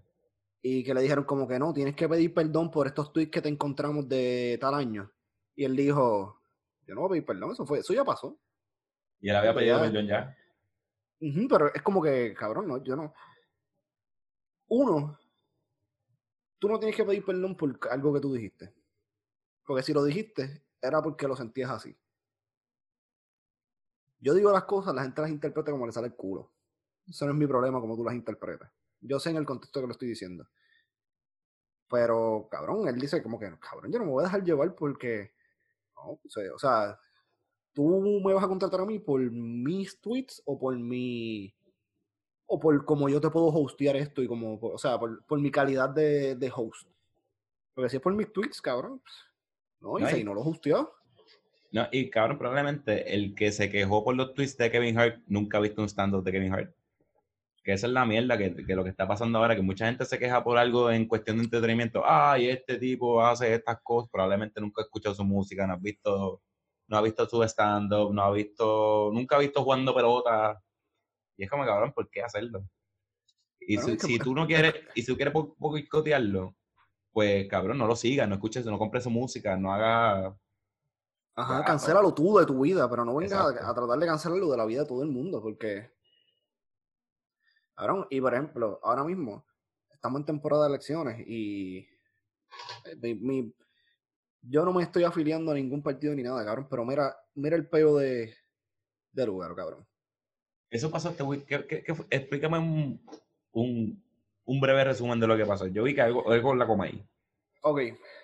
Y 0.60 0.84
que 0.84 0.94
le 0.94 1.02
dijeron 1.02 1.24
como 1.24 1.46
que 1.46 1.58
no, 1.58 1.72
tienes 1.72 1.94
que 1.94 2.08
pedir 2.08 2.34
perdón 2.34 2.70
por 2.70 2.86
estos 2.86 3.12
tweets 3.12 3.30
que 3.30 3.40
te 3.40 3.48
encontramos 3.48 4.08
de 4.08 4.58
tal 4.60 4.74
año. 4.74 5.10
Y 5.54 5.64
él 5.64 5.76
dijo, 5.76 6.40
yo 6.86 6.94
no 6.94 7.02
voy 7.02 7.08
a 7.08 7.10
pedir 7.12 7.26
perdón, 7.26 7.52
eso 7.52 7.64
fue, 7.64 7.78
eso 7.78 7.94
ya 7.94 8.04
pasó. 8.04 8.38
Y 9.20 9.30
él 9.30 9.36
había 9.36 9.54
pedido 9.54 9.80
perdón 9.80 10.06
ya. 10.06 10.36
pero 11.48 11.72
es 11.72 11.82
como 11.82 12.02
que, 12.02 12.34
cabrón, 12.34 12.68
no, 12.68 12.82
yo 12.82 12.96
no. 12.96 13.14
Uno, 14.68 15.18
tú 16.58 16.68
no 16.68 16.78
tienes 16.78 16.96
que 16.96 17.04
pedir 17.04 17.24
perdón 17.24 17.56
por 17.56 17.78
algo 17.90 18.12
que 18.14 18.20
tú 18.20 18.32
dijiste. 18.32 18.72
Porque 19.66 19.82
si 19.82 19.92
lo 19.92 20.04
dijiste, 20.04 20.64
era 20.80 21.02
porque 21.02 21.26
lo 21.26 21.36
sentías 21.36 21.70
así. 21.70 21.96
Yo 24.20 24.34
digo 24.34 24.52
las 24.52 24.64
cosas, 24.64 24.94
la 24.94 25.02
gente 25.02 25.20
las 25.20 25.30
interpreta 25.30 25.70
como 25.70 25.86
le 25.86 25.92
sale 25.92 26.08
el 26.08 26.14
culo. 26.14 26.52
Eso 27.06 27.26
no 27.26 27.32
es 27.32 27.38
mi 27.38 27.46
problema 27.46 27.80
como 27.80 27.96
tú 27.96 28.04
las 28.04 28.14
interpretas. 28.14 28.70
Yo 29.00 29.18
sé 29.20 29.30
en 29.30 29.36
el 29.36 29.46
contexto 29.46 29.80
que 29.80 29.86
lo 29.86 29.92
estoy 29.92 30.08
diciendo. 30.08 30.48
Pero, 31.90 32.48
cabrón, 32.50 32.88
él 32.88 32.98
dice 32.98 33.22
como 33.22 33.38
que, 33.38 33.58
cabrón, 33.58 33.92
yo 33.92 33.98
no 33.98 34.06
me 34.06 34.10
voy 34.10 34.22
a 34.22 34.26
dejar 34.26 34.42
llevar 34.42 34.74
porque, 34.74 35.34
o 35.94 36.58
sea, 36.58 36.98
tú 37.74 38.20
me 38.24 38.32
vas 38.32 38.44
a 38.44 38.48
contratar 38.48 38.80
a 38.80 38.86
mí 38.86 38.98
por 38.98 39.20
mis 39.20 40.00
tweets 40.00 40.42
o 40.46 40.58
por 40.58 40.78
mi, 40.78 41.54
o 42.46 42.60
por 42.60 42.84
cómo 42.84 43.08
yo 43.08 43.20
te 43.20 43.30
puedo 43.30 43.46
hostear 43.48 43.96
esto 43.96 44.22
y 44.22 44.26
como, 44.26 44.58
o 44.60 44.78
sea, 44.78 44.98
por, 44.98 45.40
mi 45.40 45.50
calidad 45.50 45.90
de, 45.90 46.36
de, 46.36 46.52
host. 46.54 46.88
Porque 47.74 47.90
si 47.90 47.96
es 47.96 48.02
por 48.02 48.14
mis 48.14 48.32
tweets, 48.32 48.60
cabrón, 48.60 49.00
pues, 49.00 49.14
no, 49.80 49.98
y 49.98 50.06
si 50.12 50.24
no 50.24 50.34
lo 50.34 50.42
hosteó, 50.42 50.92
no, 51.74 51.88
y 51.90 52.08
cabrón, 52.08 52.38
probablemente 52.38 53.12
el 53.16 53.34
que 53.34 53.50
se 53.50 53.68
quejó 53.68 54.04
por 54.04 54.14
los 54.14 54.32
tweets 54.32 54.56
de 54.56 54.70
Kevin 54.70 54.96
Hart 54.96 55.20
nunca 55.26 55.58
ha 55.58 55.60
visto 55.60 55.82
un 55.82 55.88
stand-up 55.88 56.22
de 56.22 56.30
Kevin 56.30 56.54
Hart. 56.54 56.72
Que 57.64 57.72
esa 57.72 57.88
es 57.88 57.92
la 57.92 58.06
mierda 58.06 58.38
que, 58.38 58.54
lo 58.76 58.84
que 58.84 58.90
está 58.90 59.08
pasando 59.08 59.38
ahora, 59.38 59.56
que 59.56 59.62
mucha 59.62 59.86
gente 59.86 60.04
se 60.04 60.20
queja 60.20 60.44
por 60.44 60.56
algo 60.56 60.88
en 60.92 61.08
cuestión 61.08 61.38
de 61.38 61.44
entretenimiento. 61.44 62.04
Ay, 62.06 62.48
este 62.48 62.78
tipo 62.78 63.20
hace 63.26 63.54
estas 63.54 63.80
cosas, 63.82 64.08
probablemente 64.08 64.60
nunca 64.60 64.82
ha 64.82 64.84
escuchado 64.84 65.16
su 65.16 65.24
música, 65.24 65.66
no 65.66 65.72
ha 65.72 65.76
visto, 65.76 66.42
no 66.86 66.96
ha 66.96 67.02
visto 67.02 67.26
su 67.28 67.42
stand-up, 67.42 68.14
no 68.14 68.22
ha 68.22 68.30
visto, 68.30 69.10
nunca 69.12 69.34
ha 69.34 69.40
visto 69.40 69.64
jugando 69.64 69.92
pelota. 69.92 70.62
Y 71.36 71.44
es 71.44 71.50
como, 71.50 71.64
cabrón, 71.64 71.92
¿por 71.92 72.08
qué 72.10 72.22
hacerlo? 72.22 72.64
Y 73.60 73.78
si, 73.78 74.18
tú 74.18 74.34
no 74.34 74.46
quieres, 74.46 74.74
y 74.94 75.02
si 75.02 75.06
tú 75.06 75.16
quieres 75.16 75.32
boicotearlo, 75.56 76.54
pues 77.12 77.48
cabrón, 77.48 77.78
no 77.78 77.86
lo 77.86 77.96
sigas, 77.96 78.28
no 78.28 78.34
escuches, 78.34 78.66
no 78.66 78.78
compres 78.78 79.04
su 79.04 79.10
música, 79.10 79.56
no 79.56 79.72
haga 79.72 80.36
Ajá, 81.36 81.56
pues. 81.56 81.66
cancélalo 81.66 82.14
tú 82.14 82.38
de 82.38 82.46
tu 82.46 82.60
vida, 82.60 82.88
pero 82.88 83.04
no 83.04 83.16
vengas 83.16 83.40
a, 83.40 83.74
tratar 83.74 83.98
de 83.98 84.06
cancelarlo 84.06 84.50
de 84.50 84.56
la 84.56 84.66
vida 84.66 84.82
de 84.82 84.88
todo 84.88 85.02
el 85.02 85.08
mundo, 85.08 85.42
porque. 85.42 85.90
Ahora, 87.76 88.06
y 88.10 88.20
por 88.20 88.34
ejemplo, 88.34 88.78
ahora 88.82 89.02
mismo 89.02 89.44
estamos 89.90 90.20
en 90.20 90.26
temporada 90.26 90.64
de 90.64 90.68
elecciones 90.70 91.24
y. 91.26 91.88
Eh, 93.02 93.52
yo 94.46 94.64
no 94.64 94.72
me 94.72 94.82
estoy 94.82 95.04
afiliando 95.04 95.50
a 95.50 95.54
ningún 95.54 95.82
partido 95.82 96.14
ni 96.14 96.22
nada, 96.22 96.44
cabrón, 96.44 96.68
pero 96.68 96.84
mira, 96.84 97.16
mira 97.34 97.56
el 97.56 97.66
peo 97.66 97.96
de, 97.96 98.34
de 99.10 99.26
lugar, 99.26 99.54
cabrón. 99.54 99.86
Eso 100.74 100.90
pasó 100.90 101.10
este 101.10 101.22
explícame 102.10 102.58
un, 103.52 104.60
breve 104.60 104.82
resumen 104.82 105.20
de 105.20 105.28
lo 105.28 105.36
que 105.36 105.46
pasó. 105.46 105.68
Yo 105.68 105.84
vi 105.84 105.94
que 105.94 106.00
algo, 106.00 106.28
algo 106.28 106.52
la 106.56 106.66
coma 106.66 106.86
ahí. 106.86 107.00
Ok, 107.62 107.80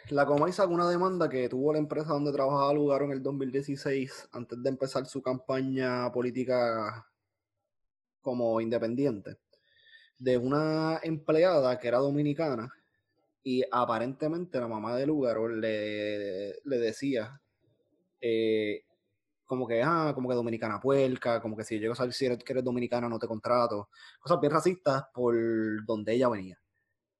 la 0.09 0.27
Comay 0.27 0.53
sacó 0.53 0.73
una 0.73 0.91
demanda 0.91 1.29
que 1.29 1.49
tuvo 1.49 1.73
la 1.73 1.79
empresa 1.79 2.09
donde 2.09 2.33
trabajaba 2.33 2.75
Lugaro 2.75 3.05
en 3.05 3.13
el 3.13 3.23
2016 3.23 4.31
antes 4.33 4.61
de 4.61 4.69
empezar 4.69 5.07
su 5.07 5.23
campaña 5.23 6.11
política 6.11 7.07
como 8.21 8.61
independiente 8.61 9.37
de 10.19 10.37
una 10.37 10.99
empleada 11.05 11.79
que 11.79 11.87
era 11.87 11.99
dominicana 11.99 12.69
y 13.45 13.63
aparentemente 13.71 14.59
la 14.59 14.67
mamá 14.67 14.97
de 14.97 15.07
Lugaro 15.07 15.49
le, 15.49 16.57
le 16.65 16.79
decía 16.79 17.41
eh, 18.21 18.83
como 19.51 19.67
que, 19.67 19.83
ah, 19.83 20.13
como 20.15 20.29
que 20.29 20.37
dominicana 20.37 20.79
puerca, 20.81 21.43
como 21.43 21.57
que 21.57 21.65
si 21.65 21.77
llego 21.81 21.93
a 21.93 21.97
saber 21.97 22.13
si 22.13 22.25
eres, 22.25 22.39
que 22.39 22.53
eres 22.53 22.63
dominicana 22.63 23.09
no 23.09 23.19
te 23.19 23.27
contrato, 23.27 23.89
cosas 24.21 24.41
bien 24.41 24.53
racistas 24.53 25.07
por 25.13 25.35
donde 25.85 26.15
ella 26.15 26.29
venía. 26.29 26.57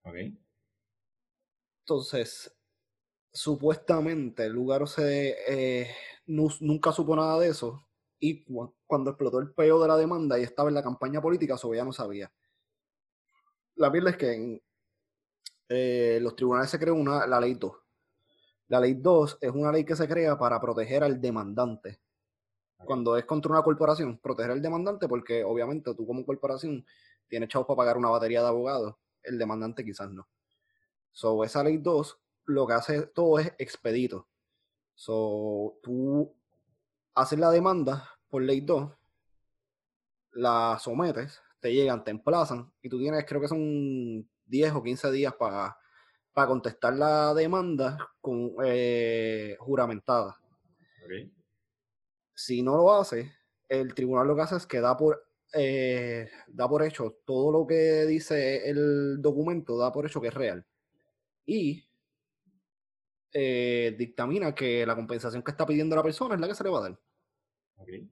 Okay. 0.01 0.39
Entonces, 1.81 2.55
supuestamente 3.33 4.45
el 4.45 4.53
lugar 4.53 4.87
se, 4.87 5.35
eh, 5.45 5.91
nunca 6.27 6.93
supo 6.93 7.17
nada 7.17 7.37
de 7.37 7.49
eso. 7.49 7.85
Y 8.17 8.45
cuando 8.87 9.09
explotó 9.09 9.39
el 9.39 9.51
peo 9.51 9.81
de 9.81 9.89
la 9.89 9.97
demanda 9.97 10.39
y 10.39 10.43
estaba 10.43 10.69
en 10.69 10.75
la 10.75 10.83
campaña 10.83 11.21
política, 11.21 11.55
eso 11.55 11.73
ya 11.73 11.83
no 11.83 11.91
sabía. 11.91 12.31
La 13.75 13.89
verdad 13.89 14.11
es 14.11 14.17
que 14.17 14.33
en 14.33 14.61
eh, 15.67 16.19
los 16.21 16.37
tribunales 16.37 16.69
se 16.69 16.79
creó 16.79 16.95
una, 16.95 17.27
la 17.27 17.41
ley 17.41 17.55
2. 17.55 17.73
La 18.69 18.79
ley 18.79 18.93
2 18.93 19.39
es 19.41 19.51
una 19.51 19.73
ley 19.73 19.83
que 19.83 19.97
se 19.97 20.07
crea 20.07 20.37
para 20.37 20.61
proteger 20.61 21.03
al 21.03 21.19
demandante. 21.19 21.99
Cuando 22.85 23.17
es 23.17 23.25
contra 23.25 23.51
una 23.51 23.61
corporación, 23.61 24.17
proteger 24.17 24.51
al 24.51 24.61
demandante 24.61 25.07
porque 25.07 25.43
obviamente 25.43 25.93
tú 25.93 26.05
como 26.05 26.25
corporación 26.25 26.85
tienes 27.27 27.49
chavos 27.49 27.67
para 27.67 27.77
pagar 27.77 27.97
una 27.97 28.09
batería 28.09 28.41
de 28.41 28.47
abogados, 28.47 28.95
el 29.23 29.37
demandante 29.37 29.83
quizás 29.83 30.09
no. 30.11 30.27
So, 31.11 31.43
esa 31.43 31.63
ley 31.63 31.77
2 31.77 32.19
lo 32.45 32.67
que 32.67 32.73
hace 32.73 33.01
todo 33.07 33.39
es 33.39 33.53
expedito. 33.57 34.27
So, 34.95 35.79
tú 35.81 36.35
haces 37.15 37.39
la 37.39 37.51
demanda 37.51 38.09
por 38.29 38.41
ley 38.41 38.61
2, 38.61 38.91
la 40.33 40.77
sometes, 40.79 41.41
te 41.59 41.73
llegan, 41.73 42.03
te 42.03 42.11
emplazan 42.11 42.71
y 42.81 42.89
tú 42.89 42.99
tienes, 42.99 43.25
creo 43.25 43.41
que 43.41 43.47
son 43.47 44.27
10 44.45 44.73
o 44.73 44.83
15 44.83 45.11
días 45.11 45.33
para 45.33 45.77
contestar 46.47 46.93
la 46.95 47.33
demanda 47.33 47.97
con, 48.19 48.53
eh, 48.63 49.55
juramentada. 49.59 50.37
Si 52.33 52.61
no 52.61 52.77
lo 52.77 52.93
hace, 52.93 53.31
el 53.69 53.93
tribunal 53.93 54.27
lo 54.27 54.35
que 54.35 54.41
hace 54.41 54.55
es 54.57 54.65
que 54.65 54.81
da 54.81 54.97
por, 54.97 55.25
eh, 55.53 56.29
da 56.47 56.67
por 56.67 56.83
hecho 56.83 57.19
todo 57.25 57.51
lo 57.51 57.67
que 57.67 58.05
dice 58.05 58.69
el 58.69 59.21
documento, 59.21 59.77
da 59.77 59.91
por 59.91 60.05
hecho 60.05 60.21
que 60.21 60.29
es 60.29 60.33
real 60.33 60.65
y 61.45 61.85
eh, 63.33 63.95
dictamina 63.97 64.53
que 64.53 64.85
la 64.85 64.95
compensación 64.95 65.43
que 65.43 65.51
está 65.51 65.65
pidiendo 65.65 65.95
la 65.95 66.03
persona 66.03 66.35
es 66.35 66.41
la 66.41 66.47
que 66.47 66.55
se 66.55 66.63
le 66.63 66.69
va 66.69 66.79
a 66.79 66.81
dar. 66.81 66.99
Okay. 67.77 68.09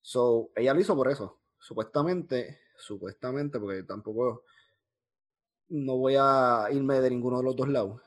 So, 0.00 0.50
ella 0.56 0.74
lo 0.74 0.80
hizo 0.80 0.96
por 0.96 1.08
eso. 1.10 1.40
Supuestamente, 1.58 2.60
supuestamente, 2.76 3.60
porque 3.60 3.82
tampoco 3.82 4.44
no 5.68 5.98
voy 5.98 6.16
a 6.18 6.68
irme 6.72 7.00
de 7.00 7.10
ninguno 7.10 7.38
de 7.38 7.44
los 7.44 7.56
dos 7.56 7.68
lados. 7.68 8.00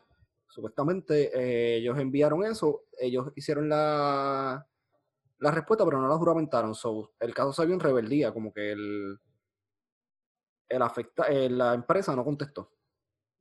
Supuestamente 0.48 1.32
eh, 1.34 1.78
ellos 1.78 1.98
enviaron 2.00 2.44
eso, 2.44 2.86
ellos 3.00 3.32
hicieron 3.36 3.70
la, 3.70 4.68
la 5.44 5.52
respuesta, 5.52 5.84
pero 5.84 6.00
no 6.00 6.08
la 6.08 6.16
juramentaron. 6.16 6.74
So, 6.74 7.12
el 7.20 7.34
caso 7.34 7.52
salió 7.52 7.74
en 7.74 7.82
rebeldía, 7.82 8.32
como 8.32 8.54
que 8.54 8.72
el, 8.72 9.20
el 10.70 10.82
afecta, 10.82 11.26
eh, 11.26 11.50
la 11.50 11.74
empresa 11.74 12.16
no 12.16 12.24
contestó. 12.24 12.72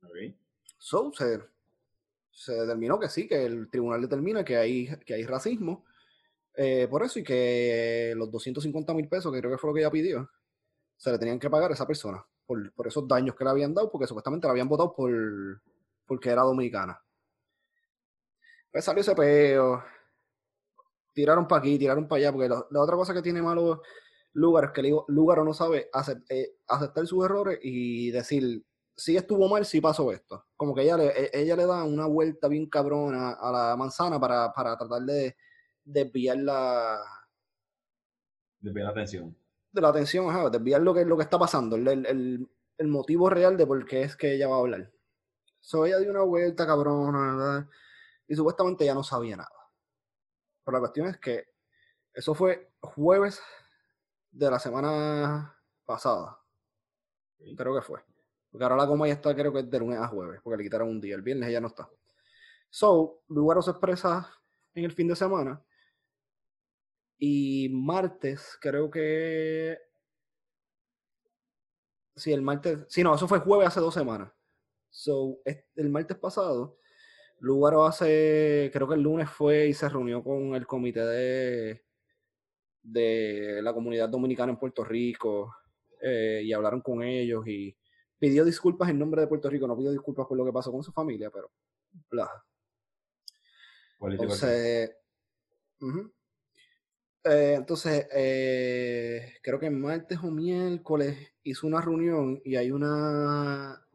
Okay. 0.05 0.37
So, 0.77 1.13
se, 2.29 2.51
determinó 2.51 2.99
que 2.99 3.07
sí, 3.07 3.25
que 3.25 3.45
el 3.45 3.69
tribunal 3.69 4.01
determina 4.01 4.43
que 4.43 4.57
hay, 4.57 4.97
que 5.05 5.13
hay 5.13 5.23
racismo 5.23 5.85
eh, 6.55 6.87
por 6.89 7.03
eso 7.03 7.19
y 7.19 7.23
que 7.23 8.13
los 8.17 8.29
250 8.29 8.93
mil 8.93 9.07
pesos, 9.07 9.31
que 9.31 9.39
creo 9.39 9.51
que 9.51 9.57
fue 9.57 9.69
lo 9.69 9.73
que 9.73 9.79
ella 9.79 9.91
pidió, 9.91 10.29
se 10.97 11.09
le 11.09 11.17
tenían 11.17 11.39
que 11.39 11.49
pagar 11.49 11.71
a 11.71 11.73
esa 11.73 11.87
persona 11.87 12.25
por, 12.45 12.69
esos 12.85 13.07
daños 13.07 13.33
que 13.33 13.45
le 13.45 13.49
habían 13.49 13.73
dado, 13.73 13.89
porque 13.89 14.07
supuestamente 14.07 14.45
la 14.45 14.51
habían 14.51 14.67
votado 14.67 14.93
por 14.93 15.09
porque 16.05 16.29
era 16.29 16.41
dominicana. 16.41 17.01
Pues 18.73 18.83
salió 18.83 18.99
ese 18.99 19.15
peo, 19.15 19.81
tiraron 21.13 21.47
para 21.47 21.59
aquí, 21.59 21.77
tiraron 21.77 22.07
para 22.07 22.19
allá, 22.19 22.31
porque 22.31 22.49
la, 22.49 22.81
otra 22.81 22.95
cosa 22.95 23.13
que 23.13 23.21
tiene 23.21 23.41
malo 23.41 23.81
Lugar 24.33 24.65
es 24.65 24.71
que 24.71 24.95
Lugar 25.07 25.43
no 25.43 25.53
sabe 25.53 25.89
eh, 26.29 26.55
aceptar 26.67 27.05
sus 27.05 27.23
errores 27.23 27.59
y 27.61 28.09
decir, 28.09 28.65
sí 28.95 29.15
estuvo 29.15 29.47
mal, 29.47 29.65
sí 29.65 29.79
pasó 29.79 30.11
esto. 30.11 30.45
Como 30.55 30.73
que 30.73 30.81
ella 30.81 30.97
le, 30.97 31.07
e, 31.07 31.29
ella 31.33 31.55
le 31.55 31.65
da 31.65 31.83
una 31.83 32.07
vuelta 32.07 32.47
bien 32.47 32.67
cabrona 32.67 33.33
a 33.33 33.51
la 33.51 33.75
manzana 33.77 34.19
para, 34.19 34.51
tratar 34.51 35.01
de 35.03 35.35
desviar 35.83 36.37
la... 36.37 36.99
Desviar 38.59 38.85
la 38.85 38.91
atención. 38.91 39.37
De 39.71 39.81
la 39.81 39.89
atención, 39.89 40.29
ajá, 40.29 40.49
desviar 40.49 40.81
lo 40.81 40.93
que, 40.93 41.05
lo 41.05 41.17
que 41.17 41.23
está 41.23 41.37
pasando, 41.37 41.75
el, 41.75 42.49
motivo 42.85 43.29
real 43.29 43.55
de 43.55 43.65
por 43.65 43.85
qué 43.85 44.01
es 44.01 44.15
que 44.15 44.33
ella 44.33 44.47
va 44.47 44.55
a 44.55 44.59
hablar. 44.59 44.91
So, 45.59 45.85
ella 45.85 45.99
dio 45.99 46.11
una 46.11 46.23
vuelta 46.23 46.65
cabrona, 46.65 47.35
¿verdad? 47.35 47.69
Y 48.27 48.35
supuestamente 48.35 48.83
ya 48.85 48.93
no 48.93 49.03
sabía 49.03 49.37
nada. 49.37 49.62
Pero 50.63 50.77
la 50.77 50.79
cuestión 50.79 51.07
es 51.07 51.17
que 51.17 51.45
eso 52.13 52.33
fue 52.33 52.71
jueves 52.81 53.41
de 54.31 54.49
la 54.49 54.59
semana 54.59 55.57
pasada. 55.85 56.39
Creo 57.57 57.75
que 57.75 57.81
fue 57.81 57.99
Porque 58.49 58.63
ahora 58.63 58.77
la 58.77 58.87
coma 58.87 59.07
ya 59.07 59.13
está, 59.13 59.35
creo 59.35 59.51
que 59.51 59.59
es 59.59 59.69
de 59.69 59.79
lunes 59.79 59.99
a 59.99 60.07
jueves, 60.07 60.39
porque 60.43 60.57
le 60.57 60.63
quitaron 60.63 60.89
un 60.89 61.01
día. 61.01 61.15
El 61.15 61.21
viernes 61.21 61.49
ella 61.49 61.61
no 61.61 61.67
está. 61.67 61.89
So, 62.69 63.23
Lugaro 63.29 63.61
se 63.61 63.71
expresa 63.71 64.29
en 64.73 64.85
el 64.85 64.91
fin 64.91 65.07
de 65.07 65.15
semana. 65.15 65.63
Y 67.17 67.69
martes, 67.69 68.57
creo 68.59 68.89
que. 68.89 69.77
Sí, 72.15 72.31
el 72.31 72.41
martes. 72.41 72.85
Sí, 72.89 73.03
no, 73.03 73.15
eso 73.15 73.27
fue 73.27 73.39
jueves 73.39 73.67
hace 73.67 73.79
dos 73.79 73.93
semanas. 73.93 74.31
So, 74.89 75.39
el 75.75 75.89
martes 75.89 76.17
pasado, 76.17 76.77
Lugaro 77.43 77.85
hace. 77.85 78.69
Creo 78.71 78.87
que 78.87 78.95
el 78.95 79.01
lunes 79.01 79.29
fue 79.29 79.67
y 79.67 79.73
se 79.73 79.89
reunió 79.89 80.23
con 80.23 80.55
el 80.55 80.65
comité 80.65 81.01
de. 81.01 81.83
de 82.81 83.61
la 83.61 83.73
comunidad 83.73 84.07
dominicana 84.07 84.53
en 84.53 84.57
Puerto 84.57 84.83
Rico. 84.85 85.53
Eh, 86.01 86.41
y 86.43 86.53
hablaron 86.53 86.81
con 86.81 87.03
ellos 87.03 87.45
y 87.47 87.75
pidió 88.17 88.45
disculpas 88.45 88.89
en 88.89 88.99
nombre 88.99 89.21
de 89.21 89.27
Puerto 89.27 89.49
Rico, 89.49 89.67
no 89.67 89.77
pidió 89.77 89.91
disculpas 89.91 90.25
por 90.27 90.37
lo 90.37 90.45
que 90.45 90.51
pasó 90.51 90.71
con 90.71 90.83
su 90.83 90.91
familia, 90.91 91.29
pero 91.29 91.51
bla. 92.09 92.29
Entonces, 94.01 94.91
eh, 97.25 97.53
entonces 97.57 98.07
eh, 98.13 99.33
creo 99.41 99.59
que 99.59 99.69
martes 99.69 100.19
o 100.23 100.31
miércoles 100.31 101.33
hizo 101.43 101.67
una 101.67 101.81
reunión 101.81 102.41
y 102.45 102.55
hay 102.55 102.71
una... 102.71 103.85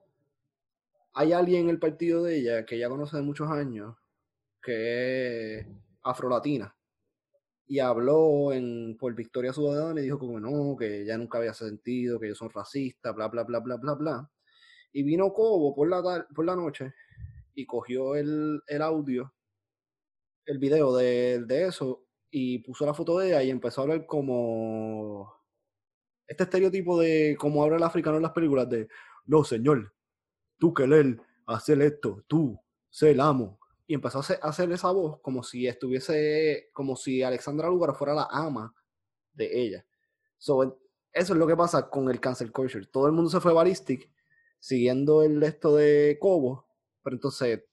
Hay 1.18 1.32
alguien 1.32 1.64
en 1.64 1.70
el 1.70 1.80
partido 1.80 2.22
de 2.22 2.38
ella 2.38 2.64
que 2.64 2.76
ella 2.76 2.88
conoce 2.88 3.16
de 3.16 3.24
muchos 3.24 3.50
años, 3.50 3.96
que 4.62 5.58
es 5.58 5.66
afrolatina. 6.04 6.76
Y 7.66 7.80
habló 7.80 8.52
en, 8.52 8.96
por 8.96 9.14
Victoria 9.16 9.52
Ciudadana 9.52 10.00
y 10.00 10.04
dijo 10.04 10.20
como 10.20 10.38
no, 10.38 10.76
que 10.76 11.04
ya 11.04 11.18
nunca 11.18 11.38
había 11.38 11.54
sentido, 11.54 12.20
que 12.20 12.26
ellos 12.26 12.38
son 12.38 12.50
racistas, 12.50 13.12
bla, 13.16 13.26
bla, 13.26 13.42
bla, 13.42 13.58
bla, 13.58 13.76
bla, 13.78 13.94
bla. 13.94 14.30
Y 14.92 15.02
vino 15.02 15.32
Cobo 15.32 15.74
por 15.74 15.88
la, 15.88 16.26
por 16.32 16.44
la 16.44 16.54
noche 16.54 16.94
y 17.52 17.66
cogió 17.66 18.14
el, 18.14 18.62
el 18.68 18.82
audio 18.82 19.34
el 20.46 20.58
video 20.58 20.96
de, 20.96 21.44
eso 21.66 22.06
y 22.30 22.60
puso 22.60 22.86
la 22.86 22.94
foto 22.94 23.18
de 23.18 23.28
ella 23.28 23.42
y 23.42 23.50
empezó 23.50 23.80
a 23.80 23.84
hablar 23.84 24.06
como 24.06 25.34
este 26.28 26.44
estereotipo 26.44 27.00
de 27.00 27.36
cómo 27.38 27.64
habla 27.64 27.76
el 27.76 27.82
africano 27.82 28.16
en 28.16 28.22
las 28.22 28.32
películas 28.32 28.68
de 28.68 28.88
no 29.26 29.44
señor, 29.44 29.92
tú 30.58 30.74
que 30.74 30.84
él 30.84 31.20
hacer 31.46 31.80
esto, 31.80 32.22
tú, 32.26 32.60
sé 32.90 33.12
el 33.12 33.20
amo. 33.20 33.58
Y 33.86 33.94
empezó 33.94 34.18
a 34.18 34.48
hacer, 34.48 34.70
esa 34.70 34.90
voz 34.90 35.18
como 35.20 35.42
si 35.42 35.66
estuviese, 35.66 36.68
como 36.74 36.94
si 36.94 37.22
Alexandra 37.22 37.68
Lugar 37.68 37.94
fuera 37.94 38.14
la 38.14 38.28
ama 38.30 38.74
de 39.32 39.62
ella. 39.62 39.86
eso 40.38 40.76
es 41.12 41.30
lo 41.30 41.46
que 41.46 41.56
pasa 41.56 41.88
con 41.88 42.10
el 42.10 42.20
cancel 42.20 42.52
culture. 42.52 42.86
Todo 42.86 43.06
el 43.06 43.12
mundo 43.12 43.30
se 43.30 43.40
fue 43.40 43.54
ballistic 43.54 44.10
siguiendo 44.58 45.22
el 45.22 45.42
esto 45.42 45.74
de 45.74 46.18
Cobo, 46.20 46.66
pero 47.02 47.16
entonces 47.16 47.64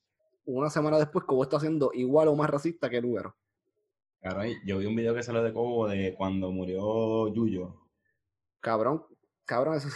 una 0.45 0.69
semana 0.69 0.97
después 0.97 1.25
Cobo 1.25 1.43
está 1.43 1.59
siendo 1.59 1.91
igual 1.93 2.29
o 2.29 2.35
más 2.35 2.49
racista 2.49 2.89
que 2.89 3.01
Lugaro. 3.01 3.35
Claro, 4.21 4.41
yo 4.65 4.77
vi 4.77 4.85
un 4.85 4.95
video 4.95 5.13
que 5.13 5.21
salió 5.21 5.43
de 5.43 5.53
Cobo 5.53 5.87
de 5.87 6.15
cuando 6.15 6.49
murió 6.51 7.27
Yuyo. 7.33 7.75
Cabrón, 8.61 9.05
cabrón, 9.43 9.75
eso 9.75 9.89
es, 9.89 9.95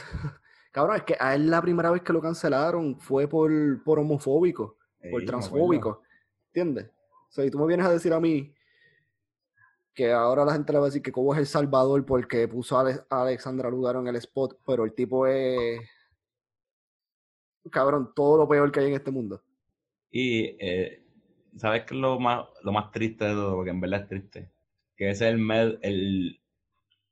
cabrón, 0.71 0.97
es 0.97 1.03
que 1.03 1.15
a 1.19 1.35
él 1.35 1.49
la 1.49 1.61
primera 1.61 1.91
vez 1.91 2.01
que 2.01 2.13
lo 2.13 2.21
cancelaron 2.21 2.99
fue 2.99 3.27
por, 3.27 3.51
por 3.83 3.99
homofóbico, 3.99 4.77
por 5.11 5.23
transfóbico, 5.25 6.01
¿entiendes? 6.47 6.89
O 7.29 7.31
sea, 7.31 7.45
y 7.45 7.51
tú 7.51 7.59
me 7.59 7.67
vienes 7.67 7.85
a 7.85 7.91
decir 7.91 8.13
a 8.13 8.19
mí 8.19 8.53
que 9.93 10.11
ahora 10.11 10.45
la 10.45 10.53
gente 10.53 10.71
le 10.71 10.79
va 10.79 10.85
a 10.85 10.87
decir 10.87 11.01
que 11.01 11.11
Cobo 11.11 11.33
es 11.33 11.39
el 11.39 11.45
salvador 11.45 12.05
porque 12.05 12.47
puso 12.47 12.79
a, 12.79 13.05
Alexandra 13.09 13.69
Lugaro 13.69 13.99
en 13.99 14.07
el 14.07 14.15
spot, 14.15 14.59
pero 14.65 14.85
el 14.85 14.93
tipo 14.93 15.27
es, 15.27 15.81
cabrón, 17.69 18.13
todo 18.15 18.37
lo 18.37 18.47
peor 18.47 18.71
que 18.71 18.79
hay 18.79 18.87
en 18.87 18.93
este 18.93 19.11
mundo. 19.11 19.43
Y 20.09 20.55
eh, 20.59 21.03
¿sabes 21.57 21.83
qué 21.83 21.93
es 21.93 21.99
lo 21.99 22.19
más, 22.19 22.45
lo 22.63 22.71
más 22.71 22.91
triste 22.91 23.25
de 23.25 23.33
todo? 23.33 23.55
Porque 23.55 23.71
en 23.71 23.81
verdad 23.81 24.01
es 24.01 24.07
triste. 24.07 24.51
Que 24.95 25.09
ese 25.09 25.29
es 25.29 25.35
el, 25.35 25.79
el 25.81 26.38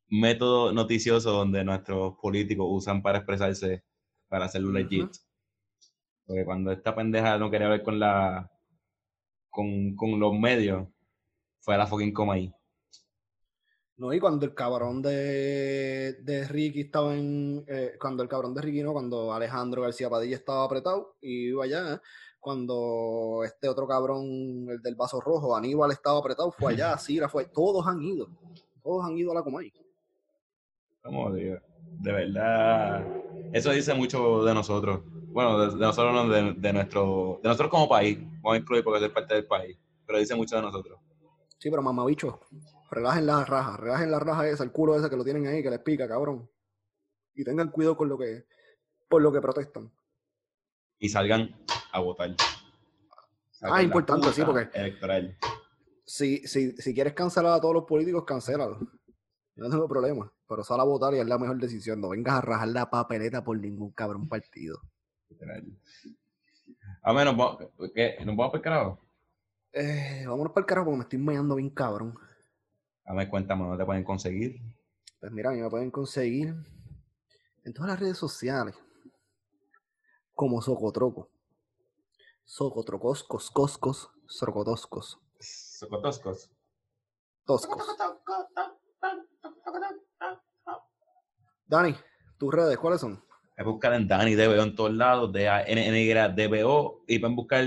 método 0.09 0.71
noticioso 0.71 1.31
donde 1.31 1.63
nuestros 1.63 2.15
políticos 2.21 2.67
usan 2.69 3.01
para 3.01 3.19
expresarse, 3.19 3.83
para 4.27 4.45
hacerlo 4.45 4.71
legit. 4.71 5.09
Porque 6.25 6.45
cuando 6.45 6.71
esta 6.71 6.95
pendeja 6.95 7.37
no 7.37 7.49
quería 7.49 7.69
ver 7.69 7.83
con 7.83 7.99
la 7.99 8.51
con, 9.49 9.95
con 9.95 10.19
los 10.19 10.33
medios, 10.37 10.87
fue 11.59 11.75
a 11.75 11.77
la 11.77 11.87
fucking 11.87 12.13
coma 12.13 12.35
ahí. 12.35 12.53
No, 13.97 14.13
y 14.13 14.19
cuando 14.19 14.45
el 14.45 14.53
cabrón 14.53 15.01
de, 15.01 16.17
de 16.21 16.47
Ricky 16.47 16.81
estaba 16.81 17.15
en. 17.15 17.65
Eh, 17.67 17.93
cuando 17.99 18.21
el 18.21 18.29
cabrón 18.29 18.53
de 18.53 18.61
Ricky 18.61 18.83
no, 18.83 18.93
cuando 18.93 19.33
Alejandro 19.33 19.81
García 19.81 20.09
Padilla 20.09 20.35
estaba 20.35 20.63
apretado 20.63 21.15
y 21.19 21.47
iba 21.47 21.63
allá, 21.63 21.99
cuando 22.39 23.41
este 23.43 23.67
otro 23.67 23.87
cabrón, 23.87 24.67
el 24.69 24.81
del 24.83 24.95
vaso 24.95 25.19
rojo, 25.19 25.55
Aníbal 25.57 25.91
estaba 25.91 26.19
apretado, 26.19 26.51
fue 26.51 26.73
allá, 26.73 26.95
Sira 26.99 27.27
fue, 27.27 27.45
todos 27.45 27.87
han 27.87 28.01
ido, 28.03 28.27
todos 28.83 29.03
han 29.03 29.17
ido 29.17 29.31
a 29.31 29.35
la 29.35 29.43
Comay. 29.43 29.73
Como 31.07 31.33
digo, 31.33 31.57
de 31.99 32.11
verdad, 32.11 33.07
eso 33.53 33.71
dice 33.71 33.93
mucho 33.93 34.43
de 34.43 34.53
nosotros. 34.53 35.01
Bueno, 35.29 35.71
de, 35.71 35.77
nosotros, 35.77 36.13
no, 36.13 36.29
de, 36.29 36.73
nuestro, 36.73 37.39
de 37.41 37.47
nosotros 37.47 37.71
como 37.71 37.87
país, 37.87 38.19
vamos 38.41 38.55
a 38.55 38.57
incluir 38.57 38.83
porque 38.83 39.05
es 39.05 39.11
parte 39.11 39.35
del 39.35 39.45
país, 39.45 39.77
pero 40.05 40.19
dice 40.19 40.35
mucho 40.35 40.57
de 40.57 40.63
nosotros. 40.63 40.99
Sí, 41.57 41.69
pero 41.69 41.81
mamabicho, 41.81 42.41
relajen 42.91 43.25
las 43.25 43.47
rajas, 43.47 43.79
relajen 43.79 44.11
las 44.11 44.21
rajas 44.21 44.47
esa, 44.47 44.63
el 44.65 44.71
culo 44.73 44.97
ese 44.97 45.09
que 45.09 45.15
lo 45.15 45.23
tienen 45.23 45.47
ahí, 45.47 45.63
que 45.63 45.69
les 45.69 45.79
pica, 45.79 46.09
cabrón. 46.09 46.49
Y 47.33 47.45
tengan 47.45 47.71
cuidado 47.71 47.95
con 47.95 48.09
lo 48.09 48.17
que, 48.17 48.43
por 49.07 49.21
lo 49.21 49.31
que 49.31 49.39
protestan. 49.39 49.89
Y 50.99 51.07
salgan 51.07 51.55
a 51.93 52.01
votar. 52.01 52.35
ah, 53.61 53.81
importante, 53.81 54.33
sí, 54.33 54.41
porque. 54.43 54.69
Electoral. 54.77 55.37
Si, 56.05 56.45
si, 56.47 56.73
si 56.73 56.93
quieres 56.93 57.13
cancelar 57.13 57.53
a 57.53 57.61
todos 57.61 57.75
los 57.75 57.85
políticos, 57.85 58.25
cancélalo. 58.25 58.79
No 59.57 59.69
tengo 59.69 59.87
problema. 59.87 60.31
Pero 60.47 60.63
sal 60.63 60.79
a 60.79 60.83
votar 60.83 61.13
y 61.13 61.19
es 61.19 61.27
la 61.27 61.37
mejor 61.37 61.57
decisión. 61.57 61.99
No 61.99 62.09
vengas 62.09 62.35
a 62.35 62.41
rajar 62.41 62.67
la 62.69 62.89
papeleta 62.89 63.43
por 63.43 63.57
ningún 63.57 63.91
cabrón 63.91 64.27
partido. 64.27 64.79
A 67.01 67.13
menos, 67.13 67.57
¿qué? 67.93 68.17
¿Nos 68.19 68.35
vamos 68.35 68.51
para 68.51 68.57
el 68.57 68.61
carajo? 68.61 68.99
Eh, 69.73 70.25
vámonos 70.27 70.53
para 70.53 70.61
el 70.61 70.67
carajo 70.67 70.85
porque 70.85 70.97
me 70.97 71.03
estoy 71.03 71.19
meando 71.19 71.55
bien 71.55 71.69
cabrón. 71.69 72.17
A 73.05 73.13
ver, 73.13 73.29
cuéntame, 73.29 73.63
¿dónde 73.63 73.77
te 73.77 73.85
pueden 73.85 74.03
conseguir? 74.03 74.61
Pues 75.19 75.31
mira, 75.31 75.49
a 75.49 75.53
mí 75.53 75.61
me 75.61 75.69
pueden 75.69 75.91
conseguir 75.91 76.55
en 77.63 77.73
todas 77.73 77.91
las 77.91 77.99
redes 77.99 78.17
sociales 78.17 78.75
como 80.33 80.61
Socotroco. 80.61 81.29
Socotrocos, 82.45 83.23
coscos, 83.23 84.09
sorcotoscos. 84.27 85.19
Socotoscos. 85.39 86.51
Toscos. 87.45 87.97
Dani, 91.67 91.93
tus 92.37 92.53
redes, 92.53 92.77
¿cuáles 92.77 93.01
son? 93.01 93.21
Es 93.57 93.65
buscar 93.65 93.93
en 93.93 94.07
Dani 94.07 94.35
DBO 94.35 94.63
en 94.63 94.73
todos 94.73 94.93
lados, 94.93 95.33
de 95.33 95.49
a 95.49 95.63
n 95.63 95.85
n 95.85 96.29
DBO, 96.29 97.03
y 97.07 97.19
pueden 97.19 97.35
buscar 97.35 97.65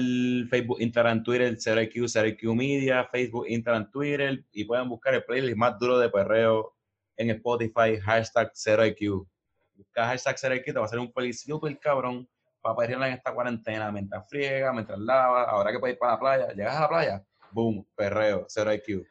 Facebook, 0.48 0.80
Instagram, 0.80 1.22
Twitter, 1.22 1.54
0IQ, 1.54 2.08
0IQ 2.08 2.56
Media, 2.56 3.04
Facebook, 3.12 3.44
Instagram, 3.48 3.90
Twitter, 3.90 4.42
y 4.52 4.64
pueden 4.64 4.88
buscar 4.88 5.14
el 5.14 5.24
playlist 5.24 5.58
más 5.58 5.78
duro 5.78 5.98
de 5.98 6.08
perreo 6.08 6.74
en 7.16 7.28
Spotify, 7.30 8.00
hashtag 8.00 8.52
0IQ. 8.54 9.26
Busca 9.74 10.06
hashtag 10.06 10.36
0IQ, 10.36 10.64
te 10.64 10.72
va 10.72 10.82
a 10.82 10.84
hacer 10.86 10.98
un 10.98 11.12
playlist 11.12 11.46
super 11.46 11.78
cabrón 11.78 12.26
para 12.62 12.90
ir 12.90 12.96
en 12.96 13.02
esta 13.02 13.34
cuarentena, 13.34 13.92
mientras 13.92 14.26
friega, 14.28 14.72
mientras 14.72 14.98
lava, 14.98 15.44
ahora 15.44 15.72
que 15.72 15.78
puedes 15.78 15.94
ir 15.94 15.98
para 15.98 16.12
la 16.12 16.18
playa, 16.20 16.52
llegas 16.54 16.76
a 16.76 16.80
la 16.80 16.88
playa, 16.88 17.24
boom, 17.50 17.86
perreo, 17.94 18.46
cero 18.48 18.72
IQ. 18.72 19.06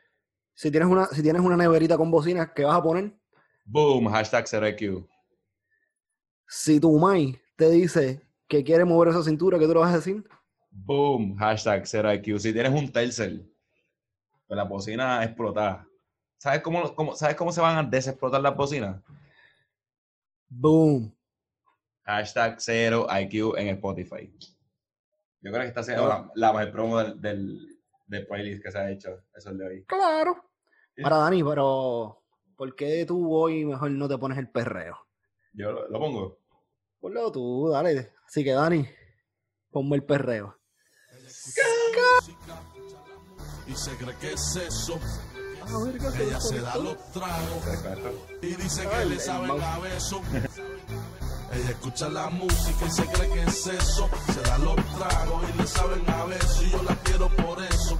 Si 0.55 0.71
tienes 0.71 0.89
una, 0.89 1.05
si 1.05 1.21
tienes 1.21 1.41
una 1.43 1.55
neverita 1.55 1.95
con 1.95 2.09
bocinas, 2.09 2.49
¿qué 2.55 2.63
vas 2.63 2.75
a 2.75 2.81
poner? 2.81 3.11
Boom, 3.71 4.07
hashtag 4.07 4.47
cero 4.47 4.67
IQ. 4.67 5.07
Si 6.47 6.79
tu 6.79 6.97
mai 6.97 7.39
te 7.55 7.69
dice 7.69 8.19
que 8.47 8.63
quiere 8.63 8.83
mover 8.83 9.09
esa 9.09 9.21
cintura, 9.21 9.59
¿qué 9.59 9.67
tú 9.67 9.75
lo 9.75 9.81
vas 9.81 9.93
a 9.93 9.97
decir? 9.97 10.27
Boom, 10.71 11.35
hashtag 11.37 11.85
cero 11.85 12.11
IQ. 12.11 12.39
Si 12.39 12.51
tienes 12.51 12.73
un 12.73 12.91
Telcel, 12.91 13.47
pues 14.47 14.57
la 14.57 14.63
bocina 14.63 15.23
explotada. 15.23 15.87
¿Sabes 16.39 16.61
cómo, 16.61 16.95
cómo, 16.95 17.13
¿Sabes 17.13 17.35
cómo 17.35 17.51
se 17.51 17.61
van 17.61 17.77
a 17.77 17.87
desexplotar 17.87 18.41
las 18.41 18.55
bocinas? 18.57 19.03
Boom, 20.47 21.15
hashtag 22.05 22.55
cero 22.59 23.05
IQ 23.21 23.55
en 23.55 23.67
Spotify. 23.67 24.33
Yo 25.41 25.51
creo 25.51 25.61
que 25.61 25.67
está 25.67 25.83
siendo 25.83 26.07
la, 26.07 26.31
la, 26.33 26.53
mejor 26.53 26.71
promo 26.71 26.97
del, 26.97 27.77
del, 28.07 28.25
playlist 28.25 28.63
que 28.63 28.71
se 28.71 28.79
ha 28.79 28.89
hecho, 28.89 29.21
eso 29.35 29.51
es 29.51 29.57
de 29.59 29.67
hoy. 29.67 29.83
Claro. 29.83 30.43
Para 30.99 31.17
Dani, 31.17 31.43
pero 31.43 32.18
¿por 32.59 32.75
qué 32.75 33.05
tú 33.05 33.33
hoy 33.33 33.63
mejor 33.63 33.89
no 33.91 34.09
te 34.09 34.17
pones 34.17 34.37
el 34.37 34.49
perreo? 34.49 34.97
Yo 35.53 35.71
lo, 35.71 35.87
lo 35.87 35.97
pongo. 35.97 36.39
Ponlo 36.99 37.31
tú, 37.31 37.69
dale. 37.69 38.11
Así 38.27 38.43
que 38.43 38.51
Dani, 38.51 38.85
ponme 39.71 39.95
el 39.95 40.03
perreo. 40.03 40.59
Y 43.65 43.75
se 43.75 43.95
cree 43.95 44.15
que 44.17 44.33
es 44.33 44.55
eso. 44.57 44.99
Ah, 45.61 45.91
Ella 46.19 46.41
se 46.41 46.59
da 46.59 46.75
los 46.75 47.11
tragos 47.13 47.63
y 48.41 48.55
dice 48.55 48.85
ah, 48.85 48.99
que 48.99 49.05
le 49.05 49.19
saben 49.19 49.61
a 49.61 49.79
beso. 49.79 50.21
Ella 51.53 51.69
escucha 51.69 52.09
la 52.09 52.29
música 52.29 52.85
y 52.85 52.91
se 52.91 53.05
cree 53.05 53.29
que 53.31 53.43
es 53.43 53.67
eso. 53.67 54.09
Se 54.33 54.41
da 54.41 54.57
los 54.57 54.75
tragos 54.97 55.43
y 55.49 55.57
le 55.57 55.67
saben 55.67 56.09
a 56.09 56.25
beso. 56.25 56.63
Y 56.63 56.71
yo 56.71 56.83
la 56.83 56.95
quiero 57.03 57.29
por 57.29 57.63
eso. 57.63 57.99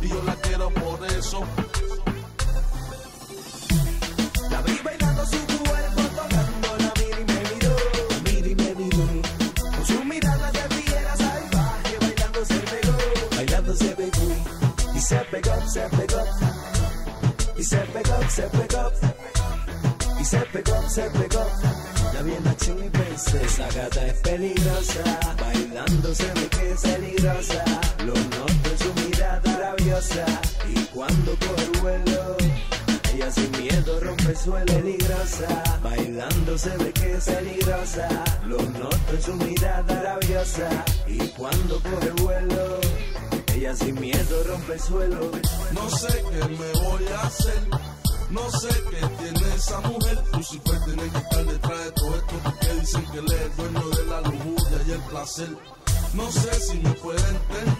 Y 0.00 0.08
yo 0.08 0.22
la 0.22 0.36
quiero 0.36 0.70
por 0.70 1.04
eso. 1.04 1.44
se 15.06 15.18
pegó, 15.30 15.54
se 15.68 15.80
pegó. 15.96 16.24
Y 17.56 17.62
se 17.62 17.76
pegó, 17.76 18.16
se 18.28 18.42
pegó. 18.42 18.92
Y 20.20 20.24
se 20.24 20.38
pegó, 20.38 20.88
se 20.88 21.02
pegó. 21.10 21.46
La 22.12 22.22
viena 22.22 22.56
chuli 22.56 22.90
esa 23.44 23.68
gata 23.70 24.06
es 24.06 24.14
peligrosa. 24.20 25.20
Bailando 25.40 26.12
se 26.12 26.26
ve 26.26 26.48
que 26.48 26.72
es 26.72 26.80
peligrosa. 26.80 27.64
Lo 28.04 28.14
noto 28.14 28.70
en 28.72 28.78
su 28.78 28.94
mirada 28.94 29.56
rabiosa. 29.58 30.26
Y 30.74 30.84
cuando 30.86 31.36
por 31.36 31.80
vuelo. 31.82 32.36
Ella 33.14 33.30
sin 33.30 33.50
miedo 33.52 34.00
rompe 34.00 34.30
el 34.30 34.36
suelo 34.36 34.66
peligrosa, 34.66 35.62
bailando 35.82 36.58
se 36.58 36.76
ve 36.78 36.92
que 36.92 37.12
es 37.12 37.24
peligrosa. 37.24 38.08
Lo 38.44 38.58
noto 38.58 39.12
en 39.12 39.22
su 39.22 39.34
mirada 39.34 40.02
rabiosa 40.02 40.84
y 41.06 41.18
cuando 41.28 41.78
por 41.80 42.22
vuelo. 42.22 42.80
Ella 43.56 43.74
sin 43.74 43.98
miedo 43.98 44.44
rompe 44.44 44.74
el 44.74 44.80
suelo. 44.80 45.30
No 45.72 45.88
sé 45.88 46.08
qué 46.30 46.44
me 46.46 46.72
voy 46.84 47.06
a 47.08 47.22
hacer. 47.22 47.68
No 48.28 48.50
sé 48.50 48.68
qué 48.90 49.06
tiene 49.16 49.54
esa 49.54 49.80
mujer. 49.80 50.22
Lucifer 50.34 50.78
tiene 50.84 51.10
que 51.10 51.16
estar 51.16 51.44
detrás 51.46 51.84
de 51.86 51.92
todo 51.92 52.16
esto 52.16 52.34
porque 52.44 52.80
dicen 52.80 53.06
que 53.12 53.18
él 53.18 53.32
es 53.32 53.56
dueño 53.56 53.88
de 53.88 54.04
la 54.04 54.20
lujuria 54.20 54.78
y 54.86 54.90
el 54.90 55.00
placer. 55.04 55.56
No 56.12 56.30
sé 56.30 56.60
si 56.60 56.78
me 56.80 56.90
puede 56.96 57.18
entender 57.18 57.75